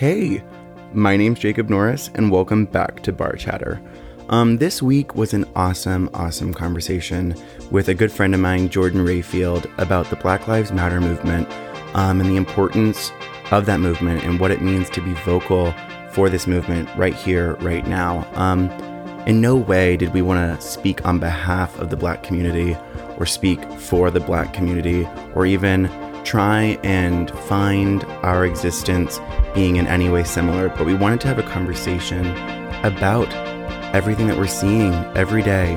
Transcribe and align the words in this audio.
Hey, 0.00 0.42
my 0.94 1.14
name's 1.14 1.40
Jacob 1.40 1.68
Norris, 1.68 2.08
and 2.14 2.30
welcome 2.30 2.64
back 2.64 3.02
to 3.02 3.12
Bar 3.12 3.34
Chatter. 3.34 3.78
Um, 4.30 4.56
this 4.56 4.80
week 4.80 5.14
was 5.14 5.34
an 5.34 5.44
awesome, 5.54 6.08
awesome 6.14 6.54
conversation 6.54 7.34
with 7.70 7.90
a 7.90 7.94
good 7.94 8.10
friend 8.10 8.32
of 8.32 8.40
mine, 8.40 8.70
Jordan 8.70 9.04
Rayfield, 9.04 9.70
about 9.78 10.08
the 10.08 10.16
Black 10.16 10.48
Lives 10.48 10.72
Matter 10.72 11.02
movement 11.02 11.46
um, 11.92 12.18
and 12.18 12.30
the 12.30 12.38
importance 12.38 13.12
of 13.50 13.66
that 13.66 13.80
movement 13.80 14.24
and 14.24 14.40
what 14.40 14.50
it 14.50 14.62
means 14.62 14.88
to 14.88 15.02
be 15.02 15.12
vocal 15.22 15.74
for 16.12 16.30
this 16.30 16.46
movement 16.46 16.88
right 16.96 17.14
here, 17.14 17.56
right 17.56 17.86
now. 17.86 18.26
Um, 18.36 18.70
in 19.26 19.42
no 19.42 19.54
way 19.54 19.98
did 19.98 20.14
we 20.14 20.22
want 20.22 20.58
to 20.58 20.66
speak 20.66 21.04
on 21.04 21.18
behalf 21.18 21.78
of 21.78 21.90
the 21.90 21.96
black 21.98 22.22
community 22.22 22.74
or 23.18 23.26
speak 23.26 23.62
for 23.72 24.10
the 24.10 24.20
black 24.20 24.54
community 24.54 25.06
or 25.34 25.44
even 25.44 25.90
try 26.30 26.78
and 26.84 27.28
find 27.48 28.04
our 28.22 28.46
existence 28.46 29.18
being 29.52 29.74
in 29.74 29.88
any 29.88 30.08
way 30.08 30.22
similar, 30.22 30.68
but 30.68 30.86
we 30.86 30.94
wanted 30.94 31.20
to 31.20 31.26
have 31.26 31.40
a 31.40 31.42
conversation 31.42 32.24
about 32.84 33.28
everything 33.92 34.28
that 34.28 34.36
we're 34.36 34.46
seeing 34.46 34.94
every 35.16 35.42
day 35.42 35.74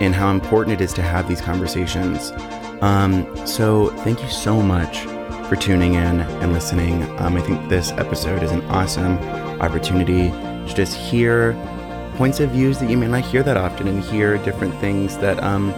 and 0.00 0.16
how 0.16 0.32
important 0.32 0.80
it 0.80 0.82
is 0.82 0.92
to 0.92 1.00
have 1.00 1.28
these 1.28 1.40
conversations. 1.40 2.32
Um, 2.82 3.24
so, 3.46 3.90
thank 3.98 4.20
you 4.20 4.28
so 4.28 4.60
much 4.60 5.02
for 5.48 5.54
tuning 5.54 5.94
in 5.94 6.22
and 6.22 6.52
listening. 6.52 7.04
Um, 7.20 7.36
I 7.36 7.40
think 7.40 7.68
this 7.68 7.92
episode 7.92 8.42
is 8.42 8.50
an 8.50 8.62
awesome 8.62 9.16
opportunity 9.60 10.30
to 10.30 10.74
just 10.74 10.96
hear 10.96 11.52
points 12.16 12.40
of 12.40 12.50
views 12.50 12.80
that 12.80 12.90
you 12.90 12.96
may 12.96 13.06
not 13.06 13.24
hear 13.24 13.44
that 13.44 13.56
often 13.56 13.86
and 13.86 14.02
hear 14.02 14.38
different 14.38 14.74
things 14.80 15.18
that 15.18 15.40
um, 15.40 15.72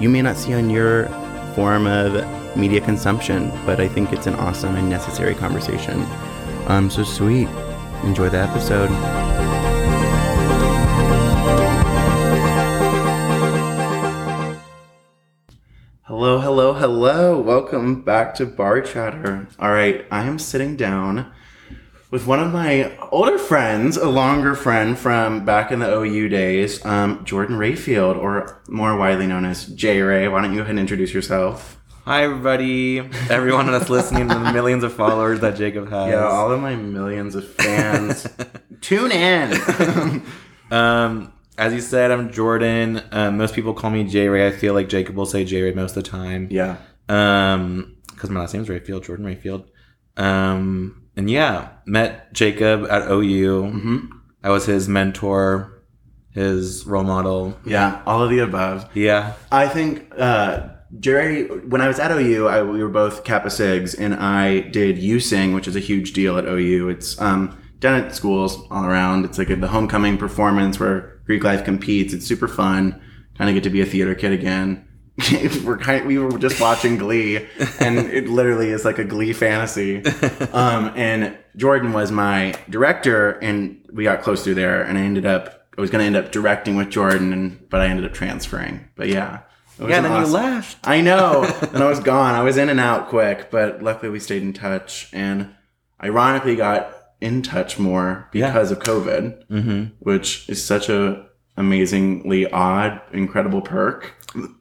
you 0.00 0.08
may 0.08 0.22
not 0.22 0.36
see 0.36 0.54
on 0.54 0.70
your 0.70 1.06
form 1.54 1.86
of 1.86 2.41
media 2.56 2.80
consumption. 2.80 3.50
But 3.66 3.80
I 3.80 3.88
think 3.88 4.12
it's 4.12 4.26
an 4.26 4.34
awesome 4.34 4.76
and 4.76 4.88
necessary 4.88 5.34
conversation. 5.34 6.06
Um, 6.66 6.90
so 6.90 7.02
sweet. 7.04 7.48
Enjoy 8.04 8.28
the 8.28 8.38
episode. 8.38 8.90
Hello, 16.04 16.38
hello, 16.38 16.72
hello. 16.72 17.40
Welcome 17.40 18.02
back 18.02 18.34
to 18.36 18.46
Bar 18.46 18.80
Chatter. 18.82 19.48
All 19.58 19.72
right, 19.72 20.04
I 20.10 20.24
am 20.24 20.38
sitting 20.38 20.76
down 20.76 21.32
with 22.12 22.26
one 22.26 22.38
of 22.38 22.52
my 22.52 22.96
older 23.10 23.38
friends, 23.38 23.96
a 23.96 24.08
longer 24.08 24.54
friend 24.54 24.98
from 24.98 25.44
back 25.44 25.72
in 25.72 25.78
the 25.78 25.92
OU 25.92 26.28
days, 26.28 26.84
um, 26.84 27.24
Jordan 27.24 27.56
Rayfield, 27.56 28.18
or 28.18 28.62
more 28.68 28.96
widely 28.96 29.26
known 29.26 29.44
as 29.44 29.66
J 29.66 30.02
Ray. 30.02 30.28
Why 30.28 30.42
don't 30.42 30.52
you 30.52 30.58
go 30.58 30.62
ahead 30.62 30.70
and 30.70 30.78
introduce 30.78 31.14
yourself? 31.14 31.81
Hi, 32.04 32.24
everybody. 32.24 32.98
Everyone 33.30 33.66
that's 33.70 33.88
listening 33.88 34.28
to 34.28 34.34
the 34.34 34.52
millions 34.52 34.82
of 34.82 34.92
followers 34.92 35.40
that 35.40 35.56
Jacob 35.56 35.88
has. 35.90 36.08
Yeah, 36.10 36.24
all 36.26 36.50
of 36.50 36.60
my 36.60 36.74
millions 36.74 37.34
of 37.36 37.48
fans. 37.54 38.26
Tune 38.80 39.12
in. 39.12 40.22
um, 40.72 41.32
as 41.56 41.72
you 41.72 41.80
said, 41.80 42.10
I'm 42.10 42.32
Jordan. 42.32 43.02
Um, 43.12 43.36
most 43.38 43.54
people 43.54 43.72
call 43.72 43.90
me 43.90 44.02
J 44.04 44.28
Ray. 44.28 44.48
I 44.48 44.50
feel 44.50 44.74
like 44.74 44.88
Jacob 44.88 45.14
will 45.14 45.26
say 45.26 45.44
J 45.44 45.62
Ray 45.62 45.72
most 45.74 45.96
of 45.96 46.02
the 46.02 46.10
time. 46.10 46.48
yeah. 46.50 46.78
Um, 47.08 47.96
because 48.10 48.30
my 48.30 48.40
last 48.40 48.54
name 48.54 48.62
is 48.62 48.68
Rayfield, 48.68 49.04
Jordan 49.04 49.26
Rayfield. 49.26 49.66
Um, 50.16 51.02
and 51.16 51.28
yeah, 51.30 51.70
met 51.86 52.32
Jacob 52.32 52.86
at 52.90 53.10
OU. 53.10 53.62
hmm 53.70 53.98
I 54.44 54.50
was 54.50 54.66
his 54.66 54.88
mentor, 54.88 55.82
his 56.32 56.84
role 56.84 57.04
model. 57.04 57.56
Yeah, 57.64 58.02
all 58.06 58.22
of 58.24 58.30
the 58.30 58.40
above. 58.40 58.88
Yeah. 58.96 59.34
I 59.52 59.68
think 59.68 60.12
uh, 60.18 60.68
J 61.00 61.12
Ray, 61.12 61.44
when 61.44 61.80
I 61.80 61.88
was 61.88 61.98
at 61.98 62.10
OU, 62.10 62.48
I, 62.48 62.62
we 62.62 62.82
were 62.82 62.88
both 62.88 63.24
Kappa 63.24 63.48
Sigs, 63.48 63.98
and 63.98 64.14
I 64.14 64.60
did 64.60 64.96
USing, 64.96 65.54
which 65.54 65.66
is 65.66 65.74
a 65.74 65.80
huge 65.80 66.12
deal 66.12 66.36
at 66.36 66.44
OU. 66.44 66.90
It's 66.90 67.20
um, 67.20 67.58
done 67.80 68.04
at 68.04 68.14
schools 68.14 68.66
all 68.70 68.84
around. 68.84 69.24
It's 69.24 69.38
like 69.38 69.50
a, 69.50 69.56
the 69.56 69.68
homecoming 69.68 70.18
performance 70.18 70.78
where 70.78 71.20
Greek 71.24 71.44
life 71.44 71.64
competes. 71.64 72.12
It's 72.12 72.26
super 72.26 72.48
fun. 72.48 73.00
Kind 73.36 73.48
of 73.48 73.54
get 73.54 73.64
to 73.64 73.70
be 73.70 73.80
a 73.80 73.86
theater 73.86 74.14
kid 74.14 74.32
again. 74.32 74.86
we're 75.64 75.76
kind 75.76 76.06
we 76.06 76.18
were 76.18 76.38
just 76.38 76.60
watching 76.60 76.96
Glee, 76.96 77.46
and 77.80 77.98
it 77.98 78.28
literally 78.28 78.70
is 78.70 78.84
like 78.84 78.98
a 78.98 79.04
Glee 79.04 79.32
fantasy. 79.32 80.02
Um, 80.52 80.92
and 80.96 81.38
Jordan 81.56 81.94
was 81.94 82.12
my 82.12 82.54
director, 82.68 83.32
and 83.38 83.82
we 83.90 84.04
got 84.04 84.20
close 84.20 84.44
through 84.44 84.56
there, 84.56 84.82
and 84.82 84.98
I 84.98 85.00
ended 85.00 85.24
up 85.24 85.66
I 85.76 85.80
was 85.80 85.88
going 85.88 86.00
to 86.00 86.06
end 86.06 86.16
up 86.16 86.30
directing 86.30 86.76
with 86.76 86.90
Jordan, 86.90 87.32
and 87.32 87.68
but 87.70 87.80
I 87.80 87.86
ended 87.86 88.04
up 88.04 88.12
transferring. 88.12 88.86
But 88.96 89.08
yeah, 89.08 89.40
Yeah, 89.88 89.96
and 89.96 90.04
then 90.06 90.12
awesome- 90.12 90.24
you 90.32 90.36
left. 90.36 90.78
I 90.84 91.00
know, 91.00 91.44
and 91.72 91.82
I 91.82 91.88
was 91.88 92.00
gone. 92.00 92.34
I 92.34 92.42
was 92.42 92.56
in 92.56 92.68
and 92.68 92.80
out 92.80 93.08
quick, 93.08 93.50
but 93.50 93.82
luckily 93.82 94.10
we 94.10 94.20
stayed 94.20 94.42
in 94.42 94.52
touch, 94.52 95.08
and 95.12 95.50
ironically 96.02 96.56
got 96.56 96.94
in 97.20 97.42
touch 97.42 97.78
more 97.78 98.28
Yeah. 98.32 98.48
because 98.48 98.70
of 98.72 98.78
COVID, 98.80 99.46
Mm-hmm. 99.48 99.84
which 100.00 100.48
is 100.48 100.64
such 100.64 100.88
a 100.88 101.24
amazingly 101.56 102.50
odd, 102.50 103.00
incredible 103.12 103.60
perk. 103.60 104.14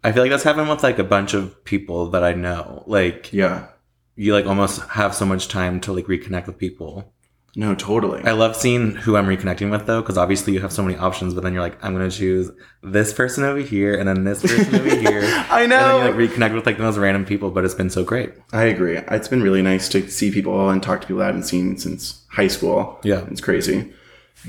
I 0.04 0.12
feel 0.12 0.24
like 0.24 0.30
that's 0.32 0.44
happened 0.44 0.70
with 0.70 0.84
like 0.84 1.00
a 1.00 1.04
bunch 1.04 1.34
of 1.34 1.64
people 1.64 2.09
that 2.12 2.24
I 2.24 2.34
know. 2.34 2.84
Like, 2.86 3.32
Yeah, 3.34 3.68
you 4.16 4.34
like 4.34 4.46
almost 4.46 4.82
have 4.90 5.16
so 5.16 5.26
much 5.26 5.48
time 5.48 5.80
to 5.82 5.94
like 5.94 6.06
reconnect 6.06 6.48
with 6.48 6.58
people. 6.58 7.14
No, 7.56 7.76
totally. 7.76 8.24
I 8.24 8.32
love 8.32 8.56
seeing 8.56 8.96
who 8.96 9.18
I'm 9.18 9.26
reconnecting 9.26 9.72
with 9.72 9.86
though, 9.86 10.02
because 10.02 10.18
obviously 10.18 10.54
you 10.54 10.62
have 10.62 10.72
so 10.72 10.84
many 10.84 10.98
options, 10.98 11.34
but 11.34 11.44
then 11.44 11.54
you're 11.54 11.62
like, 11.62 11.84
I'm 11.84 11.94
gonna 11.94 12.10
choose 12.10 12.50
this 12.82 13.14
person 13.14 13.44
over 13.44 13.60
here 13.60 13.96
and 13.98 14.08
then 14.08 14.24
this 14.24 14.42
person 14.42 14.74
over 14.76 14.96
here. 14.96 15.22
I 15.50 15.66
know. 15.66 16.00
And 16.00 16.14
then 16.14 16.22
you 16.22 16.28
like 16.28 16.32
reconnect 16.32 16.54
with 16.56 16.66
like 16.66 16.78
the 16.78 16.84
most 16.84 16.98
random 16.98 17.26
people, 17.26 17.52
but 17.52 17.66
it's 17.66 17.74
been 17.74 17.90
so 17.90 18.04
great. 18.04 18.32
I 18.54 18.64
agree. 18.64 18.98
It's 18.98 19.28
been 19.28 19.44
really 19.44 19.62
nice 19.62 19.90
to 19.90 20.08
see 20.10 20.32
people 20.32 20.70
and 20.70 20.82
talk 20.82 21.02
to 21.02 21.08
people 21.08 21.22
I 21.24 21.26
haven't 21.26 21.44
seen 21.44 21.78
since 21.78 22.24
high 22.30 22.48
school. 22.48 23.00
Yeah. 23.04 23.26
It's 23.30 23.42
crazy. 23.42 23.94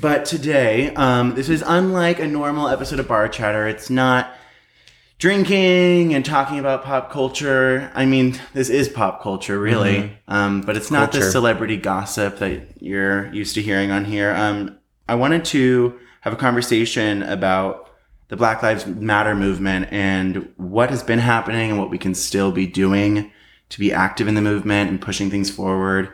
But 0.01 0.25
today, 0.25 0.95
um, 0.95 1.35
this 1.35 1.49
is 1.49 1.63
unlike 1.67 2.19
a 2.19 2.27
normal 2.27 2.69
episode 2.69 2.99
of 3.01 3.09
Bar 3.09 3.29
Chatter. 3.29 3.67
It's 3.67 3.91
not 3.91 4.33
drinking 5.23 6.13
and 6.13 6.25
talking 6.25 6.59
about 6.59 6.83
pop 6.83 7.09
culture. 7.09 7.93
I 7.95 8.07
mean, 8.07 8.41
this 8.55 8.69
is 8.69 8.89
pop 8.89 9.23
culture, 9.23 9.57
really. 9.57 10.19
Um, 10.27 10.63
but 10.63 10.77
it's 10.77 10.91
not 10.91 11.13
the 11.13 11.23
celebrity 11.23 11.77
gossip 11.77 12.39
that 12.39 12.83
you're 12.83 13.33
used 13.33 13.55
to 13.55 13.63
hearing 13.63 13.93
on 13.93 14.05
here. 14.05 14.35
Um, 14.35 14.81
I 15.09 15.15
wanted 15.15 15.45
to 15.45 15.97
have 16.23 16.33
a 16.33 16.37
conversation 16.37 17.23
about 17.23 17.89
the 18.31 18.37
Black 18.37 18.65
Lives 18.65 18.85
Matter 18.85 19.37
movement 19.37 19.93
and 19.93 20.53
what 20.57 20.91
has 20.91 21.05
been 21.05 21.21
happening 21.21 21.71
and 21.71 21.79
what 21.79 21.89
we 21.89 21.99
can 21.99 22.17
still 22.17 22.51
be 22.51 22.67
doing 22.67 23.31
to 23.69 23.79
be 23.79 23.93
active 23.93 24.27
in 24.27 24.35
the 24.35 24.43
movement 24.43 24.91
and 24.91 25.01
pushing 25.01 25.31
things 25.31 25.53
forward. 25.53 26.11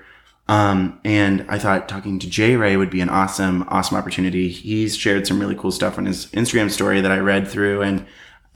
Um, 0.48 1.00
and 1.02 1.46
I 1.48 1.58
thought 1.58 1.88
talking 1.88 2.18
to 2.18 2.28
Jay 2.28 2.56
Ray 2.56 2.76
would 2.76 2.90
be 2.90 3.00
an 3.00 3.08
awesome, 3.08 3.64
awesome 3.68 3.96
opportunity. 3.96 4.50
He's 4.50 4.98
shared 4.98 5.26
some 5.26 5.40
really 5.40 5.54
cool 5.54 5.72
stuff 5.72 5.96
on 5.96 6.04
his 6.04 6.26
Instagram 6.26 6.70
story 6.70 7.00
that 7.00 7.10
I 7.10 7.20
read 7.20 7.48
through, 7.48 7.80
and 7.80 8.04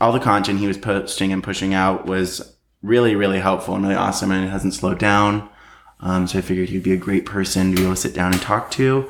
all 0.02 0.12
the 0.12 0.20
content 0.20 0.58
he 0.58 0.66
was 0.66 0.76
posting 0.76 1.32
and 1.32 1.44
pushing 1.44 1.72
out 1.72 2.06
was 2.06 2.56
really, 2.82 3.14
really 3.14 3.38
helpful 3.38 3.76
and 3.76 3.84
really 3.84 3.94
awesome, 3.94 4.32
and 4.32 4.44
it 4.44 4.48
hasn't 4.48 4.74
slowed 4.74 4.98
down. 4.98 5.48
Um, 6.00 6.26
so 6.26 6.38
I 6.38 6.42
figured 6.42 6.70
he'd 6.70 6.82
be 6.82 6.92
a 6.92 6.96
great 6.96 7.24
person 7.24 7.70
to 7.70 7.76
be 7.76 7.82
able 7.84 7.94
to 7.94 8.00
sit 8.00 8.12
down 8.12 8.32
and 8.32 8.42
talk 8.42 8.72
to. 8.72 9.08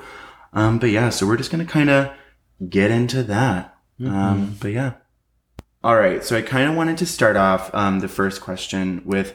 Um, 0.52 0.78
but 0.78 0.90
yeah, 0.90 1.08
so 1.08 1.26
we're 1.26 1.38
just 1.38 1.50
gonna 1.50 1.64
kind 1.64 1.88
of 1.88 2.12
get 2.68 2.90
into 2.90 3.22
that. 3.22 3.74
Um, 4.04 4.56
but 4.60 4.72
yeah. 4.72 4.92
All 5.82 5.96
right. 5.96 6.22
So 6.22 6.36
I 6.36 6.42
kind 6.42 6.68
of 6.68 6.76
wanted 6.76 6.98
to 6.98 7.06
start 7.06 7.36
off 7.36 7.74
um, 7.74 8.00
the 8.00 8.08
first 8.08 8.42
question 8.42 9.02
with 9.06 9.34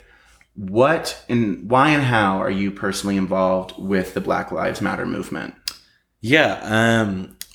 what 0.54 1.24
and 1.28 1.70
why 1.70 1.90
and 1.90 2.04
how 2.04 2.38
are 2.38 2.52
you 2.52 2.72
personally 2.72 3.18
involved 3.18 3.74
with 3.78 4.14
the 4.14 4.22
Black 4.22 4.52
Lives 4.52 4.82
Matter 4.82 5.06
movement? 5.06 5.56
Yeah. 6.22 6.60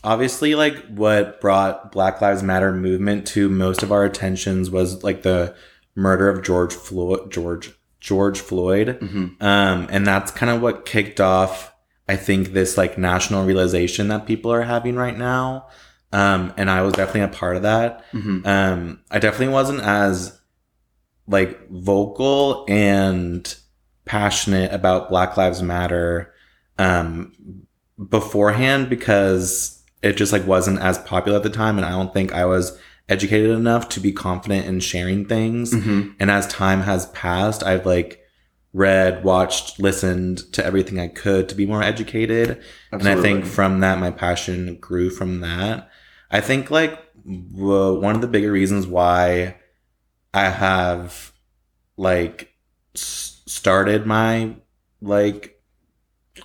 Obviously 0.05 0.55
like 0.55 0.77
what 0.89 1.41
brought 1.41 1.93
Black 1.93 2.21
Lives 2.21 2.43
Matter 2.43 2.73
movement 2.73 3.27
to 3.29 3.49
most 3.49 3.83
of 3.83 3.93
our 3.93 4.05
attentions 4.05 4.71
was 4.71 5.05
like 5.05 5.23
the 5.23 5.55
murder 5.95 6.29
of 6.29 6.43
George 6.43 6.73
Floyd 6.75 7.31
George 7.31 7.73
George 8.01 8.41
Floyd. 8.41 8.99
Mhm. 9.01 9.41
Um 9.41 9.87
and 9.91 10.07
that's 10.07 10.33
kind 10.33 10.51
of 10.51 10.61
what 10.61 10.87
kicked 10.87 11.21
off 11.21 11.73
I 12.09 12.17
think 12.17 12.53
this 12.53 12.77
like 12.77 12.99
national 12.99 13.45
realization 13.45 14.09
that 14.09 14.27
people 14.27 14.53
are 14.53 14.63
having 14.63 14.97
right 14.97 15.17
now. 15.17 15.69
Um 16.13 16.53
and 16.57 16.69
I 16.69 16.83
was 16.83 16.95
definitely 16.95 17.21
a 17.23 17.29
part 17.29 17.57
of 17.57 17.63
that. 17.63 18.05
Mm-hmm. 18.13 18.47
Um 18.47 19.01
I 19.11 19.21
definitely 19.21 19.55
wasn't 19.55 19.83
as 19.83 20.37
like 21.29 21.69
vocal 21.71 22.65
and 22.69 23.55
passionate 24.05 24.73
about 24.73 25.11
Black 25.11 25.37
Lives 25.37 25.63
Matter 25.63 26.35
um 26.77 27.33
beforehand 28.09 28.89
because 28.91 29.82
it 30.03 30.17
just 30.17 30.33
like 30.33 30.47
wasn't 30.47 30.81
as 30.81 30.99
popular 30.99 31.39
at 31.39 31.43
the 31.43 31.51
time 31.51 31.77
and 31.77 31.87
I 31.87 31.91
don't 31.91 32.13
think 32.13 32.33
I 32.33 32.45
was 32.45 32.79
educated 33.09 33.51
enough 33.51 33.89
to 33.91 34.01
be 34.01 34.13
confident 34.13 34.67
in 34.67 34.81
sharing 34.81 35.27
things. 35.27 35.73
Mm-hmm. 35.73 36.13
And 36.19 36.31
as 36.31 36.47
time 36.49 36.83
has 36.83 37.07
passed, 37.07 37.63
I've 37.63 37.87
like 37.87 38.21
read, 38.73 39.23
watched, 39.23 39.79
listened 39.79 40.39
to 40.53 40.65
everything 40.65 40.99
I 40.99 41.09
could 41.09 41.49
to 41.49 41.55
be 41.55 41.67
more 41.67 41.83
educated. 41.83 42.63
And 42.91 43.07
I 43.07 43.21
think 43.21 43.45
from 43.45 43.81
that, 43.81 43.99
my 43.99 44.11
passion 44.11 44.77
grew 44.77 45.11
from 45.11 45.41
that. 45.41 45.91
I 46.31 46.41
think 46.41 46.71
like 46.71 46.99
w- 47.25 48.01
one 48.01 48.15
of 48.15 48.23
the 48.23 48.29
bigger 48.29 48.51
reasons 48.51 48.87
why 48.87 49.57
I 50.33 50.49
have 50.49 51.33
like 51.97 52.55
s- 52.95 53.43
started 53.47 54.07
my 54.07 54.57
like 55.03 55.61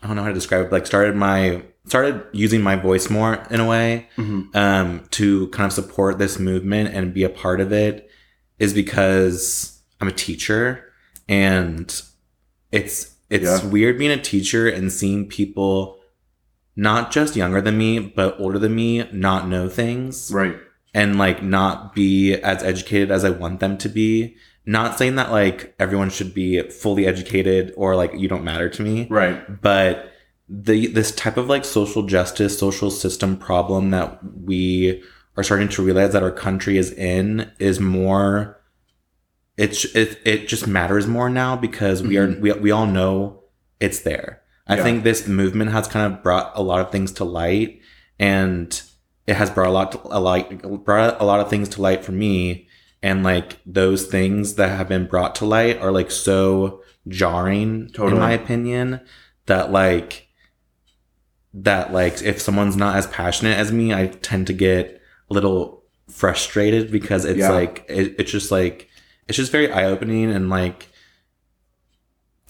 I 0.03 0.07
don't 0.07 0.17
know 0.17 0.23
how 0.23 0.27
to 0.27 0.33
describe 0.33 0.65
it, 0.65 0.71
like 0.71 0.85
started 0.85 1.15
my 1.15 1.63
started 1.87 2.21
using 2.33 2.61
my 2.61 2.75
voice 2.75 3.09
more 3.09 3.45
in 3.49 3.59
a 3.59 3.65
way 3.65 4.07
Mhm. 4.17 4.55
um, 4.55 5.01
to 5.11 5.47
kind 5.49 5.67
of 5.67 5.73
support 5.73 6.17
this 6.19 6.37
movement 6.39 6.93
and 6.93 7.13
be 7.13 7.23
a 7.23 7.29
part 7.29 7.59
of 7.61 7.71
it 7.71 8.09
is 8.59 8.73
because 8.73 9.79
I'm 10.01 10.07
a 10.07 10.11
teacher 10.11 10.83
and 11.27 11.85
it's 12.71 13.13
it's 13.29 13.43
Yeah. 13.43 13.65
weird 13.65 13.97
being 13.97 14.11
a 14.11 14.21
teacher 14.21 14.69
and 14.69 14.91
seeing 14.91 15.27
people 15.27 15.99
not 16.75 17.11
just 17.11 17.35
younger 17.35 17.59
than 17.61 17.77
me 17.77 17.99
but 17.99 18.35
older 18.39 18.57
than 18.59 18.73
me 18.75 19.03
not 19.11 19.49
know 19.49 19.67
things 19.67 20.31
Right. 20.33 20.55
and 20.93 21.17
like 21.17 21.43
not 21.43 21.93
be 21.93 22.33
as 22.35 22.63
educated 22.63 23.11
as 23.11 23.25
I 23.25 23.29
want 23.31 23.59
them 23.59 23.77
to 23.79 23.89
be. 23.89 24.35
Not 24.65 24.97
saying 24.97 25.15
that 25.15 25.31
like 25.31 25.73
everyone 25.79 26.09
should 26.09 26.33
be 26.33 26.61
fully 26.69 27.05
educated 27.07 27.73
or 27.77 27.95
like 27.95 28.11
you 28.15 28.27
don't 28.27 28.43
matter 28.43 28.69
to 28.69 28.81
me, 28.81 29.07
Right. 29.09 29.61
but 29.61 30.11
the 30.49 30.87
this 30.87 31.11
type 31.11 31.37
of 31.37 31.47
like 31.47 31.65
social 31.65 32.03
justice, 32.03 32.57
social 32.57 32.89
system 32.89 33.37
problem 33.37 33.91
that 33.91 34.19
we 34.23 35.03
are 35.35 35.43
starting 35.43 35.69
to 35.69 35.83
realize 35.83 36.13
that 36.13 36.23
our 36.23 36.31
country 36.31 36.77
is 36.77 36.91
in 36.91 37.51
is 37.59 37.79
more 37.79 38.59
it's 39.57 39.85
it, 39.95 40.19
it 40.23 40.47
just 40.47 40.67
matters 40.67 41.07
more 41.07 41.29
now 41.29 41.55
because 41.55 42.01
we 42.01 42.17
are 42.17 42.27
mm-hmm. 42.27 42.41
we, 42.41 42.51
we 42.53 42.71
all 42.71 42.85
know 42.85 43.43
it's 43.79 43.99
there. 44.01 44.41
I 44.67 44.77
Yeah. 44.77 44.83
think 44.83 45.03
this 45.03 45.27
movement 45.27 45.71
has 45.71 45.87
kind 45.87 46.11
of 46.13 46.23
brought 46.23 46.51
a 46.55 46.61
lot 46.61 46.81
of 46.81 46.91
things 46.91 47.11
to 47.13 47.23
light 47.23 47.79
and 48.19 48.81
it 49.25 49.35
has 49.35 49.49
brought 49.49 49.67
a 49.67 49.71
lot 49.71 49.91
to, 49.93 49.99
a 50.05 50.19
lot 50.19 50.83
brought 50.85 51.19
a 51.19 51.25
lot 51.25 51.39
of 51.39 51.49
things 51.49 51.69
to 51.69 51.81
light 51.81 52.05
for 52.05 52.11
me 52.13 52.67
and 53.03 53.23
like 53.23 53.57
those 53.65 54.05
things 54.05 54.55
that 54.55 54.75
have 54.75 54.87
been 54.87 55.07
brought 55.07 55.35
to 55.35 55.45
light 55.45 55.79
are 55.79 55.91
like 55.91 56.11
so 56.11 56.81
jarring 57.07 57.89
Totally. 57.89 58.13
in 58.13 58.19
my 58.19 58.31
opinion 58.31 59.01
that 59.45 59.71
like 59.71 60.26
that 61.53 61.93
like 61.93 62.21
if 62.21 62.41
someone's 62.41 62.75
not 62.75 62.95
as 62.95 63.07
passionate 63.07 63.57
as 63.57 63.71
me 63.71 63.93
i 63.93 64.07
tend 64.07 64.47
to 64.47 64.53
get 64.53 65.01
a 65.29 65.33
little 65.33 65.83
frustrated 66.09 66.91
because 66.91 67.25
it's 67.25 67.39
Yeah. 67.39 67.51
like 67.51 67.85
it, 67.89 68.15
it's 68.19 68.31
just 68.31 68.51
like 68.51 68.89
it's 69.27 69.37
just 69.37 69.51
very 69.51 69.71
eye-opening 69.71 70.31
and 70.31 70.49
like 70.49 70.87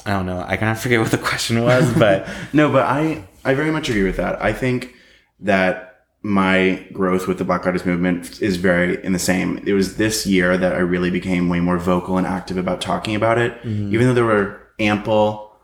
i 0.06 0.12
don't 0.12 0.26
know 0.26 0.44
i 0.48 0.58
kind 0.58 0.72
of 0.72 0.80
forget 0.80 1.00
what 1.00 1.12
the 1.12 1.18
question 1.30 1.64
was 1.64 1.92
but 1.98 2.28
no, 2.54 2.72
but 2.72 2.84
I 2.84 3.24
I 3.46 3.54
very 3.54 3.72
much 3.72 3.88
agree 3.88 4.04
with 4.04 4.18
that. 4.18 4.42
I 4.44 4.52
think 4.52 4.94
that 5.40 6.02
my 6.22 6.86
growth 6.92 7.26
with 7.28 7.38
the 7.38 7.46
Black 7.46 7.66
Artist 7.66 7.86
movement 7.86 8.42
is 8.42 8.58
very 8.58 9.02
in 9.06 9.14
the 9.14 9.20
same. 9.20 9.60
It 9.66 9.72
was 9.72 9.96
this 9.96 10.28
year 10.28 10.58
that 10.58 10.74
I 10.76 10.80
really 10.80 11.10
became 11.10 11.48
way 11.48 11.62
more 11.62 11.78
vocal 11.78 12.18
and 12.18 12.28
active 12.28 12.58
about 12.58 12.82
talking 12.82 13.16
about 13.16 13.38
it, 13.38 13.54
mm-hmm. 13.62 13.94
even 13.94 14.08
though 14.08 14.14
there 14.14 14.26
were 14.26 14.60
ample 14.80 15.56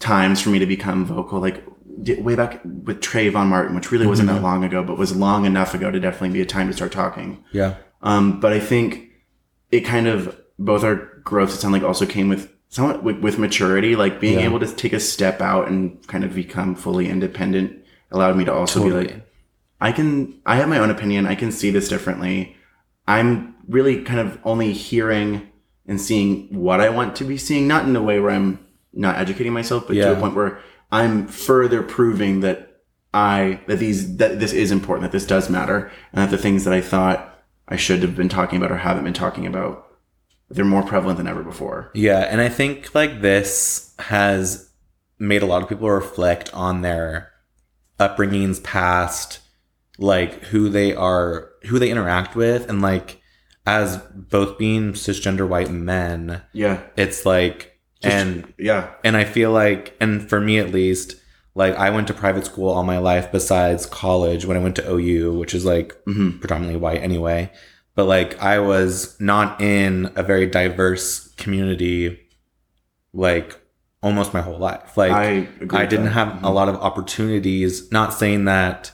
times 0.00 0.42
for 0.42 0.50
me 0.50 0.58
to 0.58 0.66
become 0.66 1.06
vocal, 1.06 1.40
like 1.40 1.64
way 2.20 2.34
back 2.34 2.60
with 2.64 3.00
Trayvon 3.00 3.46
Martin, 3.46 3.74
which 3.76 3.90
really 3.92 4.06
wasn't 4.06 4.28
that 4.28 4.42
long 4.42 4.64
ago, 4.64 4.82
but 4.82 4.96
was 4.98 5.14
long 5.14 5.44
enough 5.44 5.74
ago 5.74 5.90
to 5.90 6.00
definitely 6.00 6.30
be 6.30 6.40
a 6.40 6.46
time 6.46 6.66
to 6.68 6.72
start 6.72 6.92
talking. 6.92 7.42
yeah 7.52 7.74
Um, 8.02 8.40
but 8.40 8.52
I 8.52 8.60
think 8.60 9.10
it 9.70 9.80
kind 9.82 10.06
of 10.06 10.36
both 10.58 10.82
our 10.84 10.96
growths, 11.24 11.54
it 11.54 11.58
sounded 11.58 11.78
like 11.82 11.86
also 11.88 12.06
came 12.06 12.28
with 12.28 12.50
somewhat 12.68 13.02
with, 13.02 13.18
with 13.18 13.38
maturity, 13.38 13.96
like 13.96 14.20
being 14.20 14.38
Yeah. 14.38 14.44
able 14.46 14.60
to 14.60 14.66
take 14.66 14.92
a 14.92 15.00
step 15.00 15.40
out 15.40 15.68
and 15.68 16.06
kind 16.06 16.24
of 16.24 16.34
become 16.34 16.74
fully 16.74 17.08
independent 17.08 17.76
allowed 18.12 18.36
me 18.36 18.44
to 18.44 18.52
also 18.52 18.82
be 18.84 18.90
like, 18.90 19.26
I 19.80 19.92
can, 19.92 20.40
I 20.44 20.56
have 20.56 20.68
my 20.68 20.78
own 20.78 20.90
opinion. 20.90 21.26
I 21.26 21.34
can 21.34 21.50
see 21.52 21.70
this 21.70 21.88
differently. 21.88 22.56
I'm 23.08 23.54
really 23.68 24.02
kind 24.02 24.20
of 24.20 24.38
only 24.44 24.72
hearing 24.72 25.48
and 25.86 26.00
seeing 26.00 26.48
what 26.54 26.80
I 26.80 26.88
want 26.90 27.16
to 27.16 27.24
be 27.24 27.36
seeing, 27.36 27.66
not 27.66 27.84
in 27.86 27.94
a 27.96 28.02
way 28.02 28.20
where 28.20 28.30
I'm 28.32 28.58
not 28.92 29.16
educating 29.16 29.52
myself, 29.52 29.86
but 29.86 29.94
to 29.94 30.16
a 30.18 30.20
point 30.20 30.34
where 30.34 30.58
I'm 30.92 31.26
further 31.28 31.82
proving 31.82 32.40
that 32.40 32.82
I, 33.12 33.60
that 33.66 33.78
these, 33.78 34.16
that 34.16 34.40
this 34.40 34.52
is 34.52 34.70
important, 34.70 35.02
that 35.02 35.12
this 35.12 35.26
does 35.26 35.48
matter, 35.50 35.90
and 36.12 36.22
that 36.22 36.30
the 36.30 36.38
things 36.42 36.64
that 36.64 36.74
I 36.74 36.80
thought 36.80 37.38
I 37.68 37.76
should 37.76 38.02
have 38.02 38.16
been 38.16 38.28
talking 38.28 38.56
about 38.58 38.72
or 38.72 38.76
haven't 38.78 39.04
been 39.04 39.12
talking 39.12 39.46
about, 39.46 39.86
they're 40.48 40.64
more 40.64 40.82
prevalent 40.82 41.16
than 41.18 41.28
ever 41.28 41.42
before. 41.42 41.90
Yeah, 41.94 42.20
and 42.20 42.40
I 42.40 42.48
think 42.48 42.94
like 42.94 43.20
this 43.20 43.94
has 43.98 44.70
made 45.18 45.42
a 45.42 45.46
lot 45.46 45.62
of 45.62 45.68
people 45.68 45.88
reflect 45.90 46.52
on 46.54 46.82
their 46.82 47.30
upbringings 48.00 48.62
past 48.62 49.40
like 49.98 50.44
who 50.44 50.70
they 50.70 50.94
are 50.94 51.50
who 51.64 51.78
they 51.78 51.90
interact 51.90 52.34
with 52.34 52.66
and 52.70 52.80
like 52.80 53.20
as 53.66 53.98
both 54.14 54.56
being 54.56 54.94
cisgender 54.94 55.46
white 55.46 55.70
men 55.70 56.40
Yeah. 56.54 56.80
it's 56.96 57.26
like 57.26 57.69
Just- 58.02 58.14
and 58.16 58.52
Yeah. 58.58 58.88
and 59.04 59.16
I 59.16 59.24
feel 59.24 59.52
like, 59.52 59.94
and 60.00 60.28
for 60.28 60.40
me 60.40 60.58
at 60.58 60.72
least, 60.72 61.16
like 61.54 61.74
I 61.76 61.90
went 61.90 62.06
to 62.08 62.14
private 62.14 62.46
school 62.46 62.70
all 62.70 62.84
my 62.84 62.98
life 62.98 63.30
besides 63.32 63.84
college 63.86 64.46
when 64.46 64.56
I 64.56 64.60
went 64.60 64.76
to 64.76 64.90
OU, 64.90 65.34
which 65.38 65.54
is 65.54 65.64
like 65.64 65.94
hmm 66.04 66.38
predominantly 66.38 66.78
white 66.80 67.02
anyway. 67.02 67.50
But 67.96 68.04
like 68.04 68.40
I 68.42 68.58
was 68.60 69.16
not 69.20 69.60
in 69.60 70.10
a 70.16 70.22
very 70.22 70.46
diverse 70.46 71.28
community 71.36 72.18
like 73.12 73.58
almost 74.02 74.32
my 74.32 74.40
whole 74.40 74.58
life. 74.58 74.96
Like 74.96 75.12
I 75.12 75.48
I, 75.72 75.84
didn't 75.86 76.06
that. 76.06 76.12
have 76.12 76.28
Mhm. 76.28 76.44
a 76.44 76.50
lot 76.50 76.68
of 76.68 76.76
opportunities, 76.76 77.90
not 77.92 78.14
saying 78.14 78.44
that 78.46 78.92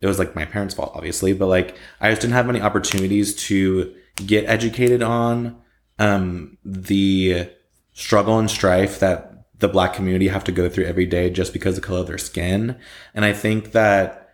it 0.00 0.06
was 0.06 0.18
like 0.18 0.34
my 0.34 0.44
parents' 0.44 0.74
fault, 0.74 0.92
obviously, 0.94 1.32
but 1.32 1.46
like 1.48 1.74
I 2.00 2.10
just 2.10 2.20
didn't 2.22 2.34
have 2.34 2.46
many 2.46 2.60
opportunities 2.60 3.34
to 3.48 3.92
get 4.24 4.44
educated 4.46 5.02
on 5.02 5.56
um, 5.98 6.56
the 6.64 7.48
struggle 7.96 8.38
and 8.38 8.50
strife 8.50 9.00
that 9.00 9.32
the 9.58 9.68
black 9.68 9.94
community 9.94 10.28
have 10.28 10.44
to 10.44 10.52
go 10.52 10.68
through 10.68 10.84
every 10.84 11.06
day 11.06 11.30
just 11.30 11.52
because 11.54 11.76
of 11.76 11.82
the 11.82 11.86
color 11.86 12.00
of 12.00 12.06
their 12.06 12.18
skin. 12.18 12.76
And 13.14 13.24
I 13.24 13.32
think 13.32 13.72
that 13.72 14.28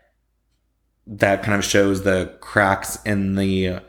that 1.07 1.45
kind 1.45 1.57
of 1.57 1.65
shows 1.65 2.03
the 2.03 2.37
cracks 2.41 2.99
in 3.05 3.37
the 3.37 3.81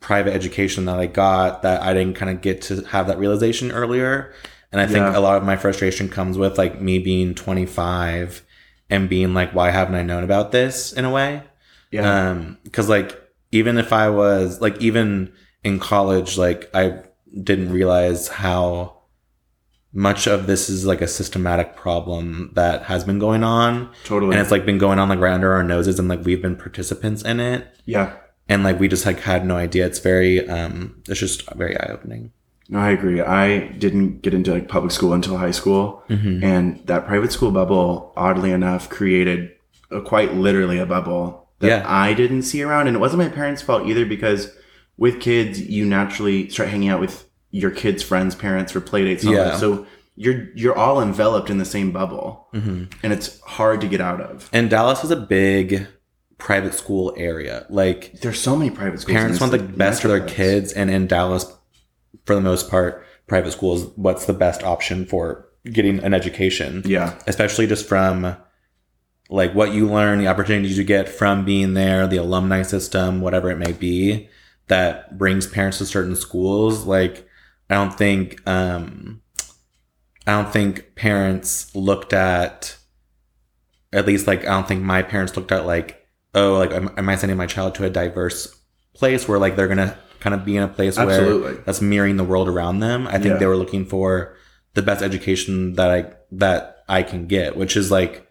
private 0.00 0.34
education 0.34 0.84
that 0.84 0.98
I 0.98 1.06
got 1.06 1.62
that 1.62 1.80
I 1.82 1.94
didn't 1.94 2.16
kind 2.16 2.30
of 2.30 2.42
get 2.42 2.60
to 2.62 2.82
have 2.82 3.06
that 3.06 3.18
realization 3.18 3.72
earlier. 3.72 4.34
And 4.70 4.82
I 4.82 4.86
think 4.86 4.98
Yeah. 4.98 5.16
a 5.16 5.20
lot 5.20 5.38
of 5.38 5.44
my 5.44 5.56
frustration 5.56 6.10
comes 6.10 6.36
with 6.36 6.58
like 6.58 6.78
me 6.78 6.98
being 6.98 7.34
25 7.34 8.42
and 8.90 9.08
being 9.08 9.32
like, 9.32 9.54
why 9.54 9.70
haven't 9.70 9.94
I 9.94 10.02
known 10.02 10.24
about 10.24 10.52
this 10.52 10.92
in 10.92 11.06
a 11.06 11.10
way? 11.10 11.42
Yeah. 11.90 12.30
Um, 12.30 12.58
cause 12.70 12.88
like, 12.90 13.18
even 13.50 13.78
if 13.78 13.94
I 13.94 14.10
was 14.10 14.60
like, 14.60 14.78
even 14.82 15.32
in 15.62 15.78
college, 15.78 16.36
like 16.36 16.68
I 16.74 16.98
didn't 17.42 17.72
realize 17.72 18.28
how 18.28 18.98
much 19.92 20.26
of 20.26 20.46
this 20.46 20.68
is 20.68 20.84
like 20.84 21.00
a 21.00 21.06
systematic 21.06 21.76
problem 21.76 22.50
that 22.54 22.82
has 22.84 23.04
been 23.04 23.18
going 23.18 23.44
on. 23.44 23.90
totally. 24.04 24.32
And 24.32 24.40
it's 24.40 24.50
like 24.50 24.66
been 24.66 24.78
going 24.78 24.98
on 24.98 25.08
like 25.08 25.20
right 25.20 25.32
under 25.32 25.52
our 25.52 25.62
noses 25.62 25.98
and 25.98 26.08
like 26.08 26.24
we've 26.24 26.42
been 26.42 26.56
participants 26.56 27.22
in 27.22 27.40
it. 27.40 27.66
yeah. 27.84 28.16
And 28.46 28.62
like 28.62 28.78
we 28.78 28.88
just 28.88 29.06
like 29.06 29.20
had 29.20 29.46
no 29.46 29.56
idea. 29.56 29.86
It's 29.86 30.00
very, 30.00 30.46
um, 30.48 31.00
it's 31.08 31.18
just 31.18 31.50
very 31.54 31.78
eye 31.80 31.88
opening. 31.90 32.30
No, 32.68 32.78
I 32.78 32.90
agree. 32.90 33.20
I 33.22 33.68
didn't 33.68 34.20
get 34.20 34.34
into 34.34 34.52
like 34.52 34.68
public 34.68 34.92
school 34.92 35.14
until 35.14 35.38
high 35.38 35.50
school, 35.50 36.02
Mm-hmm. 36.10 36.44
and 36.44 36.86
that 36.86 37.06
private 37.06 37.32
school 37.32 37.50
bubble, 37.52 38.12
oddly 38.16 38.50
enough, 38.50 38.90
created 38.90 39.50
a, 39.90 40.00
quite 40.02 40.34
literally 40.34 40.78
a 40.78 40.84
bubble 40.86 41.48
that 41.60 41.68
Yeah. 41.68 41.84
I 41.86 42.12
didn't 42.14 42.42
see 42.42 42.62
around, 42.62 42.86
and 42.86 42.96
it 42.96 43.00
wasn't 43.00 43.22
my 43.22 43.28
parents' 43.30 43.62
fault 43.62 43.86
either 43.86 44.04
because 44.04 44.50
with 44.96 45.20
kids, 45.20 45.60
you 45.60 45.84
naturally 45.84 46.48
start 46.48 46.68
hanging 46.68 46.88
out 46.88 47.00
with 47.00 47.28
your 47.50 47.70
kids' 47.70 48.02
friends' 48.02 48.34
parents 48.34 48.72
for 48.72 48.80
play 48.80 49.04
dates. 49.04 49.24
Yeah. 49.24 49.56
So 49.56 49.86
you're 50.16 50.48
you're 50.54 50.76
all 50.76 51.00
enveloped 51.02 51.50
in 51.50 51.58
the 51.58 51.64
same 51.64 51.90
bubble, 51.92 52.48
Mm-hmm. 52.54 52.84
and 53.02 53.12
it's 53.12 53.40
hard 53.40 53.80
to 53.80 53.88
get 53.88 54.00
out 54.00 54.20
of. 54.20 54.48
And 54.52 54.70
Dallas 54.70 55.02
is 55.04 55.10
a 55.10 55.16
big 55.16 55.86
private 56.38 56.74
school 56.74 57.12
area. 57.16 57.66
Like 57.70 58.20
There's 58.20 58.40
so 58.40 58.56
many 58.56 58.70
private 58.70 59.00
schools. 59.00 59.16
parents 59.16 59.40
want 59.40 59.52
the 59.52 59.58
best 59.58 60.02
for 60.02 60.08
their 60.08 60.24
kids 60.26 60.72
and 60.72 60.90
in 60.90 61.06
dallas 61.06 61.46
for 62.26 62.34
the 62.34 62.40
most 62.40 62.68
part 62.70 63.04
private 63.28 63.52
schools 63.52 63.86
what's 63.96 64.26
the 64.26 64.32
best 64.32 64.62
option 64.64 65.06
for 65.06 65.48
getting 65.64 66.00
an 66.00 66.12
education 66.12 66.82
Yeah, 66.84 67.14
especially 67.26 67.66
just 67.68 67.86
from 67.88 68.36
like 69.30 69.54
what 69.54 69.72
you 69.72 69.88
learn 69.88 70.18
the 70.18 70.26
opportunities 70.28 70.76
you 70.76 70.84
get 70.84 71.08
from 71.08 71.44
being 71.44 71.74
there 71.74 72.06
the 72.06 72.16
alumni 72.18 72.62
system 72.62 73.20
whatever 73.20 73.50
it 73.50 73.56
may 73.58 73.72
be 73.72 74.28
that 74.68 75.18
brings 75.18 75.46
parents 75.46 75.78
to 75.78 75.86
certain 75.86 76.16
schools 76.16 76.84
like 76.86 77.28
i 77.70 77.74
don't 77.74 77.96
think 77.96 78.46
um 78.48 79.20
i 80.26 80.32
don't 80.32 80.52
think 80.52 80.94
parents 80.94 81.74
looked 81.74 82.12
at 82.12 82.76
at 83.92 84.06
least 84.06 84.26
like 84.26 84.40
i 84.42 84.50
don't 84.50 84.66
think 84.68 84.82
my 84.82 85.02
parents 85.02 85.36
looked 85.36 85.52
at 85.52 85.66
like 85.66 86.06
oh 86.34 86.54
like 86.54 86.72
am, 86.72 86.90
am 86.96 87.08
i 87.08 87.16
sending 87.16 87.36
my 87.36 87.46
child 87.46 87.74
to 87.74 87.84
a 87.84 87.90
diverse 87.90 88.58
place 88.94 89.28
where 89.28 89.38
like 89.38 89.56
they're 89.56 89.68
gonna 89.68 89.96
kind 90.20 90.34
of 90.34 90.44
be 90.44 90.56
in 90.56 90.62
a 90.62 90.68
place 90.68 90.96
where 90.96 91.52
that's 91.66 91.82
mirroring 91.82 92.16
the 92.16 92.24
world 92.24 92.48
around 92.48 92.78
them. 92.80 93.06
I 93.06 93.12
think 93.18 93.24
Yeah. 93.34 93.36
they 93.36 93.46
were 93.46 93.58
looking 93.58 93.84
for 93.84 94.34
the 94.72 94.80
best 94.80 95.02
education 95.02 95.74
that 95.74 95.90
I 95.90 96.12
that 96.32 96.78
I 96.88 97.02
can 97.02 97.26
get, 97.26 97.56
which 97.58 97.76
is 97.76 97.90
like 97.90 98.26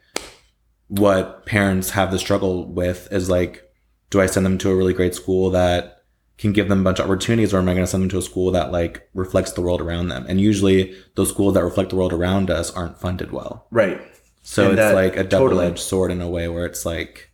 what 0.87 1.45
parents 1.45 1.91
have 1.91 2.11
the 2.11 2.17
struggle 2.17 2.65
with 2.71 3.11
is 3.11 3.29
like, 3.29 3.69
do 4.09 4.19
I 4.19 4.25
send 4.25 4.43
them 4.43 4.57
to 4.59 4.71
a 4.71 4.75
really 4.75 4.93
great 4.93 5.13
school 5.13 5.51
that 5.51 6.02
can 6.37 6.51
give 6.51 6.67
them 6.69 6.81
a 6.81 6.83
bunch 6.83 6.99
of 6.99 7.05
opportunities, 7.05 7.53
or 7.53 7.59
am 7.59 7.69
I 7.69 7.73
going 7.73 7.85
to 7.85 7.89
send 7.89 8.03
them 8.03 8.09
to 8.09 8.17
a 8.17 8.21
school 8.21 8.51
that 8.51 8.71
like 8.71 9.07
reflects 9.13 9.51
the 9.53 9.61
world 9.61 9.81
around 9.81 10.07
them? 10.09 10.25
And 10.27 10.41
usually, 10.41 10.95
those 11.15 11.29
schools 11.29 11.53
that 11.53 11.63
reflect 11.63 11.91
the 11.91 11.95
world 11.95 12.13
around 12.13 12.49
us 12.49 12.71
aren't 12.71 12.99
funded 12.99 13.31
well. 13.31 13.67
Right. 13.71 14.01
So 14.41 14.69
And 14.71 14.79
it's 14.79 14.93
like 14.93 15.15
a 15.15 15.23
double 15.23 15.61
edged 15.61 15.79
sword 15.79 16.11
in 16.11 16.19
a 16.21 16.27
way 16.29 16.47
where 16.49 16.65
it's 16.65 16.85
like 16.85 17.29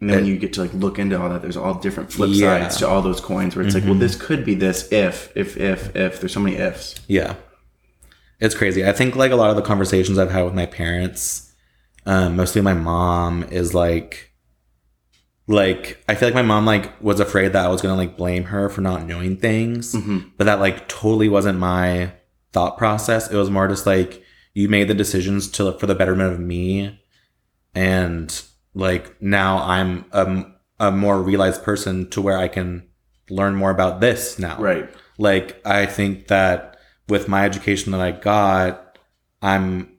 And 0.00 0.10
then 0.10 0.18
when 0.18 0.26
you 0.26 0.36
get 0.38 0.52
to 0.52 0.60
like 0.60 0.72
look 0.74 0.98
into 0.98 1.20
all 1.20 1.28
that, 1.28 1.42
there's 1.42 1.56
all 1.56 1.74
different 1.74 2.12
flip 2.12 2.30
Yeah. 2.32 2.58
Mm-hmm. 2.58 2.62
sides 2.64 2.76
to 2.78 2.88
all 2.88 3.02
those 3.02 3.20
coins 3.20 3.56
where 3.56 3.64
it's 3.64 3.74
like, 3.74 3.84
well, 3.84 3.94
this 3.94 4.14
could 4.14 4.44
be 4.44 4.54
this 4.54 4.92
if, 4.92 5.36
if, 5.36 5.56
if, 5.56 5.96
if. 5.96 6.20
There's 6.20 6.32
so 6.32 6.40
many 6.40 6.56
ifs. 6.56 6.94
Yeah. 7.08 7.34
It's 8.38 8.54
crazy. 8.54 8.84
I 8.86 8.92
think 8.92 9.16
like 9.16 9.32
a 9.32 9.36
lot 9.36 9.50
of 9.50 9.56
the 9.56 9.62
conversations 9.62 10.18
I've 10.18 10.30
had 10.30 10.44
with 10.44 10.54
my 10.54 10.66
parents, 10.66 11.52
um, 12.06 12.36
mostly 12.36 12.60
my 12.60 12.74
mom, 12.74 13.42
is 13.44 13.74
like 13.74 14.30
like 15.46 16.02
I 16.08 16.14
feel 16.14 16.28
like 16.28 16.34
my 16.34 16.42
mom 16.42 16.64
like 16.66 17.00
was 17.02 17.20
afraid 17.20 17.52
that 17.52 17.66
I 17.66 17.68
was 17.68 17.82
gonna 17.82 17.96
like 17.96 18.16
blame 18.16 18.44
her 18.44 18.68
for 18.68 18.80
not 18.80 19.04
knowing 19.06 19.36
things. 19.36 19.94
Mm-hmm. 19.94 20.28
But 20.36 20.44
that 20.44 20.60
like 20.60 20.88
totally 20.88 21.28
wasn't 21.28 21.58
my 21.58 22.12
thought 22.52 22.78
process. 22.78 23.30
It 23.30 23.36
was 23.36 23.50
more 23.50 23.68
just 23.68 23.86
like 23.86 24.22
you 24.54 24.68
made 24.68 24.88
the 24.88 24.94
decisions 24.94 25.48
to 25.52 25.72
for 25.78 25.86
the 25.86 25.94
betterment 25.94 26.32
of 26.32 26.40
me 26.40 27.00
and 27.74 28.42
like 28.74 29.20
now 29.20 29.58
I'm 29.62 30.04
a, 30.12 30.44
a 30.80 30.90
more 30.90 31.20
realized 31.22 31.62
person 31.62 32.08
to 32.10 32.20
where 32.22 32.38
I 32.38 32.48
can 32.48 32.88
learn 33.30 33.54
more 33.54 33.70
about 33.70 34.00
this 34.02 34.38
now 34.38 34.58
Right. 34.60 34.86
like 35.16 35.58
i 35.66 35.86
think 35.86 36.26
that 36.28 36.76
with 37.08 37.26
my 37.26 37.46
education 37.46 37.90
that 37.92 38.00
i 38.02 38.10
got 38.10 38.98
i'm 39.40 39.96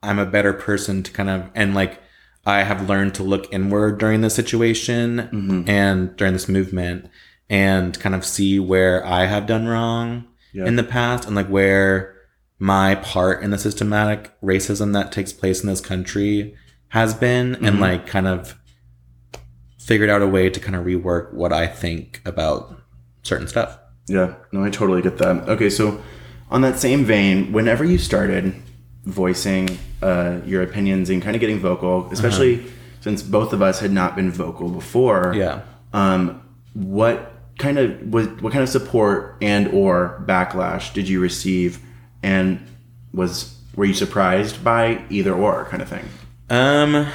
i'm 0.00 0.20
a 0.20 0.24
better 0.24 0.52
person 0.52 1.02
to 1.02 1.10
kind 1.10 1.28
of 1.28 1.50
and 1.56 1.74
like 1.74 2.00
i 2.48 2.62
have 2.62 2.88
learned 2.88 3.14
to 3.14 3.22
look 3.22 3.44
inward 3.52 3.98
during 3.98 4.20
this 4.22 4.34
situation 4.34 5.28
Mhm. 5.32 5.68
and 5.68 6.16
during 6.16 6.32
this 6.32 6.48
movement 6.48 7.06
and 7.50 7.98
kind 8.00 8.14
of 8.14 8.24
see 8.24 8.58
where 8.58 9.04
i 9.06 9.26
have 9.26 9.46
done 9.46 9.66
wrong 9.66 10.24
Yeah. 10.52 10.66
in 10.66 10.76
the 10.76 10.82
past 10.96 11.26
and 11.26 11.36
like 11.36 11.48
where 11.48 12.14
my 12.58 12.94
part 12.96 13.42
in 13.44 13.50
the 13.50 13.58
systematic 13.58 14.32
racism 14.42 14.92
that 14.94 15.12
takes 15.12 15.32
place 15.32 15.60
in 15.62 15.68
this 15.68 15.80
country 15.92 16.54
has 16.98 17.12
been 17.14 17.54
and 17.66 17.76
Mhm. 17.76 17.80
like 17.80 18.06
kind 18.06 18.26
of 18.26 18.54
figured 19.78 20.10
out 20.10 20.22
a 20.22 20.26
way 20.26 20.50
to 20.50 20.60
kind 20.60 20.76
of 20.76 20.84
rework 20.84 21.32
what 21.34 21.52
i 21.52 21.66
think 21.66 22.20
about 22.24 22.60
certain 23.22 23.46
stuff 23.48 23.78
Yeah, 24.10 24.34
no, 24.52 24.64
I 24.64 24.70
totally 24.70 25.02
get 25.02 25.18
that. 25.18 25.46
Okay, 25.54 25.68
so 25.68 26.00
on 26.50 26.62
that 26.62 26.78
same 26.78 27.04
vein, 27.04 27.52
whenever 27.52 27.84
you 27.84 27.98
started 27.98 28.54
voicing 29.08 29.78
uh, 30.02 30.40
your 30.44 30.62
opinions 30.62 31.10
and 31.10 31.22
kind 31.22 31.34
of 31.34 31.40
getting 31.40 31.58
vocal, 31.58 32.08
especially 32.12 32.64
since 33.00 33.22
both 33.22 33.52
of 33.52 33.62
us 33.62 33.80
had 33.80 33.90
not 33.92 34.14
been 34.16 34.30
vocal 34.30 34.68
before, 34.68 35.32
yeah 35.34 35.62
um, 35.92 36.42
what 36.74 37.32
kind 37.58 37.78
of 37.78 38.12
was 38.12 38.28
what 38.42 38.52
kind 38.52 38.62
of 38.62 38.68
support 38.68 39.36
and 39.40 39.68
or 39.68 40.22
backlash 40.26 40.92
did 40.92 41.08
you 41.08 41.20
receive, 41.20 41.80
and 42.22 42.64
was 43.12 43.56
were 43.74 43.84
you 43.86 43.94
surprised 43.94 44.62
by 44.62 45.02
either 45.10 45.32
or 45.32 45.64
kind 45.66 45.82
of 45.82 45.88
thing? 45.88 46.04
Um, 46.50 47.06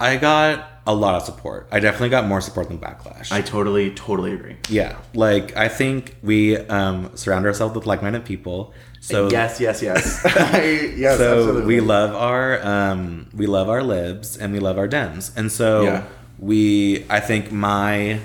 I 0.00 0.16
got 0.16 0.70
a 0.86 0.94
lot 0.94 1.14
of 1.14 1.22
support. 1.22 1.66
I 1.72 1.80
definitely 1.80 2.10
got 2.10 2.26
more 2.26 2.40
support 2.40 2.68
than 2.68 2.78
backlash. 2.78 3.32
I 3.32 3.40
totally, 3.40 3.90
totally 3.90 4.32
agree. 4.32 4.56
yeah, 4.68 4.96
like 5.14 5.56
I 5.56 5.68
think 5.68 6.16
we 6.22 6.56
um 6.56 7.10
surround 7.16 7.46
ourselves 7.46 7.74
with 7.74 7.86
like-minded 7.86 8.24
people. 8.24 8.72
So 9.04 9.28
yes, 9.30 9.60
yes, 9.60 9.82
yes, 9.82 10.22
yes. 10.24 11.18
so 11.18 11.38
absolutely. 11.40 11.66
we 11.66 11.80
love 11.80 12.14
our 12.14 12.64
um 12.66 13.26
we 13.34 13.46
love 13.46 13.68
our 13.68 13.82
libs 13.82 14.38
and 14.38 14.50
we 14.52 14.60
love 14.60 14.78
our 14.78 14.88
dems, 14.88 15.30
and 15.36 15.52
so 15.52 15.82
Yeah. 15.82 16.02
we 16.38 17.04
I 17.10 17.20
think 17.20 17.52
my 17.52 18.18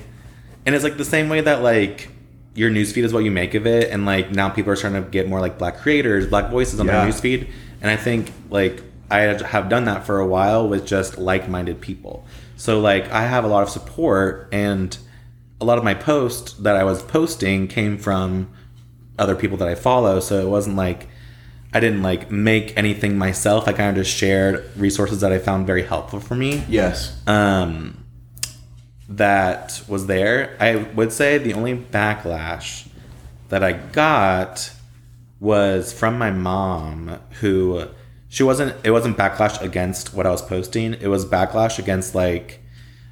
and 0.66 0.76
it's 0.76 0.84
like 0.86 0.96
the 0.98 1.04
same 1.06 1.28
way 1.28 1.42
that 1.42 1.62
like 1.64 2.08
your 2.56 2.70
newsfeed 2.72 3.04
is 3.04 3.12
what 3.14 3.24
you 3.26 3.32
make 3.32 3.56
of 3.56 3.68
it, 3.68 3.92
and 3.92 4.06
like 4.06 4.32
now 4.32 4.48
people 4.48 4.72
are 4.72 4.76
starting 4.78 5.04
to 5.04 5.10
get 5.10 5.28
more 5.28 5.42
like 5.42 5.58
black 5.58 5.80
creators, 5.80 6.28
black 6.28 6.50
voices 6.50 6.80
on 6.80 6.86
Yeah. 6.88 7.04
their 7.04 7.12
newsfeed, 7.12 7.50
and 7.82 7.92
I 7.92 7.98
think 7.98 8.32
like 8.50 8.82
I 9.12 9.20
have 9.22 9.68
done 9.68 9.84
that 9.86 10.06
for 10.06 10.20
a 10.20 10.26
while 10.28 10.66
with 10.68 10.86
just 10.86 11.18
like-minded 11.18 11.82
people. 11.82 12.26
So 12.56 12.80
like 12.80 13.12
I 13.12 13.24
have 13.24 13.44
a 13.44 13.48
lot 13.48 13.64
of 13.64 13.70
support, 13.70 14.48
and 14.54 14.98
a 15.60 15.66
lot 15.66 15.78
of 15.78 15.84
my 15.84 15.94
posts 15.94 16.54
that 16.54 16.78
I 16.78 16.86
was 16.86 17.02
posting 17.02 17.68
came 17.68 17.98
from 17.98 18.50
other 19.20 19.36
people 19.36 19.58
that 19.58 19.68
I 19.68 19.76
follow. 19.76 20.20
So 20.20 20.40
it 20.40 20.48
wasn't 20.50 20.76
like 20.76 21.08
I 21.74 21.80
didn't 21.80 22.02
like 22.02 22.32
make 22.32 22.76
anything 22.78 23.18
myself. 23.18 23.68
I 23.68 23.74
kind 23.74 23.90
of 23.96 24.04
just 24.04 24.16
shared 24.16 24.70
resources 24.76 25.22
that 25.22 25.32
I 25.32 25.38
found 25.40 25.68
very 25.68 25.84
helpful 25.84 26.20
for 26.20 26.36
me. 26.36 26.64
yes, 26.68 27.22
Um, 27.28 28.04
that 29.08 29.82
was 29.88 30.08
there. 30.08 30.56
I 30.60 30.76
would 30.76 31.12
say 31.12 31.38
the 31.38 31.54
only 31.54 31.76
backlash 31.76 32.88
that 33.50 33.64
I 33.64 33.74
got 33.74 34.72
was 35.40 35.92
from 35.94 36.18
my 36.18 36.32
mom, 36.32 37.18
who 37.40 37.86
she 38.28 38.44
wasn't. 38.44 38.76
It 38.84 38.92
wasn't 38.92 39.18
backlash 39.18 39.62
against 39.62 40.14
what 40.14 40.28
I 40.28 40.32
was 40.32 40.42
posting. 40.42 40.94
It 40.94 41.08
was 41.08 41.26
backlash 41.26 41.80
against 41.80 42.14
like 42.14 42.60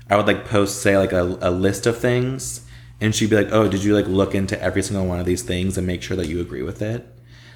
I 0.09 0.17
would 0.17 0.27
like 0.27 0.45
post 0.45 0.81
say 0.81 0.97
like 0.97 1.13
a, 1.13 1.37
a 1.41 1.49
list 1.51 1.87
of 1.87 1.97
things, 1.97 2.61
and 3.01 3.13
she'd 3.13 3.29
be 3.29 3.35
like, 3.35 3.51
"Oh, 3.51 3.67
did 3.67 3.83
you 3.83 3.93
like 3.95 4.07
look 4.07 4.33
into 4.35 4.59
every 4.61 4.81
single 4.81 5.05
one 5.05 5.19
of 5.19 5.25
these 5.25 5.41
things 5.43 5.77
and 5.77 5.85
make 5.85 6.01
sure 6.01 6.17
that 6.17 6.27
you 6.27 6.41
agree 6.41 6.63
with 6.63 6.81
it?" 6.81 7.05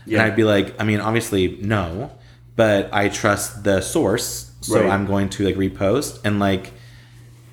Yeah. 0.05 0.19
And 0.19 0.31
I'd 0.31 0.36
be 0.36 0.43
like, 0.43 0.79
I 0.79 0.83
mean, 0.83 1.00
obviously 1.00 1.57
no, 1.62 2.12
but 2.55 2.89
I 2.93 3.10
trust 3.10 3.63
the 3.63 3.81
source, 3.81 4.51
so 4.62 4.81
Right. 4.81 4.89
I'm 4.89 5.05
going 5.05 5.29
to 5.29 5.45
like 5.45 5.55
repost 5.55 6.19
and 6.24 6.39
like 6.39 6.74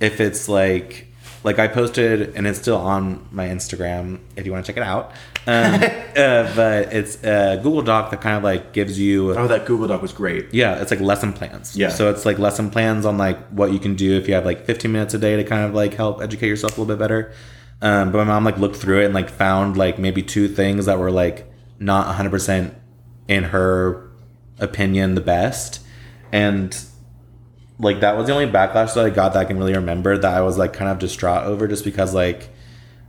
if 0.00 0.21
it's 0.21 0.49
like 0.49 1.07
like 1.45 1.59
I 1.59 1.68
posted 1.68 2.35
and 2.37 2.47
it's 2.47 2.59
still 2.59 2.76
on 2.76 3.26
my 3.30 3.47
Instagram 3.47 4.18
if 4.37 4.45
you 4.45 4.52
want 4.52 4.64
to 4.66 4.73
check 4.73 4.76
it 4.76 4.83
out. 4.87 5.12
Um, 5.47 5.75
uh, 6.16 6.54
but 6.54 6.92
it's 6.92 7.23
a 7.23 7.61
Google 7.62 7.83
Doc 7.83 8.11
that 8.11 8.21
kind 8.21 8.37
of 8.37 8.42
like 8.42 8.73
gives 8.73 8.99
you 8.99 9.35
oh, 9.35 9.47
that 9.47 9.64
Google 9.64 9.88
Doc 9.88 10.02
was 10.02 10.12
great. 10.12 10.52
yeah, 10.52 10.80
it's 10.80 10.90
like 10.90 11.00
lesson 11.00 11.33
plans. 11.33 11.76
Yeah. 11.76 11.88
So 11.90 12.11
it's 12.11 12.26
like 12.26 12.38
lesson 12.38 12.71
plans 12.71 13.07
on 13.07 13.18
like 13.18 13.38
what 13.49 13.73
you 13.73 13.78
can 13.78 13.95
do 13.95 14.16
if 14.18 14.26
you 14.28 14.35
have 14.35 14.45
like 14.45 14.64
15 14.64 14.90
minutes 14.90 15.14
a 15.14 15.18
day 15.18 15.37
to 15.37 15.45
kind 15.45 15.64
of 15.64 15.75
like 15.75 15.95
help 15.95 16.21
educate 16.21 16.49
yourself 16.49 16.76
a 16.76 16.80
little 16.80 16.95
bit 16.95 16.99
better. 16.99 17.33
Um, 17.80 18.11
but 18.11 18.18
my 18.18 18.25
mom 18.25 18.44
like 18.44 18.58
looked 18.58 18.76
through 18.76 19.02
it 19.02 19.04
and 19.06 19.14
like 19.14 19.30
found 19.30 19.76
like 19.76 19.99
maybe 19.99 20.23
two 20.23 20.49
things 20.49 20.87
that 20.87 20.99
were 20.99 21.11
like 21.11 21.50
not 21.78 22.14
100% 22.16 22.75
in 23.28 23.44
her 23.44 24.11
opinion 24.58 25.14
the 25.14 25.20
best. 25.20 25.80
And 26.32 26.76
like 27.78 28.00
that 28.00 28.16
was 28.16 28.26
the 28.26 28.32
only 28.32 28.47
backlash 28.47 28.94
that 28.94 29.04
I 29.04 29.11
got 29.11 29.35
that 29.35 29.40
I 29.40 29.44
can 29.44 29.58
really 29.58 29.75
remember 29.75 30.18
that 30.18 30.35
I 30.35 30.40
was 30.40 30.58
like 30.58 30.73
kind 30.73 30.90
of 30.90 30.99
distraught 30.99 31.44
over 31.44 31.68
just 31.68 31.85
because 31.85 32.12
like 32.14 32.50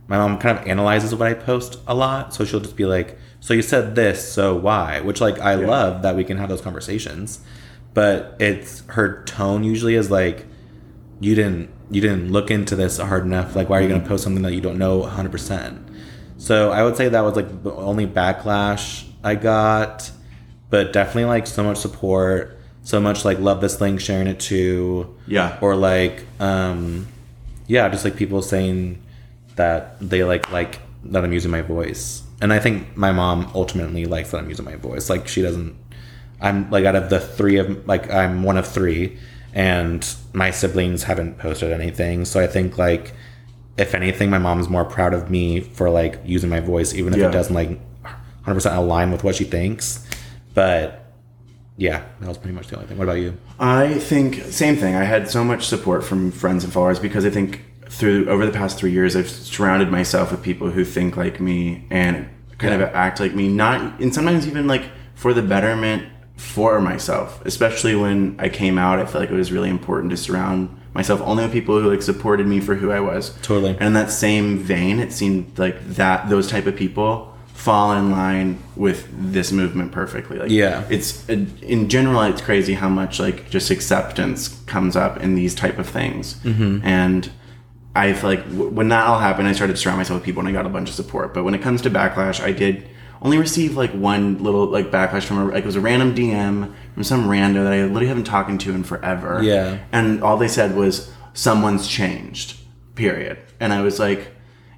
my 0.06 0.16
mom 0.16 0.38
kind 0.38 0.58
of 0.58 0.66
analyzes 0.66 1.14
what 1.14 1.26
I 1.26 1.34
post 1.34 1.80
a 1.86 1.94
lot. 1.94 2.32
So 2.32 2.44
she'll 2.44 2.60
just 2.60 2.76
be 2.76 2.86
like, 2.86 3.18
So 3.40 3.54
you 3.54 3.62
said 3.62 3.94
this, 3.96 4.32
so 4.32 4.54
why? 4.54 5.00
Which 5.00 5.20
like 5.20 5.40
I 5.40 5.54
love 5.54 6.02
that 6.02 6.14
we 6.14 6.24
can 6.24 6.36
have 6.36 6.48
those 6.48 6.60
conversations. 6.60 7.40
But 7.92 8.36
it's 8.38 8.84
her 8.88 9.24
tone 9.24 9.64
usually 9.64 9.94
is 9.96 10.10
like 10.10 10.46
you 11.18 11.34
didn't 11.34 11.70
you 11.90 12.00
didn't 12.00 12.30
look 12.32 12.50
into 12.50 12.76
this 12.76 12.98
hard 12.98 13.24
enough. 13.24 13.56
Like 13.56 13.68
why 13.68 13.78
are 13.78 13.82
you 13.82 13.88
gonna 13.88 14.06
post 14.06 14.24
something 14.24 14.42
that 14.42 14.52
you 14.52 14.60
don't 14.60 14.78
know 14.78 15.02
hundred 15.02 15.32
percent? 15.32 15.86
So 16.38 16.70
I 16.70 16.82
would 16.82 16.96
say 16.96 17.08
that 17.08 17.20
was 17.20 17.36
like 17.36 17.62
the 17.62 17.72
only 17.72 18.06
backlash 18.06 19.06
I 19.22 19.34
got. 19.34 20.10
But 20.70 20.92
definitely 20.92 21.24
like 21.24 21.46
so 21.48 21.64
much 21.64 21.78
support, 21.78 22.60
so 22.84 23.00
much 23.00 23.24
like 23.24 23.40
love 23.40 23.60
this 23.60 23.80
link, 23.80 24.00
sharing 24.00 24.28
it 24.28 24.38
too. 24.38 25.16
Yeah. 25.26 25.58
or 25.60 25.74
like 25.74 26.24
um 26.38 27.08
yeah 27.66 27.88
just 27.88 28.04
like 28.04 28.16
people 28.16 28.42
saying 28.42 29.00
that 29.56 29.96
they 30.00 30.24
like 30.24 30.50
like 30.50 30.80
that 31.04 31.22
i'm 31.24 31.32
using 31.32 31.50
my 31.52 31.62
voice 31.62 32.22
and 32.40 32.52
i 32.52 32.58
think 32.58 32.96
my 32.96 33.12
mom 33.12 33.48
ultimately 33.54 34.06
likes 34.06 34.32
that 34.32 34.38
i'm 34.38 34.48
using 34.48 34.64
my 34.64 34.74
voice 34.74 35.08
like 35.08 35.28
she 35.28 35.40
doesn't 35.40 35.76
i'm 36.40 36.68
like 36.70 36.84
out 36.84 36.96
of 36.96 37.10
the 37.10 37.20
three 37.20 37.58
of 37.58 37.86
like 37.86 38.10
i'm 38.10 38.42
one 38.42 38.56
of 38.56 38.66
three 38.66 39.16
and 39.54 40.16
my 40.32 40.50
siblings 40.50 41.02
haven't 41.04 41.38
posted 41.38 41.72
anything 41.72 42.24
so 42.24 42.40
i 42.40 42.46
think 42.46 42.78
like 42.78 43.12
if 43.76 43.94
anything 43.94 44.30
my 44.30 44.38
mom's 44.38 44.68
more 44.68 44.84
proud 44.84 45.12
of 45.14 45.30
me 45.30 45.60
for 45.60 45.90
like 45.90 46.18
using 46.24 46.48
my 46.50 46.60
voice 46.60 46.94
even 46.94 47.12
if 47.12 47.18
Yeah. 47.20 47.28
it 47.28 47.32
doesn't 47.32 47.54
like 47.54 47.78
100% 48.46 48.76
align 48.76 49.10
with 49.12 49.22
what 49.24 49.34
she 49.36 49.44
thinks 49.44 50.06
but 50.54 51.12
yeah 51.76 52.02
that 52.20 52.28
was 52.28 52.38
pretty 52.38 52.54
much 52.54 52.68
the 52.68 52.76
only 52.76 52.88
thing 52.88 52.98
what 52.98 53.04
about 53.04 53.14
you 53.18 53.36
I 53.58 53.98
think 53.98 54.36
same 54.44 54.76
thing. 54.76 54.94
I 54.94 55.04
had 55.04 55.28
so 55.28 55.44
much 55.44 55.66
support 55.66 56.02
from 56.02 56.30
friends 56.32 56.64
and 56.64 56.72
followers 56.72 56.98
because 56.98 57.26
I 57.26 57.30
think 57.30 57.62
through 57.90 58.26
over 58.30 58.46
the 58.46 58.52
past 58.52 58.78
three 58.78 58.90
years, 58.90 59.14
I've 59.14 59.28
surrounded 59.28 59.90
myself 59.90 60.30
with 60.30 60.42
people 60.42 60.70
who 60.70 60.82
think 60.82 61.14
like 61.18 61.40
me 61.40 61.84
and 61.90 62.26
kind 62.56 62.72
of 62.80 62.88
act 62.94 63.20
like 63.20 63.34
me. 63.34 63.48
Not 63.48 64.00
and 64.00 64.14
sometimes 64.14 64.46
even 64.46 64.66
like 64.66 64.84
for 65.14 65.34
the 65.34 65.42
betterment 65.42 66.04
for 66.40 66.80
myself. 66.80 67.44
Especially 67.44 67.94
when 67.94 68.34
I 68.38 68.48
came 68.48 68.78
out, 68.78 68.98
I 68.98 69.04
felt 69.04 69.20
like 69.22 69.30
it 69.30 69.34
was 69.34 69.52
really 69.52 69.68
important 69.70 70.10
to 70.10 70.16
surround 70.16 70.74
myself 70.94 71.20
only 71.24 71.44
with 71.44 71.52
people 71.52 71.78
who 71.80 71.88
like 71.90 72.02
supported 72.02 72.46
me 72.46 72.58
for 72.60 72.74
who 72.74 72.90
I 72.90 73.00
was. 73.00 73.30
Totally. 73.42 73.72
And 73.72 73.82
in 73.88 73.92
that 73.92 74.10
same 74.10 74.58
vein, 74.58 74.98
it 74.98 75.12
seemed 75.12 75.58
like 75.58 75.76
that 75.94 76.28
those 76.28 76.48
type 76.48 76.66
of 76.66 76.74
people 76.76 77.26
fall 77.54 77.92
in 77.92 78.10
line 78.10 78.58
with 78.74 79.06
this 79.12 79.52
movement 79.52 79.92
perfectly. 79.92 80.38
Like 80.38 80.50
Yeah. 80.50 80.82
it's 80.88 81.28
in 81.28 81.88
general 81.90 82.22
it's 82.22 82.40
crazy 82.40 82.72
how 82.74 82.88
much 82.88 83.20
like 83.20 83.50
just 83.50 83.70
acceptance 83.70 84.48
comes 84.64 84.96
up 84.96 85.18
in 85.22 85.34
these 85.34 85.54
type 85.54 85.78
of 85.78 85.86
things 85.88 86.34
Mm-hmm. 86.42 86.80
and 86.84 87.30
i 87.94 88.12
feel 88.14 88.30
like 88.30 88.44
w- 88.44 88.70
when 88.70 88.88
that 88.88 89.04
all 89.06 89.18
happened 89.18 89.46
i 89.48 89.52
started 89.52 89.74
to 89.74 89.76
surround 89.82 89.98
myself 89.98 90.18
with 90.20 90.24
people 90.24 90.40
and 90.40 90.48
i 90.48 90.52
got 90.52 90.64
a 90.64 90.68
bunch 90.70 90.88
of 90.88 90.94
support 90.94 91.34
but 91.34 91.42
when 91.44 91.54
it 91.54 91.60
comes 91.60 91.82
to 91.82 91.90
backlash 91.90 92.40
i 92.40 92.52
did 92.52 92.88
only 93.22 93.38
received 93.38 93.74
like 93.74 93.92
one 93.92 94.42
little 94.42 94.66
like 94.66 94.90
backlash 94.90 95.24
from 95.24 95.38
a, 95.38 95.44
like 95.46 95.64
it 95.64 95.66
was 95.66 95.76
a 95.76 95.80
random 95.80 96.14
DM 96.14 96.72
from 96.94 97.04
some 97.04 97.26
rando 97.26 97.64
that 97.64 97.72
I 97.72 97.82
literally 97.82 98.06
haven't 98.06 98.24
talking 98.24 98.58
to 98.58 98.74
in 98.74 98.82
forever. 98.82 99.42
Yeah. 99.42 99.78
And 99.92 100.22
all 100.22 100.36
they 100.36 100.48
said 100.48 100.74
was 100.74 101.12
someone's 101.34 101.86
changed. 101.86 102.58
Period. 102.94 103.38
And 103.60 103.72
I 103.72 103.82
was 103.82 103.98
like, 103.98 104.32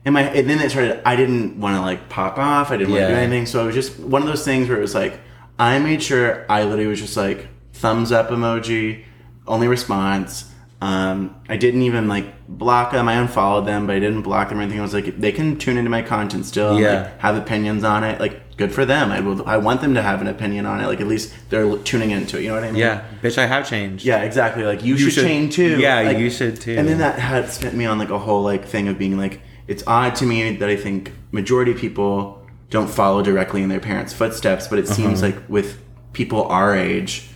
and 0.05 0.15
my 0.15 0.23
and 0.23 0.49
then 0.51 0.61
it 0.61 0.71
started. 0.71 1.01
I 1.07 1.17
didn't 1.17 1.61
want 1.61 1.77
to 1.77 1.81
like 1.81 2.09
pop 2.09 2.39
off. 2.39 2.71
I 2.71 2.77
didn't 2.77 2.93
want 2.93 3.03
to 3.03 3.09
do 3.09 3.15
anything. 3.15 3.47
So 3.47 3.63
it 3.63 3.67
was 3.67 3.75
just 3.75 3.99
one 4.01 4.23
of 4.23 4.29
those 4.29 4.45
things 4.45 4.69
where 4.69 4.79
it 4.79 4.81
was 4.81 4.95
like 4.95 5.21
I 5.59 5.79
made 5.79 6.03
sure 6.03 6.45
I 6.49 6.65
literally 6.65 6.87
was 6.87 7.01
just 7.01 7.17
like 7.17 7.49
thumbs 7.73 8.11
up 8.11 8.31
emoji, 8.31 9.05
only 9.47 9.69
response. 9.69 10.52
Um, 10.83 11.37
I 11.49 11.57
didn't 11.59 11.83
even 11.83 12.09
like 12.09 12.27
block 12.49 12.91
them. 12.93 13.09
I 13.09 13.15
unfollowed 13.15 13.67
them, 13.67 13.87
but 13.87 13.95
I 13.95 14.01
didn't 14.01 14.23
block 14.23 14.49
them 14.49 14.59
or 14.59 14.63
anything. 14.63 14.81
I 14.81 14.83
was 14.83 14.95
like, 14.95 15.17
they 15.19 15.31
can 15.31 15.57
tune 15.57 15.77
into 15.79 15.91
my 15.91 16.03
content 16.03 16.45
still. 16.45 16.71
and, 16.73 16.81
Yeah. 16.81 17.03
like, 17.03 17.21
have 17.21 17.37
opinions 17.37 17.85
on 17.85 18.03
it. 18.03 18.19
Like, 18.19 18.57
good 18.57 18.73
for 18.73 18.85
them. 18.85 19.13
I 19.13 19.21
will. 19.21 19.47
I 19.47 19.59
want 19.59 19.81
them 19.81 19.95
to 19.95 20.03
have 20.03 20.21
an 20.21 20.27
opinion 20.27 20.67
on 20.67 20.81
it. 20.81 20.87
Like, 20.89 21.01
at 21.01 21.07
least 21.07 21.33
they're 21.51 21.77
tuning 21.79 22.11
into 22.11 22.37
it. 22.37 22.43
You 22.43 22.49
know 22.49 22.55
what 22.57 22.65
I 22.65 22.73
mean? 22.73 22.81
Yeah, 22.81 23.05
bitch, 23.23 23.39
I 23.39 23.47
have 23.47 23.69
changed. 23.69 24.05
Yeah, 24.05 24.23
exactly. 24.23 24.65
Like 24.65 24.83
you, 24.85 24.99
should, 24.99 25.13
should- 25.13 25.25
change 25.25 25.55
too. 25.55 25.79
yeah, 25.79 26.01
Like, 26.01 26.19
you 26.19 26.31
should 26.31 26.61
too. 26.61 26.75
And 26.77 26.89
then 26.89 26.99
that 26.99 27.17
had 27.19 27.49
sent 27.51 27.77
me 27.77 27.85
on 27.87 27.99
like 27.99 28.11
a 28.11 28.19
whole 28.19 28.43
like 28.43 28.65
thing 28.67 28.89
of 28.89 28.99
being 28.99 29.17
like, 29.17 29.41
it's 29.69 29.85
odd 29.87 30.17
to 30.17 30.27
me 30.27 30.57
that 30.57 30.69
I 30.69 30.75
think 30.77 31.13
majority 31.31 31.71
of 31.71 31.79
people 31.79 32.45
don't 32.71 32.91
follow 32.91 33.23
directly 33.23 33.63
in 33.63 33.69
their 33.69 33.81
parents' 33.81 34.13
footsteps, 34.13 34.67
but 34.67 34.81
it 34.81 34.89
seems 34.89 35.23
Uh-huh. 35.23 35.33
like 35.37 35.49
with 35.49 35.81
people 36.13 36.43
our 36.47 36.75
age 36.77 37.29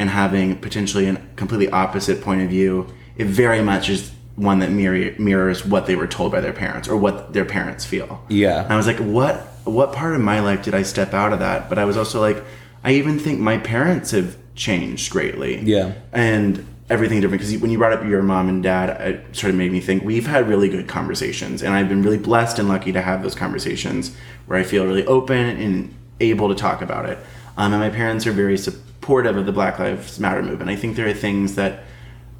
and 0.00 0.08
having 0.08 0.56
potentially 0.56 1.06
a 1.06 1.16
completely 1.36 1.68
opposite 1.68 2.22
point 2.22 2.40
of 2.40 2.48
view, 2.48 2.86
it 3.16 3.26
very 3.26 3.60
much 3.60 3.90
is 3.90 4.10
one 4.34 4.60
that 4.60 4.70
mirror, 4.70 5.14
mirrors 5.18 5.66
what 5.66 5.84
they 5.84 5.94
were 5.94 6.06
told 6.06 6.32
by 6.32 6.40
their 6.40 6.54
parents 6.54 6.88
or 6.88 6.96
what 6.96 7.34
their 7.34 7.44
parents 7.44 7.84
feel. 7.84 8.24
Yeah. 8.30 8.64
And 8.64 8.72
I 8.72 8.76
was 8.76 8.86
like, 8.86 8.96
what 8.96 9.46
what 9.64 9.92
part 9.92 10.14
of 10.14 10.22
my 10.22 10.40
life 10.40 10.62
did 10.62 10.74
I 10.74 10.82
step 10.82 11.12
out 11.12 11.34
of 11.34 11.40
that? 11.40 11.68
But 11.68 11.78
I 11.78 11.84
was 11.84 11.98
also 11.98 12.18
like, 12.18 12.42
I 12.82 12.92
even 12.92 13.18
think 13.18 13.40
my 13.40 13.58
parents 13.58 14.12
have 14.12 14.38
changed 14.54 15.12
greatly. 15.12 15.60
Yeah. 15.60 15.92
And 16.12 16.66
everything 16.88 17.20
different 17.20 17.42
because 17.42 17.60
when 17.60 17.70
you 17.70 17.76
brought 17.76 17.92
up 17.92 18.02
your 18.02 18.22
mom 18.22 18.48
and 18.48 18.62
dad, 18.62 18.88
it 19.02 19.36
sort 19.36 19.50
of 19.50 19.56
made 19.56 19.70
me 19.70 19.80
think 19.80 20.02
we've 20.02 20.26
had 20.26 20.48
really 20.48 20.70
good 20.70 20.88
conversations, 20.88 21.62
and 21.62 21.74
I've 21.74 21.88
been 21.90 22.02
really 22.02 22.18
blessed 22.18 22.58
and 22.58 22.68
lucky 22.68 22.90
to 22.92 23.02
have 23.02 23.22
those 23.22 23.34
conversations 23.34 24.16
where 24.46 24.58
I 24.58 24.64
feel 24.64 24.86
really 24.86 25.06
open 25.06 25.36
and 25.36 25.94
able 26.20 26.48
to 26.48 26.54
talk 26.54 26.80
about 26.80 27.06
it. 27.06 27.18
Um, 27.60 27.72
and 27.74 27.80
my 27.80 27.90
parents 27.90 28.26
are 28.26 28.32
very 28.32 28.56
supportive 28.56 29.36
of 29.36 29.44
the 29.46 29.52
Black 29.52 29.78
Lives 29.78 30.18
Matter 30.18 30.42
movement. 30.42 30.70
I 30.70 30.76
think 30.76 30.96
there 30.96 31.06
are 31.08 31.12
things 31.12 31.56
that 31.56 31.84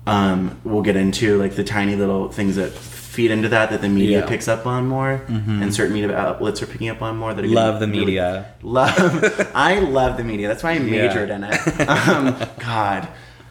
um, 0.06 0.58
we'll 0.64 0.82
get 0.82 0.96
into, 0.96 1.36
like 1.38 1.54
the 1.56 1.64
tiny 1.64 1.94
little 1.94 2.30
things 2.30 2.56
that 2.56 2.70
feed 2.72 3.30
into 3.30 3.48
that 3.50 3.70
that 3.70 3.82
the 3.82 3.88
media 3.88 4.10
Yeah. 4.10 4.18
Mm-hmm. 4.20 4.28
picks 4.28 4.48
up 4.48 4.66
on 4.66 4.86
more, 4.86 5.22
and 5.28 5.74
certain 5.74 5.92
media 5.92 6.16
outlets 6.16 6.62
are 6.62 6.66
picking 6.66 6.88
up 6.88 7.02
on 7.02 7.16
more. 7.18 7.34
That 7.34 7.44
are 7.44 7.48
Love 7.48 7.80
the 7.80 7.86
really- 7.86 7.98
media. 8.06 8.54
Love. 8.62 9.50
I 9.54 9.80
love 9.80 10.16
the 10.16 10.24
media. 10.24 10.48
That's 10.48 10.62
why 10.62 10.72
I 10.72 10.78
majored 10.78 11.28
in 11.30 11.44
it. 11.44 11.88
Um, 11.88 12.36
God. 12.58 13.08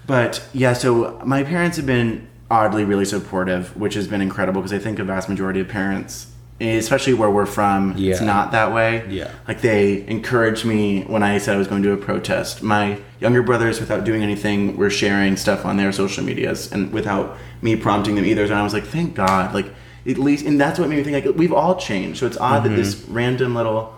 But 0.08 0.44
yeah, 0.54 0.74
so 0.74 1.22
my 1.24 1.44
parents 1.44 1.78
have 1.78 1.86
been 1.86 2.28
oddly 2.50 2.84
really 2.84 3.06
supportive, 3.06 3.78
which 3.78 3.94
has 3.94 4.08
been 4.08 4.22
incredible 4.22 4.62
because 4.62 4.74
I 4.74 4.80
think 4.80 4.98
a 4.98 5.04
vast 5.04 5.30
majority 5.30 5.60
of 5.60 5.68
parents, 5.68 6.32
especially 6.62 7.14
where 7.14 7.30
we're 7.30 7.46
from, 7.46 7.96
it's 7.98 8.22
not 8.22 8.52
that 8.52 8.74
way. 8.74 9.06
Yeah. 9.10 9.32
Like 9.48 9.62
they 9.62 10.06
encouraged 10.08 10.66
me 10.66 11.04
when 11.04 11.24
I 11.24 11.38
said 11.38 11.56
I 11.56 11.58
was 11.58 11.68
going 11.68 11.84
to 11.84 11.92
a 11.94 11.98
protest. 11.98 12.62
My 12.62 13.00
younger 13.20 13.42
brothers, 13.42 13.80
without 13.80 14.04
doing 14.04 14.24
anything, 14.24 14.76
were 14.78 14.90
sharing 14.90 15.38
stuff 15.38 15.66
on 15.66 15.78
their 15.78 15.92
social 15.92 16.24
medias 16.24 16.72
and 16.72 16.92
without 16.92 17.38
me 17.62 17.76
prompting 17.76 18.16
them 18.16 18.26
either. 18.26 18.44
And 18.44 18.54
I 18.54 18.64
was 18.64 18.74
like, 18.74 18.86
thank 18.86 19.16
God. 19.16 19.54
Like 19.54 19.68
at 20.08 20.18
least, 20.18 20.46
and 20.46 20.60
that's 20.60 20.80
what 20.80 20.90
made 20.90 20.98
me 20.98 21.04
think 21.04 21.26
like 21.26 21.36
we've 21.36 21.54
all 21.54 21.76
changed. 21.76 22.20
So 22.20 22.26
it's 22.28 22.38
odd 22.38 22.64
that 22.64 22.70
this 22.70 23.06
random 23.08 23.56
little 23.56 23.94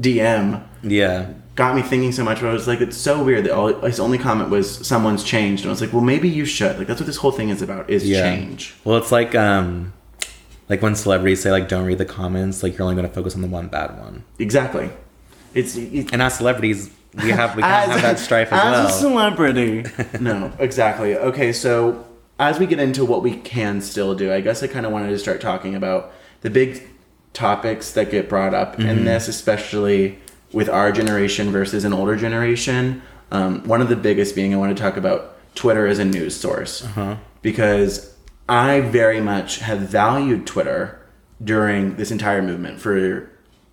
DM 0.00 0.62
Yeah. 0.82 1.32
got 1.54 1.74
me 1.76 1.82
thinking 1.82 2.12
so 2.12 2.24
much. 2.24 2.42
Where 2.42 2.50
I 2.50 2.54
was 2.54 2.66
like, 2.66 2.80
it's 2.80 2.96
so 2.96 3.22
weird 3.22 3.44
that 3.44 3.52
all, 3.52 3.72
his 3.82 4.00
only 4.00 4.18
comment 4.18 4.50
was 4.50 4.84
someone's 4.86 5.22
changed, 5.24 5.62
and 5.64 5.70
I 5.70 5.72
was 5.72 5.80
like, 5.80 5.92
well, 5.92 6.02
maybe 6.02 6.28
you 6.28 6.44
should. 6.44 6.78
Like 6.78 6.86
that's 6.88 7.00
what 7.00 7.06
this 7.06 7.16
whole 7.18 7.30
thing 7.32 7.48
is 7.50 7.62
about 7.62 7.88
is 7.90 8.08
Yeah. 8.08 8.22
change. 8.22 8.74
Well, 8.84 8.96
it's 8.98 9.12
like 9.12 9.34
um, 9.34 9.92
like 10.68 10.82
when 10.82 10.94
celebrities 10.94 11.42
say 11.42 11.50
like 11.50 11.68
don't 11.68 11.84
read 11.84 11.98
the 11.98 12.04
comments, 12.04 12.62
like 12.62 12.72
you're 12.76 12.82
only 12.82 12.94
going 12.94 13.06
to 13.08 13.14
focus 13.14 13.34
on 13.34 13.42
the 13.42 13.48
one 13.48 13.68
bad 13.68 13.98
one. 13.98 14.24
Exactly. 14.38 14.90
It's 15.54 15.76
it, 15.76 16.12
And 16.12 16.20
as 16.22 16.36
celebrities, 16.36 16.90
we 17.22 17.30
have 17.30 17.54
we 17.54 17.62
can 17.62 17.90
have 17.90 18.02
that 18.02 18.18
strife 18.18 18.52
as, 18.52 18.60
as 18.64 18.72
well. 18.72 18.86
a 18.86 18.90
celebrity. 18.90 19.84
no, 20.20 20.52
exactly. 20.58 21.16
Okay, 21.16 21.52
so 21.52 22.04
as 22.38 22.58
we 22.58 22.66
get 22.66 22.80
into 22.80 23.04
what 23.04 23.22
we 23.22 23.36
can 23.36 23.80
still 23.80 24.14
do, 24.14 24.32
I 24.32 24.40
guess 24.40 24.62
I 24.62 24.66
kind 24.66 24.84
of 24.86 24.90
wanted 24.92 25.10
to 25.10 25.18
start 25.18 25.40
talking 25.40 25.74
about 25.76 26.12
the 26.40 26.50
big 26.50 26.82
topics 27.32 27.92
that 27.92 28.10
get 28.10 28.28
brought 28.28 28.54
up, 28.54 28.72
Mm-hmm. 28.76 28.88
and 28.88 29.06
this 29.06 29.28
especially 29.28 30.18
with 30.52 30.68
our 30.68 30.92
generation 30.92 31.50
versus 31.50 31.84
an 31.84 31.92
older 31.92 32.16
generation. 32.16 33.02
Um, 33.32 33.66
one 33.66 33.80
of 33.80 33.88
the 33.88 33.96
biggest 33.96 34.34
being 34.34 34.54
I 34.54 34.56
want 34.56 34.76
to 34.76 34.80
talk 34.80 34.96
about 34.96 35.36
Twitter 35.56 35.86
as 35.86 35.98
a 35.98 36.04
news 36.04 36.36
source 36.36 36.84
Uh-huh. 36.84 37.16
because 37.42 38.13
I 38.48 38.80
very 38.80 39.20
much 39.20 39.58
have 39.60 39.80
valued 39.80 40.46
Twitter 40.46 41.00
during 41.42 41.96
this 41.96 42.10
entire 42.10 42.42
movement 42.42 42.80
for 42.80 43.30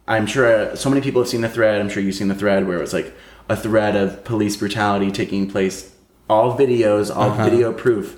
I'm 0.07 0.25
sure 0.25 0.75
so 0.75 0.89
many 0.89 1.01
people 1.01 1.21
have 1.21 1.29
seen 1.29 1.41
the 1.41 1.49
thread. 1.49 1.79
I'm 1.79 1.89
sure 1.89 2.01
you've 2.01 2.15
seen 2.15 2.27
the 2.27 2.35
thread 2.35 2.67
where 2.67 2.77
it 2.77 2.81
was 2.81 2.93
like 2.93 3.13
a 3.49 3.55
thread 3.55 3.95
of 3.95 4.23
police 4.23 4.57
brutality 4.57 5.11
taking 5.11 5.49
place, 5.49 5.93
all 6.29 6.57
videos, 6.57 7.15
all 7.15 7.29
Uh-huh. 7.31 7.43
video 7.43 7.71
proof 7.73 8.17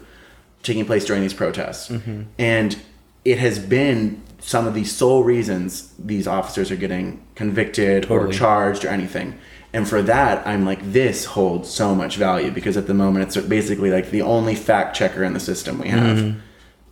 taking 0.64 0.86
place 0.86 1.06
during 1.06 1.22
these 1.22 1.34
protests. 1.34 1.90
Mm-hmm. 1.90 2.22
And 2.40 2.78
it 3.26 3.38
has 3.40 3.60
been 3.60 4.22
some 4.46 4.68
of 4.68 4.74
the 4.74 4.84
sole 4.84 5.24
reasons 5.24 5.94
these 5.98 6.28
officers 6.28 6.70
are 6.70 6.76
getting 6.76 7.26
convicted 7.36 8.12
or 8.12 8.28
charged 8.28 8.84
or 8.84 8.90
anything. 8.90 9.40
And 9.72 9.88
for 9.88 10.02
that, 10.04 10.46
I'm 10.46 10.66
like, 10.66 10.80
this 10.92 11.26
holds 11.26 11.70
so 11.70 11.96
much 11.96 12.18
value 12.18 12.52
because 12.52 12.78
at 12.78 12.86
the 12.86 12.94
moment 12.94 13.26
it's 13.26 13.48
basically 13.48 13.90
like 13.90 14.12
the 14.12 14.22
only 14.22 14.54
fact 14.54 14.96
checker 14.96 15.24
in 15.24 15.34
the 15.34 15.40
system 15.40 15.80
we 15.80 15.88
have. 15.88 16.18
Mm-hmm. 16.18 16.40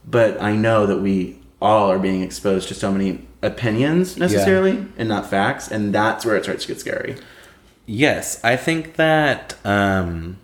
But 0.06 0.42
I 0.42 0.56
know 0.56 0.88
that 0.88 1.00
we 1.00 1.40
all 1.62 1.92
are 1.92 2.00
being 2.00 2.24
exposed 2.24 2.70
to 2.70 2.74
so 2.74 2.92
many 2.92 3.28
opinions 3.42 4.18
necessarily 4.18 4.88
and 4.98 5.10
not 5.10 5.30
facts. 5.30 5.70
And 5.70 5.94
that's 5.94 6.26
where 6.26 6.38
it 6.38 6.44
starts 6.44 6.64
to 6.64 6.70
get 6.70 6.80
scary. 6.80 7.18
Yes, 7.86 8.44
I 8.44 8.56
think 8.56 8.96
that 8.96 9.56
um 9.66 10.38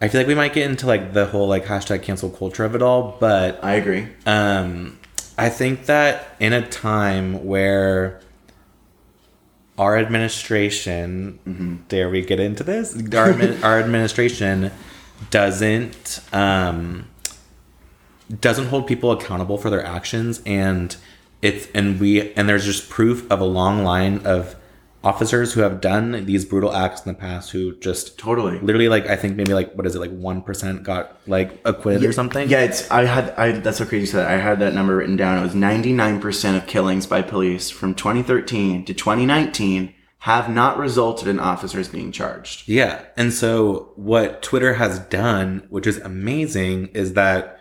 I 0.00 0.08
feel 0.08 0.20
like 0.20 0.28
we 0.28 0.34
might 0.34 0.52
get 0.52 0.68
into 0.68 0.86
like 0.86 1.14
the 1.14 1.26
whole 1.26 1.48
like 1.48 1.64
hashtag 1.64 2.02
cancel 2.02 2.28
culture 2.28 2.64
of 2.64 2.74
it 2.74 2.82
all, 2.82 3.16
but 3.18 3.62
I 3.64 3.74
agree. 3.74 4.08
um 4.26 4.98
I 5.36 5.48
think 5.48 5.86
that 5.86 6.36
in 6.38 6.52
a 6.52 6.66
time 6.66 7.44
where 7.44 8.20
our 9.76 9.96
administration 9.98 11.84
dare 11.88 12.08
we 12.08 12.22
get 12.22 12.38
into 12.38 12.62
this? 12.62 12.96
Our, 13.14 13.32
our 13.64 13.80
administration 13.80 14.70
doesn't 15.30 16.20
um 16.32 17.08
doesn't 18.40 18.66
hold 18.66 18.86
people 18.86 19.12
accountable 19.12 19.58
for 19.58 19.70
their 19.70 19.84
actions 19.84 20.42
and 20.44 20.96
it's 21.40 21.68
and 21.74 22.00
we 22.00 22.32
and 22.34 22.48
there's 22.48 22.64
just 22.64 22.88
proof 22.88 23.30
of 23.30 23.40
a 23.40 23.44
long 23.44 23.84
line 23.84 24.18
of 24.24 24.56
officers 25.04 25.52
who 25.52 25.60
have 25.60 25.80
done 25.80 26.24
these 26.24 26.44
brutal 26.44 26.74
acts 26.74 27.04
in 27.04 27.12
the 27.12 27.18
past 27.18 27.50
who 27.50 27.76
just 27.76 28.18
Totally. 28.18 28.58
literally 28.60 28.88
like 28.88 29.06
I 29.06 29.16
think 29.16 29.36
maybe 29.36 29.52
like 29.54 29.74
what 29.74 29.86
is 29.86 29.94
it 29.94 30.00
like 30.00 30.10
one 30.10 30.42
percent 30.42 30.82
got 30.82 31.18
like 31.26 31.60
acquitted 31.64 32.04
or 32.04 32.12
something. 32.12 32.48
Yeah, 32.48 32.60
it's 32.60 32.90
I 32.90 33.04
had 33.04 33.30
I 33.36 33.52
that's 33.52 33.78
so 33.78 33.84
crazy 33.84 34.00
you 34.00 34.06
said 34.06 34.20
that. 34.20 34.30
I 34.30 34.38
had 34.38 34.58
that 34.60 34.74
number 34.74 34.96
written 34.96 35.16
down. 35.16 35.38
It 35.38 35.42
was 35.42 35.54
99% 35.54 36.56
of 36.56 36.66
killings 36.66 37.06
by 37.06 37.22
police 37.22 37.70
from 37.70 37.94
2013 37.94 38.84
to 38.86 38.94
2019 38.94 39.94
have 40.20 40.48
not 40.48 40.78
resulted 40.78 41.28
in 41.28 41.38
officers 41.38 41.88
being 41.88 42.10
charged. 42.10 42.66
Yeah. 42.66 43.04
And 43.14 43.30
so 43.30 43.92
what 43.96 44.40
Twitter 44.40 44.72
has 44.74 44.98
done, 45.00 45.66
which 45.68 45.86
is 45.86 45.98
amazing, 45.98 46.86
is 46.88 47.12
that 47.12 47.60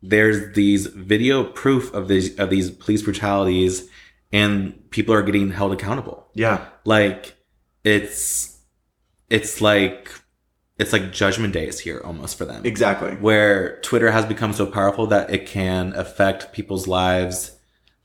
there's 0.00 0.54
these 0.54 0.86
video 0.86 1.44
proof 1.44 1.92
of 1.92 2.08
these 2.08 2.34
of 2.38 2.48
these 2.48 2.70
police 2.70 3.02
brutalities 3.02 3.90
and 4.32 4.90
people 4.90 5.14
are 5.14 5.22
getting 5.22 5.50
held 5.50 5.72
accountable. 5.72 6.28
Yeah. 6.34 6.64
Like 6.84 7.34
it's 7.84 8.58
it's 9.30 9.60
like 9.60 10.10
it's 10.78 10.92
like 10.92 11.12
judgment 11.12 11.52
day 11.52 11.66
is 11.66 11.80
here 11.80 12.00
almost 12.04 12.38
for 12.38 12.44
them. 12.44 12.64
Exactly. 12.64 13.12
Where 13.16 13.80
Twitter 13.80 14.10
has 14.10 14.24
become 14.24 14.52
so 14.52 14.66
powerful 14.66 15.06
that 15.08 15.30
it 15.30 15.46
can 15.46 15.92
affect 15.94 16.52
people's 16.52 16.86
lives 16.86 17.52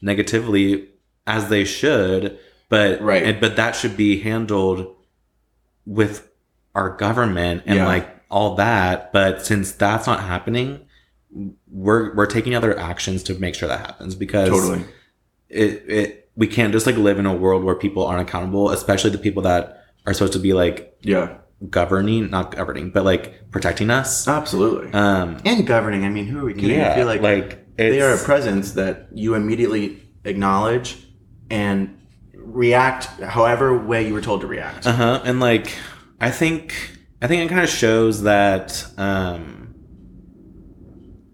negatively 0.02 0.90
as 1.28 1.50
they 1.50 1.64
should, 1.64 2.38
but 2.70 3.00
Right. 3.02 3.24
and- 3.24 3.40
but 3.40 3.56
that 3.56 3.76
should 3.76 3.96
be 3.96 4.20
handled 4.20 4.96
with 5.86 6.28
our 6.76 6.90
government 6.98 7.64
and 7.66 7.78
Yeah. 7.78 7.88
like 7.88 8.10
all 8.30 8.56
that. 8.56 9.14
But 9.14 9.46
since 9.46 9.72
that's 9.72 10.08
not 10.08 10.22
happening, 10.22 10.80
we're 11.72 12.14
we're 12.16 12.26
taking 12.26 12.56
other 12.56 12.78
actions 12.78 13.24
to 13.24 13.34
make 13.36 13.56
sure 13.56 13.68
that 13.70 13.80
happens 13.80 14.16
because 14.16 14.50
Totally. 14.50 14.84
It 15.54 15.84
it 15.88 16.30
we 16.36 16.48
can't 16.48 16.74
just 16.74 16.86
like 16.86 16.98
live 16.98 17.20
in 17.20 17.26
a 17.26 17.34
world 17.36 17.64
where 17.64 17.76
people 17.76 18.06
aren't 18.06 18.28
accountable, 18.28 18.70
especially 18.72 19.12
the 19.12 19.18
people 19.20 19.44
that 19.44 19.84
are 20.06 20.14
supposed 20.14 20.34
to 20.34 20.40
be 20.40 20.54
like 20.54 20.98
Yeah. 21.02 21.38
governing, 21.70 22.30
not 22.30 22.56
governing, 22.56 22.90
but 22.90 23.06
like 23.06 23.52
protecting 23.52 23.90
us. 23.90 24.28
Absolutely. 24.28 24.92
Um, 24.94 25.38
and 25.46 25.66
governing. 25.68 26.06
I 26.06 26.10
mean, 26.10 26.26
who 26.26 26.40
are 26.40 26.46
we 26.46 26.54
kidding? 26.56 26.82
I 26.82 26.96
feel 26.96 27.06
like, 27.06 27.22
like 27.22 27.76
they 27.78 28.02
are 28.02 28.14
a 28.14 28.18
presence 28.18 28.72
that 28.74 29.08
you 29.14 29.36
immediately 29.36 30.02
acknowledge 30.26 30.98
and 31.50 31.98
react 32.36 33.06
however 33.22 33.78
way 33.78 34.08
you 34.08 34.14
were 34.14 34.22
told 34.22 34.42
to 34.42 34.48
react. 34.48 34.86
Uh 34.88 34.92
huh. 34.94 35.22
And 35.24 35.40
like, 35.40 35.74
I 36.20 36.32
think, 36.32 36.98
I 37.22 37.28
think 37.28 37.44
it 37.44 37.50
kind 37.50 37.64
of 37.64 37.70
shows 37.70 38.24
that, 38.24 38.86
um, 38.98 39.76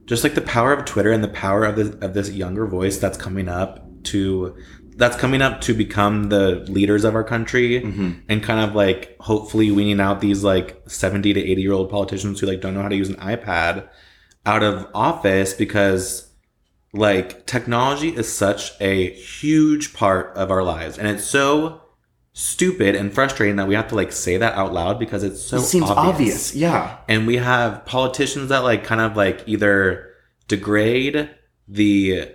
just 0.06 0.24
like 0.24 0.34
the 0.36 0.42
power 0.42 0.74
of 0.74 0.86
Twitter 0.86 1.12
and 1.12 1.24
the 1.24 1.28
power 1.30 1.64
of 1.66 1.76
this 1.76 1.90
of 2.02 2.14
this 2.14 2.32
younger 2.32 2.66
voice 2.66 2.98
that's 2.98 3.18
coming 3.18 3.48
up 3.48 3.86
to, 4.06 4.56
that's 4.96 5.16
coming 5.18 5.42
up 5.42 5.62
to 5.62 5.74
become 5.74 6.30
the 6.30 6.66
leaders 6.70 7.04
of 7.04 7.16
our 7.16 7.24
country, 7.24 7.82
Mhm. 7.82 8.22
and 8.28 8.44
kind 8.44 8.60
of 8.70 8.76
like 8.76 9.16
hopefully 9.20 9.72
weaning 9.72 10.00
out 10.00 10.20
these 10.22 10.44
like 10.44 10.82
seventy 10.88 11.34
to 11.34 11.40
eighty 11.40 11.62
year 11.62 11.74
old 11.74 11.90
politicians 11.90 12.40
who 12.40 12.48
like 12.48 12.62
don't 12.62 12.74
know 12.74 12.82
how 12.82 12.90
to 12.90 12.96
use 12.96 13.10
an 13.10 13.16
iPad 13.16 13.88
out 14.46 14.64
of 14.64 14.88
office 14.94 15.54
because 15.54 16.28
like 16.94 17.46
technology 17.46 18.10
is 18.10 18.32
such 18.32 18.72
a 18.82 19.12
huge 19.12 19.94
part 19.94 20.36
of 20.36 20.50
our 20.50 20.64
lives 20.64 20.98
and 20.98 21.08
it's 21.08 21.24
so 21.24 21.82
stupid 22.34 22.96
and 22.96 23.14
frustrating 23.14 23.58
that 23.58 23.68
we 23.68 23.76
have 23.76 23.88
to 23.88 23.96
like 23.96 24.12
say 24.12 24.38
that 24.38 24.54
out 24.56 24.74
loud 24.74 24.98
because 24.98 25.24
it's 25.24 25.42
so 25.42 25.58
it 25.58 25.62
seems 25.62 25.90
obvious. 25.90 26.08
obvious. 26.08 26.56
Yeah. 26.56 26.98
and 27.08 27.28
we 27.28 27.36
have 27.38 27.86
politicians 27.86 28.50
that 28.50 28.60
like 28.64 28.84
kind 28.84 29.02
of 29.02 29.16
like 29.16 29.44
either 29.46 30.10
degrade 30.48 31.30
the 31.68 32.30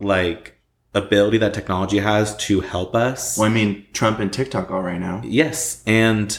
like 0.00 0.58
ability 0.94 1.38
that 1.38 1.54
technology 1.54 1.98
has 1.98 2.36
to 2.36 2.60
help 2.60 2.94
us 2.94 3.38
Well, 3.38 3.48
I 3.48 3.52
mean, 3.52 3.86
Trump 3.92 4.18
and 4.18 4.32
TikTok 4.32 4.70
all 4.70 4.82
right 4.82 4.98
now. 5.00 5.20
yes 5.24 5.82
and 5.86 6.38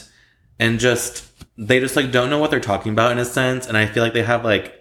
and 0.58 0.78
just 0.78 1.24
they 1.56 1.80
just 1.80 1.96
like 1.96 2.10
don't 2.12 2.28
know 2.30 2.38
what 2.38 2.50
they're 2.50 2.60
talking 2.60 2.92
about 2.92 3.12
in 3.12 3.18
a 3.18 3.24
sense 3.24 3.66
and 3.66 3.76
i 3.76 3.84
feel 3.86 4.02
like 4.02 4.12
they 4.14 4.22
have 4.22 4.44
like 4.44 4.80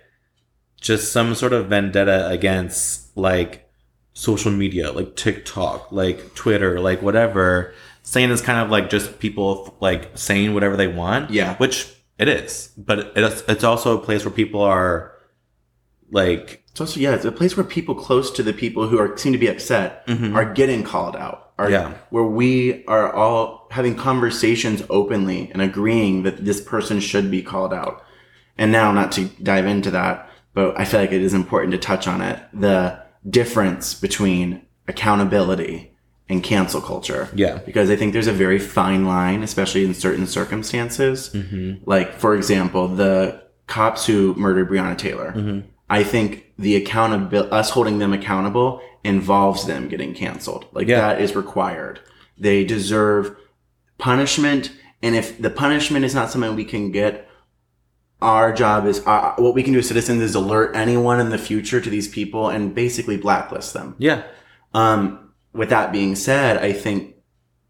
just 0.79 1.11
some 1.11 1.35
sort 1.35 1.53
of 1.53 1.67
vendetta 1.67 2.27
against 2.29 3.15
like 3.17 3.69
social 4.13 4.51
media 4.51 4.91
like 4.91 5.15
tiktok 5.15 5.91
like 5.91 6.33
twitter 6.35 6.79
like 6.79 7.01
whatever 7.01 7.73
saying 8.03 8.29
it's 8.31 8.41
kind 8.41 8.59
of 8.59 8.69
like 8.69 8.89
just 8.89 9.19
people 9.19 9.75
like 9.79 10.11
saying 10.17 10.53
whatever 10.53 10.75
they 10.77 10.87
want 10.87 11.29
Yeah. 11.29 11.55
which 11.57 11.87
it 12.17 12.27
is 12.27 12.71
but 12.77 13.11
it's, 13.15 13.41
it's 13.47 13.63
also 13.63 13.97
a 13.97 14.01
place 14.03 14.23
where 14.25 14.33
people 14.33 14.61
are 14.61 15.13
like 16.11 16.60
It's 16.71 16.81
also 16.81 16.99
yeah, 16.99 17.13
it's 17.13 17.25
a 17.25 17.31
place 17.31 17.57
where 17.57 17.65
people 17.65 17.95
close 17.95 18.31
to 18.31 18.43
the 18.43 18.53
people 18.53 18.87
who 18.87 18.97
are 18.97 19.15
seem 19.17 19.33
to 19.33 19.37
be 19.39 19.47
upset 19.47 20.05
Mhm. 20.07 20.35
are 20.35 20.45
getting 20.53 20.83
called 20.83 21.15
out. 21.15 21.49
Are, 21.59 21.69
Yeah. 21.69 21.91
Where 22.09 22.23
we 22.23 22.83
are 22.87 23.11
all 23.13 23.67
having 23.71 23.95
conversations 23.95 24.81
openly 24.89 25.49
and 25.53 25.61
agreeing 25.61 26.23
that 26.23 26.43
this 26.45 26.59
person 26.61 26.99
should 26.99 27.29
be 27.29 27.41
called 27.43 27.73
out. 27.73 28.01
And 28.57 28.71
now, 28.71 28.91
not 28.91 29.11
to 29.13 29.25
dive 29.43 29.65
into 29.67 29.91
that, 29.91 30.27
but 30.53 30.73
I 30.79 30.85
feel 30.85 30.99
like 31.01 31.11
it 31.11 31.21
is 31.21 31.33
important 31.33 31.71
to 31.73 31.77
touch 31.77 32.07
on 32.07 32.21
it. 32.21 32.39
The 32.53 32.97
difference 33.29 33.93
between 33.93 34.61
accountability 34.87 35.91
and 36.29 36.41
cancel 36.41 36.79
culture. 36.81 37.27
yeah 37.35 37.59
Because 37.65 37.89
I 37.89 37.95
think 37.97 38.13
there's 38.13 38.27
a 38.27 38.31
very 38.45 38.57
fine 38.59 39.05
line, 39.05 39.43
especially 39.43 39.83
in 39.83 39.93
certain 39.93 40.25
circumstances. 40.25 41.27
hmm 41.33 41.73
Like, 41.85 42.13
for 42.17 42.33
example, 42.35 42.87
the 42.87 43.41
cops 43.67 44.05
who 44.05 44.33
murdered 44.37 44.69
Breonna 44.69 44.97
Taylor. 44.97 45.33
Mhm. 45.35 45.63
I 45.91 46.03
think 46.03 46.45
the 46.57 46.75
accountability, 46.77 47.51
us 47.51 47.69
holding 47.71 47.99
them 47.99 48.13
accountable, 48.13 48.81
involves 49.03 49.65
them 49.65 49.89
getting 49.89 50.13
canceled. 50.13 50.65
Like 50.71 50.87
Yeah. 50.87 51.01
that 51.01 51.21
is 51.21 51.35
required. 51.35 51.99
They 52.37 52.63
deserve 52.63 53.35
punishment, 53.97 54.71
and 55.03 55.15
if 55.15 55.39
the 55.41 55.49
punishment 55.49 56.05
is 56.05 56.15
not 56.15 56.31
something 56.31 56.55
we 56.55 56.65
can 56.65 56.91
get, 56.91 57.27
our 58.21 58.53
job 58.53 58.85
is 58.85 59.01
uh, 59.05 59.33
what 59.37 59.53
we 59.55 59.63
can 59.63 59.73
do 59.73 59.79
as 59.79 59.87
citizens 59.87 60.21
is 60.21 60.35
alert 60.35 60.75
anyone 60.75 61.19
in 61.19 61.29
the 61.29 61.37
future 61.37 61.81
to 61.81 61.89
these 61.89 62.07
people 62.07 62.49
and 62.49 62.73
basically 62.75 63.17
blacklist 63.17 63.73
them. 63.73 63.95
yeah 63.97 64.23
Um, 64.73 65.31
with 65.53 65.69
that 65.69 65.91
being 65.91 66.15
said, 66.15 66.57
I 66.57 66.71
think 66.71 67.15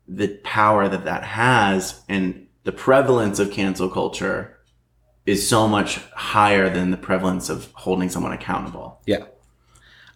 the 0.07 0.27
power 0.43 0.88
that 0.89 1.05
that 1.05 1.23
has 1.23 2.01
and 2.10 2.47
the 2.65 2.71
prevalence 2.71 3.39
of 3.39 3.49
cancel 3.51 3.89
culture 3.89 4.57
is 5.25 5.47
so 5.47 5.67
much 5.67 5.97
higher 6.15 6.69
than 6.69 6.91
the 6.91 6.97
prevalence 6.97 7.49
of 7.49 7.69
holding 7.73 8.10
someone 8.10 8.31
accountable. 8.34 8.99
yeah 9.05 9.23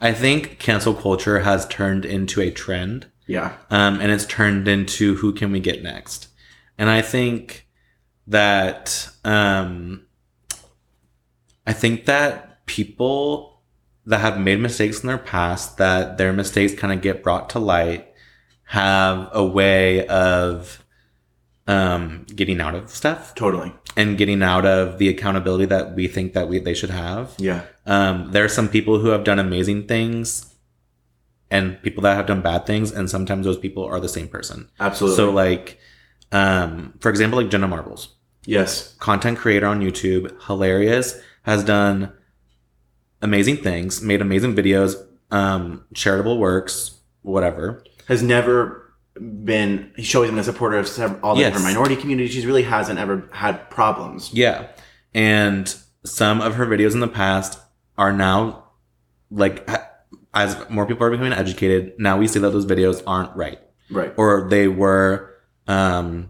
i 0.02 0.12
think 0.12 0.58
cancel 0.60 0.94
culture 0.94 1.40
has 1.40 1.68
turned 1.68 2.06
into 2.06 2.42
a 2.42 2.52
trend 2.52 3.06
Yeah. 3.28 3.54
um, 3.70 4.00
and 4.02 4.12
it's 4.12 4.26
turned 4.26 4.68
into 4.68 5.16
who 5.16 5.32
can 5.34 5.52
we 5.52 5.60
get 5.60 5.82
next 5.84 6.28
and 6.78 6.90
i 6.90 7.02
think 7.02 7.68
that 8.28 9.10
um, 9.24 10.06
i 11.68 11.74
think 11.74 12.06
that 12.06 12.66
people 12.66 13.62
that 14.08 14.20
have 14.20 14.40
made 14.40 14.60
mistakes 14.60 15.02
in 15.02 15.08
their 15.08 15.18
past 15.18 15.78
that 15.78 16.18
their 16.18 16.34
mistakes 16.34 16.74
kind 16.74 16.92
of 16.94 17.02
get 17.02 17.24
brought 17.24 17.50
to 17.52 17.60
light 17.60 18.08
have 18.70 19.30
a 19.32 19.46
way 19.46 20.06
of 20.08 20.84
um, 21.68 22.26
getting 22.36 22.60
out 22.62 22.76
of 22.76 22.90
stuff 22.90 23.34
Totally. 23.36 23.74
And 23.98 24.18
getting 24.18 24.42
out 24.44 24.66
of 24.66 24.98
the 24.98 25.08
accountability 25.10 25.66
that 25.66 25.96
we 25.96 26.08
think 26.08 26.34
that 26.34 26.48
we 26.50 26.60
they 26.60 26.74
should 26.74 26.90
have 26.90 27.34
Yeah. 27.38 27.62
um, 27.86 28.32
there 28.32 28.44
are 28.44 28.50
some 28.50 28.68
people 28.70 29.00
who 29.00 29.10
have 29.10 29.24
done 29.24 29.40
amazing 29.40 29.88
things 29.88 30.54
and 31.52 31.82
people 31.84 32.02
that 32.04 32.16
have 32.16 32.26
done 32.26 32.42
bad 32.42 32.66
things 32.66 32.92
and 32.92 33.10
sometimes 33.10 33.46
those 33.46 33.58
people 33.58 33.86
are 33.86 34.00
the 34.00 34.10
same 34.10 34.28
person 34.28 34.70
Absolutely. 34.80 35.16
so 35.18 35.30
like 35.32 35.80
um, 36.32 36.94
for 37.00 37.10
example 37.10 37.40
like 37.40 37.50
jenna 37.52 37.68
marbles 37.68 38.16
yes. 38.46 38.94
content 39.00 39.38
creator 39.38 39.68
on 39.68 39.80
youtube 39.82 40.32
hilarious 40.48 41.20
has 41.44 41.64
done 41.64 42.12
amazing 43.22 43.58
things 43.58 44.02
made 44.02 44.22
amazing 44.22 44.56
videos 44.56 44.96
um, 45.32 45.84
charitable 45.94 46.38
works 46.38 47.00
whatever 47.22 47.84
Has 48.08 48.22
never 48.22 48.85
been, 49.44 49.92
she's 49.98 50.14
always 50.16 50.30
been 50.32 50.40
a 50.40 50.44
supporter 50.44 50.78
of 50.78 50.88
sev- 50.88 51.20
all 51.24 51.36
the 51.36 51.42
Yes. 51.42 51.54
different 51.54 51.66
minority 51.74 51.96
communities. 51.96 52.34
She 52.34 52.46
really 52.46 52.64
hasn't 52.64 53.00
ever 53.00 53.30
had 53.32 53.70
problems. 53.70 54.32
Yeah. 54.34 54.68
And 55.14 55.74
some 56.06 56.42
of 56.42 56.56
her 56.56 56.66
videos 56.66 56.94
in 56.94 57.00
the 57.00 57.08
past 57.08 57.60
are 57.98 58.12
now 58.12 58.64
like 59.32 59.68
as 60.34 60.58
more 60.70 60.86
people 60.86 61.06
are 61.08 61.10
becoming 61.12 61.32
educated, 61.34 61.94
now 61.98 62.18
we 62.18 62.28
see 62.28 62.40
that 62.40 62.50
those 62.52 62.66
videos 62.66 63.02
aren't 63.08 63.34
right 63.36 63.60
Right. 63.90 64.14
or 64.18 64.48
they 64.50 64.68
were 64.68 65.32
um 65.68 66.30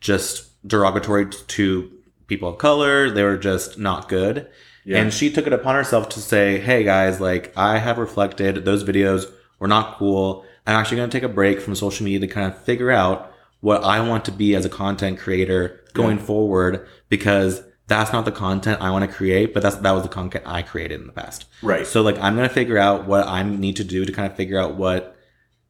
just 0.00 0.50
derogatory 0.66 1.26
to 1.30 1.90
people 2.26 2.48
of 2.50 2.58
color, 2.58 3.10
they 3.10 3.22
were 3.22 3.38
just 3.38 3.78
not 3.78 4.08
good. 4.08 4.48
Yeah. 4.84 4.98
And 4.98 5.12
she 5.12 5.30
took 5.30 5.46
it 5.46 5.52
upon 5.52 5.74
herself 5.76 6.08
to 6.10 6.20
say, 6.20 6.58
"Hey 6.58 6.82
guys, 6.84 7.20
like 7.20 7.52
I 7.56 7.78
have 7.78 7.98
reflected 7.98 8.64
those 8.64 8.84
videos 8.84 9.26
were 9.58 9.68
not 9.68 9.98
cool. 9.98 10.44
I'm 10.68 10.76
actually 10.76 10.98
going 10.98 11.10
to 11.10 11.16
take 11.16 11.24
a 11.28 11.32
break 11.32 11.60
from 11.60 11.74
social 11.74 12.04
media 12.04 12.20
to 12.20 12.28
kind 12.28 12.46
of 12.52 12.58
figure 12.62 12.90
out 12.90 13.32
what 13.60 13.82
I 13.84 14.00
want 14.06 14.24
to 14.26 14.32
be 14.32 14.54
as 14.54 14.64
a 14.64 14.68
content 14.68 15.18
creator 15.18 15.82
going 15.94 16.18
forward 16.18 16.86
because 17.08 17.62
that's 17.88 18.12
not 18.12 18.24
the 18.24 18.30
content 18.32 18.80
I 18.82 18.90
want 18.90 19.10
to 19.10 19.16
create, 19.16 19.54
but 19.54 19.62
that's 19.62 19.76
that 19.76 19.90
was 19.92 20.02
the 20.02 20.08
content 20.10 20.44
I 20.46 20.62
created 20.62 21.00
in 21.00 21.06
the 21.06 21.12
past. 21.12 21.46
right. 21.62 21.86
So 21.86 22.02
like 22.02 22.18
I'm 22.18 22.36
going 22.36 22.46
to 22.48 22.54
figure 22.54 22.78
out 22.78 23.06
what 23.06 23.26
I 23.26 23.42
need 23.42 23.76
to 23.76 23.84
do 23.84 24.04
to 24.04 24.12
kind 24.12 24.30
of 24.30 24.36
figure 24.36 24.60
out 24.60 24.76
what 24.76 25.16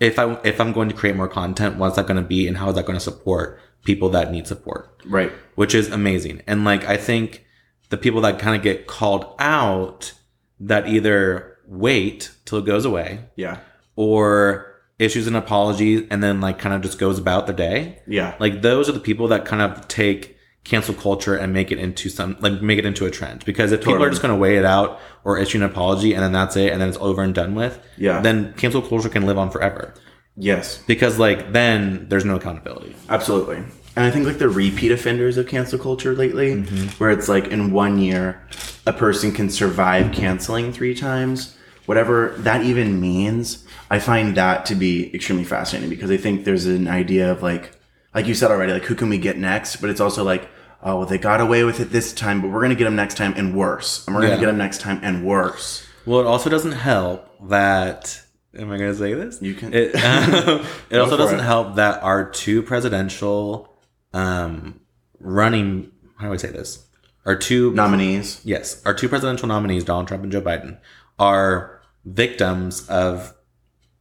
if 0.00 0.18
I 0.18 0.32
if 0.44 0.60
I'm 0.60 0.72
going 0.72 0.88
to 0.88 0.94
create 0.94 1.16
more 1.16 1.28
content, 1.28 1.76
what's 1.76 1.96
that 1.96 2.06
going 2.06 2.20
to 2.22 2.28
be 2.28 2.46
and 2.48 2.56
how 2.56 2.68
is 2.68 2.74
that 2.74 2.86
going 2.86 2.98
to 2.98 3.04
support 3.04 3.60
people 3.84 4.08
that 4.10 4.32
need 4.32 4.46
support 4.48 5.00
right. 5.06 5.32
which 5.54 5.74
is 5.74 5.88
amazing. 5.88 6.42
And 6.48 6.64
like 6.64 6.84
I 6.84 6.96
think 6.96 7.46
the 7.88 7.96
people 7.96 8.20
that 8.22 8.38
kind 8.40 8.56
of 8.56 8.62
get 8.62 8.86
called 8.88 9.34
out 9.38 10.12
that 10.60 10.88
either 10.88 11.56
wait 11.66 12.32
till 12.44 12.58
it 12.58 12.64
goes 12.66 12.84
away 12.84 13.20
Yeah. 13.36 13.58
or 13.94 14.67
issues 14.98 15.26
an 15.26 15.36
apology 15.36 16.06
and 16.10 16.22
then 16.22 16.40
like 16.40 16.58
kind 16.58 16.74
of 16.74 16.82
just 16.82 16.98
goes 16.98 17.18
about 17.18 17.46
their 17.46 17.54
day. 17.56 18.00
Yeah. 18.06 18.34
Like 18.38 18.62
those 18.62 18.88
are 18.88 18.92
the 18.92 19.00
people 19.00 19.28
that 19.28 19.44
kind 19.44 19.62
of 19.62 19.86
take 19.88 20.36
cancel 20.64 20.92
culture 20.94 21.34
and 21.34 21.52
make 21.52 21.70
it 21.72 21.78
into 21.78 22.08
some 22.10 22.36
like 22.40 22.60
make 22.60 22.78
it 22.78 22.84
into 22.84 23.06
a 23.06 23.10
trend. 23.10 23.44
Because 23.44 23.72
if 23.72 23.80
people 23.80 24.02
are 24.02 24.10
just 24.10 24.20
going 24.22 24.34
to 24.34 24.38
weigh 24.38 24.56
it 24.56 24.64
out 24.64 25.00
or 25.24 25.38
issue 25.38 25.58
an 25.58 25.64
apology 25.64 26.14
and 26.14 26.22
then 26.22 26.32
that's 26.32 26.56
it 26.56 26.72
and 26.72 26.80
then 26.80 26.88
it's 26.88 26.98
over 26.98 27.22
and 27.22 27.34
done 27.34 27.54
with, 27.54 27.78
Yeah. 27.96 28.20
then 28.20 28.52
cancel 28.54 28.82
culture 28.82 29.08
can 29.08 29.24
live 29.24 29.38
on 29.38 29.50
forever. 29.50 29.94
yes. 30.36 30.82
Because 30.86 31.18
like 31.18 31.52
then 31.52 32.06
there's 32.08 32.24
no 32.24 32.36
accountability. 32.36 32.94
Absolutely. 33.08 33.56
And 33.96 34.04
I 34.06 34.10
think 34.12 34.26
like 34.26 34.38
the 34.38 34.48
repeat 34.48 34.92
offenders 34.92 35.36
of 35.36 35.48
cancel 35.48 35.78
culture 35.78 36.14
lately, 36.14 36.54
mm-hmm. 36.54 36.86
where 37.02 37.10
it's 37.10 37.28
like 37.28 37.48
in 37.48 37.72
one 37.72 37.98
year, 37.98 38.40
a 38.86 38.92
person 38.92 39.32
can 39.32 39.50
survive 39.50 40.12
canceling 40.12 40.72
three 40.72 40.94
times, 40.94 41.56
whatever 41.86 42.34
that 42.38 42.62
even 42.62 43.00
means. 43.00 43.64
I 43.90 43.98
find 43.98 44.36
that 44.36 44.66
to 44.66 44.74
be 44.74 45.14
extremely 45.14 45.44
fascinating 45.44 45.88
because 45.90 46.10
I 46.10 46.16
think 46.16 46.44
there's 46.44 46.66
an 46.66 46.88
idea 46.88 47.30
of 47.32 47.42
like, 47.42 47.72
like 48.14 48.26
you 48.26 48.34
said 48.34 48.50
already, 48.50 48.72
like 48.72 48.84
who 48.84 48.94
can 48.94 49.08
we 49.08 49.18
get 49.18 49.38
next? 49.38 49.76
But 49.76 49.90
it's 49.90 50.00
also 50.00 50.22
like, 50.24 50.48
oh, 50.82 50.98
well, 50.98 51.06
they 51.06 51.18
got 51.18 51.40
away 51.40 51.64
with 51.64 51.80
it 51.80 51.90
this 51.90 52.12
time, 52.12 52.40
but 52.40 52.48
we're 52.48 52.60
going 52.60 52.70
to 52.70 52.76
get 52.76 52.84
them 52.84 52.96
next 52.96 53.16
time 53.16 53.34
and 53.36 53.54
worse. 53.56 54.06
And 54.06 54.14
we're 54.14 54.22
going 54.22 54.30
Yeah. 54.32 54.36
to 54.36 54.40
get 54.42 54.46
them 54.46 54.58
next 54.58 54.80
time 54.80 55.00
and 55.02 55.24
worse. 55.26 55.86
Well, 56.06 56.20
it 56.20 56.26
also 56.26 56.48
doesn't 56.50 56.72
help 56.72 57.26
that. 57.48 58.20
Am 58.56 58.70
I 58.72 58.78
going 58.78 58.90
to 58.92 58.98
say 58.98 59.12
this? 59.14 59.40
You 59.42 59.54
can- 59.54 59.72
It, 59.74 59.90
it 60.90 60.98
also 60.98 61.16
doesn't 61.16 61.40
it. 61.40 61.42
help 61.44 61.76
that 61.76 62.02
our 62.02 62.28
two 62.30 62.62
presidential 62.62 63.76
um, 64.14 64.80
running. 65.20 65.90
How 66.16 66.28
do 66.28 66.32
I 66.32 66.36
say 66.36 66.50
this? 66.50 66.84
Our 67.26 67.36
two 67.36 67.72
Nominees. 67.74 68.40
yes, 68.44 68.80
our 68.86 68.94
two 68.94 69.08
presidential 69.08 69.48
nominees, 69.48 69.84
Donald 69.84 70.08
Trump 70.08 70.22
and 70.22 70.32
Joe 70.32 70.40
Biden, 70.40 70.78
are 71.18 71.82
victims 72.06 72.88
of 72.88 73.34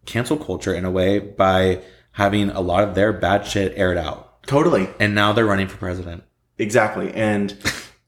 cancel 0.08 0.38
culture 0.38 0.74
in 0.74 0.86
a 0.86 0.92
way 0.92 1.20
by 1.20 1.84
having 2.14 2.50
a 2.50 2.62
lot 2.62 2.84
of 2.84 2.96
their 2.96 3.14
bad 3.14 3.46
shit 3.46 3.74
aired 3.76 3.98
out. 3.98 4.42
Totally. 4.48 4.90
And 5.00 5.14
now 5.14 5.34
they're 5.34 5.46
running 5.46 5.68
for 5.68 5.78
president. 5.78 6.24
Exactly. 6.58 7.14
And 7.14 7.56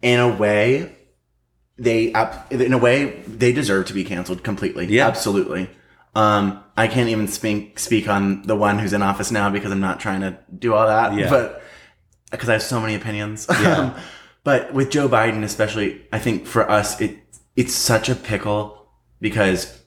in 0.01 0.19
a 0.19 0.35
way, 0.35 0.95
they 1.77 2.11
up 2.13 2.51
in 2.51 2.73
a 2.73 2.77
way 2.77 3.21
they 3.27 3.53
deserve 3.53 3.85
to 3.87 3.93
be 3.93 4.03
canceled 4.03 4.43
completely. 4.43 4.87
Yeah. 4.87 5.07
Absolutely. 5.07 5.69
Um, 6.15 6.63
I 6.75 6.87
can't 6.87 7.09
even 7.09 7.27
speak 7.27 7.77
speak 7.77 8.09
on 8.09 8.41
the 8.43 8.55
one 8.55 8.79
who's 8.79 8.93
in 8.93 9.01
office 9.01 9.31
now 9.31 9.49
because 9.49 9.71
I'm 9.71 9.79
not 9.79 9.99
trying 9.99 10.21
to 10.21 10.37
do 10.57 10.73
all 10.73 10.87
that. 10.87 11.13
Yeah. 11.13 11.29
But 11.29 11.61
because 12.31 12.49
I 12.49 12.53
have 12.53 12.63
so 12.63 12.79
many 12.81 12.95
opinions. 12.95 13.45
Yeah. 13.49 13.93
Um, 13.95 13.95
but 14.45 14.73
with 14.73 14.89
Joe 14.89 15.09
Biden 15.09 15.43
especially, 15.43 16.01
I 16.13 16.17
think 16.17 16.47
for 16.47 16.67
us 16.69 16.99
it 17.01 17.17
it's 17.55 17.75
such 17.75 18.09
a 18.09 18.15
pickle 18.15 18.87
because 19.19 19.78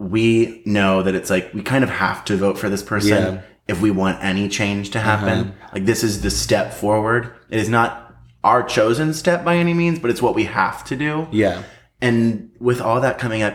we 0.00 0.62
know 0.64 1.02
that 1.02 1.14
it's 1.14 1.28
like 1.30 1.52
we 1.52 1.62
kind 1.62 1.84
of 1.84 1.90
have 1.90 2.24
to 2.24 2.36
vote 2.36 2.58
for 2.58 2.68
this 2.70 2.82
person 2.82 3.08
Yeah. 3.10 3.28
Uh-huh. 3.28 3.38
if 3.68 3.80
we 3.82 3.90
want 3.90 4.24
any 4.24 4.48
change 4.48 4.90
to 4.90 4.98
happen. 5.00 5.54
Like 5.74 5.84
this 5.84 6.02
is 6.02 6.22
the 6.22 6.30
step 6.30 6.72
forward. 6.72 7.32
It 7.50 7.60
is 7.60 7.68
not 7.68 8.14
our 8.42 8.62
chosen 8.62 9.12
step 9.12 9.44
by 9.44 9.56
any 9.56 9.74
means, 9.74 9.98
but 9.98 10.10
it's 10.10 10.22
what 10.22 10.34
we 10.34 10.44
have 10.44 10.82
to 10.84 10.96
do. 10.96 11.28
Yeah. 11.30 11.62
And 12.00 12.50
with 12.58 12.80
all 12.80 13.02
that 13.02 13.18
coming 13.18 13.42
up, 13.42 13.54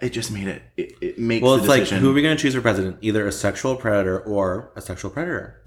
it 0.00 0.10
just 0.14 0.32
made 0.32 0.48
it. 0.48 0.62
It, 0.78 0.88
makes 0.88 1.02
it 1.02 1.18
makes 1.18 1.42
Well, 1.44 1.52
the 1.58 1.58
it's 1.58 1.68
like, 1.68 2.00
who 2.00 2.10
are 2.10 2.14
we 2.14 2.22
going 2.22 2.34
to 2.36 2.42
choose 2.42 2.54
for 2.54 2.62
president? 2.62 2.96
Either 3.02 3.26
a 3.26 3.30
sexual 3.30 3.76
predator 3.76 4.18
or 4.20 4.72
a 4.74 4.80
sexual 4.80 5.10
predator. 5.10 5.60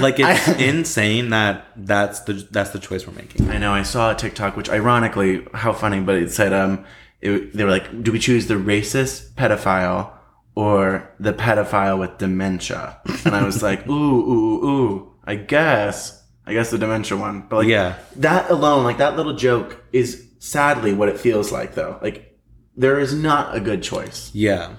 Like 0.00 0.20
it's 0.20 0.48
I- 0.48 0.54
insane 0.58 1.30
that 1.30 1.66
that's 1.76 2.20
the 2.20 2.34
that's 2.50 2.70
the 2.70 2.78
choice 2.78 3.06
we're 3.06 3.14
making. 3.14 3.50
I 3.50 3.58
know. 3.58 3.72
I 3.72 3.82
saw 3.82 4.12
a 4.12 4.14
TikTok, 4.14 4.56
which 4.56 4.70
ironically, 4.70 5.44
how 5.54 5.72
funny, 5.72 6.00
but 6.00 6.14
it 6.16 6.30
said, 6.30 6.52
um, 6.52 6.84
it, 7.20 7.52
they 7.54 7.64
were 7.64 7.70
like, 7.70 8.02
do 8.02 8.12
we 8.12 8.18
choose 8.18 8.46
the 8.46 8.54
racist 8.54 9.32
pedophile 9.34 10.10
or 10.54 11.10
the 11.18 11.32
pedophile 11.32 11.98
with 11.98 12.18
dementia? 12.18 12.98
And 13.24 13.34
I 13.34 13.44
was 13.44 13.62
like, 13.62 13.86
ooh, 13.88 13.92
ooh, 13.92 14.64
ooh, 14.68 15.12
I 15.24 15.36
guess, 15.36 16.22
I 16.46 16.52
guess 16.52 16.70
the 16.70 16.78
dementia 16.78 17.16
one. 17.16 17.46
But 17.48 17.56
like, 17.58 17.68
Yeah. 17.68 17.96
that 18.16 18.50
alone, 18.50 18.84
like 18.84 18.98
that 18.98 19.16
little 19.16 19.34
joke 19.34 19.84
is 19.92 20.26
sadly 20.38 20.92
what 20.92 21.08
it 21.08 21.18
feels 21.18 21.50
like 21.52 21.74
though. 21.74 21.98
Like, 22.02 22.38
there 22.76 23.00
is 23.00 23.14
not 23.14 23.56
a 23.56 23.60
good 23.60 23.82
choice. 23.82 24.30
Yeah. 24.34 24.74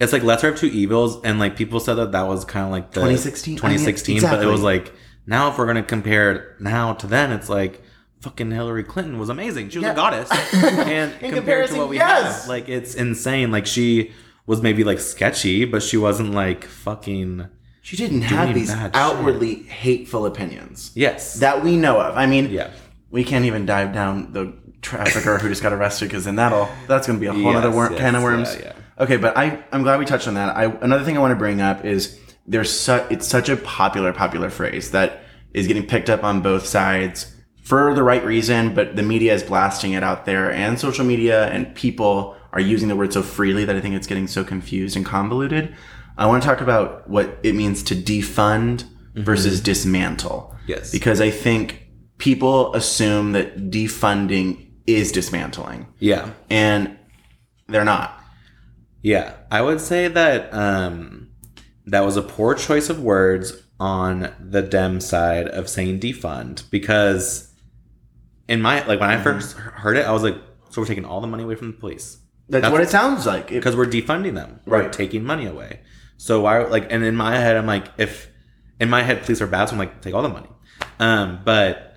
It's 0.00 0.12
like 0.12 0.22
lesser 0.24 0.48
of 0.48 0.58
two 0.58 0.66
evils, 0.66 1.22
and 1.24 1.38
like 1.38 1.54
people 1.56 1.78
said 1.78 1.94
that 1.94 2.12
that 2.12 2.26
was 2.26 2.44
kind 2.44 2.64
of 2.66 2.72
like 2.72 2.90
the 2.90 3.00
2016? 3.00 3.56
2016, 3.56 4.16
I 4.16 4.20
mean, 4.20 4.30
but 4.30 4.42
it 4.42 4.50
was 4.50 4.60
like 4.62 4.92
now 5.26 5.50
if 5.50 5.56
we're 5.58 5.66
gonna 5.66 5.84
compare 5.84 6.32
it 6.32 6.60
now 6.60 6.94
to 6.94 7.06
then, 7.06 7.30
it's 7.30 7.48
like 7.48 7.80
fucking 8.24 8.50
Hillary 8.50 8.82
Clinton 8.84 9.18
was 9.18 9.28
amazing. 9.28 9.68
She 9.68 9.78
was 9.78 9.84
Yeah. 9.84 9.92
a 9.92 9.94
goddess, 9.96 10.30
and 10.54 11.12
compared 11.20 11.68
to 11.70 11.76
what 11.76 11.88
we 11.90 11.96
yes. 11.98 12.40
have, 12.40 12.48
like 12.48 12.68
it's 12.68 12.94
insane. 12.94 13.50
Like 13.52 13.66
she 13.66 14.12
was 14.46 14.62
maybe 14.62 14.82
like 14.82 14.98
sketchy, 14.98 15.64
but 15.64 15.82
she 15.82 15.96
wasn't 15.96 16.32
like 16.32 16.64
fucking 16.64 17.46
She 17.82 17.96
didn't 17.96 18.22
have 18.22 18.54
these 18.54 18.70
bad 18.70 18.86
shit. 18.86 18.96
outwardly 18.96 19.54
hateful 19.64 20.26
opinions 20.26 20.90
yes. 20.94 21.34
that 21.34 21.62
we 21.62 21.76
know 21.76 22.00
of. 22.00 22.16
I 22.16 22.26
mean, 22.26 22.50
yeah. 22.50 22.70
we 23.10 23.24
can't 23.24 23.44
even 23.44 23.66
dive 23.66 23.92
down 23.92 24.32
the 24.32 24.54
trafficker 24.82 25.38
who 25.38 25.48
just 25.48 25.62
got 25.62 25.72
arrested 25.72 26.06
because 26.08 26.24
then 26.24 26.36
that'll 26.36 26.68
that's 26.88 27.06
going 27.06 27.18
to 27.18 27.20
be 27.20 27.26
a 27.26 27.32
whole 27.32 27.56
other 27.56 27.70
wor- 27.70 27.90
yes, 27.90 28.00
can 28.00 28.14
of 28.14 28.22
worms. 28.22 28.56
yeah, 28.58 28.72
Okay, 28.98 29.16
but 29.18 29.36
I 29.36 29.62
I'm 29.70 29.82
glad 29.82 29.98
we 29.98 30.06
touched 30.06 30.28
on 30.28 30.34
that. 30.34 30.56
I 30.56 30.64
another 30.64 31.04
thing 31.04 31.16
I 31.16 31.20
want 31.20 31.32
to 31.32 31.36
bring 31.38 31.60
up 31.60 31.84
is 31.84 32.18
there's 32.46 32.70
su- 32.70 33.04
it's 33.10 33.26
such 33.26 33.48
a 33.50 33.56
popular 33.56 34.12
popular 34.14 34.48
phrase 34.50 34.90
that 34.92 35.20
is 35.54 35.66
getting 35.66 35.86
picked 35.86 36.10
up 36.10 36.24
on 36.24 36.40
both 36.42 36.66
sides 36.66 37.33
for 37.64 37.94
the 37.94 38.02
right 38.02 38.24
reason, 38.24 38.74
but 38.74 38.94
the 38.94 39.02
media 39.02 39.34
is 39.34 39.42
blasting 39.42 39.92
it 39.92 40.02
out 40.04 40.26
there 40.26 40.52
and 40.52 40.78
social 40.78 41.04
media 41.04 41.46
and 41.48 41.74
people 41.74 42.36
are 42.52 42.60
using 42.60 42.88
the 42.88 42.94
word 42.96 43.12
so 43.12 43.22
freely 43.22 43.64
that 43.64 43.74
I 43.74 43.80
think 43.80 43.94
it's 43.96 44.06
getting 44.06 44.26
so 44.28 44.44
confused 44.44 44.96
and 44.96 45.04
convoluted. 45.04 45.74
I 46.16 46.26
want 46.26 46.42
to 46.42 46.48
talk 46.48 46.60
about 46.60 47.08
what 47.10 47.38
it 47.42 47.54
means 47.54 47.82
to 47.84 47.94
defund 47.96 48.84
versus 49.14 49.60
dismantle. 49.60 50.54
Yes. 50.66 50.92
Because 50.92 51.20
I 51.20 51.30
think 51.30 51.88
people 52.18 52.72
assume 52.74 53.32
that 53.32 53.70
defunding 53.70 54.68
is 54.86 55.10
dismantling 55.10 55.86
Yeah. 55.98 56.30
and 56.50 56.96
they're 57.68 57.84
not. 57.84 58.20
Yeah, 59.02 59.34
I 59.50 59.60
would 59.62 59.80
say 59.80 60.08
that 60.08 60.52
um, 60.54 61.30
that 61.86 62.04
was 62.04 62.16
a 62.16 62.22
poor 62.22 62.54
choice 62.54 62.88
of 62.90 63.02
words 63.02 63.52
on 63.80 64.32
the 64.38 64.62
Dem 64.62 65.00
side 65.00 65.48
of 65.48 65.68
saying 65.68 66.00
defund 66.00 66.68
because 66.70 67.50
in 68.48 68.60
my 68.62 68.84
like 68.86 69.00
when 69.00 69.10
I 69.10 69.22
first 69.22 69.56
heard 69.56 69.96
it, 69.96 70.06
I 70.06 70.12
was 70.12 70.22
like, 70.22 70.36
so 70.70 70.80
we're 70.80 70.86
taking 70.86 71.04
all 71.04 71.20
the 71.20 71.26
money 71.26 71.42
away 71.44 71.54
from 71.54 71.68
the 71.68 71.76
police 71.78 72.18
That's, 72.48 72.70
what 72.70 72.80
it 72.80 72.90
sounds 72.90 73.26
like. 73.26 73.50
It- 73.50 73.54
because 73.54 73.76
we're 73.76 73.86
defunding 73.86 74.34
them, 74.34 74.60
we're 74.66 74.82
Right. 74.82 74.92
taking 74.92 75.24
money 75.24 75.46
away. 75.46 75.80
So 76.16 76.42
why 76.42 76.62
like 76.64 76.86
and 76.90 77.02
in 77.04 77.16
my 77.16 77.36
head, 77.36 77.56
I'm 77.56 77.66
like, 77.66 77.86
if 77.98 78.28
in 78.80 78.90
my 78.90 79.02
head 79.02 79.22
police 79.22 79.40
are 79.40 79.46
bad, 79.46 79.66
so 79.66 79.72
I'm 79.72 79.78
like, 79.78 80.00
take 80.02 80.14
all 80.14 80.22
the 80.22 80.28
money, 80.28 80.48
um, 80.98 81.40
but 81.44 81.96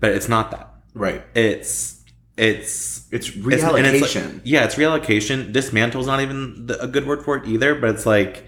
but 0.00 0.10
it's 0.12 0.28
not 0.28 0.50
that. 0.52 0.72
right. 0.94 1.22
It's 1.34 1.98
it's 2.36 3.06
It's 3.12 3.28
and 3.34 3.52
it's 3.52 3.62
like- 3.62 3.84
reallocation. 3.84 4.40
yeah, 4.44 4.64
it's 4.64 4.76
reallocation. 4.76 5.52
Dismantle 5.52 6.00
is 6.00 6.06
not 6.06 6.20
even 6.20 6.66
the, 6.66 6.80
a 6.82 6.86
good 6.86 7.06
word 7.06 7.22
for 7.24 7.36
it 7.36 7.46
either, 7.46 7.74
but 7.74 7.90
it's 7.90 8.06
like, 8.06 8.46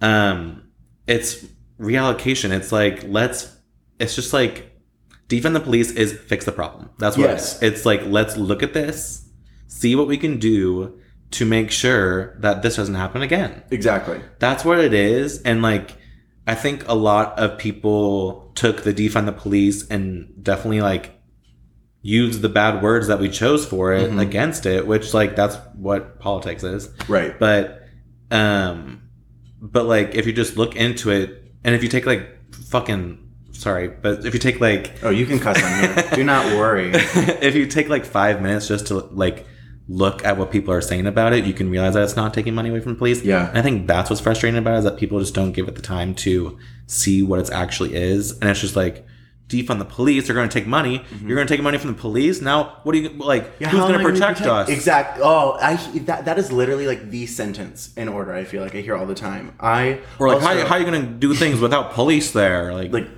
um, 0.00 0.62
it's 1.06 1.44
reallocation. 1.80 2.50
It's 2.50 2.72
like 2.72 3.04
let's. 3.06 3.56
It's 4.00 4.16
just 4.16 4.32
like 4.32 4.71
defund 5.32 5.54
the 5.54 5.60
police 5.60 5.90
is 5.92 6.12
fix 6.12 6.44
the 6.44 6.52
problem. 6.52 6.90
That's 6.98 7.16
what 7.16 7.30
Yes. 7.30 7.62
it 7.62 7.66
is. 7.66 7.72
It's 7.72 7.86
like 7.86 8.02
let's 8.06 8.36
look 8.36 8.62
at 8.62 8.72
this, 8.74 9.28
see 9.66 9.94
what 9.96 10.06
we 10.06 10.16
can 10.18 10.38
do 10.38 10.98
to 11.32 11.46
make 11.46 11.70
sure 11.70 12.36
that 12.40 12.62
this 12.62 12.76
doesn't 12.76 12.94
happen 12.94 13.22
again. 13.22 13.62
exactly. 13.70 14.20
That's 14.38 14.64
what 14.64 14.78
it 14.78 14.92
is. 14.92 15.40
And 15.42 15.62
like, 15.62 15.96
I 16.46 16.54
think 16.54 16.86
a 16.88 16.94
lot 16.94 17.38
of 17.38 17.56
people 17.58 18.50
took 18.54 18.82
the 18.82 18.92
defund 18.92 19.24
the 19.26 19.32
police 19.32 19.88
and 19.88 20.28
definitely 20.42 20.82
like 20.82 21.04
used 22.02 22.42
the 22.42 22.48
bad 22.48 22.82
words 22.82 23.06
that 23.06 23.18
we 23.20 23.28
chose 23.30 23.64
for 23.64 23.92
it 23.94 24.10
Mhm. 24.10 24.20
against 24.20 24.66
it, 24.66 24.86
which 24.86 25.14
like 25.14 25.36
that's 25.36 25.56
what 25.74 26.18
politics 26.18 26.64
is. 26.64 26.90
Right. 27.08 27.38
But, 27.38 27.80
um, 28.30 29.02
but 29.60 29.86
like 29.86 30.14
if 30.14 30.26
you 30.26 30.32
just 30.32 30.56
look 30.56 30.74
into 30.76 31.10
it 31.10 31.28
and 31.64 31.74
if 31.74 31.82
you 31.82 31.88
take 31.88 32.04
like 32.06 32.26
fucking, 32.68 33.18
sorry, 33.52 33.88
but 33.88 34.24
if 34.26 34.34
you 34.34 34.40
take 34.40 34.60
like, 34.60 34.92
Oh, 35.02 35.10
you 35.10 35.26
can 35.26 35.38
cuss 35.38 35.62
on 35.62 35.80
here. 35.94 36.10
Do 36.14 36.24
not 36.24 36.44
worry. 36.56 36.90
if 36.94 37.54
you 37.54 37.66
take 37.66 37.88
like 37.88 38.04
five 38.04 38.40
minutes 38.42 38.68
just 38.68 38.88
to 38.88 38.94
like 38.98 39.46
look 39.88 40.24
at 40.24 40.36
what 40.38 40.50
people 40.50 40.72
are 40.72 40.80
saying 40.80 41.06
about 41.06 41.32
it, 41.32 41.44
you 41.44 41.52
can 41.52 41.70
realize 41.70 41.94
that 41.94 42.02
it's 42.04 42.16
not 42.16 42.32
taking 42.32 42.54
money 42.54 42.70
away 42.70 42.80
from 42.80 42.96
police. 42.96 43.22
Yeah. 43.22 43.48
And 43.48 43.58
I 43.58 43.62
think 43.62 43.86
that's 43.86 44.10
what's 44.10 44.22
frustrating 44.22 44.58
about 44.58 44.74
it 44.74 44.78
is 44.78 44.84
that 44.84 44.96
people 44.96 45.18
just 45.20 45.34
don't 45.34 45.52
give 45.52 45.68
it 45.68 45.74
the 45.74 45.82
time 45.82 46.14
to 46.16 46.58
see 46.86 47.22
what 47.22 47.40
it 47.40 47.50
actually 47.50 47.94
is. 47.94 48.32
And 48.40 48.48
it's 48.48 48.60
just 48.60 48.76
like 48.76 49.06
defund 49.48 49.78
the 49.80 49.84
police, 49.84 50.26
they're 50.26 50.36
gonna 50.36 50.48
take 50.48 50.66
money. 50.66 51.04
You're 51.20 51.36
gonna 51.36 51.46
take 51.48 51.60
money 51.60 51.76
from 51.76 51.92
the 51.94 52.00
police. 52.00 52.40
Now 52.40 52.78
what 52.84 52.94
are 52.94 52.98
you 52.98 53.10
like 53.10 53.42
Mm-hmm. 53.44 53.62
Yeah, 53.64 53.68
who's 53.68 53.80
gonna 53.80 53.94
am 53.98 54.00
I 54.06 54.10
protect, 54.10 54.40
us? 54.42 54.68
Exactly. 54.70 55.22
Oh, 55.22 55.58
I 55.60 55.76
that 56.06 56.24
that 56.24 56.38
is 56.38 56.50
literally 56.50 56.86
like 56.86 57.10
the 57.10 57.26
sentence 57.26 57.92
in 57.96 58.08
order. 58.08 58.32
I 58.32 58.44
feel 58.44 58.62
like 58.62 58.74
I 58.74 58.80
hear 58.80 58.96
all 58.96 59.04
the 59.04 59.14
time. 59.14 59.54
I 59.60 60.00
Or 60.18 60.28
like 60.28 60.36
also- 60.36 60.46
how, 60.60 60.66
how 60.66 60.74
are 60.76 60.78
you 60.78 60.84
gonna 60.86 61.02
do 61.06 61.34
things 61.34 61.60
without 61.60 61.92
police 61.92 62.30
there? 62.32 62.72
Like, 62.72 62.92
like 62.92 63.08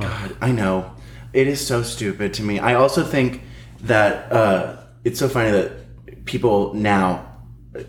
god 0.00 0.36
i 0.40 0.50
know 0.50 0.90
it 1.32 1.46
is 1.46 1.64
so 1.64 1.82
stupid 1.82 2.32
to 2.34 2.42
me 2.42 2.58
i 2.58 2.74
also 2.74 3.02
think 3.02 3.42
that 3.80 4.30
uh 4.32 4.76
it's 5.04 5.18
so 5.18 5.28
funny 5.28 5.50
that 5.50 6.24
people 6.24 6.74
now 6.74 7.24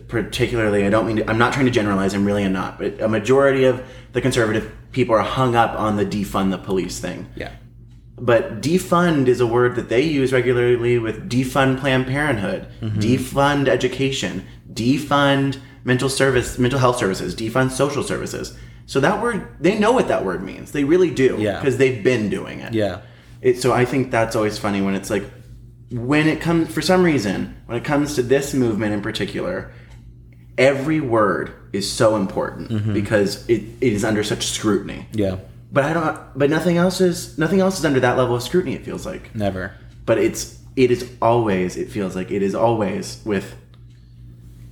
particularly 0.08 0.84
i 0.84 0.90
don't 0.90 1.06
mean 1.06 1.16
to, 1.16 1.30
i'm 1.30 1.38
not 1.38 1.52
trying 1.52 1.64
to 1.64 1.70
generalize 1.70 2.14
i'm 2.14 2.24
really 2.24 2.46
not 2.48 2.78
but 2.78 3.00
a 3.00 3.08
majority 3.08 3.64
of 3.64 3.82
the 4.12 4.20
conservative 4.20 4.70
people 4.92 5.14
are 5.14 5.22
hung 5.22 5.54
up 5.54 5.78
on 5.78 5.96
the 5.96 6.04
defund 6.04 6.50
the 6.50 6.58
police 6.58 6.98
thing 6.98 7.26
yeah. 7.36 7.52
but 8.16 8.60
defund 8.60 9.28
is 9.28 9.40
a 9.40 9.46
word 9.46 9.76
that 9.76 9.88
they 9.88 10.02
use 10.02 10.32
regularly 10.32 10.98
with 10.98 11.28
defund 11.28 11.78
Planned 11.78 12.06
Parenthood, 12.06 12.66
defund 12.82 13.68
education, 13.68 14.46
defund 14.72 15.58
mental 15.88 16.08
service, 16.08 16.58
mental 16.58 16.78
health 16.78 16.98
services, 16.98 17.34
defund 17.34 17.70
social 17.70 18.02
services. 18.02 18.56
So 18.88 19.00
that 19.00 19.20
word, 19.22 19.46
they 19.60 19.78
know 19.78 19.92
what 19.92 20.08
that 20.08 20.24
word 20.24 20.42
means. 20.42 20.72
They 20.72 20.82
really 20.82 21.10
do, 21.10 21.36
Yeah. 21.38 21.60
because 21.60 21.76
they've 21.76 22.02
been 22.02 22.30
doing 22.30 22.60
it. 22.60 22.72
Yeah. 22.72 23.02
It, 23.42 23.60
so 23.60 23.70
I 23.70 23.84
think 23.84 24.10
that's 24.10 24.34
always 24.34 24.58
funny 24.58 24.80
when 24.80 24.94
it's 24.94 25.10
like, 25.10 25.24
when 25.92 26.26
it 26.26 26.40
comes 26.40 26.72
for 26.72 26.80
some 26.80 27.02
reason, 27.02 27.54
when 27.66 27.76
it 27.76 27.84
comes 27.84 28.14
to 28.14 28.22
this 28.22 28.54
movement 28.54 28.94
in 28.94 29.02
particular, 29.02 29.70
every 30.56 31.00
word 31.00 31.52
is 31.74 31.90
so 31.90 32.16
important 32.16 32.70
mm-hmm. 32.70 32.94
because 32.94 33.46
it, 33.50 33.62
it 33.82 33.92
is 33.92 34.04
under 34.06 34.24
such 34.24 34.46
scrutiny. 34.46 35.06
Yeah. 35.12 35.36
But 35.70 35.84
I 35.84 35.92
don't. 35.92 36.18
But 36.34 36.48
nothing 36.48 36.78
else 36.78 37.02
is 37.02 37.36
nothing 37.36 37.60
else 37.60 37.78
is 37.78 37.84
under 37.84 38.00
that 38.00 38.16
level 38.16 38.36
of 38.36 38.42
scrutiny. 38.42 38.74
It 38.74 38.86
feels 38.86 39.04
like. 39.04 39.34
Never. 39.34 39.74
But 40.06 40.16
it's 40.16 40.58
it 40.76 40.90
is 40.90 41.10
always. 41.20 41.76
It 41.76 41.90
feels 41.90 42.16
like 42.16 42.30
it 42.30 42.42
is 42.42 42.54
always 42.54 43.20
with 43.26 43.54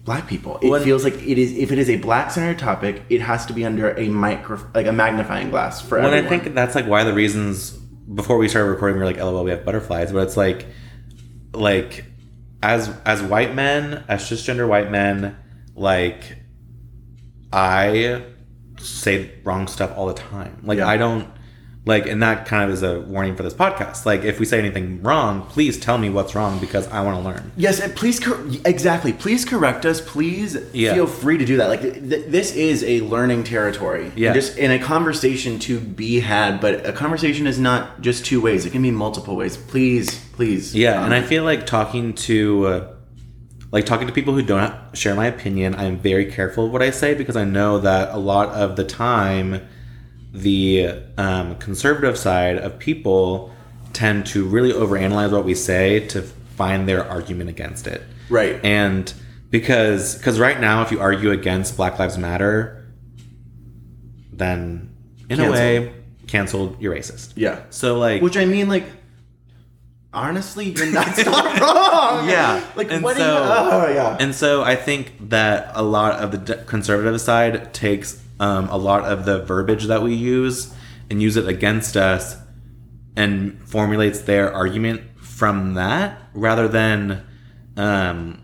black 0.06 0.26
people. 0.26 0.58
It 0.62 0.70
Well, 0.70 0.82
feels 0.82 1.04
like 1.04 1.14
it 1.14 1.36
is. 1.36 1.52
If 1.58 1.70
it 1.72 1.78
is 1.78 1.90
a 1.90 1.96
black 1.96 2.30
centered 2.30 2.58
topic, 2.58 3.02
it 3.10 3.20
has 3.20 3.44
to 3.46 3.52
be 3.52 3.66
under 3.66 3.90
a 3.98 4.08
micro, 4.08 4.58
like 4.74 4.86
a 4.86 4.92
magnifying 4.92 5.50
glass 5.50 5.82
for 5.82 6.00
Well, 6.00 6.14
I 6.14 6.22
think 6.22 6.54
that's 6.54 6.74
like 6.74 6.86
why 6.86 7.04
the 7.04 7.12
reasons 7.12 7.72
before 7.72 8.38
we 8.38 8.48
started 8.48 8.70
recording 8.70 8.96
we 8.96 9.00
were 9.00 9.06
like, 9.06 9.18
"LOL, 9.18 9.44
we 9.44 9.50
have 9.50 9.64
butterflies," 9.64 10.12
but 10.12 10.20
it's 10.20 10.36
like, 10.36 10.64
like 11.52 12.04
as 12.62 12.88
as 13.04 13.20
white 13.20 13.54
men, 13.54 14.04
as 14.08 14.22
cisgender 14.22 14.66
white 14.66 14.90
men, 14.90 15.36
like 15.74 16.38
I 17.52 18.22
say 18.78 19.32
wrong 19.44 19.66
stuff 19.66 19.92
all 19.96 20.06
the 20.06 20.14
time. 20.14 20.60
Like 20.62 20.78
Yeah. 20.78 20.88
I 20.88 20.96
don't 20.96 21.28
like, 21.86 22.06
and 22.06 22.20
that 22.20 22.46
kind 22.46 22.64
of 22.64 22.70
is 22.70 22.82
a 22.82 23.00
warning 23.02 23.36
for 23.36 23.44
this 23.44 23.54
podcast. 23.54 24.04
Like 24.04 24.24
if 24.24 24.40
we 24.40 24.44
say 24.44 24.58
anything 24.58 25.00
wrong, 25.02 25.42
please 25.42 25.78
tell 25.78 25.98
me 25.98 26.10
what's 26.10 26.34
wrong 26.34 26.58
because 26.58 26.88
I 26.88 27.00
want 27.02 27.16
to 27.16 27.22
learn. 27.22 27.52
Yes, 27.56 27.78
and 27.80 27.94
please, 27.94 28.18
cor- 28.18 28.44
exactly. 28.64 29.12
Please 29.12 29.44
correct 29.44 29.86
us. 29.86 30.00
Please 30.00 30.58
Yeah. 30.72 30.94
feel 30.94 31.06
free 31.06 31.38
to 31.38 31.44
do 31.44 31.56
that. 31.58 31.68
Like 31.68 31.82
th- 31.82 31.94
th- 31.94 32.26
this 32.26 32.54
is 32.56 32.82
a 32.82 33.02
learning 33.02 33.44
territory. 33.44 34.10
Yeah. 34.16 34.30
And 34.30 34.34
just 34.34 34.58
in 34.58 34.72
a 34.72 34.80
conversation 34.80 35.60
to 35.60 35.78
be 35.78 36.18
had, 36.20 36.60
but 36.60 36.84
a 36.84 36.92
conversation 36.92 37.46
is 37.46 37.58
not 37.60 38.00
just 38.00 38.26
two 38.26 38.40
ways. 38.40 38.66
It 38.66 38.70
can 38.72 38.82
be 38.82 38.90
multiple 38.90 39.36
ways. 39.36 39.56
Please, 39.56 40.18
please. 40.32 40.74
Yeah, 40.74 40.98
um, 40.98 41.04
and 41.04 41.14
I 41.14 41.22
feel 41.22 41.44
like 41.44 41.66
talking 41.66 42.14
to 42.14 42.66
uh, 42.66 42.88
like 43.70 43.86
talking 43.86 44.08
to 44.08 44.12
people 44.12 44.34
who 44.34 44.42
don't 44.42 44.74
share 44.94 45.14
my 45.14 45.26
opinion, 45.26 45.76
I'm 45.76 45.98
very 45.98 46.26
careful 46.32 46.66
of 46.66 46.72
what 46.72 46.82
I 46.82 46.90
say 46.90 47.14
because 47.14 47.36
I 47.36 47.44
know 47.44 47.78
that 47.78 48.12
a 48.12 48.18
lot 48.18 48.48
of 48.50 48.74
the 48.74 48.84
time 48.84 49.60
the 50.42 50.94
um, 51.16 51.56
conservative 51.56 52.18
side 52.18 52.58
of 52.58 52.78
people 52.78 53.52
tend 53.92 54.26
to 54.26 54.44
really 54.44 54.72
overanalyze 54.72 55.32
what 55.32 55.44
we 55.44 55.54
say 55.54 56.06
to 56.08 56.22
find 56.22 56.88
their 56.88 57.04
argument 57.08 57.48
against 57.50 57.86
it. 57.86 58.02
right. 58.28 58.62
And 58.64 59.12
because 59.50 60.16
because 60.16 60.38
right 60.40 60.60
now 60.60 60.82
if 60.82 60.90
you 60.92 61.00
argue 61.00 61.30
against 61.30 61.76
Black 61.76 61.98
Lives 61.98 62.18
Matter, 62.18 62.84
then 64.32 64.90
in 65.30 65.40
a 65.40 65.50
way 65.50 65.92
canceled, 66.26 66.80
you're 66.80 66.94
racist. 66.94 67.32
yeah. 67.36 67.62
So 67.70 67.98
like 67.98 68.20
Which 68.22 68.36
I 68.36 68.44
mean, 68.44 68.68
like, 68.68 68.84
honestly, 70.12 70.70
you're 70.70 70.92
not, 70.92 71.16
not 71.24 71.60
wrong. 71.60 72.28
Yeah, 72.28 72.64
Like, 72.74 72.90
and 72.90 73.02
what 73.04 73.16
do 73.16 73.22
you- 73.22 73.28
so- 73.28 73.68
oh, 73.70 73.92
yeah. 73.92 74.16
And 74.18 74.34
so 74.34 74.62
I 74.62 74.74
think 74.76 75.12
that 75.30 75.70
a 75.74 75.82
lot 75.82 76.14
of 76.20 76.46
the 76.46 76.56
conservative 76.56 77.20
side 77.20 77.72
takes 77.72 78.20
um, 78.40 78.68
a 78.68 78.76
lot 78.76 79.04
of 79.04 79.24
the 79.24 79.42
verbiage 79.44 79.84
that 79.86 80.02
we 80.02 80.14
use 80.14 80.74
and 81.10 81.22
use 81.22 81.36
it 81.36 81.48
against 81.48 81.96
us 81.96 82.36
and 83.16 83.66
formulates 83.68 84.20
their 84.20 84.52
argument 84.52 85.02
from 85.20 85.74
that 85.74 86.18
rather 86.34 86.68
than 86.68 87.24
um, 87.76 88.42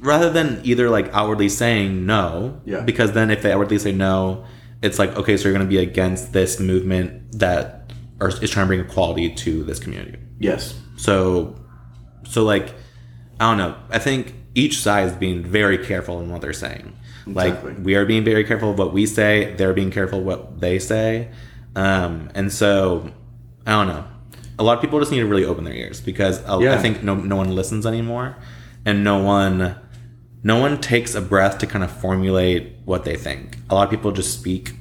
rather 0.00 0.30
than 0.30 0.60
either 0.64 0.90
like 0.90 1.08
outwardly 1.12 1.48
saying 1.48 2.04
no 2.06 2.60
Yeah. 2.64 2.80
because 2.80 3.12
then 3.12 3.30
if 3.30 3.42
they 3.42 3.52
outwardly 3.52 3.78
say 3.78 3.92
no 3.92 4.44
it's 4.82 4.98
like 4.98 5.16
okay 5.16 5.36
so 5.36 5.48
you're 5.48 5.56
going 5.56 5.66
to 5.66 5.70
be 5.70 5.78
against 5.78 6.32
this 6.32 6.60
movement 6.60 7.38
that 7.38 7.92
are, 8.20 8.28
is 8.28 8.50
trying 8.50 8.64
to 8.64 8.68
bring 8.68 8.80
equality 8.80 9.34
to 9.34 9.64
this 9.64 9.78
community 9.78 10.18
yes. 10.38 10.78
so, 10.96 11.56
so 12.28 12.44
like, 12.44 12.74
I 13.40 13.48
don't 13.50 13.58
know. 13.58 13.76
I 13.90 13.98
think 13.98 14.34
each 14.54 14.78
side 14.78 15.06
is 15.08 15.12
being 15.14 15.42
very 15.42 15.78
careful 15.78 16.20
in 16.20 16.30
what 16.30 16.40
they're 16.42 16.52
saying. 16.52 16.96
Exactly. 17.26 17.74
Like 17.74 17.84
we 17.84 17.94
are 17.94 18.04
being 18.04 18.24
very 18.24 18.44
careful 18.44 18.70
of 18.70 18.78
what 18.78 18.92
we 18.92 19.06
say. 19.06 19.54
They're 19.56 19.72
being 19.74 19.90
careful 19.90 20.18
of 20.20 20.24
what 20.24 20.60
they 20.60 20.78
say. 20.78 21.28
Um, 21.76 22.30
and 22.34 22.52
so, 22.52 23.10
I 23.66 23.72
don't 23.72 23.88
know. 23.88 24.04
A 24.58 24.62
lot 24.62 24.76
of 24.76 24.80
people 24.82 24.98
just 24.98 25.10
need 25.10 25.20
to 25.20 25.26
really 25.26 25.44
open 25.44 25.64
their 25.64 25.74
ears 25.74 26.00
because 26.00 26.40
uh, 26.48 26.58
Yeah. 26.60 26.74
I 26.74 26.78
think 26.78 27.02
no 27.02 27.14
no 27.14 27.36
one 27.36 27.54
listens 27.54 27.86
anymore, 27.86 28.36
and 28.84 29.02
no 29.02 29.22
one 29.22 29.76
no 30.42 30.58
one 30.58 30.80
takes 30.80 31.14
a 31.14 31.20
breath 31.20 31.58
to 31.58 31.66
kind 31.66 31.82
of 31.84 31.90
formulate 31.90 32.72
what 32.84 33.04
they 33.04 33.16
think. 33.16 33.56
A 33.70 33.74
lot 33.74 33.84
of 33.84 33.90
people 33.90 34.12
just 34.12 34.34
speak, 34.38 34.74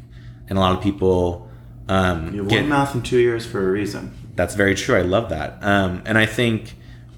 and 0.49 0.57
a 0.57 0.61
lot 0.61 0.75
of 0.75 0.83
people 0.83 1.49
um, 1.87 2.31
get 2.47 2.61
one 2.61 2.69
mouth 2.69 2.93
and 2.95 3.05
two 3.05 3.17
ears 3.17 3.45
for 3.45 3.67
a 3.67 3.71
reason. 3.71 4.11
that's 4.35 4.55
very 4.55 4.75
true. 4.75 4.95
I 4.97 5.01
love 5.01 5.29
that. 5.29 5.59
Um, 5.61 6.01
and 6.05 6.17
I 6.17 6.25
think 6.25 6.75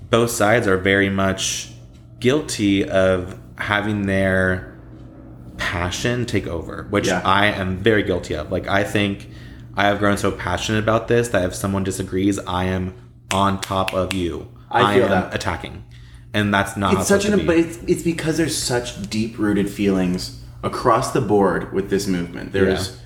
both 0.09 0.29
sides 0.29 0.67
are 0.67 0.77
very 0.77 1.09
much 1.09 1.71
guilty 2.19 2.87
of 2.87 3.37
having 3.57 4.05
their 4.05 4.72
passion 5.57 6.25
take 6.25 6.47
over, 6.47 6.87
which 6.89 7.07
Yeah. 7.07 7.21
I 7.23 7.47
am 7.47 7.77
very 7.77 8.03
guilty 8.03 8.35
of. 8.35 8.51
Like, 8.51 8.67
I 8.67 8.83
think 8.83 9.29
I 9.75 9.83
have 9.85 9.99
grown 9.99 10.17
so 10.17 10.31
passionate 10.31 10.79
about 10.79 11.07
this 11.07 11.29
that 11.29 11.45
if 11.45 11.55
someone 11.55 11.83
disagrees, 11.83 12.39
I 12.39 12.65
am 12.65 12.93
on 13.33 13.59
top 13.61 13.93
of 13.93 14.13
you. 14.13 14.47
I 14.71 14.95
feel 14.95 15.03
am 15.05 15.09
that. 15.11 15.33
attacking. 15.35 15.83
And 16.33 16.53
that's 16.53 16.75
not 16.75 16.93
it's 16.95 17.07
such 17.07 17.25
an 17.25 17.37
to 17.37 17.45
but 17.45 17.55
be. 17.55 17.61
it's, 17.61 17.77
it's 17.87 18.03
because 18.03 18.37
there's 18.37 18.57
such 18.57 19.09
deep 19.09 19.37
rooted 19.37 19.69
feelings 19.69 20.41
across 20.63 21.11
the 21.11 21.21
board 21.21 21.71
with 21.73 21.89
this 21.89 22.07
movement 22.07 22.53
there's 22.53 22.97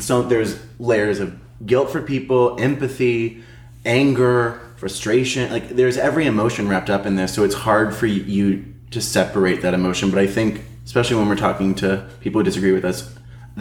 so 0.00 0.22
there's 0.22 0.58
layers 0.78 1.18
of 1.20 1.36
guilt 1.66 1.90
for 1.90 2.00
people 2.00 2.56
empathy 2.60 3.42
anger 3.84 4.60
frustration 4.76 5.50
like 5.50 5.70
there's 5.70 5.96
every 5.98 6.24
emotion 6.24 6.68
wrapped 6.68 6.88
up 6.88 7.04
in 7.04 7.16
this 7.16 7.34
so 7.34 7.42
it's 7.42 7.54
hard 7.54 7.94
for 7.94 8.06
you 8.06 8.64
to 8.92 9.00
separate 9.00 9.60
that 9.62 9.74
emotion 9.74 10.08
but 10.08 10.18
i 10.20 10.26
think 10.26 10.62
especially 10.88 11.16
when 11.18 11.28
we're 11.30 11.42
talking 11.48 11.70
to 11.82 11.88
people 12.24 12.38
who 12.40 12.44
disagree 12.50 12.72
with 12.78 12.84
us 12.90 12.98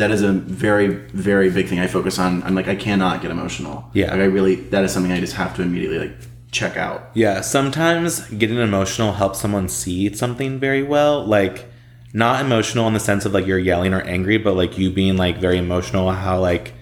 that 0.02 0.12
is 0.16 0.22
a 0.22 0.32
very 0.32 0.88
very 1.28 1.50
big 1.58 1.66
thing 1.70 1.80
i 1.86 1.88
focus 1.98 2.16
on 2.26 2.42
i'm 2.44 2.56
like 2.60 2.68
i 2.76 2.76
cannot 2.76 3.22
get 3.22 3.30
emotional 3.38 3.76
Yeah. 3.94 4.12
like 4.12 4.22
i 4.28 4.30
really 4.38 4.56
that 4.74 4.84
is 4.86 4.92
something 4.94 5.12
i 5.18 5.20
just 5.20 5.36
have 5.42 5.52
to 5.58 5.62
immediately 5.68 6.00
like 6.06 6.16
check 6.60 6.78
out 6.78 7.00
Yeah, 7.14 7.42
sometimes 7.42 8.22
getting 8.42 8.58
emotional 8.58 9.12
helps 9.22 9.40
someone 9.44 9.68
see 9.68 10.00
something 10.16 10.60
very 10.68 10.82
well. 10.82 11.26
Like, 11.38 11.66
not 12.14 12.36
emotional 12.46 12.88
in 12.88 12.94
the 12.94 13.02
sense 13.02 13.26
of 13.26 13.34
like 13.34 13.46
you're 13.46 13.60
yelling 13.72 13.94
or 13.94 14.02
angry, 14.16 14.38
but 14.38 14.56
like 14.56 14.78
you 14.78 14.90
being 14.90 15.18
like 15.18 15.36
very 15.48 15.58
emotional, 15.58 16.10
how 16.12 16.40
like 16.40 16.74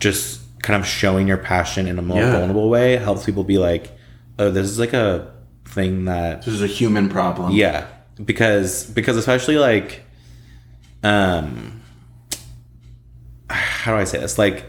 just 0.00 0.40
kind 0.62 0.80
of 0.80 0.86
showing 0.86 1.28
your 1.28 1.38
passion 1.38 1.86
in 1.86 1.96
a 1.98 2.02
more 2.02 2.18
Yeah. 2.18 2.32
vulnerable 2.32 2.68
way 2.68 2.96
helps 2.96 3.24
people 3.24 3.44
be 3.44 3.56
like, 3.58 3.92
oh, 4.40 4.50
this 4.50 4.68
is 4.68 4.78
like 4.80 4.92
a 4.92 5.32
thing 5.64 6.04
that 6.06 6.42
this 6.44 6.52
is 6.54 6.62
a 6.62 6.66
human 6.66 7.08
problem 7.08 7.52
yeah, 7.52 7.86
because 8.24 8.84
because 8.84 9.16
especially 9.16 9.56
like, 9.58 10.04
um, 11.02 11.80
how 13.50 13.92
do 13.92 13.98
I 14.00 14.04
say 14.04 14.18
this? 14.18 14.38
Like, 14.38 14.64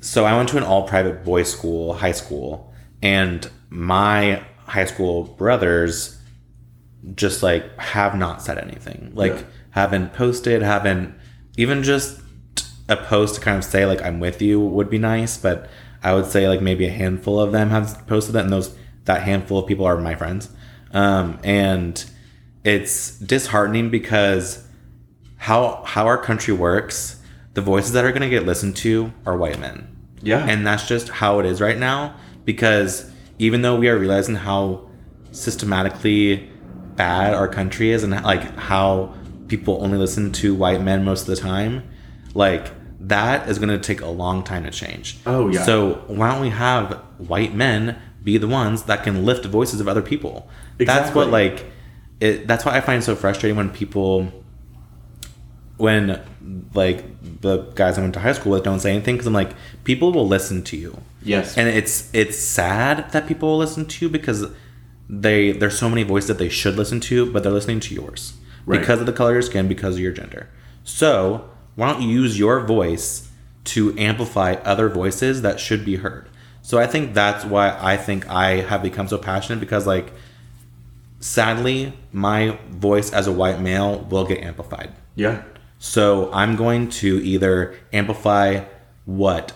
so 0.00 0.24
I 0.24 0.36
went 0.36 0.48
to 0.50 0.56
an 0.56 0.62
all 0.62 0.86
private 0.86 1.24
boys' 1.24 1.50
school, 1.52 1.94
high 1.94 2.12
school, 2.12 2.72
and 3.02 3.48
my 3.70 4.42
high 4.66 4.84
school 4.86 5.24
brothers 5.24 6.18
just 7.14 7.42
like 7.42 7.78
have 7.78 8.16
not 8.16 8.42
said 8.42 8.58
anything. 8.58 9.12
Like, 9.14 9.32
Yeah. 9.32 9.42
haven't 9.70 10.14
posted, 10.14 10.62
haven't 10.62 11.14
even 11.56 11.82
just 11.82 12.20
a 12.88 12.96
post 12.96 13.36
to 13.36 13.40
kind 13.40 13.56
of 13.58 13.64
say 13.64 13.86
like 13.86 14.02
I'm 14.02 14.20
with 14.20 14.40
you 14.42 14.60
would 14.60 14.90
be 14.90 14.98
nice, 14.98 15.36
but 15.36 15.68
I 16.02 16.14
would 16.14 16.26
say 16.26 16.48
like 16.48 16.60
maybe 16.60 16.86
a 16.86 16.90
handful 16.90 17.40
of 17.40 17.52
them 17.52 17.70
have 17.70 18.06
posted 18.06 18.34
that, 18.34 18.44
and 18.44 18.52
those 18.52 18.74
that 19.04 19.22
handful 19.22 19.58
of 19.58 19.66
people 19.66 19.84
are 19.84 19.96
my 19.98 20.14
friends. 20.14 20.48
Um, 20.92 21.38
and 21.44 22.02
it's 22.64 23.18
disheartening 23.18 23.90
because 23.90 24.66
how 25.36 25.82
how 25.84 26.06
our 26.06 26.18
country 26.18 26.54
works, 26.54 27.20
the 27.52 27.60
voices 27.60 27.92
that 27.92 28.04
are 28.04 28.10
going 28.10 28.22
to 28.22 28.30
get 28.30 28.46
listened 28.46 28.76
to 28.76 29.12
are 29.26 29.36
white 29.36 29.58
men. 29.60 29.94
Yeah. 30.22 30.44
And 30.46 30.66
that's 30.66 30.88
just 30.88 31.10
how 31.10 31.38
it 31.38 31.46
is 31.46 31.60
right 31.60 31.78
now 31.78 32.16
because 32.44 33.10
even 33.38 33.62
though 33.62 33.76
we 33.76 33.88
are 33.88 33.98
realizing 33.98 34.36
how 34.36 34.88
systematically 35.32 36.50
bad 36.96 37.34
our 37.34 37.48
country 37.48 37.90
is 37.90 38.02
and 38.02 38.12
like 38.24 38.56
how 38.56 39.14
people 39.48 39.82
only 39.82 39.98
listen 39.98 40.32
to 40.32 40.54
white 40.54 40.80
men 40.80 41.04
most 41.04 41.22
of 41.22 41.26
the 41.26 41.36
time, 41.36 41.86
like 42.32 42.72
that 43.00 43.48
is 43.48 43.58
going 43.58 43.68
to 43.68 43.78
take 43.78 44.00
a 44.00 44.08
long 44.08 44.42
time 44.42 44.64
to 44.64 44.70
change. 44.70 45.18
Oh, 45.26 45.50
yeah. 45.50 45.62
So 45.64 46.04
why 46.06 46.32
don't 46.32 46.40
we 46.40 46.50
have 46.50 46.94
white 47.18 47.54
men 47.54 48.00
be 48.22 48.38
the 48.38 48.48
ones 48.48 48.84
that 48.84 49.04
can 49.04 49.26
lift 49.26 49.44
voices 49.44 49.80
of 49.80 49.88
other 49.88 50.00
people? 50.00 50.48
That's 50.78 51.14
what 51.14 51.28
like 51.28 51.66
it 52.24 52.46
that's 52.48 52.64
why 52.64 52.72
I 52.76 52.80
find 52.80 52.98
it 53.02 53.06
so 53.06 53.14
frustrating 53.16 53.56
when 53.56 53.70
people 53.70 54.32
when 55.76 56.20
like 56.74 57.04
the 57.40 57.58
guys 57.74 57.98
I 57.98 58.00
went 58.02 58.14
to 58.14 58.20
high 58.20 58.32
school 58.32 58.52
with 58.52 58.62
don't 58.64 58.80
say 58.80 58.92
anything 58.92 59.16
because 59.16 59.26
I'm 59.26 59.32
like 59.32 59.52
people 59.84 60.12
will 60.12 60.28
listen 60.28 60.62
to 60.64 60.76
you 60.76 60.96
Yes. 61.22 61.56
and 61.58 61.68
it's 61.68 62.10
it's 62.14 62.38
sad 62.38 63.10
that 63.12 63.26
people 63.26 63.48
will 63.50 63.58
listen 63.58 63.86
to 63.86 64.04
you 64.04 64.10
because 64.10 64.46
they 65.08 65.52
there's 65.52 65.76
so 65.78 65.88
many 65.88 66.02
voices 66.04 66.28
that 66.28 66.38
they 66.38 66.48
should 66.48 66.76
listen 66.76 67.00
to 67.00 67.30
but 67.32 67.42
they're 67.42 67.52
listening 67.52 67.80
to 67.80 67.94
yours 67.94 68.34
Right. 68.66 68.80
because 68.80 69.00
of 69.00 69.06
the 69.06 69.12
color 69.12 69.30
of 69.30 69.34
your 69.34 69.42
skin 69.42 69.68
because 69.68 69.96
of 69.96 70.00
your 70.00 70.12
gender 70.12 70.48
so 70.84 71.48
why 71.74 71.92
don't 71.92 72.02
you 72.02 72.08
use 72.08 72.38
your 72.38 72.60
voice 72.60 73.28
to 73.64 73.98
amplify 73.98 74.52
other 74.64 74.88
voices 74.88 75.42
that 75.42 75.58
should 75.60 75.84
be 75.84 75.96
heard 75.96 76.28
so 76.62 76.78
I 76.78 76.86
think 76.86 77.12
that's 77.14 77.44
why 77.44 77.76
I 77.78 77.96
think 77.98 78.28
I 78.30 78.60
have 78.60 78.82
become 78.82 79.08
so 79.08 79.18
passionate 79.18 79.60
because 79.60 79.86
like 79.86 80.12
sadly 81.24 81.90
my 82.12 82.58
voice 82.70 83.10
as 83.12 83.26
a 83.26 83.32
white 83.32 83.58
male 83.60 84.00
will 84.10 84.26
get 84.26 84.42
amplified 84.42 84.92
yeah. 85.14 85.42
so 85.78 86.30
I'm 86.32 86.54
going 86.54 86.90
to 87.00 87.24
either 87.24 87.74
amplify 87.94 88.64
what 89.06 89.52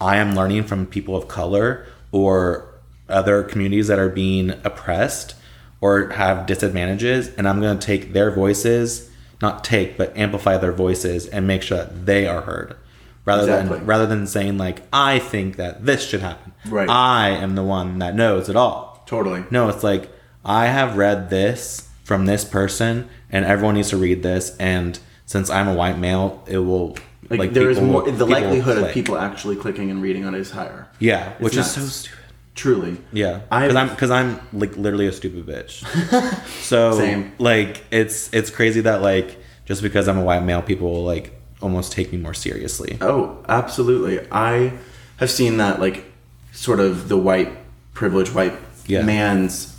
I 0.00 0.16
am 0.18 0.34
learning 0.36 0.64
from 0.64 0.86
people 0.86 1.16
of 1.16 1.26
color 1.26 1.86
or 2.12 2.68
other 3.08 3.42
communities 3.42 3.88
that 3.88 3.98
are 3.98 4.08
being 4.08 4.50
oppressed 4.62 5.34
or 5.80 6.10
have 6.10 6.46
disadvantages, 6.46 7.28
and 7.36 7.48
I'm 7.48 7.60
going 7.60 7.78
to 7.78 7.86
take 7.86 8.12
their 8.12 8.30
voices, 8.30 9.10
not 9.42 9.64
take, 9.64 9.96
but 9.96 10.16
amplify 10.16 10.56
their 10.58 10.72
voices 10.72 11.26
and 11.26 11.46
make 11.46 11.62
sure 11.62 11.78
that 11.78 12.06
they 12.06 12.26
are 12.26 12.42
heard. 12.42 12.76
Rather 13.24 13.42
Exactly. 13.42 13.78
than 13.78 13.86
rather 13.86 14.06
than 14.06 14.26
saying 14.26 14.58
like 14.58 14.82
I 14.92 15.18
think 15.18 15.56
that 15.56 15.86
this 15.86 16.06
should 16.06 16.20
happen. 16.20 16.52
Right. 16.66 16.88
I 16.88 17.30
am 17.30 17.54
the 17.54 17.62
one 17.62 17.98
that 17.98 18.14
knows 18.14 18.48
it 18.48 18.56
all. 18.56 19.02
Totally. 19.06 19.44
No, 19.50 19.68
it's 19.70 19.82
like 19.82 20.10
I 20.44 20.66
have 20.66 20.96
read 20.96 21.30
this 21.30 21.88
from 22.04 22.26
this 22.26 22.44
person, 22.44 23.08
and 23.30 23.44
everyone 23.44 23.74
needs 23.76 23.90
to 23.90 23.96
read 23.96 24.22
this, 24.22 24.56
and 24.58 24.98
since 25.26 25.48
I'm 25.50 25.68
a 25.68 25.74
white 25.74 25.98
male, 25.98 26.42
it 26.46 26.58
will 26.58 26.96
Like, 27.30 27.52
there 27.54 27.70
is 27.70 27.80
more. 27.80 28.10
The 28.10 28.26
likelihood 28.26 28.78
of 28.78 28.90
people 28.92 29.16
actually 29.16 29.56
clicking 29.56 29.90
and 29.90 30.02
reading 30.02 30.24
on 30.26 30.34
it 30.34 30.40
is 30.40 30.50
higher. 30.50 30.86
yeah, 30.98 31.32
which 31.38 31.56
is 31.56 31.70
so 31.70 31.80
stupid. 31.82 32.18
Truly. 32.54 32.98
Yeah, 33.12 33.38
because 33.50 33.74
I'm 33.74 33.88
because 33.88 34.10
I'm 34.12 34.38
like 34.52 34.76
literally 34.76 35.08
a 35.08 35.12
stupid 35.12 35.44
bitch. 35.44 35.82
so 36.62 36.92
Same. 36.96 37.32
like 37.38 37.82
it's 37.90 38.32
it's 38.32 38.48
crazy 38.48 38.80
that 38.82 39.02
like 39.02 39.38
just 39.64 39.82
because 39.82 40.06
I'm 40.06 40.18
a 40.18 40.22
white 40.22 40.44
male, 40.44 40.62
people 40.62 40.92
will 40.92 41.02
like 41.04 41.32
almost 41.60 41.90
take 41.90 42.12
me 42.12 42.18
more 42.18 42.34
seriously. 42.34 42.96
Oh, 43.00 43.42
absolutely. 43.48 44.24
I 44.30 44.74
have 45.16 45.30
seen 45.30 45.56
that, 45.56 45.80
like, 45.80 46.04
sort 46.52 46.78
of 46.78 47.08
the 47.08 47.16
white 47.16 47.50
privileged 47.94 48.34
white 48.34 48.52
Yeah. 48.86 49.02
man's. 49.02 49.73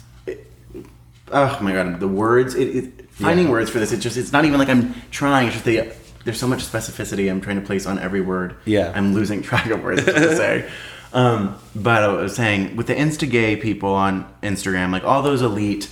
Oh 1.31 1.57
my 1.61 1.73
god, 1.73 1.99
the 1.99 2.07
words. 2.07 2.55
It, 2.55 2.75
it 2.75 3.09
finding 3.11 3.45
Yeah. 3.47 3.51
words 3.51 3.69
for 3.69 3.79
this. 3.79 3.91
It 3.91 3.97
just. 3.97 4.17
It's 4.17 4.31
not 4.31 4.45
even 4.45 4.59
like 4.59 4.69
I'm 4.69 4.93
trying. 5.11 5.47
It's 5.47 5.55
just 5.55 5.65
the. 5.65 5.91
There's 6.23 6.39
so 6.39 6.47
much 6.47 6.63
specificity 6.63 7.29
I'm 7.29 7.39
trying 7.41 7.59
to 7.59 7.65
place 7.65 7.85
on 7.85 7.99
every 7.99 8.21
word. 8.21 8.55
Yeah. 8.65 8.91
I'm 8.95 9.13
losing 9.13 9.41
track 9.43 9.67
of 9.67 9.83
words 9.83 10.03
to 10.05 10.35
say. 10.35 10.69
Um, 11.13 11.55
but 11.75 12.03
I 12.03 12.07
was 12.07 12.35
saying 12.35 12.75
with 12.75 12.87
the 12.87 12.95
insta 12.95 13.29
gay 13.29 13.55
people 13.55 13.93
on 13.93 14.25
Instagram, 14.41 14.91
like 14.91 15.03
all 15.03 15.21
those 15.21 15.41
elite, 15.43 15.87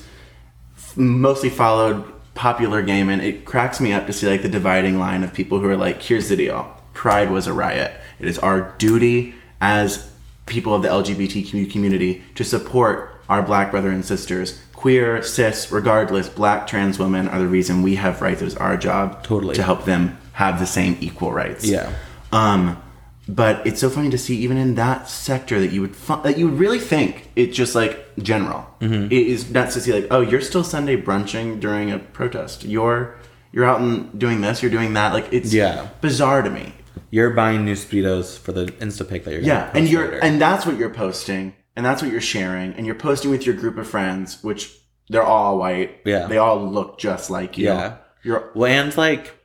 mostly 0.95 1.49
followed 1.49 2.03
popular 2.33 2.81
gay 2.81 3.03
men, 3.03 3.21
it 3.21 3.45
cracks 3.45 3.79
me 3.79 3.93
up 3.93 4.07
to 4.07 4.13
see 4.13 4.27
like 4.27 4.41
the 4.41 4.49
dividing 4.49 4.97
line 4.97 5.23
of 5.23 5.33
people 5.33 5.59
who 5.59 5.67
are 5.67 5.77
like, 5.77 6.01
here's 6.01 6.29
the 6.29 6.35
deal. 6.35 6.75
Pride 6.93 7.29
was 7.29 7.45
a 7.47 7.53
riot. 7.53 7.93
It 8.19 8.27
is 8.27 8.39
our 8.39 8.73
duty 8.79 9.35
as 9.61 10.11
people 10.47 10.73
of 10.73 10.81
the 10.81 10.87
LGBTQ 10.89 11.71
community 11.71 12.23
to 12.35 12.43
support 12.43 13.21
our 13.29 13.41
black 13.43 13.69
brother 13.71 13.91
and 13.91 14.03
sisters. 14.03 14.61
Queer, 14.83 15.23
cis, 15.23 15.71
regardless, 15.71 16.27
black 16.27 16.67
trans 16.67 16.99
women 16.99 17.29
are 17.29 17.39
the 17.39 17.47
reason 17.47 17.83
we 17.83 17.95
have 17.95 18.21
rights. 18.21 18.41
It 18.41 18.47
is 18.47 18.55
our 18.57 18.75
job 18.75 19.23
Totally. 19.23 19.55
to 19.55 19.63
help 19.63 19.85
them 19.85 20.17
have 20.33 20.59
the 20.59 20.65
same 20.65 20.97
equal 20.99 21.31
rights. 21.31 21.63
Yeah. 21.63 21.93
Um, 22.33 22.83
but 23.25 23.65
it's 23.65 23.79
so 23.79 23.89
funny 23.89 24.09
to 24.09 24.17
see 24.17 24.35
even 24.39 24.57
in 24.57 24.75
that 24.75 25.07
sector 25.07 25.61
that 25.61 25.71
you 25.71 25.79
would 25.79 25.95
fu- 25.95 26.21
that 26.23 26.37
you 26.37 26.49
would 26.49 26.59
really 26.59 26.79
think 26.79 27.29
it's 27.37 27.55
just 27.55 27.75
like 27.75 28.13
general. 28.21 28.65
Mm-hmm. 28.81 29.05
It 29.05 29.13
is 29.13 29.49
nuts 29.49 29.75
to 29.75 29.79
see 29.79 29.93
like, 29.93 30.07
oh, 30.11 30.19
you're 30.19 30.41
still 30.41 30.65
Sunday 30.65 30.97
brunching 30.97 31.61
during 31.61 31.89
a 31.89 31.99
protest. 31.99 32.65
You're 32.65 33.15
you're 33.53 33.63
out 33.63 33.79
and 33.79 34.19
doing 34.19 34.41
this. 34.41 34.61
You're 34.61 34.69
doing 34.71 34.91
that. 34.95 35.13
Like 35.13 35.31
it's 35.31 35.53
Yeah. 35.53 35.87
bizarre 36.01 36.41
to 36.41 36.49
me. 36.49 36.73
You're 37.09 37.29
buying 37.29 37.63
new 37.63 37.75
speedos 37.75 38.37
for 38.37 38.51
the 38.51 38.65
Insta 38.65 39.07
pic 39.07 39.23
that 39.23 39.31
you're 39.31 39.43
Yeah, 39.43 39.71
and 39.73 39.87
you're 39.87 40.03
later. 40.11 40.19
and 40.21 40.41
that's 40.41 40.65
what 40.65 40.77
you're 40.77 40.89
posting, 40.89 41.53
and 41.75 41.85
that's 41.85 42.01
what 42.01 42.11
you're 42.11 42.21
sharing, 42.21 42.73
and 42.73 42.85
you're 42.85 42.95
posting 42.95 43.31
with 43.31 43.45
your 43.45 43.55
group 43.55 43.77
of 43.77 43.87
friends, 43.87 44.43
which 44.43 44.75
they're 45.09 45.23
all 45.23 45.57
white. 45.57 46.01
Yeah. 46.05 46.27
they 46.27 46.37
all 46.37 46.63
look 46.63 46.99
just 46.99 47.29
like 47.29 47.57
you. 47.57 47.65
Yeah. 47.65 47.97
you're 48.23 48.51
Well, 48.55 48.71
and 48.71 48.95
like, 48.95 49.37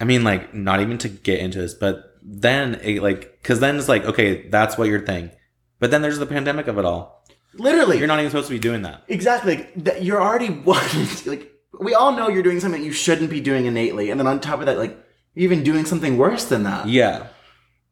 I 0.00 0.04
mean, 0.04 0.24
like, 0.24 0.54
not 0.54 0.80
even 0.80 0.98
to 0.98 1.08
get 1.08 1.40
into 1.40 1.58
this, 1.58 1.74
but 1.74 2.14
then 2.22 2.80
it 2.82 3.02
like, 3.02 3.38
because 3.42 3.60
then 3.60 3.76
it's 3.76 3.88
like, 3.88 4.04
okay, 4.04 4.48
that's 4.48 4.78
what 4.78 4.88
your 4.88 5.04
thing, 5.04 5.30
but 5.78 5.90
then 5.90 6.02
there's 6.02 6.18
the 6.18 6.26
pandemic 6.26 6.66
of 6.66 6.78
it 6.78 6.84
all. 6.84 7.24
literally 7.54 7.98
You're 7.98 8.06
not 8.06 8.18
even 8.18 8.30
supposed 8.30 8.48
to 8.48 8.54
be 8.54 8.58
doing 8.58 8.82
that. 8.82 9.04
Exactly. 9.08 9.56
Like, 9.56 9.74
that 9.84 10.02
you're 10.02 10.22
already 10.22 10.48
like 11.26 11.52
we 11.80 11.94
all 11.94 12.12
know 12.12 12.28
you're 12.28 12.42
doing 12.42 12.60
something 12.60 12.82
you 12.82 12.92
shouldn't 12.92 13.30
be 13.30 13.40
doing 13.40 13.66
innately, 13.66 14.10
and 14.10 14.18
then 14.18 14.26
on 14.26 14.40
top 14.40 14.60
of 14.60 14.66
that, 14.66 14.78
like 14.78 14.96
you're 15.34 15.52
even 15.52 15.64
doing 15.64 15.84
something 15.84 16.16
worse 16.16 16.44
than 16.44 16.62
that. 16.62 16.88
Yeah, 16.88 17.26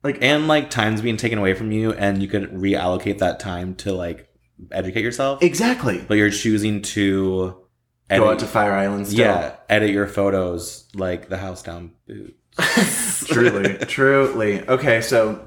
Like 0.04 0.18
and 0.22 0.46
like 0.46 0.70
time's 0.70 1.00
being 1.00 1.16
taken 1.16 1.38
away 1.38 1.54
from 1.54 1.72
you, 1.72 1.92
and 1.92 2.22
you 2.22 2.28
could 2.28 2.52
reallocate 2.52 3.18
that 3.18 3.40
time 3.40 3.74
to 3.76 3.92
like 3.92 4.28
educate 4.70 5.02
yourself, 5.02 5.42
exactly. 5.42 6.04
but 6.06 6.18
you're 6.18 6.30
choosing 6.30 6.82
to 6.82 7.64
Go 8.10 8.30
out 8.30 8.38
to 8.40 8.46
Fire 8.46 8.72
Island. 8.72 9.06
Still. 9.06 9.20
yeah, 9.20 9.56
edit 9.68 9.90
your 9.90 10.06
photos 10.06 10.88
like 10.94 11.28
the 11.28 11.38
house 11.38 11.62
down 11.62 11.92
boot. 12.06 12.36
truly, 13.26 13.78
truly. 13.86 14.66
Okay, 14.68 15.00
so 15.00 15.46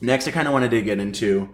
next, 0.00 0.26
I 0.26 0.32
kind 0.32 0.48
of 0.48 0.52
wanted 0.52 0.72
to 0.72 0.82
get 0.82 0.98
into. 0.98 1.48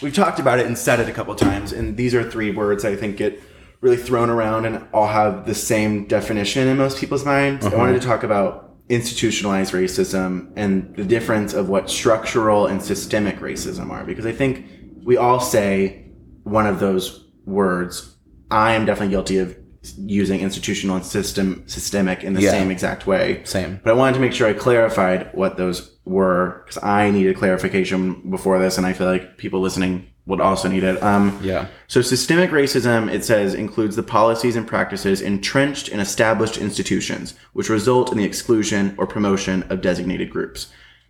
We've 0.00 0.14
talked 0.14 0.38
about 0.38 0.60
it 0.60 0.66
and 0.66 0.78
said 0.78 1.00
it 1.00 1.08
a 1.08 1.12
couple 1.12 1.34
times, 1.34 1.72
and 1.72 1.96
these 1.96 2.14
are 2.14 2.28
three 2.28 2.52
words 2.52 2.84
I 2.84 2.94
think 2.94 3.16
get 3.16 3.42
really 3.80 3.96
thrown 3.96 4.30
around 4.30 4.64
and 4.64 4.86
all 4.94 5.08
have 5.08 5.44
the 5.44 5.54
same 5.54 6.06
definition 6.06 6.68
in 6.68 6.78
most 6.78 6.98
people's 6.98 7.24
minds. 7.24 7.66
I 7.66 7.74
wanted 7.74 7.96
uh-huh. 7.96 8.00
to 8.00 8.06
talk 8.06 8.22
about 8.22 8.71
institutionalized 8.92 9.72
racism 9.72 10.52
and 10.54 10.94
the 10.96 11.04
difference 11.04 11.54
of 11.54 11.68
what 11.68 11.88
structural 11.88 12.66
and 12.66 12.82
systemic 12.82 13.38
racism 13.40 13.90
are, 13.90 14.04
because 14.04 14.26
I 14.26 14.32
think 14.32 14.66
we 15.02 15.16
all 15.16 15.40
say 15.40 16.10
one 16.44 16.66
of 16.66 16.78
those 16.78 17.24
words. 17.46 18.16
I 18.50 18.72
am 18.74 18.84
definitely 18.84 19.12
guilty 19.12 19.38
of 19.38 19.56
using 19.96 20.40
institutional 20.40 20.94
and 20.96 21.04
system 21.04 21.64
systemic 21.66 22.22
in 22.22 22.34
the 22.34 22.42
Yeah. 22.42 22.50
same 22.50 22.70
exact 22.70 23.06
way. 23.06 23.40
Same. 23.44 23.80
But 23.82 23.92
I 23.92 23.94
wanted 23.94 24.14
to 24.14 24.20
make 24.20 24.32
sure 24.32 24.46
I 24.46 24.52
clarified 24.52 25.30
what 25.32 25.56
those 25.56 25.98
were 26.04 26.62
because 26.66 26.82
I 26.84 27.10
needed 27.10 27.36
clarification 27.36 28.30
before 28.30 28.58
this, 28.58 28.76
and 28.76 28.86
I 28.86 28.92
feel 28.92 29.06
like 29.06 29.38
people 29.38 29.60
listening 29.60 30.04
would 30.26 30.40
also 30.40 30.68
need 30.68 30.84
it. 30.84 31.02
Um, 31.02 31.38
Yeah. 31.42 31.66
so 31.88 32.00
systemic 32.00 32.50
racism, 32.50 33.12
it 33.12 33.24
says, 33.24 33.54
includes 33.54 33.96
the 33.96 34.02
policies 34.04 34.54
and 34.54 34.66
practices 34.66 35.20
entrenched 35.20 35.88
in 35.88 35.98
established 36.00 36.56
institutions, 36.56 37.34
which 37.52 37.68
result 37.68 38.12
in 38.12 38.18
the 38.18 38.24
exclusion 38.24 38.94
or 38.98 39.06
promotion 39.06 39.64
of 39.68 39.80
designated 39.80 40.30
groups. 40.30 40.68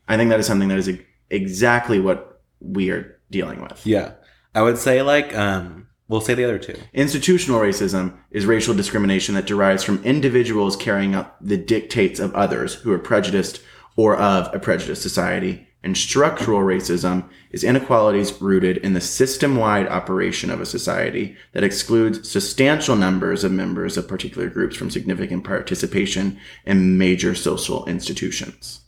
I 0.09 0.17
think 0.17 0.31
that 0.31 0.41
is 0.41 0.47
something 0.47 0.69
that 0.69 0.79
is 0.79 0.91
exactly 1.31 2.01
what 2.01 2.41
we 2.61 2.91
are 2.91 3.19
dealing 3.31 3.61
with. 3.61 3.87
Yeah. 3.87 4.13
I 4.55 4.63
would 4.63 4.79
say 4.79 5.03
like 5.03 5.35
um 5.37 5.87
we'll 6.09 6.21
say 6.21 6.35
the 6.35 6.45
other 6.45 6.59
two. 6.59 6.75
Institutional 6.93 7.61
racism 7.61 8.15
is 8.31 8.45
racial 8.45 8.75
discrimination 8.75 9.35
that 9.35 9.47
derives 9.47 9.83
from 9.83 10.03
individuals 10.05 10.77
carrying 10.77 11.15
out 11.15 11.43
the 11.45 11.57
dictates 11.57 12.21
of 12.21 12.35
others 12.35 12.75
who 12.75 12.93
are 12.93 12.99
prejudiced 12.99 13.63
or 13.97 14.17
of 14.17 14.55
a 14.55 14.59
prejudiced 14.59 15.03
society. 15.03 15.67
And 15.85 15.97
structural 15.97 16.61
racism 16.61 17.29
is 17.51 17.65
inequalities 17.65 18.41
rooted 18.41 18.77
in 18.79 18.93
the 18.93 19.01
system 19.01 19.57
wide 19.57 19.89
operation 19.89 20.51
of 20.51 20.61
a 20.61 20.67
society 20.67 21.37
that 21.53 21.65
excludes 21.65 22.31
substantial 22.31 22.95
numbers 22.95 23.43
of 23.43 23.51
members 23.51 23.97
of 23.97 24.07
particular 24.07 24.49
groups 24.49 24.77
from 24.77 24.91
significant 24.91 25.45
participation 25.45 26.39
in 26.65 26.99
major 26.99 27.35
social 27.35 27.85
institutions. 27.87 28.81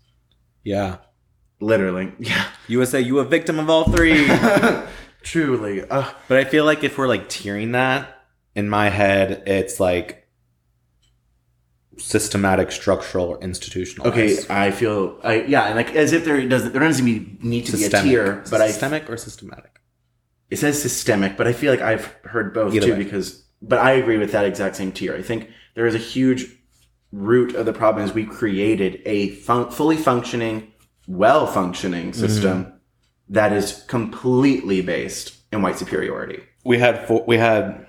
Yeah. 0.63 0.99
Literally. 1.61 2.13
Yeah. 2.19 2.47
USA, 2.69 3.01
you 3.01 3.19
a 3.19 3.25
victim 3.25 3.59
of 3.59 3.69
all 3.69 3.85
three. 3.85 4.31
Truly. 5.23 5.83
Uh, 5.83 6.11
but 6.29 6.39
I 6.39 6.45
feel 6.45 6.65
like 6.65 6.85
if 6.85 6.97
we're 6.97 7.09
like 7.09 7.29
tearing 7.29 7.73
that, 7.73 8.15
in 8.55 8.69
my 8.69 8.89
head, 8.89 9.43
it's 9.47 9.81
like 9.81 10.24
systematic, 11.99 12.73
structural, 12.73 13.27
or 13.27 13.41
institutional. 13.41 14.09
okay, 14.09 14.37
I 14.51 14.71
feel 14.71 15.19
I 15.23 15.43
yeah, 15.43 15.65
and 15.67 15.77
like 15.77 15.95
as 15.95 16.13
if 16.13 16.25
there 16.25 16.47
doesn't 16.49 16.73
there 16.73 16.83
doesn't 16.83 17.05
be, 17.05 17.37
need 17.43 17.67
to 17.67 17.73
be 17.77 17.85
a 17.85 17.91
tier, 17.91 18.43
but 18.51 18.61
I 18.61 18.69
systemic 18.69 19.09
or 19.11 19.17
systematic. 19.17 19.81
it 20.51 20.57
says 20.59 20.81
systemic, 20.81 21.37
but 21.37 21.47
I 21.47 21.53
feel 21.53 21.73
like 21.73 21.83
I've 21.83 22.07
heard 22.25 22.53
both 22.55 22.75
Either 22.75 22.87
too 22.87 22.93
way. 22.95 23.05
because 23.05 23.45
but 23.63 23.79
I 23.79 23.93
agree 23.93 24.19
with 24.19 24.33
that 24.33 24.45
exact 24.45 24.77
same 24.77 24.93
tier. 24.93 25.15
I 25.17 25.23
think 25.23 25.49
there 25.75 25.87
is 25.87 25.95
a 25.95 25.99
huge 25.99 26.47
root 27.13 27.55
of 27.55 27.65
the 27.67 27.73
problem 27.73 28.05
is 28.05 28.13
we 28.13 28.25
created 28.27 29.01
a 29.07 29.31
fun- 29.31 29.71
fully 29.71 29.97
functioning, 29.97 30.73
well 31.07 31.47
functioning 31.47 32.11
Mm-hmm. 32.11 32.21
system 32.21 32.73
that 33.29 33.53
is 33.53 33.85
completely 33.89 34.83
based 34.83 35.35
in 35.53 35.63
white 35.63 35.79
superiority. 35.79 36.43
We 36.65 36.79
had 36.79 37.09
we 37.27 37.37
had 37.39 37.87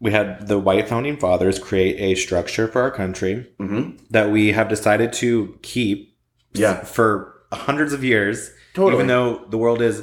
we 0.00 0.10
had 0.12 0.48
the 0.48 0.58
white 0.58 0.88
founding 0.88 1.16
fathers 1.16 1.58
create 1.58 1.96
a 2.00 2.14
structure 2.18 2.66
for 2.66 2.80
our 2.82 2.90
country 2.90 3.46
hmm 3.58 3.90
that 4.10 4.30
we 4.30 4.52
have 4.52 4.68
decided 4.68 5.12
to 5.14 5.58
keep 5.62 6.16
Yeah. 6.54 6.82
for 6.84 7.34
hundreds 7.52 7.92
of 7.92 8.02
years, 8.04 8.50
Totally. 8.74 8.94
even 8.94 9.06
though 9.08 9.44
the 9.50 9.58
world 9.58 9.82
is 9.82 10.02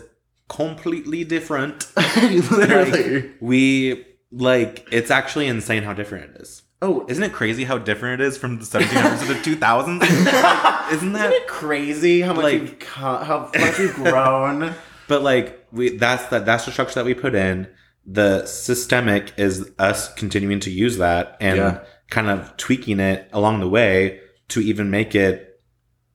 completely 0.50 1.24
different. 1.24 1.88
Literally. 2.52 3.22
Like, 3.22 3.32
we 3.42 4.06
like 4.32 4.88
it's 4.92 5.12
actually 5.12 5.48
insane 5.48 5.84
how 5.84 5.94
different 5.94 6.36
it 6.36 6.42
is. 6.42 6.62
oh, 6.82 7.06
Isn't 7.08 7.24
it 7.24 7.34
crazy 7.34 7.64
how 7.64 7.78
different 7.78 8.22
it 8.22 8.26
is 8.26 8.38
from 8.38 8.60
the 8.60 8.66
1700s 8.66 9.20
to 9.22 9.34
the 9.34 9.40
2000s? 9.56 10.00
Like, 10.02 10.94
isn't 10.94 11.10
isn't 11.10 11.14
that? 11.14 11.32
it 11.34 11.48
crazy 11.48 12.22
how 12.22 12.34
much 12.34 12.44
Like- 12.44 12.80
co- 12.82 13.18
how 13.24 13.52
much 13.58 13.80
we've 13.80 13.94
grown? 13.96 14.74
But 15.10 15.22
like 15.24 15.66
we 15.72 15.98
that's 15.98 16.26
the 16.28 16.40
that's 16.40 16.66
the 16.66 16.72
structure 16.72 16.96
that 16.96 17.06
we 17.06 17.14
put 17.14 17.34
in. 17.34 17.68
The 18.10 18.46
systemic 18.46 19.34
is 19.38 19.70
us 19.78 20.14
continuing 20.14 20.62
to 20.62 20.72
use 20.72 20.98
that 20.98 21.36
and 21.42 21.58
Yeah. 21.58 21.80
kind 22.10 22.30
of 22.30 22.56
tweaking 22.56 23.00
it 23.02 23.30
along 23.34 23.60
the 23.60 23.68
way 23.68 24.22
to 24.50 24.62
even 24.62 24.90
make 24.90 25.14
it 25.14 25.44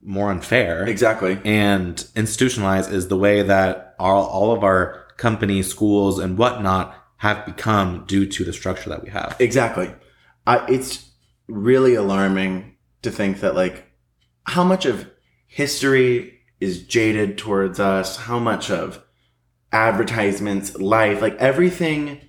more 0.02 0.30
unfair. 0.30 0.84
exactly. 0.88 1.38
And 1.44 2.04
institutionalized 2.16 2.90
is 2.92 3.08
the 3.08 3.16
way 3.16 3.42
that 3.42 3.94
all, 3.98 4.24
all 4.26 4.52
of 4.52 4.64
our 4.64 5.04
companies, 5.16 5.68
schools, 5.68 6.18
and 6.18 6.36
whatnot 6.38 6.96
have 7.18 7.46
become 7.46 8.04
due 8.08 8.26
to 8.26 8.42
the 8.42 8.52
structure 8.52 8.88
that 8.90 9.04
we 9.04 9.10
have. 9.10 9.36
Exactly. 9.38 9.94
I, 10.46 10.64
it's 10.68 11.10
really 11.46 11.94
alarming 11.94 12.74
to 13.02 13.10
think 13.10 13.40
that 13.40 13.54
like 13.54 13.84
how 14.44 14.64
much 14.64 14.86
of 14.86 15.08
history 15.46 16.40
is 16.58 16.82
jaded 16.82 17.38
towards 17.38 17.78
us, 17.78 18.16
how 18.16 18.38
much 18.38 18.70
of 18.70 19.04
advertisements, 19.72 20.76
life, 20.76 21.20
like 21.22 21.36
everything, 21.36 22.20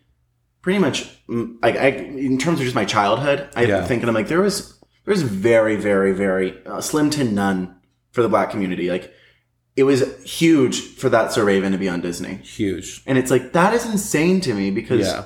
pretty 0.62 0.80
much. 0.80 1.10
mm, 1.28 1.56
Like 1.62 1.76
I, 1.78 1.88
in 1.90 2.38
terms 2.38 2.60
of 2.60 2.64
just 2.64 2.76
my 2.76 2.86
childhood, 2.86 3.50
I 3.56 3.66
Yeah. 3.66 3.86
think 3.86 4.02
and 4.02 4.10
I'm 4.10 4.16
like 4.16 4.28
there 4.28 4.42
was 4.42 4.80
There's 5.06 5.22
very, 5.22 5.76
very, 5.76 6.14
very 6.14 6.66
uh, 6.66 6.80
slim 6.80 7.10
to 7.12 7.26
none 7.26 7.76
for 8.12 8.22
the 8.22 8.30
black 8.30 8.50
community. 8.52 8.90
Like 8.90 9.14
it 9.76 9.84
was 9.84 10.02
huge 10.24 10.80
for 10.96 11.10
That's 11.10 11.36
So 11.36 11.44
Raven 11.44 11.74
to 11.74 11.78
be 11.78 11.90
on 11.90 12.00
Disney, 12.00 12.36
Huge. 12.36 13.02
and 13.06 13.18
it's 13.18 13.30
like 13.30 13.52
that 13.54 13.74
is 13.74 13.86
insane 13.86 14.40
to 14.42 14.54
me 14.54 14.72
because 14.72 15.08
Yeah. 15.08 15.24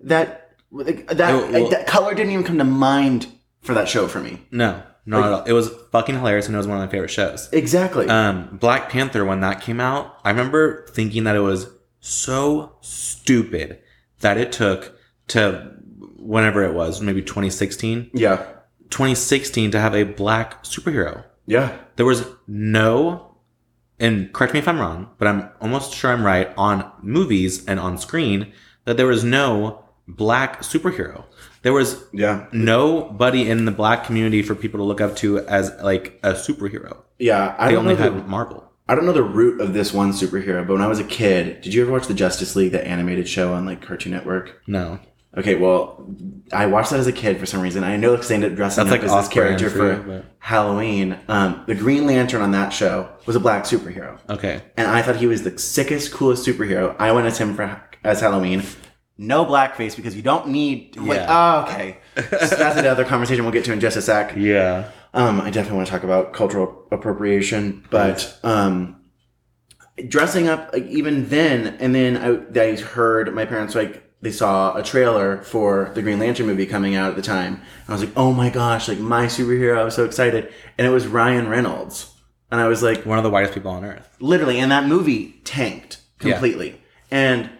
that 0.00 0.48
like, 0.72 1.06
that 1.08 1.34
It- 1.34 1.52
well- 1.52 1.70
that 1.70 1.86
color 1.86 2.14
didn't 2.14 2.32
even 2.32 2.44
come 2.44 2.58
to 2.58 2.64
mind 2.64 3.26
for 3.60 3.74
that 3.74 3.88
show 3.88 4.08
for 4.08 4.20
me. 4.20 4.42
No, 4.50 4.82
not 5.06 5.24
at 5.24 5.32
all. 5.32 5.44
It 5.44 5.52
was 5.52 5.70
fucking 5.92 6.16
hilarious 6.16 6.46
and 6.46 6.54
it 6.54 6.58
was 6.58 6.66
one 6.66 6.78
of 6.78 6.84
my 6.84 6.90
favorite 6.90 7.10
shows. 7.10 7.48
Exactly. 7.52 8.08
Um, 8.08 8.56
Black 8.60 8.90
Panther, 8.90 9.24
when 9.24 9.40
that 9.40 9.60
came 9.60 9.80
out, 9.80 10.18
I 10.24 10.30
remember 10.30 10.86
thinking 10.90 11.24
that 11.24 11.36
it 11.36 11.40
was 11.40 11.68
so 12.00 12.76
stupid 12.80 13.80
that 14.20 14.38
it 14.38 14.52
took 14.52 14.96
to 15.28 15.74
whenever 16.16 16.62
it 16.64 16.74
was, 16.74 17.00
maybe 17.00 17.22
2016, 17.22 18.10
yeah. 18.14 18.36
2016 18.90 19.70
to 19.70 19.80
have 19.80 19.94
a 19.94 20.04
black 20.04 20.64
superhero. 20.64 21.24
Yeah. 21.46 21.76
There 21.96 22.06
was 22.06 22.26
no, 22.46 23.36
and 23.98 24.32
correct 24.32 24.52
me 24.52 24.58
if 24.58 24.68
I'm 24.68 24.78
wrong, 24.78 25.10
but 25.18 25.28
I'm 25.28 25.48
almost 25.60 25.94
sure 25.94 26.12
I'm 26.12 26.24
right 26.24 26.52
on 26.56 26.90
movies 27.02 27.64
and 27.66 27.80
on 27.80 27.98
screen 27.98 28.52
that 28.84 28.96
there 28.96 29.06
was 29.06 29.24
no 29.24 29.84
black 30.06 30.62
superhero. 30.62 31.24
There 31.62 31.72
was 31.72 32.02
Yeah. 32.12 32.46
nobody 32.52 33.48
in 33.50 33.64
the 33.66 33.70
black 33.72 34.04
community 34.04 34.42
for 34.42 34.54
people 34.54 34.78
to 34.78 34.84
look 34.84 35.00
up 35.00 35.16
to 35.16 35.40
as 35.40 35.72
like 35.82 36.18
a 36.22 36.32
superhero. 36.32 36.98
Yeah. 37.18 37.54
I 37.58 37.68
They 37.68 37.74
don't 37.74 37.84
only 37.84 37.96
know. 37.96 38.02
had 38.02 38.16
The, 38.24 38.28
Marvel. 38.28 38.64
I 38.88 38.94
don't 38.94 39.04
know 39.06 39.12
the 39.12 39.22
root 39.22 39.60
of 39.60 39.72
this 39.74 39.92
one 39.92 40.12
superhero, 40.12 40.66
but 40.66 40.72
when 40.72 40.82
I 40.82 40.88
was 40.88 40.98
a 40.98 41.04
kid, 41.04 41.60
did 41.60 41.74
you 41.74 41.82
ever 41.82 41.92
watch 41.92 42.06
the 42.08 42.14
Justice 42.14 42.56
League, 42.56 42.72
that 42.72 42.86
animated 42.86 43.28
show 43.28 43.52
on 43.52 43.64
like 43.66 43.80
Cartoon 43.82 44.12
Network? 44.12 44.60
No. 44.66 44.98
Okay, 45.38 45.54
well, 45.54 46.04
I 46.52 46.66
watched 46.66 46.90
that 46.90 46.98
as 46.98 47.06
a 47.06 47.12
kid 47.12 47.38
for 47.38 47.46
some 47.46 47.60
reason. 47.60 47.84
I 47.84 47.96
know 47.96 48.12
because 48.12 48.26
they 48.26 48.34
ended 48.34 48.50
up 48.50 48.56
dressing 48.56 48.82
That's 48.84 48.96
up 48.96 49.00
like 49.02 49.08
as 49.08 49.26
this 49.26 49.32
character 49.32 49.70
for 49.70 49.78
for 49.78 49.92
you, 49.92 50.02
but- 50.08 50.24
Halloween. 50.40 51.18
Um, 51.28 51.60
the 51.68 51.76
Green 51.76 52.04
Lantern 52.04 52.42
on 52.42 52.50
that 52.50 52.70
show 52.72 53.08
was 53.26 53.36
a 53.36 53.40
black 53.40 53.62
superhero, 53.62 54.18
Okay. 54.28 54.60
and 54.76 54.88
I 54.88 55.02
thought 55.02 55.16
he 55.16 55.28
was 55.28 55.42
the 55.44 55.56
sickest, 55.56 56.10
coolest 56.12 56.44
superhero. 56.44 56.96
I 56.98 57.12
went 57.12 57.28
as 57.28 57.38
him 57.38 57.54
for 57.54 57.80
as 58.02 58.20
Halloween. 58.22 58.64
No 59.22 59.44
blackface 59.44 59.94
because 59.96 60.16
you 60.16 60.22
don't 60.22 60.48
need. 60.48 60.96
Like, 60.96 61.18
Yeah. 61.18 61.26
oh, 61.28 61.70
okay. 61.70 61.98
So 62.16 62.56
that's 62.56 62.78
another 62.78 63.04
conversation 63.04 63.44
we'll 63.44 63.52
get 63.52 63.66
to 63.66 63.72
in 63.74 63.78
just 63.78 63.96
a 63.98 64.02
sec. 64.02 64.32
Yeah. 64.34 64.88
Um, 65.12 65.42
I 65.42 65.50
definitely 65.50 65.76
want 65.76 65.88
to 65.88 65.92
talk 65.92 66.04
about 66.04 66.32
cultural 66.32 66.86
appropriation, 66.90 67.84
but 67.90 68.38
um, 68.42 68.96
dressing 70.08 70.48
up 70.48 70.70
like, 70.72 70.86
even 70.86 71.28
then, 71.28 71.76
and 71.80 71.94
then 71.94 72.16
I, 72.16 72.60
I 72.60 72.76
heard 72.76 73.34
my 73.34 73.44
parents 73.44 73.74
like 73.74 74.02
they 74.22 74.30
saw 74.30 74.74
a 74.76 74.82
trailer 74.82 75.42
for 75.42 75.90
the 75.94 76.02
Green 76.02 76.18
Lantern 76.18 76.46
movie 76.46 76.66
coming 76.66 76.94
out 76.94 77.10
at 77.10 77.16
the 77.16 77.22
time. 77.22 77.54
And 77.54 77.88
I 77.88 77.92
was 77.92 78.00
like, 78.02 78.12
oh 78.16 78.32
my 78.32 78.50
gosh, 78.50 78.88
like 78.88 78.98
my 78.98 79.26
superhero! 79.26 79.78
I 79.78 79.84
was 79.84 79.94
so 79.94 80.04
excited, 80.04 80.52
and 80.78 80.86
it 80.86 80.90
was 80.90 81.06
Ryan 81.06 81.48
Reynolds, 81.48 82.12
and 82.50 82.60
I 82.60 82.68
was 82.68 82.82
like, 82.82 83.04
One 83.04 83.18
of 83.18 83.24
the 83.24 83.30
whitest 83.30 83.52
people 83.54 83.70
on 83.70 83.84
earth. 83.84 84.16
literally, 84.20 84.58
and 84.58 84.70
that 84.72 84.86
movie 84.86 85.40
tanked 85.44 85.98
Yeah. 86.22 86.32
completely, 86.32 86.80
and. 87.10 87.50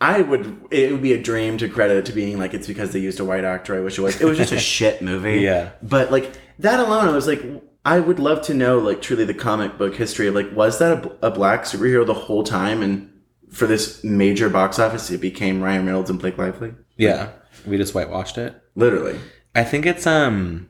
I 0.00 0.22
would. 0.22 0.68
It 0.70 0.92
would 0.92 1.02
be 1.02 1.12
a 1.12 1.22
dream 1.22 1.58
to 1.58 1.68
credit 1.68 1.98
it 1.98 2.06
to 2.06 2.12
being 2.12 2.38
like 2.38 2.54
it's 2.54 2.66
because 2.66 2.92
they 2.92 3.00
used 3.00 3.20
a 3.20 3.24
white 3.24 3.44
actor. 3.44 3.76
I 3.76 3.80
wish 3.80 3.98
it 3.98 4.02
was. 4.02 4.20
It 4.20 4.24
was 4.24 4.38
just 4.38 4.52
a 4.52 4.58
shit 4.74 5.02
movie. 5.02 5.40
Yeah. 5.40 5.70
But 5.82 6.10
like 6.10 6.32
that 6.58 6.80
alone, 6.80 7.08
I 7.08 7.12
was 7.12 7.26
like, 7.26 7.42
I 7.84 8.00
would 8.00 8.18
love 8.18 8.40
to 8.42 8.54
know 8.54 8.78
like 8.78 9.02
truly 9.02 9.24
the 9.24 9.34
comic 9.34 9.76
book 9.76 9.94
history 9.94 10.26
of 10.26 10.34
like 10.34 10.54
was 10.54 10.78
that 10.78 11.04
a, 11.04 11.26
a 11.26 11.30
black 11.30 11.64
superhero 11.64 12.06
the 12.06 12.14
whole 12.14 12.44
time, 12.44 12.82
and 12.82 13.10
for 13.50 13.66
this 13.66 14.02
major 14.02 14.48
box 14.48 14.78
office, 14.78 15.10
it 15.10 15.20
became 15.20 15.62
Ryan 15.62 15.84
Reynolds 15.84 16.08
and 16.08 16.18
Blake 16.18 16.38
Lively. 16.38 16.74
Yeah. 16.96 17.30
We 17.66 17.76
just 17.76 17.94
whitewashed 17.94 18.38
it. 18.38 18.60
Literally. 18.74 19.18
I 19.54 19.64
think 19.64 19.84
it's 19.84 20.06
um 20.06 20.68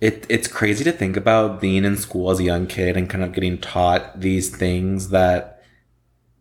it 0.00 0.26
it's 0.28 0.46
crazy 0.46 0.84
to 0.84 0.92
think 0.92 1.16
about 1.16 1.60
being 1.60 1.84
in 1.84 1.96
school 1.96 2.30
as 2.30 2.38
a 2.38 2.44
young 2.44 2.66
kid 2.66 2.96
and 2.96 3.08
kind 3.08 3.24
of 3.24 3.32
getting 3.32 3.58
taught 3.58 4.20
these 4.20 4.54
things 4.54 5.08
that 5.08 5.62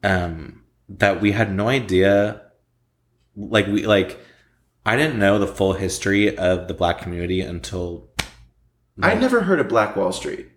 um 0.04 0.63
that 0.90 1.22
we 1.22 1.32
had 1.32 1.54
no 1.54 1.68
idea 1.70 2.42
like 3.36 3.68
we 3.68 3.86
like 3.86 4.20
I 4.86 4.96
didn't 4.98 5.18
know 5.18 5.40
the 5.40 5.48
full 5.48 5.74
history 5.74 6.38
of 6.38 6.68
the 6.68 6.74
black 6.74 7.00
community 7.00 7.42
until 7.42 8.10
I'd 9.02 9.20
never 9.22 9.42
heard 9.42 9.60
of 9.60 9.68
Black 9.70 9.96
Wall 9.96 10.12
Street. 10.12 10.48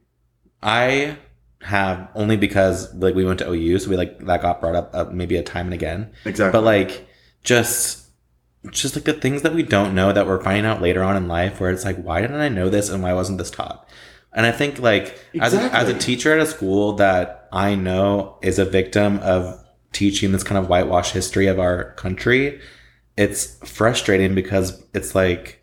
I 0.63 1.17
have 1.63 2.09
only 2.15 2.37
because 2.37 2.93
like 2.95 3.15
we 3.15 3.25
went 3.25 3.39
to 3.39 3.51
OU 3.51 3.79
so 3.79 3.91
we 3.91 3.97
like 3.97 4.19
that 4.27 4.43
got 4.43 4.61
brought 4.61 4.75
up 4.77 4.91
uh, 4.93 5.05
maybe 5.11 5.37
a 5.37 5.43
time 5.43 5.67
and 5.67 5.75
again 5.75 6.13
Exactly. 6.25 6.53
but 6.53 6.65
like 6.65 7.09
just 7.43 8.05
just 8.71 8.95
like 8.95 9.05
the 9.05 9.13
things 9.15 9.43
that 9.43 9.55
we 9.55 9.63
don't 9.63 9.95
know 9.95 10.13
that 10.13 10.27
we're 10.27 10.43
finding 10.43 10.67
out 10.67 10.83
later 10.83 11.03
on 11.03 11.17
in 11.17 11.29
life 11.29 11.59
where 11.59 11.71
it's 11.71 11.85
like 11.85 11.97
why 11.97 12.21
didn't 12.21 12.37
i 12.41 12.49
know 12.49 12.69
this 12.69 12.91
and 12.91 13.03
why 13.03 13.13
wasn't 13.15 13.39
this 13.39 13.51
taught 13.51 13.89
and 14.35 14.45
i 14.45 14.53
think 14.53 14.79
like 14.81 15.19
as, 15.41 15.55
a, 15.55 15.61
as 15.75 15.89
a 15.89 15.99
teacher 15.99 16.33
at 16.35 16.41
a 16.41 16.47
school 16.47 16.93
that 16.93 17.49
i 17.53 17.75
know 17.75 18.39
is 18.43 18.59
a 18.59 18.65
victim 18.65 19.19
of 19.21 19.59
teaching 19.97 20.33
this 20.33 20.45
kind 20.45 20.59
of 20.59 20.69
whitewash 20.69 21.11
history 21.13 21.47
of 21.47 21.59
our 21.59 21.93
country 21.95 22.61
it's 23.17 23.57
frustrating 23.67 24.35
because 24.35 24.83
it's 24.93 25.15
like 25.15 25.63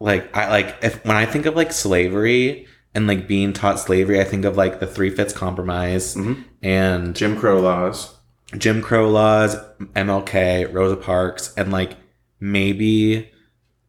like 0.00 0.34
i 0.36 0.48
like 0.50 0.76
if 0.82 1.04
when 1.04 1.16
i 1.16 1.24
think 1.26 1.46
of 1.46 1.54
like 1.56 1.72
slavery 1.72 2.66
and 2.94 3.06
like 3.06 3.26
being 3.28 3.52
taught 3.52 3.78
slavery 3.78 4.20
i 4.20 4.24
think 4.24 4.44
of 4.44 4.56
like 4.56 4.80
the 4.80 4.86
three 4.86 5.10
fifths 5.10 5.32
compromise 5.32 6.14
Mhm. 6.16 6.44
and 6.62 7.14
Jim 7.16 7.38
Crow 7.38 7.60
laws. 7.60 8.14
Jim 8.56 8.80
Crow 8.80 9.10
laws, 9.10 9.54
MLK, 9.94 10.72
Rosa 10.72 10.96
Parks, 10.96 11.52
and 11.56 11.70
like 11.70 11.96
maybe 12.40 13.30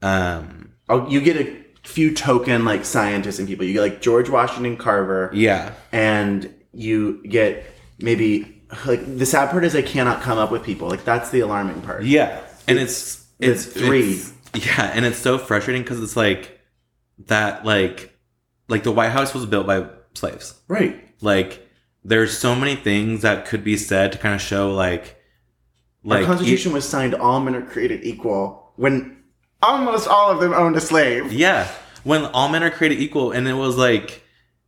um 0.01 0.73
Oh, 0.89 1.07
you 1.09 1.21
get 1.21 1.37
a 1.37 1.47
few 1.87 2.13
token 2.13 2.65
like 2.65 2.83
scientists 2.83 3.39
and 3.39 3.47
people. 3.47 3.65
You 3.65 3.73
get 3.73 3.81
like 3.81 4.01
George 4.01 4.29
Washington 4.29 4.75
Carver, 4.75 5.31
yeah. 5.33 5.71
and 5.93 6.53
you 6.73 7.23
get 7.27 7.63
maybe 7.99 8.58
like 8.85 9.17
the 9.17 9.25
sad 9.25 9.49
part 9.49 9.63
is 9.65 9.75
I 9.75 9.81
cannot 9.81 10.21
come 10.21 10.37
up 10.37 10.51
with 10.51 10.63
people. 10.63 10.87
Like 10.89 11.03
that's 11.03 11.29
the 11.31 11.39
alarming 11.41 11.81
part. 11.81 12.03
Yeah. 12.03 12.39
And 12.67 12.77
it's 12.79 13.25
it's, 13.39 13.65
it's 13.67 13.73
three. 13.77 14.13
it's- 14.13 14.33
yeah, 14.55 14.91
and 14.95 15.05
it's 15.05 15.19
so 15.19 15.37
frustrating 15.37 15.83
because 15.83 16.01
it's 16.01 16.15
like 16.15 16.59
that 17.27 17.65
like 17.65 18.17
like 18.67 18.83
the 18.83 18.91
White 18.91 19.09
House 19.11 19.33
was 19.33 19.45
built 19.45 19.67
by 19.67 19.87
slaves. 20.15 20.59
Right. 20.67 20.99
Like 21.21 21.67
there's 22.03 22.37
so 22.37 22.55
many 22.55 22.75
things 22.75 23.21
that 23.21 23.45
could 23.45 23.63
be 23.63 23.77
said 23.77 24.11
to 24.13 24.17
kind 24.17 24.33
of 24.33 24.41
show 24.41 24.73
like 24.73 25.17
Our 26.05 26.17
like 26.17 26.25
Constitution 26.25 26.71
was 26.73 26.87
signed. 26.87 27.13
All 27.13 27.39
men 27.39 27.55
are 27.55 27.61
created 27.61 28.03
equal. 28.03 28.71
When 28.75 29.23
almost 29.61 30.07
all 30.07 30.31
of 30.31 30.39
them 30.39 30.53
owned 30.53 30.75
a 30.77 30.81
slave. 30.81 31.31
Yeah, 31.33 31.67
when 32.03 32.25
all 32.25 32.49
men 32.49 32.63
are 32.63 32.71
created 32.71 32.99
equal, 32.99 33.31
and 33.31 33.47
it 33.47 33.53
was 33.53 33.77
like, 33.77 34.23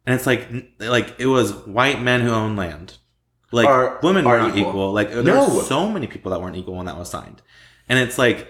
and 0.06 0.14
it's 0.14 0.26
like, 0.28 0.48
like 0.80 1.16
it 1.20 1.28
was 1.28 1.54
white 1.66 2.02
men 2.02 2.22
who 2.22 2.30
owned 2.30 2.58
land, 2.58 2.98
like 3.52 3.68
Are- 3.68 4.00
women 4.04 4.26
are 4.26 4.34
were 4.38 4.40
not 4.40 4.58
equal. 4.58 4.70
equal. 4.72 4.94
Like 4.94 5.12
there 5.12 5.24
No. 5.24 5.56
were 5.56 5.64
so 5.64 5.90
many 5.90 6.08
people 6.08 6.32
that 6.32 6.42
weren't 6.42 6.56
equal 6.56 6.76
when 6.76 6.86
that 6.86 6.98
was 6.98 7.10
signed, 7.10 7.42
and 7.90 8.00
it's 8.00 8.18
like 8.18 8.48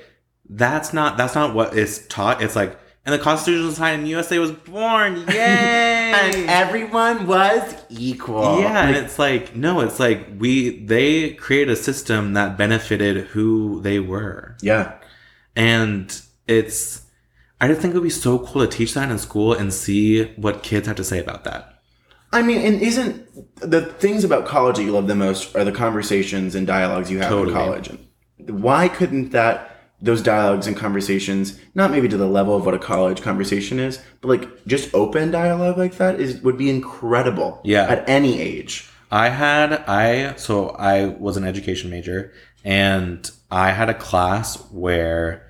that's 0.49 0.93
not 0.93 1.17
that's 1.17 1.35
not 1.35 1.53
what 1.55 1.73
is 1.77 2.05
taught. 2.07 2.41
It's 2.41 2.55
like, 2.55 2.77
and 3.05 3.13
the 3.13 3.19
Constitution 3.19 3.65
was 3.67 3.77
signed, 3.77 3.99
and 4.01 4.07
USA 4.09 4.37
was 4.39 4.51
born. 4.51 5.15
Yay! 5.27 6.11
And 6.13 6.35
everyone 6.49 7.25
was 7.25 7.75
equal. 7.89 8.59
yeah, 8.59 8.87
and 8.87 8.95
it's 8.97 9.17
like 9.17 9.55
no, 9.55 9.79
it's 9.79 9.99
like 9.99 10.27
we 10.37 10.83
they 10.85 11.31
created 11.31 11.69
a 11.71 11.75
system 11.75 12.33
that 12.33 12.57
benefited 12.57 13.27
who 13.27 13.79
they 13.81 13.99
were 13.99 14.55
yeah. 14.61 14.93
and 15.55 16.21
it's 16.47 17.03
i 17.59 17.67
just 17.67 17.81
think 17.81 17.93
it 17.93 17.97
would 17.97 18.03
be 18.03 18.09
so 18.09 18.39
cool 18.39 18.65
to 18.65 18.67
teach 18.67 18.93
that 18.93 19.09
in 19.09 19.17
school 19.17 19.53
and 19.53 19.73
see 19.73 20.25
what 20.35 20.63
kids 20.63 20.87
have 20.87 20.95
to 20.95 21.03
say 21.03 21.19
about 21.19 21.43
that 21.43 21.80
I 22.33 22.41
mean, 22.41 22.61
and 22.61 22.81
isn't 22.81 23.27
the 23.59 23.81
things 23.81 24.23
about 24.23 24.45
college 24.45 24.77
that 24.77 24.83
you 24.83 24.91
love 24.91 25.07
the 25.07 25.15
most 25.15 25.55
are 25.55 25.63
the 25.63 25.71
conversations 25.71 26.55
and 26.55 26.65
dialogues 26.65 27.11
you 27.11 27.19
have 27.19 27.29
Totally. 27.29 27.51
in 27.51 27.53
college? 27.57 27.89
And 27.89 28.63
why 28.63 28.87
couldn't 28.87 29.31
that 29.31 29.67
those 30.01 30.23
dialogues 30.23 30.65
and 30.65 30.75
conversations, 30.75 31.59
not 31.75 31.91
maybe 31.91 32.07
to 32.07 32.17
the 32.17 32.25
level 32.27 32.55
of 32.55 32.65
what 32.65 32.73
a 32.73 32.79
college 32.79 33.21
conversation 33.21 33.79
is, 33.79 34.01
but 34.21 34.29
like 34.29 34.65
just 34.65 34.93
open 34.95 35.29
dialogue 35.29 35.77
like 35.77 35.97
that 35.97 36.19
is 36.19 36.41
would 36.41 36.57
be 36.57 36.69
incredible. 36.69 37.61
Yeah. 37.63 37.83
At 37.83 38.09
any 38.09 38.39
age. 38.41 38.89
i 39.11 39.27
had 39.29 39.73
i 39.87 40.33
so 40.37 40.69
i 40.69 41.05
was 41.07 41.35
an 41.37 41.43
education 41.43 41.89
major 41.91 42.31
and 42.63 43.29
i 43.51 43.69
had 43.71 43.89
a 43.89 43.93
class 43.93 44.55
where 44.71 45.45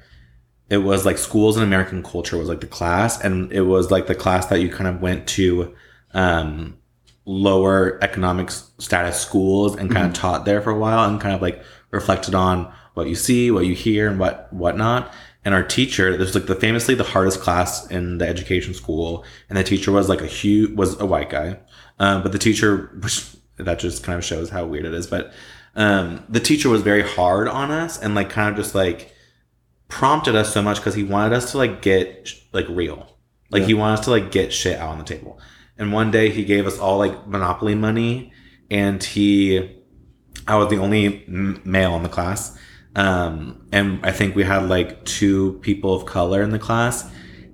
it 0.69 0.77
was 0.77 1.05
like 1.05 1.19
schools 1.19 1.57
and 1.57 1.63
american 1.63 2.01
culture 2.01 2.37
was 2.39 2.49
like 2.49 2.59
the 2.61 2.65
class 2.79 3.21
and 3.21 3.51
it 3.51 3.61
was 3.61 3.91
like 3.91 4.07
the 4.07 4.15
class 4.15 4.47
that 4.47 4.59
you 4.61 4.69
kind 4.69 4.87
of 4.87 4.99
went 4.99 5.27
to 5.27 5.75
um 6.13 6.77
lower 7.25 7.99
economic 8.03 8.49
status 8.49 9.19
schools 9.19 9.75
and 9.75 9.91
kind 9.91 10.07
of 10.07 10.13
taught 10.13 10.45
there 10.45 10.61
for 10.61 10.71
a 10.71 10.77
while 10.77 11.07
and 11.07 11.21
kind 11.21 11.35
of 11.35 11.41
like 11.41 11.63
reflected 11.91 12.33
on 12.33 12.71
what 12.93 13.07
you 13.07 13.15
see 13.15 13.51
what 13.51 13.65
you 13.65 13.75
hear 13.75 14.09
and 14.09 14.19
what 14.19 14.51
whatnot. 14.51 15.11
And 15.43 15.55
our 15.55 15.63
teacher 15.63 16.17
this 16.17 16.33
was 16.33 16.35
like 16.35 16.45
the 16.45 16.55
famously 16.55 16.95
the 16.95 17.03
hardest 17.03 17.41
class 17.41 17.87
in 17.87 18.17
the 18.17 18.27
education 18.27 18.73
school. 18.73 19.23
And 19.49 19.57
the 19.57 19.63
teacher 19.63 19.91
was 19.91 20.09
like 20.09 20.21
a 20.21 20.27
huge 20.27 20.75
was 20.75 20.99
a 20.99 21.05
white 21.05 21.29
guy. 21.29 21.59
Um, 21.99 22.23
but 22.23 22.31
the 22.31 22.39
teacher 22.39 22.91
which 23.01 23.35
that 23.57 23.79
just 23.79 24.03
kind 24.03 24.17
of 24.17 24.25
shows 24.25 24.49
how 24.49 24.65
weird 24.65 24.85
it 24.85 24.93
is. 24.93 25.07
But 25.07 25.31
um, 25.75 26.23
the 26.27 26.39
teacher 26.39 26.69
was 26.69 26.81
very 26.81 27.03
hard 27.03 27.47
on 27.47 27.71
us 27.71 27.99
and 27.99 28.15
like 28.15 28.29
kind 28.29 28.49
of 28.49 28.55
just 28.55 28.75
like 28.75 29.13
prompted 29.87 30.35
us 30.35 30.53
so 30.53 30.61
much 30.61 30.77
because 30.77 30.95
he 30.95 31.03
wanted 31.03 31.33
us 31.33 31.51
to 31.51 31.57
like 31.57 31.81
get 31.81 32.33
like 32.51 32.67
real. 32.69 33.07
Like 33.49 33.63
he 33.63 33.73
wanted 33.73 33.99
us 33.99 34.05
to 34.05 34.11
like 34.11 34.31
get 34.31 34.53
shit 34.53 34.77
out 34.77 34.89
on 34.89 34.97
the 34.97 35.03
table. 35.03 35.39
And 35.77 35.91
one 35.91 36.11
day 36.11 36.29
he 36.29 36.43
gave 36.43 36.67
us 36.67 36.77
all 36.79 36.97
like 36.97 37.27
monopoly 37.27 37.75
money, 37.75 38.31
and 38.69 39.03
he, 39.03 39.77
I 40.47 40.55
was 40.55 40.69
the 40.69 40.77
only 40.77 41.23
male 41.27 41.95
in 41.95 42.03
the 42.03 42.09
class, 42.09 42.57
um, 42.95 43.65
and 43.71 44.05
I 44.05 44.11
think 44.11 44.35
we 44.35 44.43
had 44.43 44.69
like 44.69 45.05
two 45.05 45.59
people 45.61 45.93
of 45.93 46.05
color 46.05 46.43
in 46.43 46.51
the 46.51 46.59
class, 46.59 47.09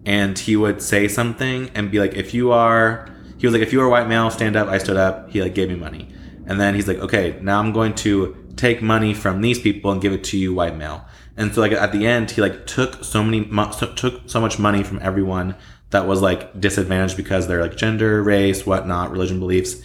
and 0.05 0.37
he 0.37 0.55
would 0.55 0.81
say 0.81 1.07
something 1.07 1.69
and 1.75 1.91
be 1.91 1.99
like, 1.99 2.15
if 2.15 2.33
you 2.33 2.51
are, 2.51 3.09
he 3.37 3.45
was 3.47 3.53
like, 3.53 3.61
if 3.61 3.71
you 3.71 3.81
are 3.81 3.87
white 3.89 4.07
male, 4.07 4.29
stand 4.31 4.55
up. 4.55 4.67
I 4.67 4.77
stood 4.77 4.97
up. 4.97 5.29
He 5.29 5.41
like 5.41 5.53
gave 5.53 5.69
me 5.69 5.75
money, 5.75 6.09
and 6.45 6.59
then 6.59 6.75
he's 6.75 6.87
like, 6.87 6.97
okay, 6.97 7.39
now 7.41 7.59
I'm 7.59 7.71
going 7.71 7.93
to 7.95 8.35
take 8.55 8.81
money 8.81 9.13
from 9.13 9.41
these 9.41 9.59
people 9.59 9.91
and 9.91 10.01
give 10.01 10.11
it 10.11 10.23
to 10.25 10.37
you, 10.37 10.53
white 10.53 10.75
male. 10.75 11.05
And 11.37 11.53
so 11.53 11.61
like 11.61 11.71
at 11.71 11.91
the 11.91 12.07
end, 12.07 12.31
he 12.31 12.41
like 12.41 12.65
took 12.65 13.03
so 13.03 13.23
many 13.23 13.41
mo- 13.41 13.71
so- 13.71 13.93
took 13.93 14.27
so 14.27 14.41
much 14.41 14.57
money 14.57 14.83
from 14.83 14.99
everyone 15.03 15.55
that 15.89 16.07
was 16.07 16.21
like 16.21 16.59
disadvantaged 16.59 17.17
because 17.17 17.47
they're 17.47 17.61
like 17.61 17.77
gender, 17.77 18.21
race, 18.21 18.65
whatnot, 18.65 19.11
religion 19.11 19.39
beliefs, 19.39 19.81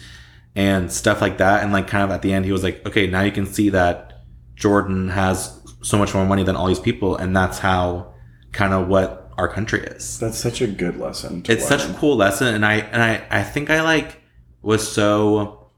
and 0.55 0.91
stuff 0.91 1.21
like 1.21 1.37
that. 1.37 1.63
And 1.63 1.71
like 1.71 1.87
kind 1.87 2.03
of 2.03 2.11
at 2.11 2.21
the 2.21 2.33
end, 2.33 2.45
he 2.45 2.51
was 2.51 2.63
like, 2.63 2.85
okay, 2.85 3.07
now 3.07 3.21
you 3.21 3.31
can 3.31 3.45
see 3.45 3.69
that 3.69 4.23
Jordan 4.55 5.09
has 5.09 5.59
so 5.81 5.97
much 5.97 6.13
more 6.13 6.25
money 6.25 6.43
than 6.43 6.55
all 6.55 6.67
these 6.67 6.79
people, 6.79 7.15
and 7.15 7.35
that's 7.35 7.59
how 7.59 8.13
kind 8.51 8.73
of 8.73 8.87
what 8.87 9.31
our 9.37 9.47
country 9.47 9.81
is. 9.81 10.19
That's 10.19 10.37
such 10.37 10.61
a 10.61 10.67
good 10.67 10.97
lesson. 10.97 11.43
It's 11.47 11.67
such 11.67 11.83
a 11.83 11.93
cool 11.93 12.15
lesson, 12.15 12.53
and 12.53 12.65
I 12.65 12.75
and 12.75 13.01
I 13.01 13.25
I 13.29 13.43
think 13.43 13.69
I 13.69 13.81
like 13.81 14.21
was 14.61 14.89
so 14.89 15.71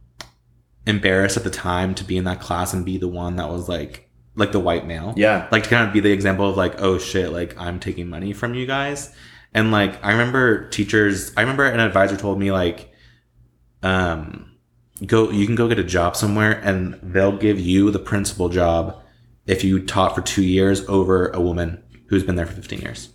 embarrassed 0.86 1.38
at 1.38 1.44
the 1.44 1.50
time 1.50 1.96
to 1.96 2.04
be 2.04 2.18
in 2.18 2.24
that 2.26 2.40
class 2.40 2.74
and 2.74 2.86
be 2.86 2.98
the 2.98 3.08
one 3.08 3.38
that 3.38 3.50
was 3.50 3.68
like 3.68 4.10
like 4.36 4.52
the 4.52 4.60
white 4.60 4.86
male 4.86 5.14
yeah. 5.18 5.48
like 5.52 5.64
to 5.64 5.70
kind 5.70 5.88
of 5.88 5.94
be 5.94 6.00
the 6.00 6.12
example 6.12 6.48
of 6.48 6.58
like 6.58 6.80
oh 6.82 6.98
shit 6.98 7.32
like 7.32 7.58
i'm 7.58 7.80
taking 7.80 8.08
money 8.08 8.34
from 8.34 8.54
you 8.54 8.68
guys 8.68 9.16
and 9.56 9.72
like 9.72 10.04
i 10.06 10.12
remember 10.12 10.70
teachers 10.70 11.32
i 11.36 11.42
remember 11.42 11.66
an 11.66 11.80
advisor 11.80 12.16
told 12.16 12.38
me 12.38 12.52
like 12.52 12.92
um 13.82 14.52
go 15.06 15.32
you 15.32 15.46
can 15.48 15.56
go 15.56 15.68
get 15.68 15.80
a 15.80 15.84
job 15.84 16.16
somewhere 16.16 16.52
and 16.64 17.00
they'll 17.02 17.36
give 17.38 17.60
you 17.60 17.90
the 17.90 18.00
principal 18.00 18.50
job 18.50 19.02
if 19.48 19.64
you 19.64 19.84
taught 19.84 20.14
for 20.14 20.22
two 20.22 20.44
years 20.44 20.88
over 20.88 21.30
a 21.30 21.40
woman 21.42 21.82
who's 22.08 22.24
been 22.24 22.36
there 22.36 22.46
for 22.46 22.54
15 22.54 22.80
years 22.82 23.10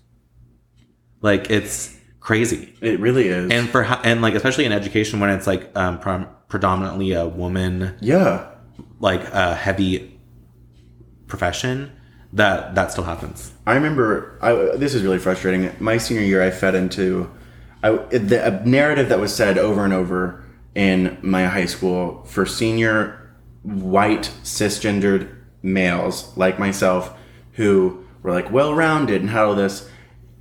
like 1.22 1.50
it's 1.50 1.96
crazy 2.20 2.74
It 2.80 3.00
really 3.00 3.28
is. 3.28 3.50
and 3.50 3.68
for 3.68 3.82
and 3.84 4.20
like 4.22 4.34
especially 4.34 4.64
in 4.64 4.72
education 4.72 5.20
when 5.20 5.30
it's 5.30 5.46
like 5.46 5.70
um 5.76 5.98
prom- 6.00 6.28
predominantly 6.48 7.12
a 7.12 7.26
woman 7.26 7.94
yeah. 8.00 8.48
like 8.98 9.22
a 9.32 9.54
heavy 9.54 10.18
profession 11.26 11.92
that 12.32 12.74
that 12.74 12.92
still 12.92 13.04
happens 13.04 13.52
I 13.70 13.74
remember. 13.74 14.36
I, 14.42 14.76
this 14.76 14.94
is 14.94 15.04
really 15.04 15.20
frustrating. 15.20 15.72
My 15.78 15.96
senior 15.96 16.24
year, 16.24 16.42
I 16.42 16.50
fed 16.50 16.74
into 16.74 17.30
I, 17.84 17.92
the 17.92 18.44
a 18.44 18.66
narrative 18.66 19.08
that 19.10 19.20
was 19.20 19.32
said 19.32 19.58
over 19.58 19.84
and 19.84 19.92
over 19.92 20.44
in 20.74 21.18
my 21.22 21.46
high 21.46 21.66
school 21.66 22.24
for 22.24 22.44
senior 22.44 23.32
white 23.62 24.32
cisgendered 24.42 25.36
males 25.62 26.36
like 26.36 26.58
myself 26.58 27.16
who 27.52 28.04
were 28.24 28.32
like 28.32 28.50
well-rounded 28.50 29.20
and 29.20 29.30
had 29.30 29.44
all 29.44 29.54
this. 29.54 29.88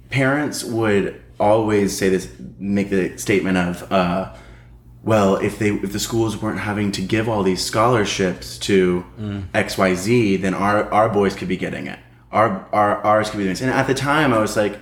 Parents 0.10 0.64
would 0.64 1.22
always 1.40 1.96
say 1.96 2.10
this, 2.10 2.32
make 2.58 2.90
the 2.90 3.16
statement 3.18 3.58
of, 3.58 3.92
uh, 3.92 4.34
"Well, 5.04 5.36
if 5.38 5.60
they 5.60 5.72
if 5.72 5.92
the 5.92 6.00
schools 6.00 6.42
weren't 6.42 6.60
having 6.60 6.92
to 6.94 7.02
give 7.02 7.30
all 7.30 7.44
these 7.44 7.64
scholarships 7.64 8.58
to 8.60 9.06
mm. 9.20 9.44
X 9.54 9.78
Y 9.78 9.96
Z, 9.96 10.38
then 10.38 10.54
our 10.54 10.92
our 10.92 11.10
boys 11.10 11.36
could 11.36 11.48
be 11.48 11.58
getting 11.58 11.88
it. 11.88 12.00
Our 12.32 12.68
our 12.72 13.04
ours 13.04 13.30
could 13.30 13.38
be 13.38 13.44
doing 13.44 13.54
this." 13.54 13.62
And 13.62 13.72
at 13.72 13.88
the 13.88 13.94
time, 13.94 14.34
I 14.34 14.40
was 14.40 14.56
like, 14.56 14.80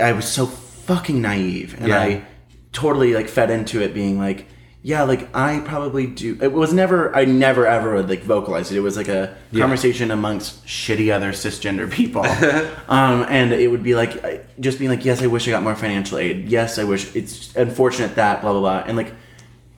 I 0.00 0.12
was 0.12 0.26
so 0.26 0.46
fucking 0.46 1.20
naive, 1.20 1.74
and 1.78 1.88
Yeah. 1.88 2.00
I 2.00 2.22
totally 2.72 3.14
like 3.14 3.28
fed 3.28 3.50
into 3.50 3.80
it, 3.80 3.94
being 3.94 4.18
like, 4.18 4.46
"Yeah, 4.84 5.02
like 5.02 5.34
I 5.34 5.58
probably 5.64 6.06
do." 6.06 6.38
It 6.40 6.52
was 6.52 6.72
never, 6.72 7.14
I 7.16 7.24
never 7.24 7.66
ever 7.66 7.96
would 7.96 8.08
like 8.08 8.22
vocalize 8.22 8.70
it. 8.70 8.76
It 8.76 8.80
was 8.80 8.96
like 8.96 9.08
a 9.08 9.36
conversation 9.52 10.12
amongst 10.12 10.64
shitty 10.64 11.12
other 11.12 11.32
cisgender 11.32 11.90
people, 11.90 12.24
um, 12.88 13.26
and 13.28 13.52
it 13.52 13.68
would 13.68 13.82
be 13.82 13.96
like 13.96 14.46
just 14.60 14.78
being 14.78 14.90
like, 14.90 15.04
"Yes, 15.04 15.20
I 15.20 15.26
wish 15.26 15.48
I 15.48 15.50
got 15.50 15.64
more 15.64 15.74
financial 15.74 16.18
aid. 16.18 16.48
Yes, 16.48 16.78
I 16.78 16.84
wish 16.84 17.16
it's 17.16 17.56
unfortunate 17.56 18.14
that 18.14 18.42
blah 18.42 18.52
blah 18.52 18.60
blah," 18.60 18.84
and 18.86 18.96
like 18.96 19.12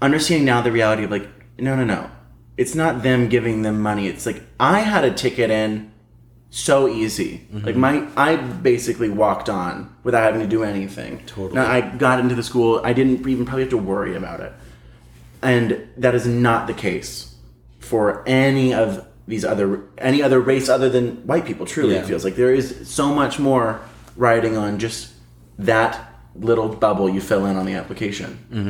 understanding 0.02 0.44
now 0.44 0.60
the 0.60 0.72
reality 0.72 1.04
of 1.04 1.10
like, 1.10 1.28
no, 1.58 1.74
no, 1.74 1.84
no, 1.84 2.10
it's 2.56 2.74
not 2.74 3.02
them 3.02 3.28
giving 3.28 3.62
them 3.62 3.80
money. 3.80 4.08
It's 4.08 4.26
like 4.26 4.42
I 4.60 4.80
had 4.80 5.04
a 5.04 5.12
ticket 5.12 5.50
in 5.50 5.92
so 6.50 6.88
easy. 6.88 7.46
Mm-hmm. 7.52 7.66
Like 7.66 7.76
my, 7.76 8.08
I 8.16 8.36
basically 8.36 9.10
walked 9.10 9.48
on 9.48 9.94
without 10.04 10.22
having 10.22 10.40
to 10.40 10.46
do 10.46 10.64
anything. 10.64 11.24
Totally. 11.26 11.54
Now 11.54 11.66
I 11.66 11.80
got 11.80 12.20
into 12.20 12.34
the 12.34 12.42
school. 12.42 12.80
I 12.84 12.92
didn't 12.92 13.26
even 13.28 13.44
probably 13.44 13.62
have 13.62 13.70
to 13.70 13.78
worry 13.78 14.16
about 14.16 14.40
it, 14.40 14.52
and 15.42 15.86
that 15.96 16.14
is 16.14 16.26
not 16.26 16.66
the 16.66 16.74
case 16.74 17.34
for 17.78 18.22
any 18.26 18.72
of 18.74 19.06
these 19.28 19.44
other 19.44 19.82
any 19.98 20.22
other 20.22 20.40
race 20.40 20.68
other 20.68 20.88
than 20.88 21.26
white 21.26 21.44
people. 21.44 21.66
Truly, 21.66 21.94
Yeah. 21.94 22.00
it 22.02 22.06
feels 22.06 22.24
like 22.24 22.36
there 22.36 22.52
is 22.54 22.88
so 22.88 23.14
much 23.14 23.38
more 23.38 23.80
riding 24.16 24.56
on 24.56 24.78
just 24.78 25.10
that 25.58 26.12
little 26.34 26.68
bubble 26.68 27.08
you 27.08 27.20
fill 27.20 27.46
in 27.46 27.56
on 27.56 27.66
the 27.66 27.74
application, 27.74 28.38
mm-hmm. 28.52 28.68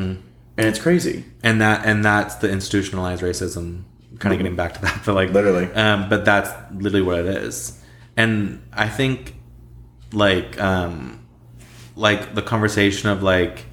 and 0.57 0.67
it's 0.67 0.79
crazy. 0.79 1.25
and 1.43 1.61
that 1.61 1.85
and 1.85 2.05
that's 2.05 2.37
the 2.37 2.51
institutionalized 2.51 3.23
racism 3.23 3.83
kind 4.19 4.33
of 4.33 4.39
getting 4.39 4.57
back 4.57 4.73
to 4.73 4.81
that 4.81 5.03
but 5.05 5.15
like 5.15 5.31
Literally. 5.31 5.67
um 5.75 6.09
but 6.09 6.25
that's 6.25 6.49
literally 6.73 7.03
what 7.03 7.19
it 7.19 7.27
is 7.27 7.79
and 8.17 8.63
i 8.73 8.89
think 8.89 9.35
like 10.15 10.59
um 10.59 11.21
like 11.97 12.35
the 12.35 12.41
conversation 12.41 13.11
of 13.11 13.23
like 13.23 13.66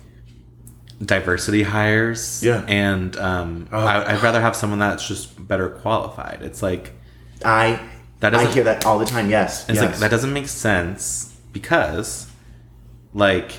diversity 1.03 1.63
hires 1.63 2.41
Yeah. 2.43 2.63
and 2.67 3.15
um 3.17 3.67
I, 3.71 4.13
i'd 4.13 4.23
rather 4.23 4.39
have 4.41 4.55
someone 4.55 4.79
that's 4.79 5.05
just 5.07 5.45
better 5.47 5.69
qualified 5.69 6.39
it's 6.41 6.61
like 6.61 6.93
I 7.43 7.79
That 8.21 8.33
I 8.35 8.45
hear 8.51 8.63
that 8.63 8.85
all 8.85 8.99
the 8.99 9.05
time. 9.05 9.29
Yes, 9.29 9.67
It's 9.67 9.81
yes. 9.81 9.91
like 9.91 9.99
that 9.99 10.11
doesn't 10.11 10.31
make 10.31 10.47
sense 10.47 11.35
because 11.51 12.27
like 13.13 13.51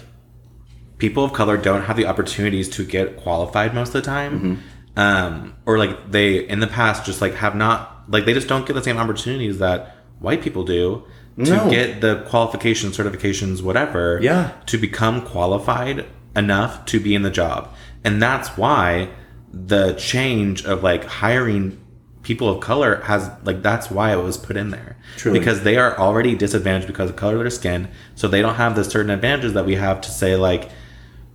people 0.98 1.22
of 1.24 1.32
color 1.34 1.56
don't 1.58 1.82
have 1.82 1.96
the 1.96 2.06
opportunities 2.06 2.68
to 2.70 2.84
get 2.84 3.16
qualified 3.18 3.74
most 3.74 3.88
of 3.88 3.94
the 3.94 4.02
time. 4.02 4.32
Mm-hmm. 4.40 4.98
Um, 4.98 5.54
or 5.66 5.76
like 5.76 6.10
they 6.12 6.48
in 6.48 6.60
the 6.60 6.66
past 6.66 7.04
just 7.04 7.20
like 7.20 7.34
have 7.34 7.54
not 7.54 8.04
like 8.08 8.24
they 8.24 8.32
just 8.32 8.48
don't 8.48 8.64
get 8.66 8.72
the 8.74 8.82
same 8.82 8.96
opportunities 8.96 9.58
that 9.58 9.96
white 10.18 10.40
people 10.40 10.64
do 10.64 11.04
to 11.36 11.50
No. 11.50 11.68
get 11.68 12.00
the 12.00 12.22
qualifications, 12.28 12.96
certifications, 12.96 13.60
whatever, 13.60 14.18
Yeah. 14.22 14.52
to 14.66 14.78
become 14.78 15.20
qualified 15.20 16.06
enough 16.36 16.84
to 16.86 17.00
be 17.00 17.14
in 17.14 17.22
the 17.22 17.30
job. 17.30 17.74
And 18.02 18.20
that's 18.22 18.48
why 18.56 19.08
the 19.52 19.92
change 19.94 20.64
of 20.64 20.82
like 20.82 21.04
hiring 21.04 21.80
people 22.22 22.48
of 22.48 22.60
color 22.60 23.00
has 23.02 23.30
like 23.44 23.62
that's 23.62 23.90
why 23.90 24.12
it 24.12 24.20
was 24.20 24.36
put 24.36 24.56
in 24.56 24.70
there 24.70 24.96
Truly. 25.16 25.38
because 25.38 25.62
they 25.62 25.76
are 25.76 25.96
already 25.98 26.34
disadvantaged 26.34 26.86
because 26.86 27.10
of 27.10 27.16
color 27.16 27.34
of 27.34 27.40
their 27.40 27.50
skin 27.50 27.88
so 28.14 28.26
they 28.26 28.40
don't 28.42 28.54
have 28.54 28.74
the 28.74 28.82
certain 28.82 29.10
advantages 29.10 29.52
that 29.52 29.66
we 29.66 29.76
have 29.76 30.00
to 30.00 30.10
say 30.10 30.34
like 30.34 30.70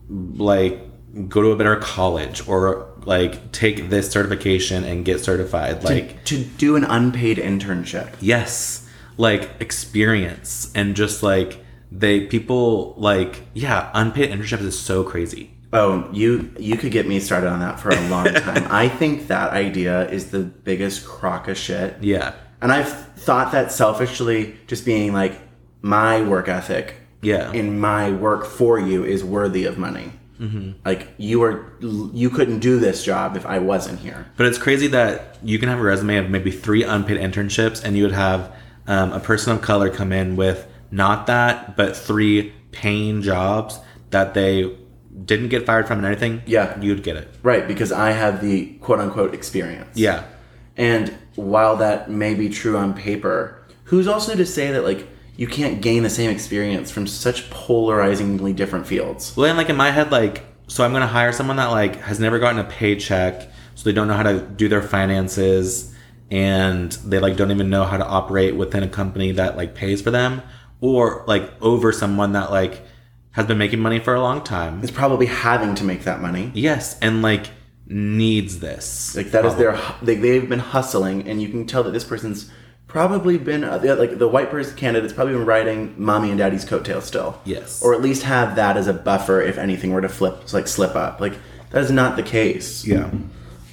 like 0.09 0.81
go 1.29 1.41
to 1.43 1.51
a 1.51 1.55
better 1.55 1.75
college 1.75 2.45
or 2.47 2.91
like 3.05 3.51
take 3.51 3.89
this 3.89 4.09
certification 4.09 4.83
and 4.83 5.05
get 5.05 5.19
certified 5.19 5.83
like 5.83 6.23
to 6.25 6.43
do 6.43 6.75
an 6.75 6.83
unpaid 6.83 7.37
internship. 7.37 8.09
yes 8.19 8.89
like 9.17 9.49
experience 9.59 10.71
and 10.75 10.95
just 10.95 11.21
like 11.21 11.63
they 11.91 12.21
people 12.27 12.93
like 12.97 13.41
yeah 13.53 13.89
unpaid 13.93 14.31
internships 14.31 14.61
is 14.61 14.79
so 14.79 15.03
crazy 15.03 15.51
Oh, 15.71 16.09
you 16.11 16.51
you 16.57 16.77
could 16.77 16.91
get 16.91 17.07
me 17.07 17.19
started 17.19 17.47
on 17.49 17.59
that 17.59 17.79
for 17.79 17.89
a 17.89 18.09
long 18.09 18.25
time. 18.33 18.65
I 18.71 18.89
think 18.89 19.27
that 19.27 19.51
idea 19.53 20.09
is 20.09 20.31
the 20.31 20.39
biggest 20.39 21.05
crock 21.05 21.47
of 21.47 21.57
shit. 21.57 21.97
yeah 22.01 22.33
And 22.61 22.71
I've 22.71 22.91
thought 23.15 23.51
that 23.51 23.71
selfishly, 23.71 24.57
just 24.67 24.83
being 24.83 25.13
like, 25.13 25.39
my 25.81 26.21
work 26.21 26.47
ethic 26.49 26.95
yeah 27.21 27.51
in 27.51 27.79
my 27.79 28.11
work 28.11 28.45
for 28.45 28.79
you 28.79 29.03
is 29.03 29.23
worthy 29.23 29.65
of 29.65 29.77
money. 29.77 30.11
Mm-hmm. 30.39 30.71
Like 30.85 31.09
you 31.17 31.43
are, 31.43 31.73
you 31.81 32.29
couldn't 32.29 32.59
do 32.59 32.79
this 32.79 33.03
job 33.03 33.35
if 33.35 33.45
I 33.45 33.59
wasn't 33.59 33.99
here. 33.99 34.25
But 34.37 34.47
it's 34.47 34.57
crazy 34.57 34.87
that 34.87 35.37
you 35.43 35.59
can 35.59 35.69
have 35.69 35.79
a 35.79 35.83
resume 35.83 36.15
of 36.17 36.29
maybe 36.29 36.49
three 36.49 36.83
unpaid 36.83 37.17
internships, 37.17 37.83
and 37.83 37.95
you 37.97 38.03
would 38.03 38.13
have 38.13 38.51
um, 38.87 39.11
a 39.11 39.19
person 39.19 39.53
of 39.53 39.61
color 39.61 39.89
come 39.89 40.11
in 40.13 40.35
with 40.37 40.65
not 40.91 41.27
that, 41.27 41.75
but 41.77 41.95
three 41.95 42.53
paying 42.71 43.21
jobs 43.21 43.79
that 44.11 44.33
they 44.33 44.75
didn't 45.25 45.49
get 45.49 45.65
fired 45.65 45.87
from 45.87 45.97
and 45.99 46.07
anything. 46.07 46.41
Yeah. 46.45 46.79
you'd 46.79 47.03
get 47.03 47.17
it. 47.17 47.27
Right, 47.43 47.67
because 47.67 47.91
I 47.91 48.11
have 48.11 48.41
the 48.41 48.67
quote 48.81 48.99
unquote 48.99 49.33
experience. 49.33 49.97
Yeah, 49.97 50.23
And 50.77 51.13
while 51.35 51.75
that 51.77 52.09
may 52.09 52.33
be 52.35 52.49
true 52.49 52.77
on 52.77 52.93
paper, 52.93 53.61
who's 53.85 54.07
also 54.07 54.35
to 54.35 54.45
say 54.45 54.71
that 54.71 54.83
like 54.83 55.07
you 55.35 55.47
can't 55.47 55.81
gain 55.81 56.03
the 56.03 56.09
same 56.09 56.29
experience 56.29 56.91
from 56.91 57.07
such 57.07 57.49
polarizingly 57.49 58.53
different 58.53 58.87
fields? 58.87 59.35
well, 59.35 59.45
and 59.47 59.57
like 59.57 59.69
in 59.69 59.75
my 59.75 59.91
head, 59.91 60.11
like 60.11 60.43
so 60.67 60.83
I'm 60.83 60.91
gonna 60.93 61.07
hire 61.07 61.31
someone 61.31 61.57
that 61.57 61.67
like 61.67 61.95
has 62.01 62.19
never 62.19 62.39
gotten 62.39 62.59
a 62.59 62.63
paycheck, 62.63 63.49
so 63.75 63.83
they 63.83 63.93
don't 63.93 64.07
know 64.07 64.13
how 64.15 64.23
to 64.23 64.39
do 64.41 64.67
their 64.69 64.81
finances, 64.81 65.93
and 66.31 66.91
they 66.91 67.19
like 67.19 67.35
don't 67.37 67.51
even 67.51 67.69
know 67.69 67.85
how 67.85 67.97
to 67.97 68.05
operate 68.05 68.55
within 68.55 68.83
a 68.83 68.87
company 68.87 69.31
that 69.33 69.57
like 69.57 69.75
pays 69.75 70.01
for 70.01 70.11
them 70.11 70.41
or 70.81 71.23
like 71.27 71.49
over 71.61 71.91
someone 71.91 72.33
that 72.33 72.51
like 72.51 72.81
has 73.31 73.45
been 73.45 73.57
making 73.57 73.79
money 73.79 73.99
for 73.99 74.13
a 74.15 74.21
long 74.21 74.43
time. 74.43 74.83
Is 74.83 74.91
probably 74.91 75.27
having 75.27 75.75
to 75.75 75.83
make 75.83 76.03
that 76.03 76.21
money. 76.21 76.51
Yes, 76.53 76.97
and 76.99 77.21
like 77.21 77.47
needs 77.87 78.59
this. 78.59 79.15
Like 79.15 79.31
that 79.31 79.45
is 79.45 79.55
their 79.55 79.79
they, 80.01 80.15
they've 80.15 80.47
been 80.47 80.59
hustling, 80.59 81.27
and 81.27 81.41
you 81.41 81.49
can 81.49 81.65
tell 81.65 81.83
that 81.83 81.91
this 81.91 82.03
person's 82.03 82.51
probably 82.87 83.37
been 83.37 83.63
uh, 83.63 83.79
like 83.97 84.17
the 84.17 84.27
white 84.27 84.49
person 84.49 84.75
candidate's 84.75 85.13
probably 85.13 85.33
been 85.33 85.45
riding 85.45 85.93
mommy 85.97 86.29
and 86.29 86.39
daddy's 86.39 86.65
coattails 86.65 87.05
still. 87.05 87.39
Yes. 87.45 87.83
or 87.83 87.93
at 87.93 88.01
least 88.01 88.23
have 88.23 88.55
that 88.55 88.77
as 88.77 88.87
a 88.87 88.93
buffer 88.93 89.41
if 89.41 89.57
anything 89.59 89.91
were 89.93 90.01
to 90.01 90.09
flip 90.09 90.51
like 90.53 90.67
slip 90.67 90.95
up. 90.95 91.19
Like 91.21 91.33
that 91.69 91.83
is 91.83 91.91
not 91.91 92.15
the 92.15 92.23
case. 92.23 92.85
yeah. 92.85 93.11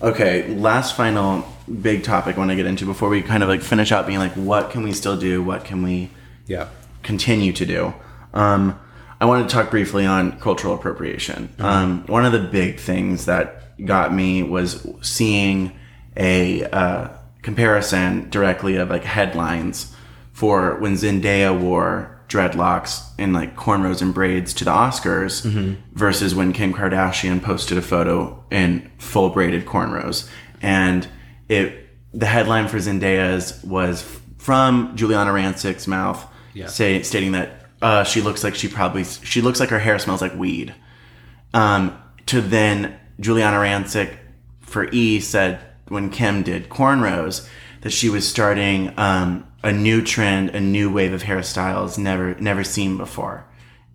Okay, 0.03 0.47
last 0.55 0.95
final 0.95 1.47
big 1.81 2.05
topic 2.05 2.37
I 2.37 2.39
want 2.39 2.51
to 2.51 2.57
get 2.57 2.67
into 2.67 2.85
before 2.85 3.09
we 3.09 3.23
kind 3.23 3.43
of 3.43 3.49
like 3.49 3.63
finish 3.63 3.91
out 3.91 4.07
being 4.07 4.19
like, 4.19 4.33
what 4.35 4.71
can 4.71 4.83
we 4.83 4.93
still 4.93 5.17
do? 5.17 5.43
What 5.43 5.65
can 5.65 5.83
we 5.83 6.11
Yeah. 6.47 6.69
Continue 7.07 7.53
to 7.53 7.65
do? 7.65 7.95
Um, 8.35 8.79
I 9.21 9.25
wanted 9.27 9.49
to 9.49 9.55
talk 9.55 9.71
briefly 9.71 10.05
on 10.05 10.39
cultural 10.41 10.75
appropriation. 10.75 11.55
Um, 11.59 12.05
one 12.07 12.27
of 12.27 12.33
the 12.33 12.41
big 12.41 12.81
things 12.81 13.27
that 13.27 13.85
got 13.87 14.13
me 14.13 14.43
was 14.43 14.87
seeing 15.03 15.73
a 16.17 16.65
uh, 16.65 17.09
comparison 17.43 18.29
directly 18.29 18.75
of 18.77 18.91
like 18.91 19.05
headlines 19.05 19.95
for 20.33 20.79
when 20.81 20.95
Zendaya 20.95 21.59
wore 21.59 22.21
dreadlocks 22.29 23.05
and 23.19 23.33
like 23.33 23.55
cornrows 23.55 24.03
and 24.03 24.13
braids 24.13 24.53
to 24.55 24.65
the 24.65 24.73
Oscars 24.73 25.45
versus 25.93 26.35
when 26.35 26.53
Kim 26.53 26.75
Kardashian 26.75 27.41
posted 27.41 27.79
a 27.79 27.83
photo 27.83 28.45
in 28.51 28.91
full 28.99 29.31
braided 29.31 29.65
cornrows. 29.65 30.29
And 30.61 31.07
it 31.49 31.87
the 32.13 32.27
headline 32.27 32.67
for 32.67 32.79
Zendaya's 32.79 33.63
was 33.63 34.03
from 34.39 34.97
Giuliana 34.97 35.33
Rancic's 35.33 35.87
mouth 35.87 36.27
Yeah. 36.57 36.67
say, 36.69 37.03
stating 37.03 37.33
that 37.33 37.67
uh, 37.83 38.05
she 38.05 38.21
looks 38.23 38.43
like 38.43 38.55
she 38.55 38.69
probably 38.69 39.05
she 39.05 39.41
looks 39.43 39.61
like 39.61 39.69
her 39.69 39.79
hair 39.79 39.99
smells 39.99 40.23
like 40.23 40.35
weed. 40.35 40.75
Um, 41.55 41.97
to 42.27 42.41
then 42.41 42.99
Giuliana 43.21 43.59
Rancic 43.61 44.17
for 44.61 44.89
E 44.91 45.21
said 45.21 45.61
when 45.89 46.11
Kim 46.11 46.43
did 46.43 46.69
cornrows 46.69 47.49
that 47.83 47.91
she 47.91 48.09
was 48.09 48.27
starting 48.29 48.93
um, 48.99 49.47
a 49.63 49.73
new 49.73 50.03
trend, 50.03 50.51
a 50.51 50.61
new 50.61 50.91
wave 50.93 51.13
of 51.13 51.23
hairstyles 51.23 51.99
never 51.99 52.35
never 52.41 52.65
seen 52.65 52.97
before, 52.97 53.45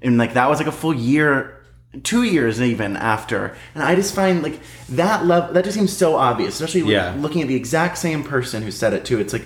and 0.01 0.17
like 0.17 0.33
that 0.35 0.49
was 0.49 0.59
like 0.59 0.67
a 0.67 0.71
full 0.71 0.93
year. 0.93 1.57
Two 2.03 2.23
years 2.23 2.61
even 2.61 2.95
after, 2.95 3.53
and 3.75 3.83
I 3.83 3.95
just 3.95 4.15
find 4.15 4.41
like 4.41 4.61
that 4.87 5.25
level 5.25 5.53
that 5.53 5.65
just 5.65 5.75
seems 5.77 5.91
so 5.91 6.15
obvious, 6.15 6.53
especially 6.53 6.89
Yeah. 6.89 7.13
looking 7.17 7.41
at 7.41 7.49
the 7.49 7.55
exact 7.55 7.97
same 7.97 8.23
person 8.23 8.63
who 8.63 8.71
said 8.71 8.93
it 8.93 9.03
too. 9.03 9.19
It's 9.19 9.33
like, 9.33 9.45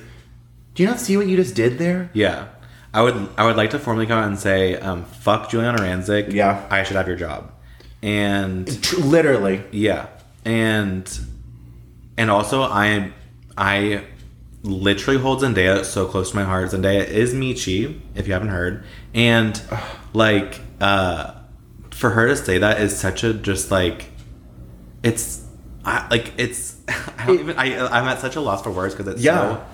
do 0.75 0.83
you 0.83 0.87
not 0.87 0.99
see 0.99 1.17
what 1.17 1.25
you 1.25 1.37
just 1.37 1.55
did 1.55 1.79
there? 1.79 2.11
Yeah. 2.13 2.49
I 2.95 3.01
would 3.01 3.29
I 3.37 3.45
would 3.45 3.57
like 3.57 3.71
to 3.71 3.79
formally 3.79 4.05
come 4.07 4.17
out 4.19 4.27
and 4.27 4.39
say, 4.39 4.77
um, 4.77 5.03
fuck 5.05 5.49
Giuliana 5.49 5.77
Rancic. 5.79 6.31
Yeah. 6.31 6.65
I 6.69 6.83
should 6.83 6.95
have 6.95 7.07
your 7.07 7.17
job. 7.17 7.51
And 8.01 8.65
Literally, 8.99 9.63
Yeah, 9.71 10.07
and 10.45 11.05
and 12.17 12.29
also 12.31 12.61
I 12.61 13.11
I 13.57 14.03
literally 14.63 15.19
hold 15.19 15.41
Zendaya 15.41 15.83
so 15.83 16.05
close 16.07 16.29
to 16.31 16.35
my 16.35 16.43
heart. 16.43 16.69
Zendaya 16.71 17.05
is 17.07 17.33
Michi, 17.33 17.99
if 18.15 18.27
you 18.27 18.33
haven't 18.33 18.49
heard, 18.49 18.83
and 19.13 19.59
like 20.13 20.61
uh, 20.79 21.33
for 21.91 22.11
her 22.11 22.27
to 22.27 22.35
say 22.35 22.59
that 22.59 22.79
is 22.81 22.97
such 22.97 23.23
a 23.23 23.33
just 23.33 23.71
like 23.71 24.05
it's 25.03 25.43
I, 25.83 26.07
like 26.09 26.33
it's 26.37 26.75
I 27.17 27.25
don't 27.27 27.39
even 27.39 27.57
I 27.57 27.87
I'm 27.87 28.05
at 28.07 28.19
such 28.19 28.35
a 28.35 28.41
loss 28.41 28.61
for 28.61 28.71
words 28.71 28.93
because 28.95 29.13
it's 29.13 29.21
Yeah. 29.23 29.55
so 29.55 29.65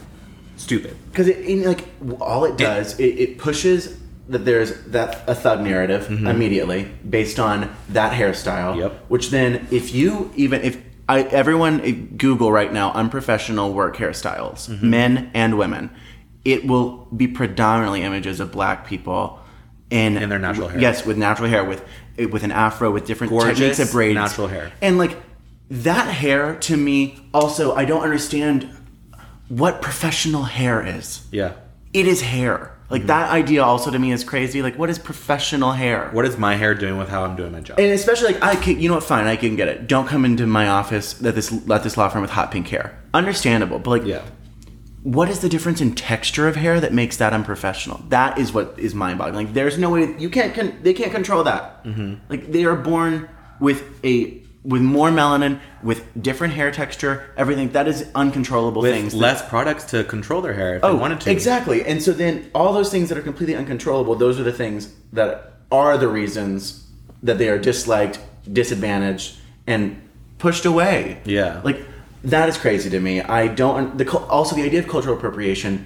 stupid. 0.64 0.95
because 1.12 1.28
it, 1.28 1.39
in, 1.39 1.64
like 1.64 1.88
all 2.20 2.45
it 2.45 2.57
does 2.57 2.99
it, 2.99 3.20
it 3.20 3.38
pushes 3.38 3.97
that 4.30 4.45
there's 4.45 4.72
that 4.86 5.24
a 5.28 5.36
thug 5.36 5.62
narrative 5.62 6.07
immediately 6.09 6.88
based 7.09 7.39
on 7.39 7.76
that 7.89 8.14
hairstyle 8.14 8.78
Yep. 8.78 8.91
which 9.09 9.30
then 9.30 9.68
if 9.72 9.93
you 9.93 10.32
even 10.36 10.62
if 10.62 10.78
I, 11.09 11.24
everyone 11.24 11.82
eh, 11.82 11.91
google 12.16 12.51
right 12.51 12.72
now 12.72 12.93
unprofessional 12.93 13.74
work 13.74 13.97
hairstyles 13.97 14.70
men 14.82 15.32
and 15.34 15.57
women 15.57 15.89
it 16.45 16.66
will 16.66 17.07
be 17.16 17.28
predominantly 17.28 18.01
images 18.03 18.39
of 18.39 18.51
black 18.51 18.88
people 18.88 19.39
in, 19.89 20.18
In 20.18 20.30
their 20.30 20.39
natural 20.39 20.70
hair. 20.70 20.80
yes 20.80 21.05
with 21.05 21.18
natural 21.18 21.49
hair 21.49 21.66
with 21.66 21.84
eh, 22.18 22.26
with 22.26 22.43
an 22.43 22.51
afro 22.51 22.89
with 22.91 23.05
different 23.05 23.32
Gorgeous, 23.32 23.57
techniques 23.57 23.80
of 23.80 23.91
braids 23.91 24.16
natural 24.16 24.47
hair. 24.47 24.72
and 24.82 24.97
like 24.97 25.18
that 25.70 26.07
hair 26.14 26.55
to 26.68 26.78
me 26.78 27.20
also 27.34 27.76
i 27.76 27.84
don't 27.84 28.03
understand 28.03 28.70
what 29.59 29.81
professional 29.81 30.43
hair 30.43 30.77
is 30.97 31.07
Yeah. 31.31 31.51
it 31.93 32.05
is 32.07 32.21
hair. 32.21 32.71
Like 32.89 33.05
that 33.07 33.31
idea 33.31 33.63
also 33.63 33.89
to 33.91 33.99
me 33.99 34.11
is 34.11 34.23
crazy. 34.25 34.61
Like 34.61 34.77
what 34.77 34.89
is 34.89 34.99
professional 34.99 35.71
hair? 35.71 36.09
What 36.11 36.25
is 36.25 36.37
my 36.37 36.55
hair 36.55 36.73
doing 36.75 36.97
with 36.97 37.07
how 37.09 37.23
I'm 37.25 37.35
doing 37.37 37.51
my 37.53 37.61
job? 37.61 37.79
and 37.79 37.91
especially 37.91 38.33
like 38.33 38.43
I 38.43 38.55
can, 38.63 38.79
you 38.81 38.87
know 38.89 38.95
what? 38.95 39.03
Fine, 39.03 39.27
I 39.27 39.37
can 39.37 39.55
get 39.55 39.67
it. 39.73 39.87
Don't 39.87 40.07
come 40.07 40.23
into 40.25 40.45
my 40.45 40.67
office 40.67 41.07
at 41.23 41.35
this 41.35 41.47
let 41.67 41.83
this 41.83 41.95
law 41.97 42.07
firm 42.09 42.21
with 42.21 42.31
hot 42.31 42.51
pink 42.51 42.67
hair. 42.67 42.87
Understandable, 43.13 43.79
but 43.79 43.91
like, 43.95 44.05
yeah. 44.05 44.21
what 45.03 45.29
is 45.29 45.39
the 45.39 45.49
difference 45.49 45.79
in 45.81 45.95
texture 45.95 46.47
of 46.49 46.55
hair 46.57 46.79
that 46.81 46.93
makes 46.93 47.15
that 47.17 47.31
unprofessional? 47.33 47.97
That 48.09 48.37
is 48.37 48.51
what 48.55 48.75
is 48.77 48.93
mind 48.93 49.17
boggling. 49.19 49.45
Like, 49.45 49.53
there's 49.53 49.77
no 49.77 49.89
way 49.89 50.13
you 50.17 50.29
can't. 50.29 50.53
Con- 50.53 50.77
they 50.83 50.93
can't 50.93 51.13
control 51.13 51.43
that. 51.45 51.63
Mm-hmm. 51.85 52.15
Like 52.29 52.51
they 52.51 52.63
are 52.65 52.75
born 52.75 53.29
with 53.61 53.83
a 54.03 54.41
with 54.64 54.82
more 54.82 55.09
melanin, 55.09 55.59
with 55.82 56.03
different 56.22 56.53
hair 56.53 56.72
texture, 56.72 57.24
everything. 57.36 57.70
That 57.72 57.88
is 57.88 58.05
uncontrollable 58.14 58.82
With 58.84 58.93
things. 58.93 59.14
that- 59.14 59.18
less 59.18 59.41
products 59.49 59.86
to 59.86 60.03
control 60.03 60.41
their 60.41 60.53
hair 60.53 60.76
if 60.76 60.84
Oh, 60.84 60.93
they 60.93 60.99
wanted 60.99 61.20
to. 61.22 61.32
Exactly. 61.32 61.84
And 61.84 62.01
so 62.01 62.12
then 62.12 62.45
all 62.53 62.72
those 62.74 62.91
things 62.91 63.09
that 63.09 63.18
are 63.18 63.22
completely 63.24 63.55
uncontrollable, 63.55 64.16
those 64.16 64.39
are 64.39 64.43
the 64.43 64.51
things 64.51 64.89
that 65.14 65.53
are 65.72 65.97
the 65.97 66.07
reasons 66.07 66.84
that 67.24 67.38
they 67.39 67.49
are 67.49 67.57
disliked, 67.57 68.20
disadvantaged, 68.51 69.36
and 69.66 69.99
pushed 70.38 70.66
away. 70.66 71.18
Yeah. 71.26 71.62
Like 71.64 71.82
that 72.24 72.47
is 72.49 72.57
crazy 72.57 72.89
to 72.91 72.99
me. 72.99 73.22
I 73.22 73.47
don't 73.47 73.97
the 73.97 74.07
also 74.12 74.55
the 74.55 74.64
idea 74.64 74.80
of 74.80 74.88
cultural 74.88 75.16
appropriation 75.18 75.86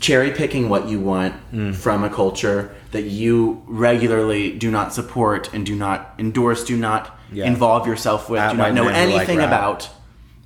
cherry 0.00 0.32
picking 0.32 0.68
what 0.68 0.88
you 0.88 0.98
want 0.98 1.34
Mm. 1.54 1.72
from 1.74 2.02
a 2.02 2.10
culture 2.10 2.70
that 2.90 3.02
you 3.02 3.62
regularly 3.68 4.50
do 4.52 4.70
not 4.72 4.92
support 4.92 5.48
and 5.52 5.64
do 5.64 5.76
not 5.76 6.14
endorse, 6.18 6.64
do 6.64 6.76
not 6.76 7.16
Yeah. 7.32 7.46
involve 7.46 7.86
yourself 7.86 8.28
with, 8.30 8.40
At 8.40 8.52
do 8.52 8.56
not 8.58 8.74
know 8.74 8.82
who 8.84 8.88
like 8.90 8.96
anything 8.96 9.40
about 9.40 9.88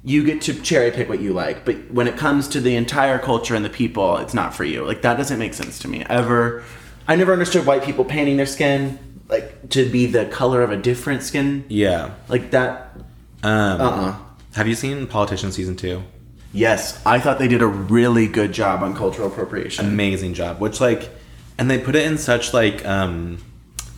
you 0.05 0.23
get 0.25 0.41
to 0.43 0.55
cherry 0.55 0.91
pick 0.93 1.09
what 1.09 1.21
you 1.21 1.33
like 1.33 1.65
but 1.65 1.75
when 1.91 2.07
it 2.07 2.17
comes 2.17 2.47
to 2.49 2.61
the 2.61 2.77
entire 2.77 3.19
culture 3.19 3.55
and 3.57 3.65
the 3.65 3.71
people 3.71 4.19
it's 4.19 4.35
not 4.35 4.55
for 4.55 4.63
you 4.65 4.85
like 4.85 5.03
that 5.03 5.17
doesn't 5.17 5.39
make 5.39 5.53
sense 5.53 5.79
to 5.81 5.89
me 5.89 6.05
ever 6.09 6.63
i 7.09 7.17
never 7.17 7.33
understood 7.33 7.67
white 7.67 7.83
people 7.83 8.05
painting 8.05 8.37
their 8.37 8.47
skin 8.47 8.99
like 9.29 9.69
to 9.71 9.89
be 9.91 10.07
the 10.07 10.25
color 10.27 10.63
of 10.63 10.71
a 10.71 10.77
different 10.77 11.23
skin 11.25 11.65
Yeah. 11.69 12.11
like 12.29 12.53
that 12.53 12.97
Um, 13.43 13.81
uh-uh 13.81 14.15
Have 14.55 14.69
you 14.69 14.77
seen 14.77 15.07
Politician 15.09 15.51
season 15.51 15.75
two? 15.75 16.05
yes 16.53 17.01
i 17.05 17.19
thought 17.19 17.39
they 17.41 17.49
did 17.49 17.61
a 17.63 17.67
really 17.67 18.29
good 18.29 18.53
job 18.53 18.83
on 18.85 18.95
cultural 18.95 19.27
appropriation 19.27 19.87
Amazing 19.87 20.35
job. 20.35 20.61
Which 20.61 20.81
like, 20.81 21.11
and 21.59 21.69
they 21.71 21.79
put 21.79 21.97
it 21.97 22.07
in 22.07 22.17
such 22.17 22.55
like 22.55 22.87
um, 22.87 23.39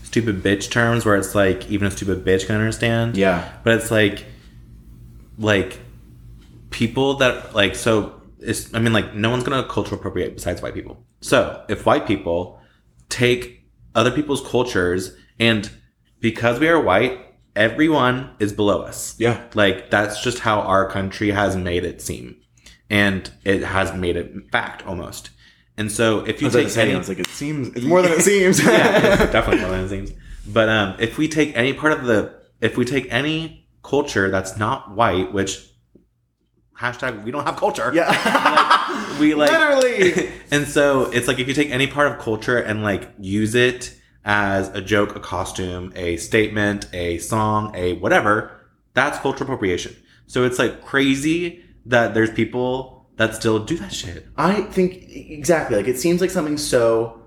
stupid 0.09 0.43
bitch 0.43 0.71
terms 0.71 1.05
where 1.05 1.17
it's 1.17 1.35
like 1.35 1.71
even 1.71 1.87
a 1.87 1.91
stupid 1.91 2.25
bitch 2.25 2.47
can 2.47 2.57
understand. 2.57 3.17
Yeah. 3.17 3.53
But 3.63 3.75
it's 3.75 3.91
like, 3.91 4.25
like 5.37 5.79
people 6.71 7.15
that 7.19 7.55
like 7.55 7.77
so. 7.77 8.15
It's, 8.41 8.73
I 8.73 8.79
mean, 8.79 8.93
like 8.93 9.15
no 9.15 9.31
one's 9.31 9.45
gonna 9.45 9.67
cultural 9.69 9.99
appropriate 9.99 10.35
besides 10.35 10.63
white 10.63 10.75
people. 10.75 11.05
So 11.21 11.65
if 11.69 11.85
white 11.85 12.07
people 12.07 12.61
take 13.09 13.67
other 13.95 14.11
people's 14.11 14.47
cultures 14.47 15.17
and 15.39 15.71
because 16.21 16.59
we 16.59 16.69
are 16.69 16.81
white, 16.81 17.19
everyone 17.55 18.31
is 18.39 18.53
below 18.53 18.83
us. 18.83 19.19
Yeah. 19.19 19.45
Like 19.55 19.91
that's 19.91 20.23
just 20.23 20.39
how 20.41 20.61
our 20.61 20.89
country 20.91 21.31
has 21.31 21.57
made 21.57 21.85
it 21.85 22.01
seem. 22.01 22.37
And 22.89 23.31
it 23.45 23.63
has 23.63 23.93
made 23.93 24.17
it 24.17 24.33
fact 24.51 24.87
almost. 24.87 25.31
And 25.79 25.91
so 25.91 26.21
if 26.27 26.43
you 26.43 26.51
take 26.51 26.77
any 26.77 26.93
I 26.93 26.99
was 26.99 27.09
like 27.09 27.21
it 27.21 27.29
seems 27.29 27.69
it's 27.69 27.87
more 27.87 28.03
than 28.03 28.13
it 28.13 28.23
seems 28.23 28.59
yeah, 28.65 29.27
definitely 29.33 29.63
more 29.63 29.71
than 29.71 29.85
it 29.85 29.89
seems. 29.89 30.13
But 30.47 30.69
um, 30.69 30.97
if 30.99 31.17
we 31.19 31.29
take 31.29 31.57
any 31.57 31.73
part 31.73 31.93
of 31.93 32.05
the, 32.05 32.35
if 32.61 32.77
we 32.77 32.85
take 32.85 33.07
any 33.13 33.69
culture 33.83 34.31
that's 34.31 34.57
not 34.57 34.91
white, 34.91 35.33
which 35.33 35.71
hashtag 36.77 37.25
we 37.25 37.31
don't 37.31 37.45
have 37.45 37.57
culture. 37.57 37.91
yeah 37.95 39.17
we 39.21 39.35
like 39.35 39.51
literally 39.51 40.31
and 40.51 40.67
so 40.67 41.11
it's 41.11 41.27
like 41.27 41.39
if 41.39 41.49
you 41.49 41.55
take 41.55 41.71
any 41.71 41.87
part 41.87 42.11
of 42.11 42.19
culture 42.19 42.59
and 42.59 42.83
like 42.83 43.09
use 43.19 43.55
it 43.55 43.95
as 44.25 44.69
a 44.71 44.81
joke, 44.81 45.17
a 45.17 45.21
costume, 45.21 45.93
a 45.97 46.17
statement, 46.19 46.87
a 46.93 47.19
song, 47.19 47.73
a 47.75 47.95
whatever, 47.95 48.53
that's 48.95 49.19
cultural 49.21 49.45
appropriation. 49.45 49.97
So 50.27 50.45
it's 50.45 50.59
like 50.59 50.85
crazy 50.85 51.65
that 51.87 52.15
there's 52.15 52.31
people 52.31 52.98
that 53.19 53.35
still 53.35 53.59
do 53.59 53.77
that 53.79 53.93
shit. 53.93 54.27
I 54.37 54.63
think 54.63 55.05
exactly. 55.11 55.77
Like 55.77 55.89
it 55.89 55.99
seems 55.99 56.21
like 56.21 56.31
something 56.31 56.57
so 56.57 57.21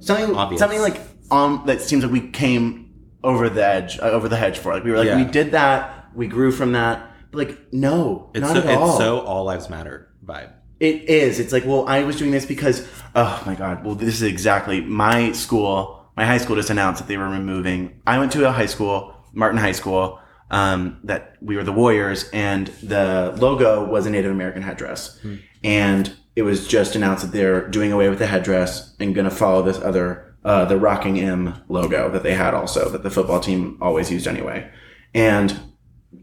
something 0.00 0.34
Obvious. 0.36 0.60
something 0.60 0.80
like 0.80 1.00
um 1.30 1.62
that 1.66 1.80
seems 1.80 2.04
like 2.04 2.12
we 2.12 2.28
came 2.30 2.92
over 3.24 3.48
the 3.48 3.64
edge 3.66 3.98
uh, 3.98 4.02
over 4.02 4.28
the 4.28 4.36
hedge 4.36 4.58
for. 4.58 4.72
Like 4.74 4.84
we 4.84 4.90
were 4.92 4.98
like 4.98 5.06
Yeah. 5.08 5.16
we 5.24 5.30
did 5.30 5.52
that, 5.52 6.08
we 6.14 6.26
grew 6.26 6.52
from 6.52 6.72
that. 6.72 7.10
But 7.30 7.38
like 7.48 7.72
no, 7.72 8.30
It's 8.34 8.42
not 8.42 8.56
so 8.62 8.68
at 8.68 8.78
all. 8.78 8.88
it's 8.90 8.98
so 8.98 9.20
all 9.20 9.44
lives 9.44 9.68
matter. 9.70 10.12
vibe. 10.24 10.52
It 10.80 11.08
is. 11.08 11.38
It's 11.38 11.52
like, 11.52 11.64
well, 11.64 11.86
I 11.86 12.02
was 12.02 12.16
doing 12.16 12.32
this 12.32 12.44
because, 12.44 12.84
oh 13.14 13.40
my 13.46 13.54
God. 13.54 13.84
Well, 13.84 13.94
this 13.94 14.14
is 14.16 14.22
exactly 14.22 14.80
my 14.80 15.30
school. 15.30 16.10
My 16.16 16.26
high 16.26 16.38
school 16.38 16.56
just 16.56 16.70
announced 16.70 17.00
that 17.00 17.06
they 17.06 17.16
were 17.16 17.28
removing. 17.28 18.00
I 18.04 18.18
went 18.18 18.32
to 18.32 18.46
a 18.48 18.50
high 18.52 18.66
school, 18.66 19.14
Martin 19.32 19.58
High 19.60 19.72
School, 19.72 20.18
um, 20.52 21.00
that 21.02 21.36
we 21.40 21.56
were 21.56 21.64
the 21.64 21.72
Warriors, 21.72 22.28
and 22.32 22.68
the 22.82 23.34
logo 23.40 23.84
was 23.84 24.06
a 24.06 24.10
Native 24.10 24.30
American 24.30 24.62
headdress. 24.62 25.18
And 25.64 26.14
it 26.36 26.42
was 26.42 26.68
just 26.68 26.94
announced 26.94 27.24
that 27.24 27.32
they're 27.32 27.68
doing 27.68 27.90
away 27.90 28.08
with 28.08 28.18
the 28.18 28.26
headdress 28.26 28.94
and 29.00 29.14
going 29.14 29.28
to 29.28 29.34
follow 29.34 29.62
this 29.62 29.78
other, 29.78 30.34
uh, 30.44 30.66
the 30.66 30.76
Rocking 30.76 31.18
M 31.18 31.62
logo 31.68 32.10
that 32.10 32.22
they 32.22 32.34
had 32.34 32.54
also, 32.54 32.88
that 32.90 33.02
the 33.02 33.10
football 33.10 33.40
team 33.40 33.78
always 33.80 34.10
used 34.10 34.26
anyway. 34.26 34.70
And 35.14 35.58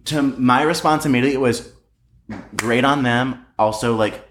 to 0.06 0.22
my 0.22 0.62
response 0.62 1.06
immediately 1.06 1.38
was 1.38 1.74
great 2.56 2.86
on 2.86 3.04
them. 3.04 3.46
Also, 3.58 3.96
like, 3.96 4.28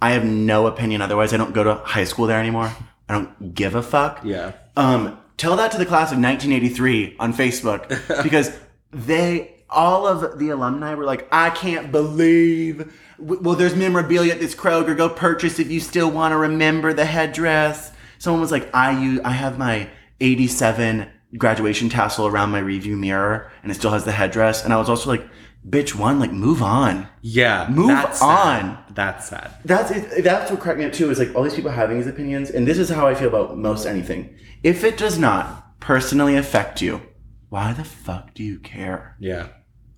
I 0.00 0.12
have 0.12 0.24
no 0.24 0.66
opinion 0.66 1.02
otherwise. 1.02 1.32
I 1.32 1.36
don't 1.36 1.54
go 1.54 1.64
to 1.64 1.74
high 1.74 2.04
school 2.04 2.26
there 2.26 2.40
anymore. 2.40 2.74
I 3.08 3.14
don't 3.14 3.54
give 3.54 3.74
a 3.74 3.82
fuck. 3.82 4.20
Yeah. 4.24 4.52
Um, 4.76 5.18
tell 5.36 5.56
that 5.56 5.72
to 5.72 5.78
the 5.78 5.86
class 5.86 6.12
of 6.12 6.18
1983 6.18 7.16
on 7.18 7.32
Facebook 7.32 7.88
because 8.22 8.50
they, 8.90 9.54
all 9.68 10.06
of 10.06 10.38
the 10.38 10.50
alumni 10.50 10.94
were 10.94 11.04
like, 11.04 11.28
I 11.32 11.50
can't 11.50 11.90
believe. 11.90 12.92
Well, 13.18 13.54
there's 13.54 13.74
memorabilia 13.74 14.32
at 14.32 14.40
this 14.40 14.54
Kroger. 14.54 14.96
Go 14.96 15.08
purchase 15.08 15.58
if 15.58 15.70
you 15.70 15.80
still 15.80 16.10
want 16.10 16.32
to 16.32 16.36
remember 16.36 16.92
the 16.92 17.04
headdress. 17.04 17.92
Someone 18.18 18.40
was 18.40 18.52
like, 18.52 18.74
I 18.74 18.98
use, 18.98 19.20
I 19.24 19.30
have 19.30 19.58
my 19.58 19.90
87 20.20 21.08
graduation 21.36 21.88
tassel 21.88 22.26
around 22.26 22.50
my 22.50 22.60
review 22.60 22.96
mirror 22.96 23.50
and 23.62 23.70
it 23.70 23.74
still 23.74 23.90
has 23.90 24.04
the 24.04 24.12
headdress. 24.12 24.64
And 24.64 24.72
I 24.72 24.76
was 24.76 24.88
also 24.88 25.10
like, 25.10 25.26
bitch, 25.68 25.94
one, 25.94 26.20
like 26.20 26.32
move 26.32 26.62
on. 26.62 27.08
Yeah. 27.22 27.68
Move 27.68 27.88
that's 27.88 28.22
on. 28.22 28.60
Sad. 28.60 28.94
That's 28.94 29.28
sad. 29.28 29.54
That's 29.64 29.90
it, 29.90 30.24
that's 30.24 30.50
what 30.50 30.60
cracked 30.60 30.78
me 30.78 30.84
up 30.84 30.92
too. 30.92 31.10
Is 31.10 31.18
like 31.18 31.34
all 31.34 31.42
these 31.42 31.54
people 31.54 31.70
having 31.70 31.98
these 31.98 32.06
opinions, 32.06 32.50
and 32.50 32.66
this 32.66 32.78
is 32.78 32.88
how 32.88 33.06
I 33.06 33.14
feel 33.14 33.28
about 33.28 33.58
most 33.58 33.84
anything. 33.84 34.34
If 34.62 34.84
it 34.84 34.96
does 34.96 35.18
not 35.18 35.78
personally 35.80 36.36
affect 36.36 36.80
you, 36.80 37.02
why 37.48 37.72
the 37.72 37.84
fuck 37.84 38.34
do 38.34 38.42
you 38.42 38.58
care? 38.58 39.16
Yeah. 39.18 39.48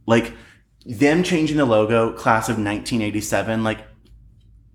Like 0.07 0.35
them 0.85 1.23
changing 1.23 1.57
the 1.57 1.65
logo, 1.65 2.13
class 2.13 2.49
of 2.49 2.57
1987. 2.57 3.65
Like 3.65 3.87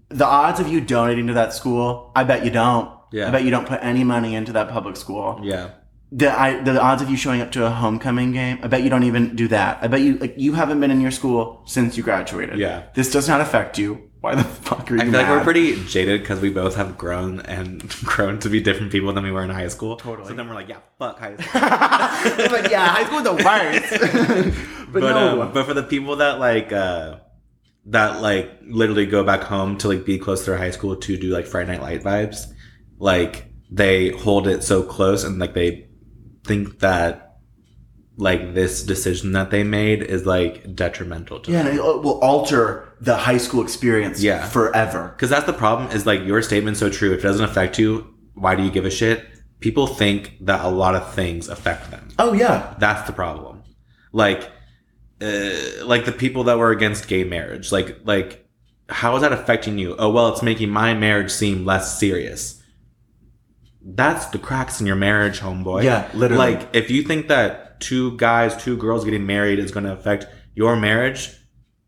the 0.09 0.25
odds 0.25 0.59
of 0.59 0.67
you 0.67 0.81
donating 0.81 1.27
to 1.27 1.33
that 1.33 1.53
school, 1.53 2.11
I 2.15 2.23
bet 2.23 2.45
you 2.45 2.51
don't. 2.51 2.91
Yeah. 3.11 3.27
I 3.27 3.31
bet 3.31 3.43
you 3.43 3.51
don't 3.51 3.67
put 3.67 3.79
any 3.83 4.03
money 4.03 4.35
into 4.35 4.53
that 4.53 4.69
public 4.69 4.95
school. 4.97 5.39
Yeah. 5.43 5.71
The 6.11 6.29
I, 6.29 6.61
the 6.61 6.79
odds 6.79 7.01
of 7.01 7.09
you 7.09 7.17
showing 7.17 7.41
up 7.41 7.51
to 7.53 7.65
a 7.65 7.71
homecoming 7.71 8.31
game, 8.31 8.59
I 8.61 8.67
bet 8.67 8.83
you 8.83 8.89
don't 8.89 9.03
even 9.03 9.35
do 9.35 9.47
that. 9.47 9.79
I 9.81 9.87
bet 9.87 10.01
you 10.01 10.17
like 10.17 10.35
you 10.37 10.53
haven't 10.53 10.79
been 10.79 10.91
in 10.91 11.01
your 11.01 11.11
school 11.11 11.63
since 11.65 11.97
you 11.97 12.03
graduated. 12.03 12.59
Yeah. 12.59 12.83
This 12.93 13.11
does 13.11 13.27
not 13.27 13.41
affect 13.41 13.79
you. 13.79 14.09
Why 14.23 14.35
the 14.35 14.43
fuck 14.45 14.89
are 14.89 14.95
you 14.95 15.01
I 15.01 15.03
feel 15.03 15.13
like 15.15 15.27
we're 15.27 15.43
pretty 15.43 15.83
jaded 15.83 16.21
because 16.21 16.39
we 16.39 16.49
both 16.49 16.77
have 16.77 16.97
grown 16.97 17.41
and 17.41 17.85
grown 18.05 18.39
to 18.39 18.49
be 18.49 18.61
different 18.61 18.89
people 18.89 19.11
than 19.11 19.25
we 19.25 19.31
were 19.31 19.43
in 19.43 19.49
high 19.49 19.67
school. 19.67 19.97
Totally. 19.97 20.29
So 20.29 20.33
then 20.33 20.47
we're 20.47 20.55
like, 20.55 20.69
yeah, 20.69 20.77
fuck 20.97 21.19
high 21.19 21.35
school. 21.35 22.57
I'm 22.57 22.71
yeah, 22.71 22.87
high 22.87 23.03
school 23.03 23.21
the 23.21 23.33
worst. 23.33 24.87
but, 24.93 25.01
but 25.01 25.09
no. 25.09 25.41
um, 25.41 25.51
but 25.51 25.65
for 25.65 25.73
the 25.73 25.83
people 25.83 26.15
that 26.15 26.39
like 26.39 26.71
uh 26.71 27.17
that 27.87 28.21
like 28.21 28.49
literally 28.65 29.05
go 29.05 29.25
back 29.25 29.41
home 29.41 29.77
to 29.79 29.89
like 29.89 30.05
be 30.05 30.17
close 30.17 30.45
to 30.45 30.51
their 30.51 30.57
high 30.57 30.71
school 30.71 30.95
to 30.95 31.17
do 31.17 31.27
like 31.27 31.45
Friday 31.45 31.73
Night 31.73 31.81
Light 31.81 32.03
vibes, 32.03 32.45
like 32.99 33.51
they 33.69 34.11
hold 34.11 34.47
it 34.47 34.63
so 34.63 34.83
close 34.83 35.25
and 35.25 35.37
like 35.37 35.53
they 35.53 35.89
think 36.45 36.79
that 36.79 37.32
like 38.15 38.53
this 38.53 38.83
decision 38.83 39.31
that 39.31 39.49
they 39.49 39.63
made 39.63 40.03
is 40.03 40.25
like 40.25 40.75
detrimental 40.75 41.39
to 41.39 41.51
yeah, 41.51 41.63
them. 41.63 41.75
it 41.77 41.81
will 41.81 42.19
alter 42.19 42.93
the 43.01 43.15
high 43.17 43.37
school 43.37 43.63
experience 43.63 44.21
Yeah. 44.21 44.45
forever. 44.47 45.09
Because 45.15 45.29
that's 45.29 45.45
the 45.45 45.53
problem 45.53 45.89
is 45.91 46.05
like 46.05 46.23
your 46.23 46.41
statement's 46.41 46.79
so 46.79 46.89
true. 46.89 47.11
If 47.13 47.19
it 47.19 47.23
doesn't 47.23 47.43
affect 47.45 47.79
you, 47.79 48.13
why 48.35 48.55
do 48.55 48.63
you 48.63 48.71
give 48.71 48.85
a 48.85 48.91
shit? 48.91 49.25
People 49.61 49.87
think 49.87 50.37
that 50.41 50.63
a 50.63 50.69
lot 50.69 50.93
of 50.95 51.13
things 51.13 51.47
affect 51.49 51.89
them. 51.89 52.09
Oh 52.19 52.33
yeah. 52.33 52.75
That's 52.79 53.07
the 53.07 53.13
problem. 53.13 53.63
Like, 54.11 54.51
uh, 55.21 55.85
like 55.85 56.05
the 56.05 56.11
people 56.11 56.43
that 56.45 56.57
were 56.59 56.71
against 56.71 57.07
gay 57.07 57.23
marriage. 57.23 57.71
Like, 57.71 57.99
like, 58.03 58.45
how 58.89 59.15
is 59.15 59.21
that 59.21 59.31
affecting 59.33 59.77
you? 59.79 59.95
Oh 59.97 60.09
well, 60.11 60.27
it's 60.27 60.43
making 60.43 60.69
my 60.69 60.93
marriage 60.93 61.31
seem 61.31 61.65
less 61.65 61.97
serious. 61.99 62.61
That's 63.85 64.27
the 64.27 64.37
cracks 64.39 64.79
in 64.79 64.87
your 64.87 64.95
marriage, 64.95 65.39
homeboy. 65.39 65.83
Yeah, 65.83 66.09
literally. 66.13 66.55
Like, 66.55 66.69
if 66.75 66.89
you 66.91 67.03
think 67.03 67.27
that 67.27 67.72
two 67.83 68.15
guys, 68.17 68.55
two 68.61 68.77
girls 68.77 69.03
getting 69.05 69.25
married 69.25 69.59
is 69.59 69.71
going 69.71 69.85
to 69.85 69.91
affect 69.93 70.25
your 70.55 70.75
marriage, 70.75 71.29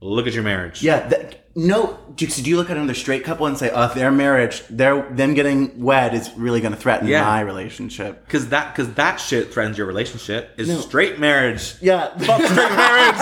look 0.02 0.28
at 0.28 0.34
your 0.34 0.44
marriage. 0.44 0.84
Yeah. 0.84 1.08
That, 1.08 1.42
no, 1.58 1.98
do, 2.16 2.28
do 2.28 2.50
you 2.50 2.58
look 2.58 2.70
at 2.70 2.76
another 2.76 2.94
straight 2.94 3.24
couple 3.24 3.46
and 3.48 3.58
say, 3.58 3.72
"Oh, 3.74 3.88
their 3.94 4.12
marriage, 4.12 4.62
their 4.70 5.10
them 5.10 5.34
getting 5.36 5.82
wed 5.82 6.14
is 6.14 6.30
really 6.36 6.60
going 6.60 6.74
to 6.74 6.80
threaten 6.80 7.08
Yeah. 7.08 7.24
my 7.24 7.40
relationship"? 7.40 8.26
Because 8.26 8.50
that, 8.50 8.76
because 8.76 8.94
that 8.96 9.22
shit 9.22 9.54
threatens 9.54 9.78
your 9.78 9.88
relationship. 9.88 10.54
Is 10.58 10.68
No. 10.68 10.82
straight 10.82 11.18
marriage. 11.18 11.76
Yeah, 11.82 12.10
fuck 12.18 12.42
straight 12.42 12.72
marriage. 12.76 13.22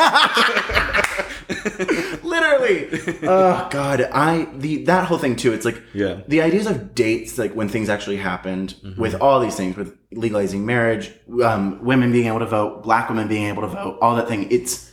Literally. 2.34 3.28
Oh 3.28 3.68
God, 3.72 4.02
I 4.12 4.46
the 4.56 4.84
that 4.86 5.06
whole 5.08 5.18
thing 5.18 5.36
too. 5.36 5.54
It's 5.54 5.66
like 5.66 5.82
Yeah. 5.94 6.22
the 6.28 6.42
ideas 6.42 6.66
of 6.68 6.96
dates, 6.96 7.38
like 7.38 7.54
when 7.54 7.70
things 7.70 7.90
actually 7.90 8.18
happened, 8.18 8.76
with 8.98 9.16
all 9.22 9.40
these 9.40 9.56
things, 9.56 9.76
with 9.78 9.96
legalizing 10.12 10.66
marriage, 10.66 11.12
um, 11.44 11.84
women 11.84 12.12
being 12.12 12.28
able 12.28 12.40
to 12.40 12.46
vote, 12.46 12.84
black 12.84 13.10
women 13.10 13.28
being 13.28 13.46
able 13.48 13.62
to 13.62 13.68
vote, 13.68 13.98
all 14.02 14.16
that 14.16 14.28
thing. 14.28 14.48
It's 14.52 14.92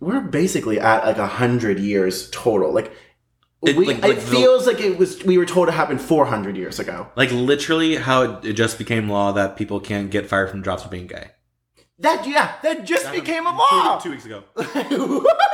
we're 0.00 0.20
basically 0.20 0.78
at 0.78 1.04
like 1.06 1.18
a 1.18 1.26
hundred 1.26 1.78
years 1.80 2.30
total. 2.30 2.72
Like. 2.72 2.92
It- 3.64 3.74
we, 3.74 3.86
like- 3.86 4.02
like 4.02 4.12
it 4.12 4.20
the- 4.20 4.36
feels 4.36 4.66
like 4.66 4.80
it 4.80 4.98
was 4.98 5.24
we 5.24 5.38
were 5.38 5.46
told 5.46 5.68
it 5.68 5.72
happened 5.72 6.00
400 6.00 6.56
years 6.58 6.78
ago. 6.78 7.08
Like 7.16 7.32
literally, 7.32 7.96
how 7.96 8.22
it, 8.22 8.44
it 8.44 8.52
just 8.52 8.76
became 8.78 9.08
law 9.08 9.32
that 9.32 9.56
people 9.56 9.80
can't 9.80 10.10
get 10.10 10.26
fired 10.28 10.50
from 10.50 10.62
jobs 10.62 10.82
for 10.82 10.90
being 10.90 11.06
gay. 11.06 11.30
That 11.98 12.26
yeah, 12.26 12.56
that 12.62 12.84
just 12.84 13.10
became 13.12 13.46
a 13.46 13.50
law. 13.56 13.98
Two, 13.98 14.04
two 14.04 14.10
weeks 14.10 14.26
ago. 14.26 14.44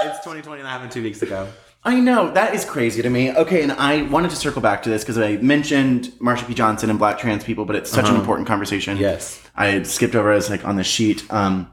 It's 0.04 0.18
2020 0.24 0.60
and 0.60 0.66
that 0.66 0.70
happened 0.70 0.90
two 0.90 1.02
weeks 1.02 1.22
ago. 1.22 1.48
I 1.84 2.00
know 2.00 2.32
that 2.32 2.54
is 2.54 2.64
crazy 2.64 3.02
to 3.02 3.10
me. 3.10 3.32
Okay, 3.32 3.62
and 3.62 3.72
I 3.72 4.02
wanted 4.02 4.30
to 4.30 4.36
circle 4.36 4.60
back 4.62 4.82
to 4.84 4.90
this 4.90 5.02
because 5.02 5.18
I 5.18 5.36
mentioned 5.36 6.12
Marsha 6.20 6.46
P. 6.46 6.54
Johnson 6.54 6.90
and 6.90 6.98
Black 6.98 7.18
trans 7.18 7.44
people, 7.44 7.64
but 7.64 7.76
it's 7.76 7.90
such 7.90 8.08
an 8.08 8.16
important 8.16 8.48
conversation. 8.48 8.96
Yes. 8.96 9.40
I 9.54 9.82
skipped 9.82 10.14
over 10.14 10.32
as 10.32 10.50
like 10.50 10.64
on 10.64 10.76
the 10.76 10.84
sheet. 10.84 11.24
Um, 11.32 11.72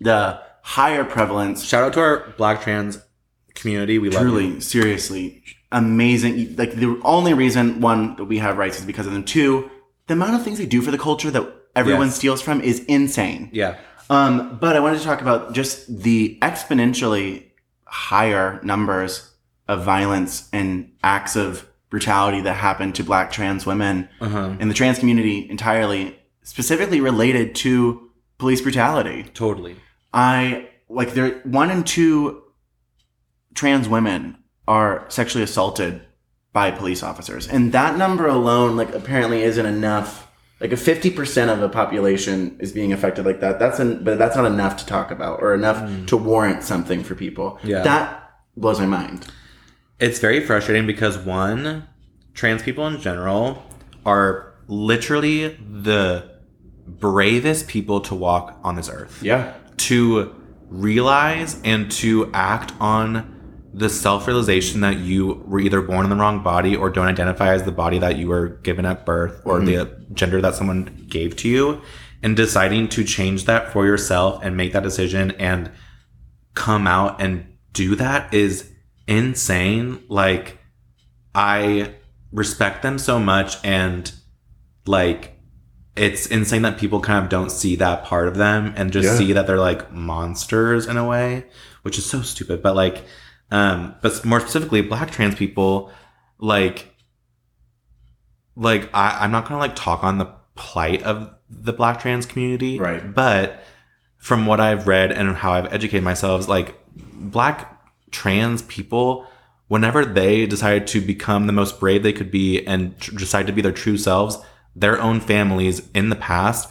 the 0.00 0.40
higher 0.62 1.04
prevalence, 1.04 1.64
Shout 1.64 1.82
out 1.84 1.92
to 1.94 2.00
our 2.00 2.34
black 2.36 2.62
trans 2.62 3.00
community. 3.54 3.98
We 3.98 4.10
truly, 4.10 4.60
seriously, 4.60 5.42
amazing. 5.72 6.56
Like 6.56 6.72
the 6.72 7.00
only 7.04 7.34
reason 7.34 7.80
one 7.80 8.16
that 8.16 8.24
we 8.24 8.38
have 8.38 8.58
rights 8.58 8.78
is 8.78 8.84
because 8.84 9.06
of 9.06 9.12
them. 9.12 9.24
Two, 9.24 9.70
the 10.06 10.14
amount 10.14 10.34
of 10.34 10.42
things 10.42 10.58
they 10.58 10.66
do 10.66 10.82
for 10.82 10.90
the 10.90 10.98
culture 10.98 11.30
that 11.30 11.57
everyone 11.78 12.08
Yes. 12.08 12.16
steals 12.16 12.42
from 12.42 12.60
is 12.60 12.80
insane. 12.86 13.48
Yeah. 13.52 13.76
Um, 14.10 14.58
but 14.60 14.74
I 14.76 14.80
wanted 14.80 14.98
to 14.98 15.04
talk 15.04 15.20
about 15.20 15.52
just 15.52 16.02
the 16.02 16.38
exponentially 16.42 17.44
higher 17.84 18.60
numbers 18.62 19.30
of 19.68 19.84
violence 19.84 20.48
and 20.52 20.90
acts 21.02 21.36
of 21.36 21.66
brutality 21.90 22.40
that 22.42 22.54
happen 22.54 22.92
to 22.92 23.02
black 23.04 23.30
trans 23.32 23.64
women 23.66 24.08
Uh-huh. 24.20 24.54
in 24.60 24.68
the 24.68 24.74
trans 24.74 24.98
community 24.98 25.46
entirely, 25.50 26.18
specifically 26.42 27.00
related 27.00 27.54
to 27.54 28.10
police 28.38 28.60
brutality. 28.60 29.24
Totally. 29.34 29.76
I 30.12 30.68
like 30.88 31.12
there 31.14 31.40
one 31.44 31.70
in 31.70 31.84
two 31.84 32.42
trans 33.54 33.88
women 33.88 34.36
are 34.66 35.04
sexually 35.08 35.42
assaulted 35.44 36.00
by 36.52 36.70
police 36.70 37.02
officers. 37.02 37.46
And 37.48 37.72
that 37.72 37.96
number 37.98 38.26
alone, 38.26 38.76
like 38.76 38.94
apparently 38.94 39.42
isn't 39.42 39.66
enough. 39.66 40.27
Like 40.60 40.72
if 40.72 40.80
fifty 40.80 41.10
percent 41.10 41.50
of 41.50 41.60
the 41.60 41.68
population 41.68 42.56
is 42.60 42.72
being 42.72 42.92
affected 42.92 43.24
like 43.24 43.40
that, 43.40 43.58
that's 43.58 43.78
an, 43.78 44.02
but 44.02 44.18
that's 44.18 44.36
not 44.36 44.44
enough 44.44 44.76
to 44.78 44.86
talk 44.86 45.10
about 45.10 45.40
or 45.40 45.54
enough 45.54 45.78
mm. 45.78 46.06
to 46.08 46.16
warrant 46.16 46.62
something 46.64 47.04
for 47.04 47.14
people. 47.14 47.58
Yeah. 47.62 47.82
That 47.82 48.32
blows 48.56 48.80
my 48.80 48.86
mind. 48.86 49.26
It's 50.00 50.18
very 50.18 50.44
frustrating 50.44 50.86
because 50.86 51.18
one, 51.18 51.88
trans 52.34 52.62
people 52.62 52.86
in 52.86 53.00
general 53.00 53.62
are 54.04 54.54
literally 54.66 55.48
the 55.48 56.30
bravest 56.86 57.68
people 57.68 58.00
to 58.00 58.14
walk 58.14 58.58
on 58.64 58.76
this 58.76 58.88
earth. 58.88 59.22
Yeah. 59.22 59.54
to 59.78 60.34
realize 60.68 61.60
and 61.64 61.90
to 61.90 62.30
act 62.34 62.72
on 62.80 63.37
the 63.78 63.88
self-realization 63.88 64.80
that 64.80 64.98
you 64.98 65.42
were 65.46 65.60
either 65.60 65.80
born 65.80 66.04
in 66.04 66.10
the 66.10 66.16
wrong 66.16 66.42
body 66.42 66.74
or 66.74 66.90
don't 66.90 67.06
identify 67.06 67.52
as 67.54 67.62
the 67.62 67.72
body 67.72 67.98
that 67.98 68.16
you 68.16 68.26
were 68.26 68.48
given 68.48 68.84
at 68.84 69.06
birth 69.06 69.40
or 69.44 69.60
the 69.60 69.74
mm-hmm. 69.74 70.14
gender 70.14 70.40
that 70.40 70.54
someone 70.54 71.06
gave 71.08 71.36
to 71.36 71.48
you 71.48 71.80
and 72.22 72.36
deciding 72.36 72.88
to 72.88 73.04
change 73.04 73.44
that 73.44 73.72
for 73.72 73.86
yourself 73.86 74.42
and 74.42 74.56
make 74.56 74.72
that 74.72 74.82
decision 74.82 75.30
and 75.32 75.70
come 76.54 76.86
out 76.86 77.20
and 77.20 77.46
do 77.72 77.94
that 77.94 78.34
is 78.34 78.70
insane 79.06 80.02
like 80.08 80.58
i 81.34 81.94
respect 82.32 82.82
them 82.82 82.98
so 82.98 83.20
much 83.20 83.56
and 83.64 84.12
like 84.86 85.38
it's 85.98 86.26
insane 86.26 86.62
that 86.62 86.78
people 86.78 87.00
kind 87.00 87.22
of 87.22 87.28
don't 87.28 87.50
see 87.50 87.76
that 87.76 88.04
part 88.04 88.28
of 88.28 88.36
them 88.36 88.72
and 88.76 88.92
just 88.92 89.06
Yeah. 89.06 89.16
see 89.16 89.32
that 89.32 89.46
they're 89.46 89.58
like 89.58 89.92
monsters 89.92 90.86
in 90.86 90.96
a 90.96 91.04
way, 91.04 91.44
which 91.82 91.98
is 91.98 92.06
so 92.06 92.22
stupid. 92.22 92.62
But 92.62 92.76
like, 92.76 93.04
Um, 93.50 93.94
but 94.02 94.24
more 94.24 94.40
specifically, 94.40 94.82
black 94.82 95.10
trans 95.10 95.34
people, 95.34 95.90
like, 96.38 96.94
like 98.56 98.90
I, 98.92 99.18
I'm 99.20 99.30
not 99.30 99.44
gonna 99.48 99.60
like 99.60 99.76
talk 99.76 100.04
on 100.04 100.18
the 100.18 100.26
plight 100.54 101.02
of 101.02 101.34
the 101.48 101.72
black 101.72 102.00
trans 102.00 102.26
community, 102.26 102.78
Right. 102.78 103.14
But 103.14 103.62
from 104.18 104.46
what 104.46 104.60
I've 104.60 104.86
read 104.86 105.12
and 105.12 105.36
how 105.36 105.52
I've 105.52 105.72
educated 105.72 106.02
myself, 106.02 106.48
like 106.48 106.74
black 106.94 107.80
trans 108.10 108.62
people, 108.62 109.26
whenever 109.68 110.04
they 110.04 110.44
decide 110.46 110.86
to 110.88 111.00
become 111.00 111.46
the 111.46 111.52
most 111.52 111.78
brave 111.80 112.02
they 112.02 112.12
could 112.12 112.30
be 112.30 112.66
and 112.66 112.98
tr- 113.00 113.16
decide 113.16 113.46
to 113.46 113.52
be 113.52 113.62
their 113.62 113.72
true 113.72 113.96
selves, 113.96 114.38
their 114.74 115.00
own 115.00 115.20
families 115.20 115.88
in 115.94 116.08
the 116.08 116.16
past 116.16 116.68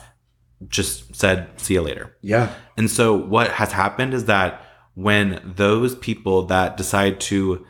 just 0.68 1.16
said, 1.16 1.48
"See 1.58 1.76
you 1.76 1.82
later." 1.82 2.16
Yeah. 2.22 2.54
And 2.76 2.90
so 2.90 3.16
what 3.16 3.52
has 3.52 3.72
happened 3.72 4.14
is 4.14 4.26
that 4.26 4.62
when 5.06 5.40
those 5.46 5.94
people 5.96 6.42
that 6.48 6.76
decide 6.76 7.20
to 7.20 7.64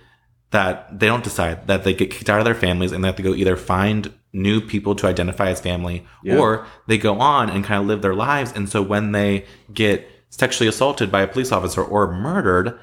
that 0.51 0.97
they 0.97 1.07
don't 1.07 1.25
decide 1.25 1.67
that 1.67 1.83
they 1.83 1.93
get 1.93 2.09
kicked 2.09 2.29
out 2.29 2.39
of 2.39 2.45
their 2.45 2.55
families 2.55 2.93
and 2.93 3.03
they 3.03 3.07
have 3.09 3.17
to 3.17 3.21
go 3.21 3.33
either 3.35 3.57
find 3.57 4.13
new 4.31 4.61
people 4.61 4.95
to 4.95 5.05
identify 5.07 5.49
as 5.49 5.59
family 5.59 6.05
Yeah. 6.23 6.37
or 6.37 6.65
they 6.87 6.97
go 6.97 7.19
on 7.19 7.49
and 7.49 7.65
kind 7.65 7.81
of 7.81 7.87
live 7.87 8.01
their 8.01 8.15
lives 8.15 8.53
and 8.55 8.69
so 8.69 8.81
when 8.81 9.11
they 9.11 9.45
get 9.73 10.07
sexually 10.29 10.69
assaulted 10.69 11.11
by 11.11 11.21
a 11.21 11.27
police 11.27 11.51
officer 11.51 11.83
or 11.83 12.09
murdered 12.13 12.79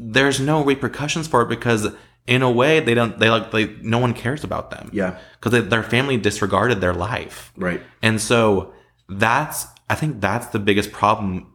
there's 0.00 0.40
no 0.40 0.64
repercussions 0.64 1.28
for 1.28 1.42
it 1.42 1.48
because 1.50 1.88
in 2.26 2.40
a 2.40 2.50
way 2.50 2.80
they 2.80 2.94
don't 2.94 3.18
they 3.18 3.28
like 3.28 3.50
they 3.50 3.66
no 3.82 3.98
one 3.98 4.14
cares 4.14 4.42
about 4.42 4.70
them 4.70 4.88
Yeah. 4.94 5.18
because 5.38 5.68
their 5.68 5.82
family 5.82 6.16
disregarded 6.16 6.80
their 6.80 6.94
life 6.94 7.52
Right. 7.54 7.82
and 8.02 8.18
so 8.18 8.72
that's 9.10 9.66
I 9.90 9.94
think 9.94 10.22
that's 10.22 10.46
the 10.46 10.58
biggest 10.58 10.90
problem 10.90 11.52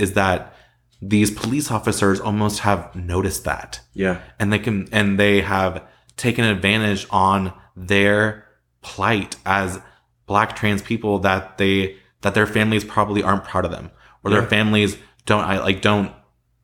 is 0.00 0.14
that 0.14 0.56
these 1.02 1.32
police 1.32 1.70
officers 1.70 2.20
almost 2.20 2.60
have 2.60 2.94
noticed 2.94 3.44
that. 3.44 3.80
Yeah. 3.92 4.20
And 4.38 4.52
they 4.52 4.60
can 4.60 4.88
and 4.92 5.18
they 5.18 5.40
have 5.40 5.84
taken 6.16 6.44
advantage 6.44 7.06
on 7.10 7.52
their 7.76 8.46
plight 8.82 9.36
as 9.44 9.80
black 10.26 10.54
trans 10.54 10.80
people 10.80 11.18
that 11.18 11.58
they 11.58 11.96
that 12.20 12.34
their 12.34 12.46
families 12.46 12.84
probably 12.84 13.22
aren't 13.22 13.42
proud 13.42 13.64
of 13.64 13.72
them 13.72 13.90
or 14.22 14.30
their 14.30 14.46
families 14.46 14.96
don't 15.26 15.42
I 15.44 15.58
like 15.58 15.82
don't 15.82 16.12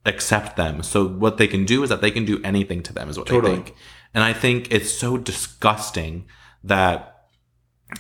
accept 0.07 0.57
them. 0.57 0.85
So 0.85 1.07
what 1.07 1.37
they 1.37 1.49
can 1.49 1.65
do 1.65 1.83
is 1.83 1.89
that 1.89 2.01
they 2.01 2.13
can 2.13 2.25
do 2.25 2.41
anything 2.45 2.83
to 2.85 2.93
them 2.93 3.11
is 3.11 3.19
what 3.19 3.27
Totally. 3.27 3.57
they 3.57 3.63
think. 3.63 3.77
And 4.15 4.23
I 4.23 4.33
think 4.33 4.71
it's 4.71 4.91
so 4.91 5.17
disgusting 5.17 6.27
that 6.63 7.27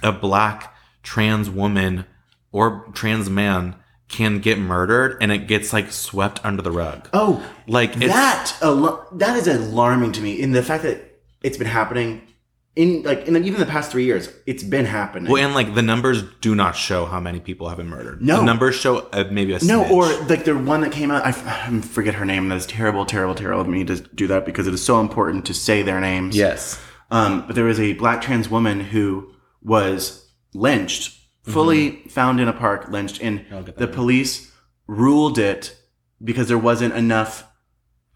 a 0.04 0.12
black 0.12 0.72
trans 1.02 1.50
woman 1.50 2.06
or 2.52 2.86
trans 2.94 3.28
man 3.28 3.74
can 4.08 4.38
get 4.38 4.58
murdered 4.58 5.18
and 5.20 5.30
it 5.30 5.46
gets 5.46 5.72
like 5.72 5.92
swept 5.92 6.40
under 6.44 6.62
the 6.62 6.70
rug. 6.72 7.08
Oh, 7.12 7.44
Like 7.66 7.94
that 7.96 8.56
al- 8.62 9.06
that 9.12 9.36
is 9.36 9.46
alarming 9.46 10.12
to 10.12 10.20
me 10.22 10.32
in 10.40 10.52
the 10.52 10.62
fact 10.62 10.82
that 10.84 11.20
it's 11.42 11.58
been 11.58 11.66
happening 11.66 12.22
in 12.74 13.02
like 13.02 13.26
in 13.26 13.36
even 13.44 13.58
the 13.60 13.66
past 13.66 13.90
three 13.90 14.04
years. 14.04 14.30
It's 14.46 14.62
been 14.62 14.84
happening. 14.86 15.30
well, 15.30 15.44
and 15.44 15.54
like 15.54 15.74
the 15.74 15.82
numbers 15.82 16.22
do 16.40 16.54
not 16.54 16.76
show 16.76 17.04
how 17.06 17.20
many 17.20 17.40
people 17.40 17.68
have 17.68 17.76
been 17.76 17.88
murdered. 17.88 18.22
No. 18.22 18.36
the 18.38 18.44
numbers 18.44 18.76
show 18.76 18.98
uh, 19.12 19.24
maybe 19.30 19.52
a 19.52 19.58
no, 19.64 19.86
or 19.90 20.06
like 20.26 20.44
the 20.44 20.56
one 20.56 20.80
that 20.82 20.92
came 20.92 21.10
out. 21.10 21.26
I, 21.26 21.30
f- 21.30 21.46
I 21.46 21.80
forget 21.80 22.14
her 22.14 22.24
name. 22.24 22.48
That's 22.48 22.66
terrible, 22.66 23.04
terrible, 23.04 23.34
terrible 23.34 23.60
of 23.62 23.68
me 23.68 23.84
to 23.84 23.96
do 24.00 24.26
that 24.28 24.46
because 24.46 24.66
it 24.66 24.74
is 24.74 24.82
so 24.84 25.00
important 25.00 25.44
to 25.46 25.54
say 25.54 25.82
their 25.82 26.00
names. 26.00 26.36
yes, 26.36 26.80
Um, 27.10 27.44
but 27.46 27.56
there 27.56 27.64
was 27.64 27.80
a 27.80 27.94
black 27.94 28.22
trans 28.22 28.48
woman 28.48 28.80
who 28.80 29.32
was 29.60 30.28
lynched, 30.54 31.17
fully 31.52 32.02
found 32.08 32.40
in 32.40 32.48
a 32.48 32.52
park, 32.52 32.88
lynched, 32.88 33.20
and 33.22 33.40
Mm-hmm. 33.40 33.54
I'll 33.54 33.62
get 33.62 33.76
that 33.76 33.78
the 33.78 33.86
right. 33.86 33.94
police 33.94 34.52
ruled 34.86 35.38
it 35.38 35.76
because 36.22 36.48
there 36.48 36.58
wasn't 36.58 36.94
enough 36.94 37.44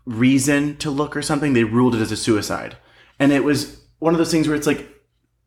reason 0.04 0.76
to 0.78 0.90
look 0.90 1.16
or 1.16 1.22
something. 1.22 1.52
They 1.52 1.64
ruled 1.64 1.94
it 1.94 2.00
as 2.00 2.12
a 2.12 2.16
suicide, 2.16 2.76
and 3.18 3.32
it 3.32 3.44
was 3.44 3.80
one 3.98 4.14
of 4.14 4.18
those 4.18 4.30
things 4.30 4.48
where 4.48 4.56
it's 4.56 4.66
like, 4.66 4.88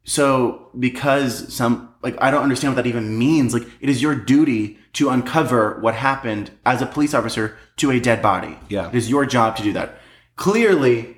so 0.03 0.69
because 0.79 1.53
some 1.53 1.93
like 2.01 2.15
I 2.21 2.31
don't 2.31 2.43
understand 2.43 2.73
what 2.75 2.83
that 2.83 2.87
even 2.89 3.17
means. 3.17 3.53
Like 3.53 3.67
it 3.81 3.89
is 3.89 4.01
your 4.01 4.15
duty 4.15 4.77
to 4.93 5.09
uncover 5.09 5.79
what 5.81 5.95
happened 5.95 6.51
as 6.65 6.81
a 6.81 6.85
police 6.85 7.13
officer 7.13 7.57
to 7.77 7.91
a 7.91 7.99
dead 7.99 8.21
body. 8.21 8.57
Yeah. 8.69 8.87
it 8.89 8.95
is 8.95 9.09
your 9.09 9.25
job 9.25 9.57
to 9.57 9.63
do 9.63 9.73
that. 9.73 9.97
Clearly, 10.37 11.17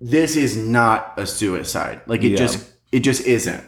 this 0.00 0.36
is 0.36 0.56
not 0.56 1.14
a 1.16 1.26
suicide. 1.26 2.02
Like 2.06 2.22
it 2.22 2.30
Yeah. 2.32 2.36
just 2.38 2.70
it 2.92 3.00
just 3.00 3.26
isn't. 3.26 3.64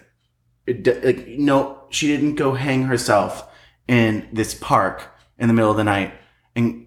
It, 0.67 1.05
like 1.05 1.27
no, 1.27 1.80
she 1.91 2.07
didn't 2.07 2.37
go 2.37 2.55
hang 2.55 2.85
herself 2.85 3.49
in 3.87 4.29
this 4.33 4.55
park 4.55 5.03
in 5.39 5.49
the 5.49 5.55
middle 5.55 5.71
of 5.71 5.77
the 5.77 5.85
night 5.85 6.15
and 6.55 6.87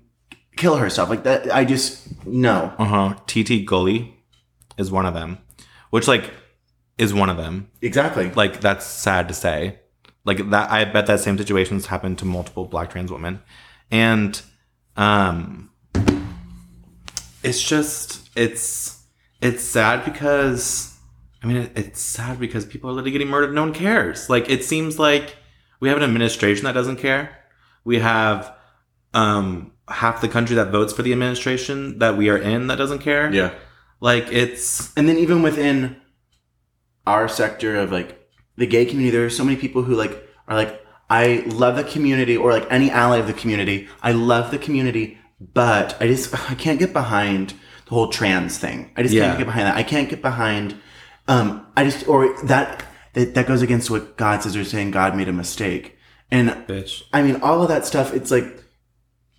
kill 0.56 0.78
herself. 0.78 1.10
Like 1.10 1.24
that, 1.24 1.54
I 1.54 1.66
just 1.66 2.26
no. 2.26 2.74
uh 2.78 2.86
huh. 2.86 3.16
Tete 3.28 3.66
Gulley 3.66 4.16
is 4.78 4.92
one 4.92 5.06
of 5.06 5.14
them, 5.14 5.40
which 5.90 6.08
like 6.08 6.32
is 6.98 7.14
one 7.14 7.30
of 7.30 7.38
them. 7.38 7.70
Exactly. 7.82 8.32
Like 8.32 8.62
that's 8.62 8.86
sad 8.86 9.28
to 9.28 9.34
say. 9.34 9.80
Like 10.26 10.50
that, 10.52 10.72
I 10.72 10.86
bet 10.86 11.08
that 11.08 11.20
same 11.20 11.38
situation's 11.38 11.88
happened 11.88 12.18
to 12.20 12.26
multiple 12.26 12.66
black 12.66 12.92
trans 12.92 13.12
women, 13.12 13.42
and 13.92 14.42
um, 14.96 15.70
it's 17.44 17.62
just 17.62 18.30
it's 18.38 19.04
it's 19.42 19.64
sad 19.64 20.06
because 20.06 20.93
I 21.44 21.48
mean 21.48 21.58
it, 21.58 21.72
it's 21.76 22.02
sad 22.02 22.40
because 22.40 22.66
people 22.66 22.90
are 22.90 22.94
literally 22.94 23.12
getting 23.12 23.28
murdered. 23.28 23.54
No 23.54 23.62
one 23.64 23.74
cares. 23.74 24.30
Like 24.30 24.50
it 24.50 24.64
seems 24.64 24.98
like 24.98 25.36
we 25.80 25.90
have 25.90 25.98
an 25.98 26.04
administration 26.04 26.64
that 26.66 26.72
doesn't 26.74 26.98
care. 26.98 27.38
We 27.84 28.00
have 28.00 28.56
um 29.14 29.72
half 29.90 30.22
the 30.22 30.30
country 30.30 30.56
that 30.56 30.72
votes 30.72 30.94
for 30.94 31.02
the 31.04 31.12
administration 31.12 32.00
that 32.00 32.16
we 32.18 32.30
are 32.30 32.38
in 32.38 32.68
that 32.68 32.78
doesn't 32.78 33.00
care. 33.00 33.34
yeah. 33.34 33.54
Like 34.00 34.32
it's 34.32 34.96
And 34.98 35.08
then 35.08 35.18
even 35.18 35.42
within 35.42 35.98
our 37.06 37.28
sector 37.28 37.76
of 37.76 37.92
like 37.92 38.20
the 38.56 38.66
gay 38.68 38.86
community, 38.86 39.16
there 39.16 39.26
are 39.26 39.30
so 39.30 39.44
many 39.44 39.58
people 39.58 39.84
who 39.84 39.96
like 39.96 40.28
are 40.48 40.56
like, 40.56 40.80
I 41.10 41.44
love 41.48 41.76
the 41.76 41.84
community 41.84 42.38
or 42.38 42.52
like 42.52 42.68
any 42.72 42.90
ally 42.90 43.18
of 43.18 43.28
the 43.28 43.34
community. 43.34 43.88
I 44.02 44.14
love 44.14 44.52
the 44.52 44.58
community, 44.58 45.18
but 45.54 45.98
I 46.02 46.08
just 46.08 46.34
I 46.52 46.56
can't 46.56 46.80
get 46.80 46.94
behind 46.94 47.54
the 47.86 47.92
whole 47.92 48.08
trans 48.08 48.58
thing. 48.58 48.92
I 48.96 49.04
just 49.04 49.14
Yeah. 49.14 49.26
can't 49.26 49.38
get 49.40 49.46
behind 49.46 49.68
that. 49.68 49.76
I 49.76 49.84
can't 49.84 50.10
get 50.10 50.22
behind 50.22 50.76
um 51.28 51.66
I 51.76 51.86
just 51.86 52.08
or 52.08 52.36
that 52.46 52.86
that, 53.14 53.36
that 53.36 53.48
goes 53.48 53.62
against 53.62 53.90
what 53.90 54.18
God 54.18 54.42
says 54.44 54.56
or 54.56 54.64
saying 54.64 54.92
God 54.92 55.16
made 55.16 55.28
a 55.30 55.34
mistake. 55.34 55.98
And 56.32 56.50
bitch. 56.68 57.04
I 57.14 57.22
mean, 57.22 57.42
all 57.42 57.62
of 57.62 57.68
that 57.70 57.86
stuff. 57.86 58.14
It's 58.14 58.32
like 58.32 58.64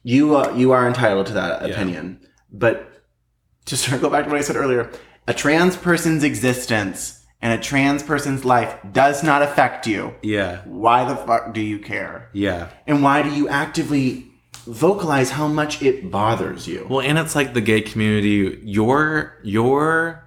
you 0.02 0.36
uh, 0.36 0.52
you 0.54 0.72
are 0.72 0.86
entitled 0.86 1.26
to 1.26 1.32
that 1.34 1.62
Yeah. 1.62 1.74
opinion, 1.74 2.20
but 2.52 2.90
to 3.66 3.76
circle 3.86 4.10
back 4.10 4.24
to 4.24 4.30
what 4.30 4.38
I 4.38 4.42
said 4.42 4.56
earlier, 4.56 4.90
a 5.26 5.34
trans 5.34 5.76
person's 5.76 6.22
existence 6.22 7.24
and 7.42 7.52
a 7.58 7.62
trans 7.62 8.02
person's 8.02 8.44
life 8.44 8.74
does 8.92 9.22
not 9.22 9.42
affect 9.42 9.86
you. 9.86 10.14
Yeah. 10.22 10.62
Why 10.66 11.04
the 11.08 11.16
fuck 11.16 11.52
do 11.52 11.60
you 11.60 11.78
care? 11.78 12.30
Yeah. 12.32 12.68
And 12.86 13.02
why 13.02 13.22
do 13.22 13.30
you 13.34 13.48
actively 13.48 14.26
vocalize 14.66 15.30
how 15.30 15.48
much 15.48 15.82
it 15.82 16.10
bothers 16.10 16.66
you? 16.68 16.86
Well, 16.88 17.00
and 17.00 17.18
it's 17.18 17.34
like 17.34 17.52
the 17.54 17.60
gay 17.60 17.80
community. 17.80 18.60
You're 18.64 19.38
you're 19.42 20.23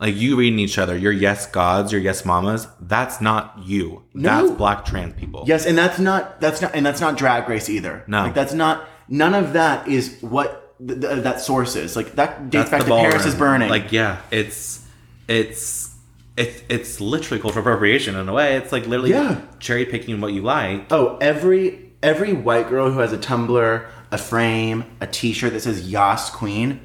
like 0.00 0.16
you 0.16 0.36
reading 0.36 0.58
each 0.58 0.78
other. 0.78 0.96
Your 0.96 1.12
yes 1.12 1.46
gods, 1.46 1.92
your 1.92 2.00
yes 2.00 2.24
mamas. 2.24 2.66
That's 2.80 3.20
not 3.20 3.58
you. 3.62 4.02
No. 4.14 4.46
That's 4.46 4.56
black 4.56 4.84
trans 4.84 5.14
people. 5.14 5.44
Yes, 5.46 5.66
and 5.66 5.76
that's 5.76 5.98
not 5.98 6.40
that's 6.40 6.62
not 6.62 6.74
and 6.74 6.84
that's 6.84 7.00
not 7.00 7.16
drag 7.18 7.48
race 7.48 7.68
either. 7.68 8.02
No. 8.06 8.22
like 8.22 8.34
that's 8.34 8.54
not 8.54 8.88
none 9.08 9.34
of 9.34 9.52
that 9.52 9.86
is 9.88 10.16
what 10.20 10.74
th- 10.84 11.00
th- 11.00 11.22
that 11.22 11.40
source 11.40 11.76
is. 11.76 11.96
Like 11.96 12.12
that 12.16 12.50
dates 12.50 12.70
That's 12.70 12.84
back 12.84 12.88
to. 12.88 13.10
Paris 13.10 13.26
is 13.26 13.34
burning. 13.34 13.68
Like 13.68 13.92
yeah, 13.92 14.20
it's 14.30 14.86
it's 15.28 15.94
it's 16.36 16.62
it's 16.68 17.00
literally 17.00 17.40
cultural 17.40 17.60
appropriation 17.62 18.16
in 18.16 18.28
a 18.28 18.32
way. 18.32 18.56
It's 18.56 18.72
like 18.72 18.86
literally 18.86 19.10
Yeah. 19.10 19.40
cherry 19.58 19.84
picking 19.84 20.20
what 20.20 20.32
you 20.32 20.42
like. 20.42 20.90
Oh, 20.90 21.18
every 21.20 21.90
every 22.02 22.32
white 22.32 22.68
girl 22.70 22.90
who 22.90 23.00
has 23.00 23.12
a 23.12 23.18
tumbler, 23.18 23.86
a 24.10 24.16
frame, 24.16 24.84
a 25.02 25.06
T-shirt 25.06 25.52
that 25.52 25.60
says 25.60 25.90
"Yas 25.90 26.30
Queen," 26.30 26.80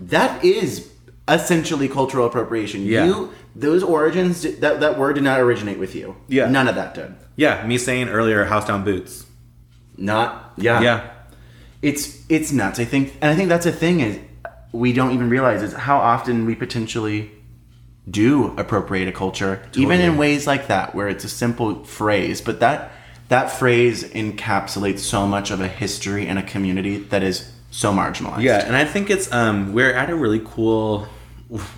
that 0.00 0.44
is 0.44 0.91
essentially 1.32 1.88
cultural 1.88 2.26
appropriation. 2.26 2.84
Yeah. 2.84 3.06
You 3.06 3.32
those 3.54 3.82
origins 3.82 4.42
that 4.42 4.80
that 4.80 4.98
word 4.98 5.14
did 5.14 5.24
not 5.24 5.40
originate 5.40 5.78
with 5.78 5.94
you. 5.94 6.16
Yeah. 6.28 6.48
none 6.48 6.68
of 6.68 6.74
that 6.76 6.94
did. 6.94 7.14
Yeah, 7.36 7.66
me 7.66 7.78
saying 7.78 8.08
earlier, 8.08 8.44
house 8.44 8.66
down 8.66 8.84
boots. 8.84 9.26
Not 9.96 10.52
yeah. 10.56 10.80
Yeah, 10.80 11.10
It's 11.82 12.24
it's 12.28 12.52
nuts. 12.52 12.78
I 12.78 12.84
think, 12.84 13.14
and 13.20 13.30
I 13.30 13.34
think 13.34 13.48
that's 13.48 13.64
the 13.64 13.72
thing 13.72 14.00
is 14.00 14.18
we 14.72 14.92
don't 14.92 15.12
even 15.12 15.28
realize 15.28 15.62
is 15.62 15.72
how 15.72 15.98
often 15.98 16.46
we 16.46 16.54
potentially 16.54 17.30
do 18.10 18.54
appropriate 18.56 19.06
a 19.08 19.12
culture, 19.12 19.62
even 19.74 20.00
in 20.00 20.16
ways 20.16 20.46
like 20.46 20.66
that, 20.68 20.94
where 20.94 21.08
it's 21.08 21.24
a 21.24 21.28
simple 21.28 21.84
phrase, 21.84 22.40
but 22.40 22.60
that 22.60 22.90
that 23.28 23.50
phrase 23.50 24.04
encapsulates 24.04 24.98
so 25.00 25.26
much 25.26 25.50
of 25.50 25.60
a 25.60 25.68
history 25.68 26.26
and 26.26 26.38
a 26.38 26.42
community 26.42 26.98
that 26.98 27.22
is 27.22 27.50
so 27.70 27.92
marginalized. 27.92 28.42
Yeah, 28.42 28.66
and 28.66 28.76
I 28.76 28.84
think 28.84 29.08
it's 29.08 29.32
um 29.32 29.72
we're 29.72 29.92
at 29.92 30.10
a 30.10 30.16
really 30.16 30.40
cool 30.44 31.06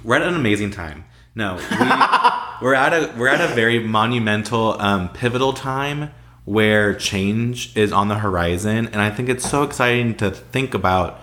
we're 0.04 0.16
at 0.16 0.22
an 0.22 0.34
amazing 0.34 0.70
time. 0.70 1.04
No, 1.34 1.54
we, 1.56 1.60
we're 2.66 2.74
at 2.74 2.92
a 2.92 3.12
we're 3.18 3.28
at 3.28 3.40
a 3.40 3.52
very 3.54 3.78
monumental 3.80 4.80
um 4.80 5.08
pivotal 5.10 5.52
time 5.52 6.10
where 6.44 6.94
change 6.94 7.74
is 7.76 7.90
on 7.92 8.08
the 8.08 8.18
horizon 8.18 8.86
and 8.92 9.00
I 9.00 9.10
think 9.10 9.28
it's 9.28 9.48
so 9.48 9.62
exciting 9.62 10.14
to 10.16 10.30
think 10.30 10.74
about 10.74 11.20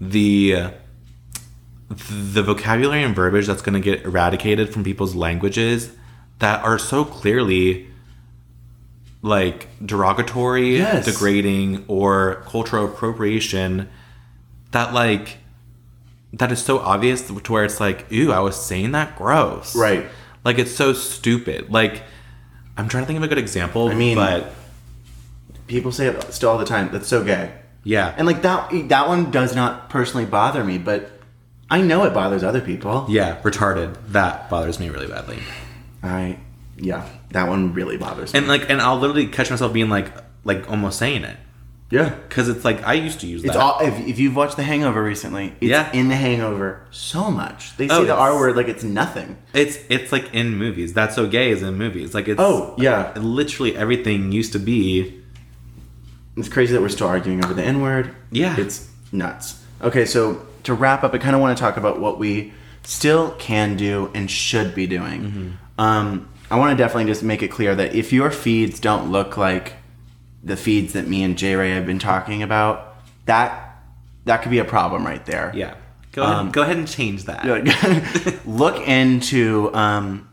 the 0.00 0.72
the 1.88 2.42
vocabulary 2.42 3.02
and 3.02 3.14
verbiage 3.16 3.46
that's 3.46 3.62
going 3.62 3.80
to 3.80 3.80
get 3.80 4.04
eradicated 4.04 4.70
from 4.72 4.84
people's 4.84 5.14
languages 5.14 5.92
that 6.40 6.62
are 6.62 6.78
so 6.78 7.04
clearly 7.04 7.86
like 9.22 9.66
derogatory, 9.84 10.76
Yes. 10.76 11.04
degrading, 11.06 11.84
or 11.88 12.44
cultural 12.46 12.84
appropriation 12.84 13.88
that 14.72 14.92
like 14.92 15.38
that 16.34 16.52
is 16.52 16.62
so 16.62 16.78
obvious 16.78 17.22
to 17.28 17.34
where 17.52 17.64
it's 17.64 17.80
like, 17.80 18.10
ooh, 18.12 18.32
I 18.32 18.40
was 18.40 18.56
saying 18.62 18.92
that 18.92 19.16
gross. 19.16 19.74
Right. 19.74 20.06
Like 20.44 20.58
it's 20.58 20.74
so 20.74 20.92
stupid. 20.92 21.70
Like 21.70 22.02
I'm 22.76 22.88
trying 22.88 23.02
to 23.04 23.06
think 23.06 23.16
of 23.16 23.22
a 23.22 23.28
good 23.28 23.38
example. 23.38 23.88
I 23.88 23.94
mean- 23.94 24.16
but 24.16 24.54
People 25.66 25.92
say 25.92 26.06
it 26.06 26.32
still 26.32 26.48
all 26.50 26.58
the 26.58 26.64
time. 26.64 26.88
That's 26.92 27.08
so 27.08 27.22
gay. 27.22 27.52
yeah. 27.84 28.14
And 28.16 28.26
like 28.26 28.40
that 28.42 28.70
that 28.88 29.06
one 29.08 29.30
does 29.30 29.54
not 29.54 29.90
personally 29.90 30.24
bother 30.24 30.64
me, 30.64 30.78
but 30.78 31.10
I 31.70 31.82
know 31.82 32.04
it 32.04 32.14
bothers 32.14 32.42
other 32.42 32.62
people. 32.62 33.04
yeah, 33.10 33.40
retarded. 33.42 33.94
That 34.12 34.48
bothers 34.48 34.80
me 34.80 34.88
really 34.88 35.06
badly. 35.06 35.38
I 36.02 36.38
yeah, 36.78 37.06
that 37.32 37.48
one 37.48 37.74
really 37.74 37.98
bothers 37.98 38.32
me. 38.32 38.38
And 38.38 38.48
like 38.48 38.70
and 38.70 38.80
I'll 38.80 38.98
literally 38.98 39.26
catch 39.26 39.50
myself 39.50 39.72
being 39.74 39.90
like 39.90 40.10
like 40.44 40.70
almost 40.70 40.98
saying 40.98 41.24
it. 41.24 41.36
Yeah. 41.90 42.14
Cause 42.28 42.48
it's 42.48 42.64
like 42.64 42.82
I 42.84 42.94
used 42.94 43.20
to 43.20 43.26
use 43.26 43.44
It's 43.44 43.54
that. 43.54 43.60
all 43.62 43.78
if, 43.80 43.98
if 44.06 44.18
you've 44.18 44.36
watched 44.36 44.56
The 44.56 44.62
Hangover 44.62 45.02
recently, 45.02 45.54
it's 45.60 45.70
Yeah. 45.70 45.90
in 45.92 46.08
The 46.08 46.16
Hangover 46.16 46.82
so 46.90 47.30
much. 47.30 47.76
They 47.76 47.88
say 47.88 47.94
Oh, 47.94 48.04
the 48.04 48.14
R 48.14 48.34
word 48.36 48.56
like 48.56 48.68
it's 48.68 48.84
nothing. 48.84 49.36
It's 49.54 49.78
it's 49.88 50.12
like 50.12 50.34
in 50.34 50.56
movies. 50.56 50.92
That's 50.92 51.14
so 51.14 51.26
gay 51.26 51.50
is 51.50 51.62
in 51.62 51.74
movies. 51.74 52.14
Like 52.14 52.28
it's 52.28 52.40
Oh, 52.40 52.74
yeah. 52.78 53.12
literally 53.16 53.76
everything 53.76 54.32
used 54.32 54.52
to 54.52 54.58
be 54.58 55.22
It's 56.36 56.48
crazy 56.48 56.72
that 56.74 56.82
we're 56.82 56.88
still 56.90 57.08
arguing 57.08 57.44
over 57.44 57.54
the 57.54 57.64
N 57.64 57.80
word. 57.80 58.14
Yeah. 58.30 58.54
It's 58.58 58.88
nuts. 59.10 59.62
Okay, 59.82 60.04
so 60.04 60.42
to 60.64 60.74
wrap 60.74 61.02
up, 61.04 61.14
I 61.14 61.18
kind 61.18 61.34
of 61.34 61.40
want 61.40 61.56
to 61.56 61.60
talk 61.60 61.76
about 61.76 61.98
what 62.00 62.18
we 62.18 62.52
still 62.82 63.30
can 63.38 63.76
do 63.76 64.10
and 64.14 64.30
should 64.30 64.74
be 64.74 64.86
doing. 64.86 65.22
Mm-hmm. 65.22 65.80
Um, 65.80 66.28
I 66.50 66.56
want 66.58 66.76
to 66.76 66.82
definitely 66.82 67.10
just 67.10 67.22
make 67.22 67.42
it 67.42 67.48
clear 67.48 67.74
that 67.74 67.94
if 67.94 68.12
your 68.12 68.30
feeds 68.30 68.78
don't 68.80 69.10
look 69.12 69.36
like 69.36 69.74
the 70.48 70.56
feeds 70.56 70.94
that 70.94 71.06
me 71.06 71.22
and 71.22 71.38
J 71.38 71.54
Ray 71.54 71.70
have 71.70 71.86
been 71.86 71.98
talking 71.98 72.42
about, 72.42 72.96
that 73.26 73.76
that 74.24 74.42
could 74.42 74.50
be 74.50 74.58
a 74.58 74.64
problem 74.64 75.06
right 75.06 75.24
there. 75.24 75.52
yeah. 75.54 75.74
Go 76.12 76.22
ahead, 76.22 76.36
Um, 76.36 76.50
go 76.50 76.62
ahead 76.62 76.76
and 76.78 76.88
change 76.88 77.24
that. 77.24 77.44
look 78.46 78.86
into 78.88 79.70
um, 79.74 80.28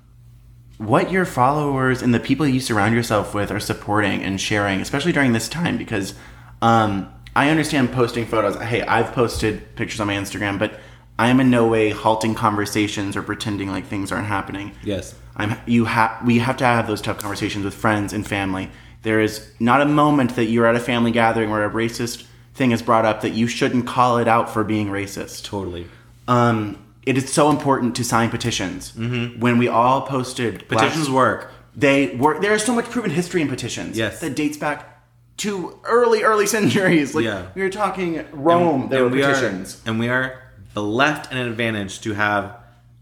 what 0.78 1.12
your 1.12 1.26
followers 1.26 2.02
and 2.02 2.14
the 2.14 2.20
people 2.20 2.48
you 2.48 2.60
surround 2.60 2.96
yourself 2.96 3.34
with 3.34 3.52
are 3.52 3.60
supporting 3.60 4.24
and 4.24 4.40
sharing, 4.40 4.82
especially 4.82 5.12
during 5.12 5.34
this 5.34 5.48
time, 5.48 5.78
because 5.78 6.16
um, 6.62 7.14
I 7.36 7.50
understand 7.50 7.92
posting 7.92 8.26
photos. 8.26 8.56
Hey, 8.62 8.82
I've 8.82 9.12
posted 9.12 9.76
pictures 9.76 10.00
on 10.00 10.08
my 10.08 10.16
Instagram, 10.16 10.58
but 10.58 10.80
I 11.20 11.28
am 11.28 11.40
in 11.40 11.50
no 11.50 11.68
way 11.68 11.92
halting 11.92 12.36
conversations 12.36 13.16
or 13.16 13.22
pretending 13.22 13.70
like 13.70 13.86
things 13.86 14.12
aren't 14.12 14.28
happening. 14.28 14.72
Yes. 14.84 15.14
I'm 15.36 15.58
you 15.66 15.86
have 15.86 16.26
we 16.26 16.40
have 16.40 16.58
to 16.58 16.66
have 16.66 16.88
those 16.88 17.02
tough 17.02 17.18
conversations 17.20 17.66
with 17.66 17.74
friends 17.74 18.14
and 18.14 18.26
family. 18.26 18.70
There 19.06 19.22
is 19.22 19.48
not 19.60 19.82
a 19.82 19.86
moment 19.86 20.36
that 20.36 20.46
you're 20.46 20.66
at 20.66 20.76
a 20.76 20.80
family 20.80 21.12
gathering 21.12 21.52
where 21.52 21.64
a 21.64 21.70
racist 21.70 22.26
thing 22.56 22.72
is 22.72 22.82
brought 22.82 23.06
up 23.06 23.22
that 23.22 23.34
you 23.34 23.46
shouldn't 23.46 23.86
call 23.86 24.18
it 24.18 24.28
out 24.28 24.50
for 24.50 24.64
being 24.64 24.88
racist 24.88 25.44
Totally. 25.46 25.86
um, 26.28 26.78
it 27.06 27.16
is 27.16 27.32
so 27.32 27.52
important 27.52 27.96
to 27.98 28.04
sign 28.04 28.32
petitions. 28.32 28.92
Mm-hmm. 28.94 29.40
When 29.40 29.60
we 29.60 29.68
all 29.68 30.02
posted 30.08 30.68
Petitions 30.68 31.08
work. 31.08 31.52
they 31.76 32.16
were 32.16 32.40
there 32.42 32.54
is 32.54 32.64
so 32.64 32.74
much 32.74 32.86
proven 32.90 33.12
history 33.12 33.44
in 33.44 33.48
petitions. 33.48 33.96
Yes. 33.96 34.22
that 34.22 34.36
dates 34.36 34.58
back 34.58 35.06
to 35.38 35.80
early, 35.84 36.24
early 36.24 36.48
centuries. 36.58 37.14
Like 37.14 37.26
Yeah. 37.26 37.46
we 37.54 37.62
were 37.62 37.70
talking 37.70 38.26
Rome. 38.32 38.90
there 38.90 39.04
were 39.04 39.10
we 39.10 39.22
petitions. 39.22 39.76
Are, 39.86 39.90
and 39.92 40.00
we 40.00 40.10
are 40.10 40.42
left 40.76 41.32
an 41.32 41.38
advantage 41.38 42.02
to 42.02 42.14
have 42.14 42.58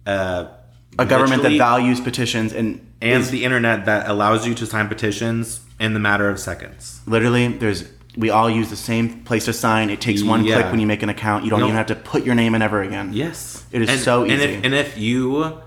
uh, 0.06 0.48
a 1.00 1.06
government 1.06 1.44
that 1.44 1.54
values 1.58 2.02
petitions 2.02 2.52
and 2.52 2.86
and 3.02 3.22
is- 3.24 3.32
the 3.32 3.46
internet 3.46 3.86
that 3.86 4.10
allows 4.10 4.46
you 4.46 4.54
to 4.56 4.66
sign 4.66 4.90
petitions 4.90 5.62
in 5.80 5.94
the 5.94 6.00
matter 6.00 6.30
of 6.30 6.40
seconds. 6.40 7.02
literally 7.06 7.48
there's. 7.48 7.86
We 8.16 8.30
all 8.30 8.48
use 8.48 8.70
the 8.70 8.76
same 8.76 9.24
place 9.24 9.46
to 9.46 9.54
sign. 9.54 9.90
It 9.90 10.00
takes 10.00 10.22
one 10.22 10.46
Yeah. 10.46 10.56
click 10.62 10.70
when 10.72 10.80
you 10.80 10.86
make 10.86 11.02
an 11.02 11.10
account. 11.10 11.46
You 11.46 11.50
don't 11.50 11.62
You 11.62 11.66
even 11.66 11.78
have 11.78 11.88
to 11.88 11.96
put 11.96 12.24
your 12.24 12.36
name 12.36 12.54
in 12.54 12.62
ever 12.62 12.84
again. 12.84 13.10
Yes. 13.12 13.66
It 13.72 13.82
is 13.82 13.90
and, 13.90 14.00
so 14.00 14.22
And 14.22 14.32
easy. 14.34 14.44
if, 14.44 14.64
and 14.64 14.76
if 14.76 14.98
you 15.00 15.58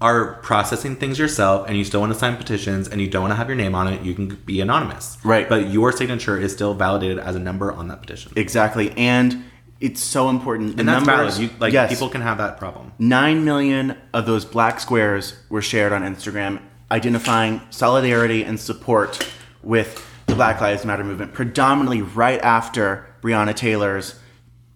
are 0.00 0.34
processing 0.42 0.94
things 0.94 1.18
yourself 1.18 1.66
and 1.68 1.76
you 1.76 1.82
still 1.84 1.98
want 2.00 2.12
to 2.12 2.18
sign 2.18 2.36
petitions 2.36 2.86
and 2.88 3.00
you 3.00 3.08
don't 3.08 3.22
want 3.22 3.32
to 3.32 3.36
have 3.36 3.48
your 3.48 3.56
name 3.56 3.74
on 3.74 3.88
it, 3.92 4.02
you 4.02 4.14
can 4.14 4.28
be 4.46 4.60
anonymous. 4.60 5.18
Right. 5.24 5.48
But 5.48 5.68
your 5.70 5.90
signature 5.90 6.38
is 6.38 6.52
still 6.52 6.74
validated 6.74 7.18
as 7.18 7.34
a 7.34 7.40
number 7.40 7.72
on 7.72 7.88
that 7.88 8.00
petition. 8.02 8.30
Exactly, 8.36 8.92
and 8.92 9.42
it's 9.80 10.00
so 10.02 10.28
important. 10.28 10.76
The 10.76 10.80
and 10.80 10.88
that's 10.88 11.04
numbers, 11.04 11.38
valid. 11.38 11.52
You, 11.52 11.58
like 11.58 11.72
yes. 11.72 11.90
people 11.90 12.08
can 12.08 12.20
have 12.20 12.38
that 12.38 12.56
problem. 12.56 12.92
9 13.00 13.44
million 13.44 13.96
of 14.12 14.26
those 14.26 14.44
black 14.44 14.78
squares 14.78 15.34
were 15.48 15.62
shared 15.62 15.92
on 15.92 16.02
Instagram, 16.02 16.60
identifying 16.94 17.60
solidarity 17.70 18.44
and 18.44 18.58
support 18.58 19.28
with 19.64 20.08
the 20.26 20.34
Black 20.36 20.60
Lives 20.60 20.84
Matter 20.84 21.02
movement, 21.02 21.34
predominantly 21.34 22.02
right 22.02 22.40
after 22.40 23.04
Breonna 23.20 23.54
Taylor's 23.54 24.14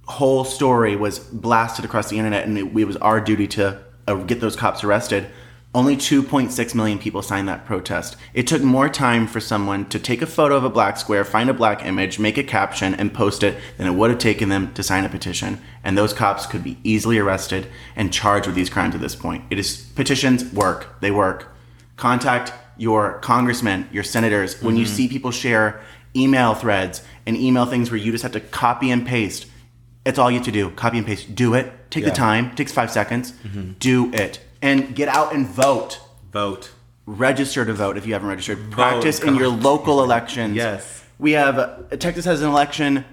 whole 0.09 0.43
story 0.43 0.97
was 0.97 1.21
blasted 1.21 1.85
across 1.85 2.11
the 2.11 2.19
internet, 2.19 2.45
and 2.45 2.59
it, 2.59 2.77
it 2.77 2.85
was 2.85 2.97
our 2.97 3.21
duty 3.21 3.47
to 3.47 3.81
uh, 4.09 4.15
get 4.17 4.41
those 4.41 4.57
cops 4.57 4.83
arrested. 4.83 5.29
Only 5.73 5.97
2.6 5.97 6.75
million 6.75 6.99
people 6.99 7.23
signed 7.23 7.47
that 7.47 7.65
protest. 7.65 8.17
It 8.35 8.49
took 8.49 8.63
more 8.63 8.89
time 8.89 9.29
for 9.29 9.39
someone 9.39 9.89
to 9.91 10.01
take 10.01 10.21
a 10.21 10.27
photo 10.27 10.57
of 10.57 10.65
a 10.65 10.71
black 10.71 10.97
square, 10.97 11.25
find 11.25 11.49
a 11.49 11.55
black 11.55 11.87
image, 11.87 12.19
make 12.19 12.37
a 12.37 12.43
caption, 12.43 12.97
and 12.97 13.15
post 13.15 13.45
it 13.45 13.57
than 13.77 13.87
it 13.87 13.95
would 13.95 14.11
have 14.11 14.19
taken 14.19 14.49
them 14.49 14.75
to 14.75 14.83
sign 14.83 15.05
a 15.05 15.09
petition. 15.09 15.61
And 15.85 15.97
those 15.97 16.13
cops 16.13 16.47
could 16.47 16.65
be 16.65 16.79
easily 16.83 17.19
arrested 17.19 17.69
and 17.95 18.13
charged 18.13 18.47
with 18.47 18.57
these 18.57 18.71
crimes 18.71 18.97
at 18.97 19.01
this 19.01 19.15
point. 19.15 19.45
It 19.51 19.59
is 19.61 19.77
petitions 19.95 20.53
work. 20.53 20.99
They 21.01 21.13
work. 21.13 21.55
Contact 21.99 22.53
your 22.79 23.19
congressmen, 23.19 23.89
your 23.93 24.05
senators. 24.05 24.63
When 24.63 24.77
you 24.77 24.87
see 24.87 25.09
people 25.09 25.31
share 25.33 25.81
email 26.17 26.55
threads 26.55 27.03
and 27.27 27.37
email 27.37 27.67
things 27.67 27.91
where 27.91 27.99
you 27.99 28.13
just 28.13 28.23
have 28.23 28.33
to 28.33 28.41
copy 28.41 28.91
and 28.91 29.05
paste, 29.07 29.47
it's 30.07 30.19
all 30.19 30.31
you 30.31 30.37
have 30.39 30.47
to 30.47 30.53
do. 30.53 30.71
Copy 30.71 30.97
and 30.99 31.07
paste. 31.07 31.35
Do 31.35 31.55
it. 31.55 31.91
Take 31.91 32.05
Yeah. 32.05 32.11
the 32.11 32.15
time. 32.17 32.47
It 32.47 32.57
takes 32.57 32.73
five 32.73 32.91
seconds. 32.91 33.33
Do 33.81 34.11
it. 34.15 34.39
And 34.63 34.95
get 34.95 35.09
out 35.09 35.35
and 35.35 35.47
vote. 35.47 36.01
Vote. 36.33 36.71
Register 37.05 37.65
to 37.65 37.75
vote 37.75 37.97
if 37.97 38.07
you 38.07 38.13
haven't 38.13 38.29
registered. 38.29 38.71
Practice 38.71 39.19
in 39.21 39.35
your 39.35 39.49
local 39.49 40.03
elections. 40.03 40.55
Yes. 40.55 41.03
We 41.19 41.33
have 41.33 41.59
uh, 41.59 41.79
Texas 41.99 42.25
has 42.27 42.43
an 42.43 42.49
election 42.49 43.05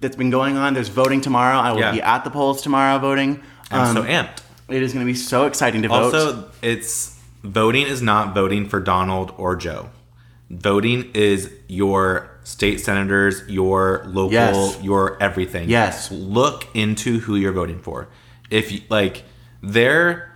that's 0.00 0.16
been 0.16 0.30
going 0.30 0.58
on. 0.58 0.74
There's 0.74 0.88
voting 0.88 1.22
tomorrow. 1.22 1.56
I 1.58 1.72
will 1.72 1.80
Yeah. 1.80 1.92
be 1.92 2.02
at 2.02 2.22
the 2.24 2.30
polls 2.30 2.60
tomorrow 2.60 2.98
voting. 2.98 3.40
I'm 3.70 3.80
Um, 3.80 3.96
so 3.96 4.02
amped. 4.02 4.38
it 4.68 4.82
is 4.82 4.92
going 4.92 5.06
to 5.06 5.10
be 5.10 5.16
so 5.16 5.46
exciting 5.46 5.80
to 5.82 5.88
vote. 5.88 6.14
Also, 6.14 6.44
it's 6.60 7.15
voting 7.46 7.86
is 7.86 8.02
not 8.02 8.34
voting 8.34 8.68
for 8.68 8.80
Donald 8.80 9.32
or 9.36 9.56
Joe. 9.56 9.90
Voting 10.50 11.10
is 11.14 11.50
your 11.68 12.30
state 12.44 12.78
senators, 12.80 13.42
your 13.48 14.04
local, 14.06 14.32
Yes. 14.32 14.78
your 14.82 15.20
everything. 15.20 15.68
Yes. 15.68 16.10
Look 16.10 16.68
into 16.74 17.20
who 17.20 17.36
you're 17.36 17.52
voting 17.52 17.80
for. 17.80 18.08
If 18.50 18.70
you, 18.70 18.80
like 18.88 19.24
there 19.62 20.32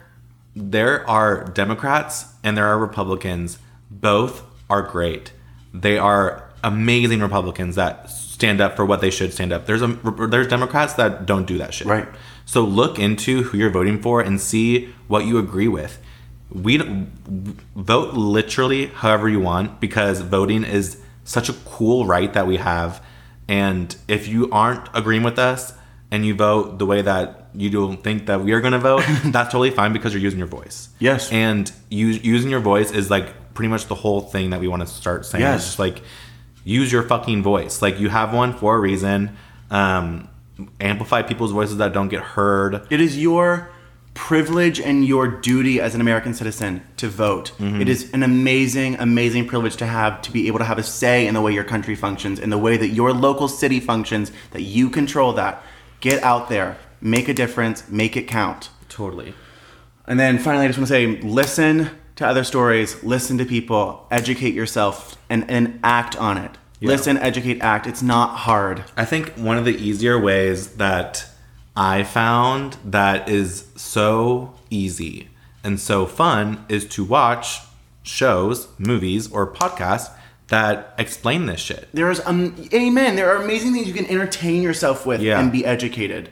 there 0.57 1.09
are 1.09 1.45
Democrats 1.45 2.27
and 2.43 2.57
there 2.57 2.67
are 2.67 2.77
Republicans. 2.79 3.59
Both 3.91 4.43
are 4.69 4.83
great. 4.83 5.33
They 5.73 5.97
are 5.97 6.51
amazing 6.65 7.21
Republicans 7.21 7.77
that 7.77 8.11
stand 8.11 8.61
up 8.61 8.75
for 8.75 8.85
what 8.85 9.01
they 9.01 9.11
should 9.11 9.33
stand 9.33 9.53
up. 9.53 9.67
There's 9.67 9.83
a 9.83 9.87
there's 10.29 10.49
Democrats 10.49 10.95
that 10.95 11.25
don't 11.25 11.47
do 11.47 11.57
that 11.59 11.73
shit. 11.73 11.87
Right. 11.87 12.09
So 12.45 12.65
look 12.65 12.99
into 12.99 13.45
who 13.45 13.59
you're 13.59 13.71
voting 13.71 14.03
for 14.03 14.21
and 14.21 14.41
see 14.41 14.93
what 15.07 15.25
you 15.25 15.39
agree 15.39 15.69
with. 15.69 16.01
We 16.53 16.79
vote 17.77 18.15
literally 18.15 18.87
however 18.87 19.29
you 19.29 19.41
want 19.41 19.81
because 19.81 20.21
voting 20.21 20.65
is 20.65 21.01
such 21.25 21.49
a 21.49 21.53
cool 21.65 22.07
right 22.07 22.33
that 22.35 22.47
we 22.47 22.57
have. 22.57 23.03
And 23.49 23.95
if 24.09 24.29
you 24.29 24.51
aren't 24.51 24.89
agreeing 24.95 25.23
with 25.23 25.39
us 25.39 25.73
and 26.11 26.27
you 26.27 26.35
vote 26.35 26.79
the 26.79 26.87
way 26.87 27.03
that 27.03 27.49
you 27.55 27.71
don't 27.71 28.03
think 28.03 28.27
that 28.27 28.41
we 28.43 28.53
are 28.53 28.61
going 28.61 28.73
to 28.73 28.79
vote, 28.79 29.05
that's 29.27 29.53
totally 29.53 29.71
fine 29.71 29.93
because 29.93 30.13
you're 30.13 30.23
using 30.23 30.39
your 30.39 30.49
voice. 30.49 30.89
Yes. 30.99 31.31
And 31.31 31.71
use, 31.89 32.23
using 32.25 32.51
your 32.51 32.61
voice 32.61 32.91
is 32.91 33.11
like 33.11 33.55
pretty 33.55 33.69
much 33.69 33.87
the 33.87 33.95
whole 33.95 34.21
thing 34.21 34.51
that 34.51 34.61
we 34.61 34.69
want 34.69 34.83
to 34.83 34.89
start 34.89 35.27
saying. 35.27 35.43
Yes. 35.43 35.61
It's 35.61 35.65
just 35.67 35.79
like 35.79 36.03
use 36.65 36.93
your 36.93 37.03
fucking 37.03 37.43
voice. 37.43 37.83
Like 37.83 37.99
you 37.99 38.09
have 38.09 38.35
one 38.35 38.53
for 38.53 38.77
a 38.77 38.81
reason. 38.81 39.37
Um, 39.71 40.29
amplify 40.81 41.23
people's 41.23 41.53
voices 41.53 41.79
that 41.79 41.93
don't 41.93 42.09
get 42.09 42.23
heard. 42.23 42.87
It 42.91 43.01
is 43.01 43.19
your 43.19 43.71
privilege 44.21 44.79
and 44.79 45.03
your 45.03 45.27
duty 45.27 45.81
as 45.81 45.95
an 45.95 46.01
American 46.03 46.35
citizen 46.35 46.85
to 46.99 47.09
vote. 47.09 47.53
Mm-hmm. 47.59 47.81
It 47.81 47.89
is 47.89 48.13
an 48.13 48.23
amazing, 48.23 48.97
amazing 48.97 49.49
privilege 49.49 49.77
to 49.77 49.87
have 49.87 50.21
to 50.23 50.31
be 50.31 50.47
able 50.47 50.59
to 50.59 50.65
have 50.67 50.77
a 50.77 50.83
say 50.83 51.27
in 51.27 51.33
the 51.33 51.41
way 51.41 51.55
your 51.55 51.65
country 51.65 51.95
functions, 51.95 52.39
in 52.39 52.51
the 52.51 52.59
way 52.59 52.77
that 52.77 52.89
your 52.89 53.15
local 53.15 53.49
city 53.49 53.81
functions, 53.81 54.31
that 54.51 54.61
you 54.61 54.91
control 54.91 55.33
that. 55.33 55.63
Get 56.01 56.23
out 56.23 56.51
there, 56.51 56.77
make 57.01 57.29
a 57.29 57.35
difference, 57.35 57.89
make 57.89 58.15
it 58.15 58.29
count. 58.29 58.69
Totally. 58.91 59.33
And 60.07 60.21
then 60.21 60.39
finally, 60.39 60.67
I 60.67 60.69
just 60.69 60.79
want 60.79 60.89
to 60.89 60.95
say 60.95 61.07
listen 61.23 61.91
to 62.17 62.27
other 62.27 62.45
stories, 62.45 63.03
listen 63.03 63.39
to 63.39 63.47
people, 63.47 64.07
educate 64.11 64.53
yourself, 64.53 65.17
and, 65.31 65.51
and 65.51 65.81
act 65.83 66.15
on 66.17 66.37
it. 66.37 66.59
Listen, 66.83 67.17
educate, 67.17 67.63
act. 67.63 67.87
It's 67.87 68.03
not 68.03 68.37
hard. 68.37 68.85
I 68.99 69.07
think 69.07 69.31
one 69.31 69.57
of 69.57 69.65
the 69.65 69.75
easier 69.75 70.21
ways 70.21 70.77
that 70.77 71.27
I 71.77 72.03
found 72.03 72.77
that 72.85 73.29
is 73.29 73.67
so 73.77 74.55
easy 74.71 75.29
and 75.65 75.79
so 75.81 76.07
fun 76.07 76.65
is 76.69 76.87
to 76.89 77.05
watch 77.05 77.61
shows, 78.03 78.69
movies, 78.79 79.31
or 79.31 79.47
podcasts 79.53 80.11
that 80.49 80.95
explain 80.99 81.47
this 81.47 81.61
shit. 81.61 81.89
There's 81.95 82.19
um, 82.27 82.55
amen. 82.75 83.15
There 83.17 83.31
are 83.35 83.43
amazing 83.43 83.73
things 83.73 83.87
you 83.87 83.95
can 83.95 84.07
entertain 84.07 84.63
yourself 84.63 85.07
with 85.07 85.21
Yeah. 85.21 85.39
and 85.41 85.53
be 85.53 85.65
educated. 85.65 86.31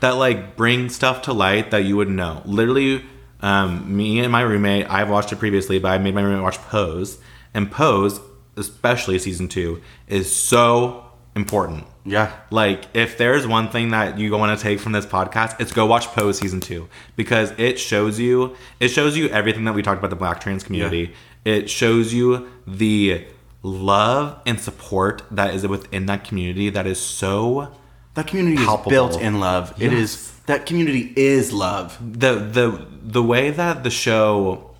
that 0.00 0.12
like 0.12 0.56
bring 0.56 0.88
stuff 0.88 1.22
to 1.22 1.32
light 1.32 1.70
that 1.72 1.84
you 1.84 1.96
would 1.96 2.08
know. 2.08 2.40
Literally, 2.44 3.04
um, 3.40 3.96
me 3.96 4.20
and 4.20 4.30
my 4.32 4.42
roommate, 4.42 4.88
I've 4.88 5.10
watched 5.10 5.32
it 5.32 5.36
previously, 5.36 5.78
but 5.80 5.88
I 5.90 5.98
made 5.98 6.14
my 6.14 6.22
roommate 6.22 6.42
watch 6.44 6.58
Pose, 6.58 7.18
and 7.52 7.70
Pose, 7.70 8.20
especially 8.56 9.18
season 9.18 9.48
two, 9.48 9.82
is 10.06 10.34
so 10.34 11.04
important. 11.34 11.84
Yeah. 12.08 12.32
Like, 12.50 12.84
if 12.94 13.18
there's 13.18 13.46
one 13.46 13.68
thing 13.68 13.90
that 13.90 14.18
you 14.18 14.30
want 14.36 14.58
to 14.58 14.62
take 14.62 14.80
from 14.80 14.92
this 14.92 15.06
podcast, 15.06 15.60
it's 15.60 15.72
go 15.72 15.86
watch 15.86 16.06
Pose 16.08 16.38
season 16.38 16.60
two 16.60 16.88
because 17.16 17.52
it 17.58 17.78
shows 17.78 18.18
you 18.18 18.56
it 18.80 18.88
shows 18.88 19.16
you 19.16 19.28
everything 19.28 19.64
that 19.64 19.74
we 19.74 19.82
talked 19.82 19.98
about 19.98 20.10
the 20.10 20.16
Black 20.16 20.40
trans 20.40 20.64
community. 20.64 21.12
It 21.44 21.68
shows 21.70 22.12
you 22.14 22.48
the 22.66 23.24
love 23.62 24.40
and 24.46 24.60
support 24.60 25.22
that 25.30 25.54
is 25.54 25.66
within 25.66 26.06
that 26.06 26.24
community 26.24 26.70
that 26.70 26.86
is 26.86 27.00
so 27.00 27.74
That 28.14 28.26
community 28.26 28.56
Palpable. 28.64 28.90
is 28.90 28.94
built 28.94 29.20
in 29.20 29.40
love. 29.40 29.74
It 29.80 29.92
Yes. 29.92 30.00
is 30.02 30.32
that 30.46 30.64
community 30.66 31.12
is 31.16 31.52
love. 31.52 31.98
the 32.00 32.34
the 32.34 32.86
the 33.02 33.22
way 33.22 33.50
that 33.50 33.82
the 33.84 33.90
show 33.90 34.70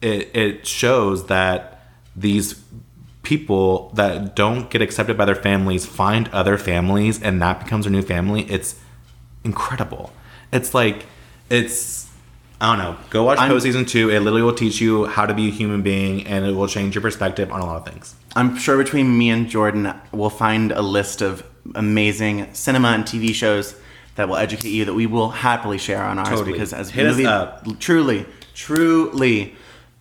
it 0.00 0.30
it 0.34 0.66
shows 0.66 1.26
that 1.26 1.82
these 2.16 2.59
people 3.22 3.90
that 3.94 4.34
don't 4.34 4.70
get 4.70 4.80
accepted 4.82 5.16
by 5.16 5.24
their 5.24 5.34
families 5.34 5.84
find 5.86 6.28
other 6.28 6.56
families 6.56 7.22
and 7.22 7.40
that 7.42 7.62
becomes 7.62 7.84
their 7.84 7.92
new 7.92 8.02
family. 8.02 8.42
It's 8.50 8.76
incredible. 9.44 10.12
It's 10.52 10.74
like 10.74 11.06
it's 11.48 12.08
i 12.60 12.66
don't 12.76 12.78
know. 12.78 12.98
Go 13.10 13.24
watch 13.24 13.38
Pose 13.38 13.62
season 13.62 13.84
two. 13.86 14.10
It 14.10 14.20
literally 14.20 14.42
will 14.42 14.54
teach 14.54 14.80
you 14.80 15.06
how 15.06 15.26
to 15.26 15.34
be 15.34 15.48
a 15.48 15.50
human 15.50 15.82
being 15.82 16.26
and 16.26 16.44
it 16.44 16.52
will 16.54 16.68
change 16.68 16.94
your 16.94 17.02
perspective 17.02 17.50
on 17.52 17.60
a 17.60 17.66
lot 17.66 17.76
of 17.76 17.92
things. 17.92 18.14
I'm 18.36 18.56
sure 18.56 18.76
between 18.82 19.16
me 19.16 19.30
and 19.30 19.48
Jordan, 19.48 19.92
we'll 20.12 20.30
find 20.30 20.72
a 20.72 20.82
list 20.82 21.22
of 21.22 21.44
amazing 21.74 22.52
cinema 22.54 22.88
and 22.88 23.04
TV 23.04 23.34
shows 23.34 23.74
that 24.16 24.28
will 24.28 24.36
educate 24.36 24.70
you 24.70 24.84
that 24.84 24.94
we 24.94 25.06
will 25.06 25.30
happily 25.30 25.78
share 25.78 26.02
on 26.02 26.18
ours 26.18 26.28
Totally. 26.28 26.52
because 26.52 26.72
as 26.72 26.90
Hit 26.90 27.06
movie, 27.06 27.26
up. 27.26 27.78
truly, 27.80 28.26
truly, 28.54 29.54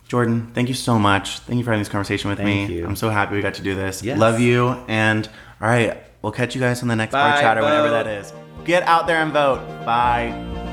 Jordan, 0.09 0.51
thank 0.55 0.69
you 0.69 0.73
so 0.73 0.97
much. 0.97 1.37
Thank 1.39 1.59
you 1.59 1.63
for 1.63 1.69
having 1.69 1.81
this 1.81 1.87
conversation 1.87 2.31
with 2.31 2.39
Thank 2.39 2.69
me. 2.69 2.77
you. 2.77 2.85
I'm 2.85 2.95
so 2.95 3.11
happy 3.11 3.35
we 3.35 3.41
got 3.41 3.53
to 3.53 3.61
do 3.61 3.75
this. 3.75 4.03
Yes. 4.03 4.17
Love 4.17 4.39
you, 4.39 4.69
and 4.87 5.29
all 5.61 5.67
right, 5.69 6.03
we'll 6.23 6.31
catch 6.31 6.55
you 6.55 6.61
guys 6.61 6.81
on 6.81 6.87
the 6.87 6.95
next 6.95 7.11
bar 7.11 7.35
Bye, 7.35 7.41
chatter 7.41 7.61
whenever 7.61 7.91
that 7.91 8.07
is. 8.07 8.33
Get 8.65 8.81
out 8.83 9.05
there 9.05 9.21
and 9.21 9.31
vote. 9.31 9.59
Bye. 9.85 10.67